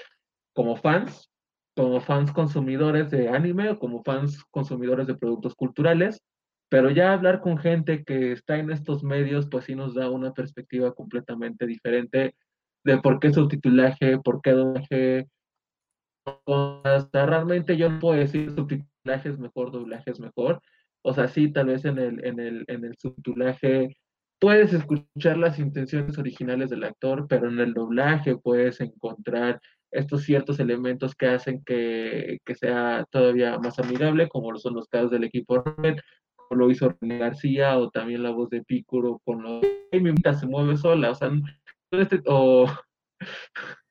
como 0.54 0.78
fans, 0.78 1.30
como 1.76 2.00
fans 2.00 2.32
consumidores 2.32 3.12
de 3.12 3.30
anime 3.30 3.72
o 3.72 3.80
como 3.80 4.04
fans 4.04 4.44
consumidores 4.52 5.08
de 5.08 5.16
productos 5.16 5.54
culturales, 5.56 6.22
pero 6.70 6.90
ya 6.90 7.14
hablar 7.14 7.42
con 7.42 7.58
gente 7.58 8.04
que 8.04 8.32
está 8.32 8.58
en 8.58 8.72
estos 8.72 9.04
medios, 9.04 9.48
pues 9.50 9.66
sí 9.66 9.76
nos 9.76 9.94
da 9.94 10.10
una 10.10 10.34
perspectiva 10.34 10.94
completamente 10.94 11.68
diferente 11.68 12.36
de 12.84 12.98
por 13.00 13.20
qué 13.20 13.34
subtitulaje, 13.34 14.20
por 14.20 14.42
qué 14.42 14.52
doblaje. 14.52 15.28
Hasta 16.84 17.26
realmente 17.26 17.78
yo 17.78 17.90
no 17.90 18.00
puedo 18.00 18.20
decir 18.20 18.52
subtitulaje 18.52 19.30
es 19.30 19.40
mejor, 19.40 19.72
doblaje 19.72 20.12
es 20.12 20.20
mejor. 20.20 20.62
O 21.04 21.14
sea, 21.14 21.28
sí, 21.28 21.52
tal 21.52 21.68
vez 21.68 21.86
en 21.86 22.00
el, 22.00 22.26
en 22.26 22.40
el, 22.40 22.66
en 22.68 22.86
el 22.86 22.96
subtitulaje 22.98 23.96
puedes 24.40 24.74
escuchar 24.74 25.38
las 25.38 25.60
intenciones 25.60 26.18
originales 26.18 26.70
del 26.70 26.84
actor, 26.84 27.28
pero 27.28 27.50
en 27.50 27.60
el 27.60 27.74
doblaje 27.74 28.38
puedes 28.38 28.82
encontrar 28.82 29.60
estos 29.92 30.24
ciertos 30.24 30.60
elementos 30.60 31.16
que 31.16 31.28
hacen 31.28 31.64
que, 31.66 32.40
que 32.46 32.56
sea 32.56 33.06
todavía 33.12 33.58
más 33.60 33.80
amigable, 33.80 34.28
como 34.28 34.56
son 34.58 34.74
los 34.76 34.88
casos 34.88 35.12
del 35.12 35.24
equipo 35.24 35.64
Red, 35.78 35.98
como 36.36 36.60
lo 36.60 36.72
hizo 36.72 36.96
René 37.00 37.20
García, 37.20 37.78
o 37.78 37.90
también 37.90 38.24
la 38.24 38.32
voz 38.32 38.50
de 38.50 38.64
Picuro 38.64 39.22
con 39.24 39.44
lo 39.44 39.62
de 39.62 40.00
mi 40.00 40.14
se 40.38 40.48
mueve 40.48 40.76
sola, 40.78 41.12
o 41.12 41.16
sea, 41.16 41.32
este, 41.92 42.22
o 42.26 42.68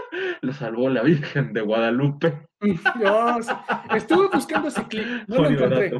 lo 0.42 0.52
salvó 0.52 0.88
la 0.88 1.02
Virgen 1.02 1.52
de 1.52 1.60
Guadalupe. 1.60 2.48
Dios, 2.60 3.46
estuve 3.94 4.28
buscando 4.32 4.68
ese 4.68 4.86
clip, 4.86 5.06
no 5.28 5.42
lo 5.42 5.48
encontré. 5.48 5.92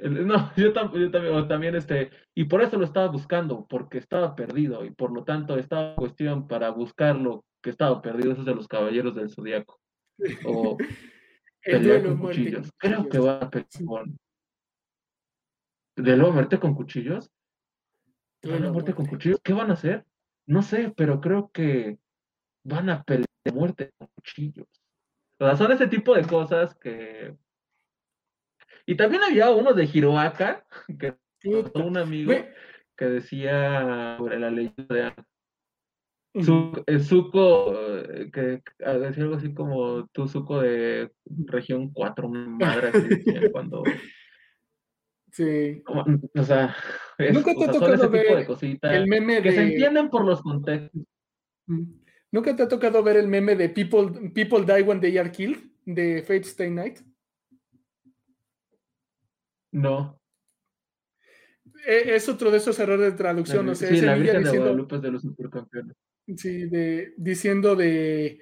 No, 0.00 0.52
yo, 0.56 0.64
yo, 0.66 0.72
también, 0.72 1.48
también, 1.48 1.74
este, 1.76 2.10
y 2.34 2.44
por 2.44 2.62
eso 2.62 2.76
lo 2.76 2.84
estaba 2.84 3.08
buscando, 3.08 3.66
porque 3.66 3.98
estaba 3.98 4.34
perdido, 4.34 4.84
y 4.84 4.90
por 4.90 5.12
lo 5.12 5.24
tanto 5.24 5.56
estaba 5.56 5.94
cuestión 5.94 6.48
para 6.48 6.70
buscarlo, 6.70 7.44
que 7.62 7.70
estaba 7.70 8.02
perdido, 8.02 8.32
esos 8.32 8.44
de 8.44 8.54
los 8.54 8.68
caballeros 8.68 9.14
del 9.14 9.30
zodiaco. 9.30 9.78
O 10.44 10.76
el 11.62 12.02
con 12.02 12.18
cuchillos. 12.18 12.70
Creo 12.76 13.08
que 13.08 13.18
va 13.18 13.38
a 13.38 13.50
pelear 13.50 13.68
con. 13.86 14.18
¿De 15.96 16.16
nuevo 16.16 16.32
muerte 16.32 16.58
con 16.58 16.74
cuchillos? 16.74 17.30
¿De 18.42 18.58
nuevo 18.58 18.74
muerte 18.74 18.94
con 18.94 19.06
cuchillos? 19.06 19.40
¿Qué 19.42 19.52
van 19.52 19.70
a 19.70 19.74
hacer? 19.74 20.04
No 20.46 20.62
sé, 20.62 20.92
pero 20.96 21.20
creo 21.20 21.50
que 21.52 21.98
van 22.64 22.90
a 22.90 23.02
pelear 23.02 23.26
muerte 23.52 23.90
con 23.98 24.08
cuchillos. 24.14 24.68
O 25.38 25.46
sea, 25.46 25.56
son 25.56 25.72
ese 25.72 25.88
tipo 25.88 26.14
de 26.14 26.26
cosas 26.26 26.74
que 26.76 27.34
y 28.86 28.96
también 28.96 29.22
había 29.22 29.50
uno 29.50 29.72
de 29.72 29.88
Hiroaka, 29.92 30.64
que 30.98 31.14
un 31.74 31.96
amigo 31.96 32.32
que 32.96 33.04
decía 33.04 34.16
sobre 34.18 34.38
la 34.38 34.50
leyenda 34.50 34.94
de 34.94 35.02
Ana. 35.02 35.26
Zuko, 37.00 37.74
eh, 37.76 38.30
que 38.32 38.62
decía 38.78 39.24
algo 39.24 39.36
así 39.36 39.54
como 39.54 40.06
tu 40.08 40.26
Zuko 40.26 40.60
de 40.60 41.12
región 41.46 41.92
4, 41.92 42.28
madre 42.28 42.88
así 42.88 43.08
cuando. 43.52 43.82
Sí. 45.34 45.82
o 45.86 46.44
sea, 46.44 46.76
nunca 47.32 47.54
te 47.54 47.64
ha 47.64 47.72
tocado 47.72 48.08
ver 48.08 48.48
el 48.82 49.08
meme 49.08 49.34
de. 49.34 49.42
Que 49.42 49.52
se 49.52 49.62
entienden 49.62 50.08
por 50.08 50.24
los 50.24 50.40
contextos. 50.40 51.02
¿Nunca 52.30 52.54
te 52.54 52.62
ha 52.62 52.68
tocado 52.68 53.02
ver 53.02 53.16
el 53.16 53.26
meme 53.26 53.56
de 53.56 53.68
People, 53.68 54.30
people 54.30 54.64
Die 54.64 54.82
When 54.82 55.00
They 55.00 55.18
Are 55.18 55.32
Killed 55.32 55.58
de 55.86 56.22
Fate 56.22 56.42
Stay 56.42 56.70
Night? 56.70 57.00
No. 59.72 60.20
E, 61.84 62.14
es 62.14 62.28
otro 62.28 62.52
de 62.52 62.58
esos 62.58 62.78
errores 62.78 63.10
de 63.10 63.18
traducción. 63.18 63.68
o 63.68 63.74
sea, 63.74 63.88
sí, 63.88 64.00
la 64.02 64.14
Virgen 64.14 64.44
diciendo, 64.44 64.52
de 64.52 64.70
Guadalupe 64.70 64.96
es 64.96 65.02
de 65.02 65.10
los 65.10 65.22
supercampeones. 65.22 65.96
Sí, 66.36 66.66
de, 66.66 67.12
diciendo 67.16 67.74
de 67.74 68.40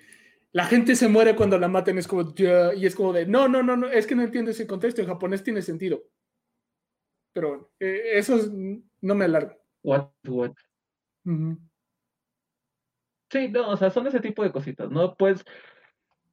la 0.53 0.67
gente 0.67 0.95
se 0.95 1.09
muere 1.09 1.35
cuando 1.35 1.59
la 1.59 1.69
maten, 1.69 1.97
es 1.97 2.07
como, 2.07 2.35
y 2.37 2.85
es 2.85 2.95
como 2.95 3.15
de, 3.15 3.25
no, 3.25 3.49
no, 3.49 3.63
no, 3.63 3.79
no, 3.79 3.89
es 3.89 4.07
que 4.07 4.15
no 4.15 4.23
entiendes 4.23 4.61
el 4.61 4.67
contexto, 4.67 5.01
en 5.01 5.09
japonés 5.09 5.43
tiene 5.43 5.63
sentido. 5.63 6.03
Pero 7.33 7.71
eh, 7.81 8.13
eso 8.15 8.39
no 9.01 9.15
me 9.15 9.25
alarga. 9.25 9.57
What, 9.83 10.09
what. 10.27 10.53
Sí, 13.31 13.49
no, 13.49 13.71
o 13.71 13.77
sea, 13.77 13.91
son 13.91 14.07
ese 14.07 14.21
tipo 14.21 14.43
de 14.43 14.53
cositas, 14.53 14.91
¿no? 14.91 15.15
Pues, 15.17 15.45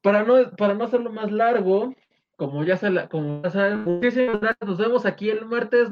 para 0.01 0.23
no, 0.23 0.51
para 0.57 0.73
no 0.73 0.83
hacerlo 0.83 1.11
más 1.11 1.31
largo, 1.31 1.93
como 2.35 2.63
ya, 2.63 2.77
se 2.77 2.89
la, 2.89 3.07
como 3.07 3.41
ya 3.43 3.49
saben, 3.49 3.83
muchísimas 3.83 4.41
gracias. 4.41 4.67
Nos 4.69 4.77
vemos 4.77 5.05
aquí 5.05 5.29
el 5.29 5.45
martes. 5.45 5.89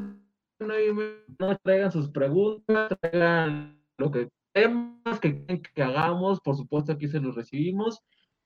No 0.59 1.57
traigan 1.61 1.91
sus 1.91 2.09
preguntas, 2.09 2.91
traigan 2.99 3.79
lo 3.97 4.11
que 4.11 4.29
temas 4.53 5.19
que 5.21 5.45
quieren 5.45 5.61
que 5.61 5.83
hagamos. 5.83 6.41
Por 6.41 6.55
supuesto, 6.55 6.91
aquí 6.91 7.07
se 7.07 7.19
los 7.19 7.35
recibimos. 7.35 8.01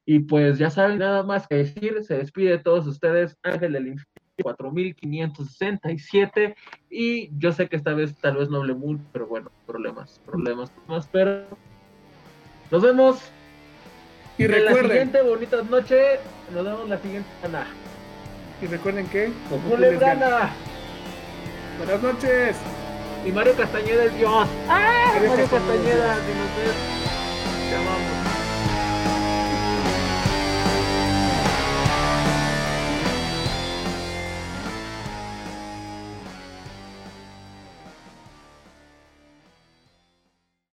Y 0.06 0.20
pues 0.20 0.58
ya 0.58 0.70
saben, 0.70 1.00
nada 1.00 1.24
más 1.24 1.48
que 1.48 1.56
decir. 1.56 2.04
Se 2.04 2.18
despide 2.18 2.52
de 2.52 2.60
todos 2.60 2.86
ustedes, 2.88 3.38
Ángel 3.44 3.74
del 3.74 3.88
Infinito 3.88 4.21
4567. 4.42 6.56
Y 6.90 7.30
yo 7.38 7.52
sé 7.52 7.68
que 7.68 7.76
esta 7.76 7.94
vez 7.94 8.16
tal 8.18 8.38
vez 8.38 8.50
no 8.50 8.58
hablé 8.58 8.74
mucho, 8.74 9.04
pero 9.12 9.28
bueno, 9.28 9.52
problemas, 9.66 10.20
problemas, 10.26 10.72
problemas. 10.72 11.08
Pero 11.12 11.46
nos 12.70 12.82
vemos. 12.82 13.22
Y 14.38 14.48
recuerden. 14.48 14.84
La 14.84 14.90
siguiente 14.90 15.22
bonita 15.22 15.62
noche. 15.64 16.20
Nos 16.54 16.66
vemos 16.66 16.90
la 16.90 16.98
siguiente 16.98 17.30
semana. 17.42 17.68
Y 18.62 18.68
recuerden 18.68 19.08
que. 19.08 19.32
Goku 19.50 19.78
les 19.78 20.00
gana. 20.00 20.52
Buenas 21.78 22.02
noches. 22.02 22.58
Y 23.26 23.32
Mario 23.32 23.56
Castañeda 23.56 24.04
es 24.06 24.18
Dios. 24.18 24.48
¡Ah! 24.68 25.14
Mario, 25.14 25.30
Castañeda, 25.30 26.16
si 26.16 26.34
nos 26.34 26.58
ves, 26.58 26.76
te 27.70 27.76
amamos. 27.76 28.31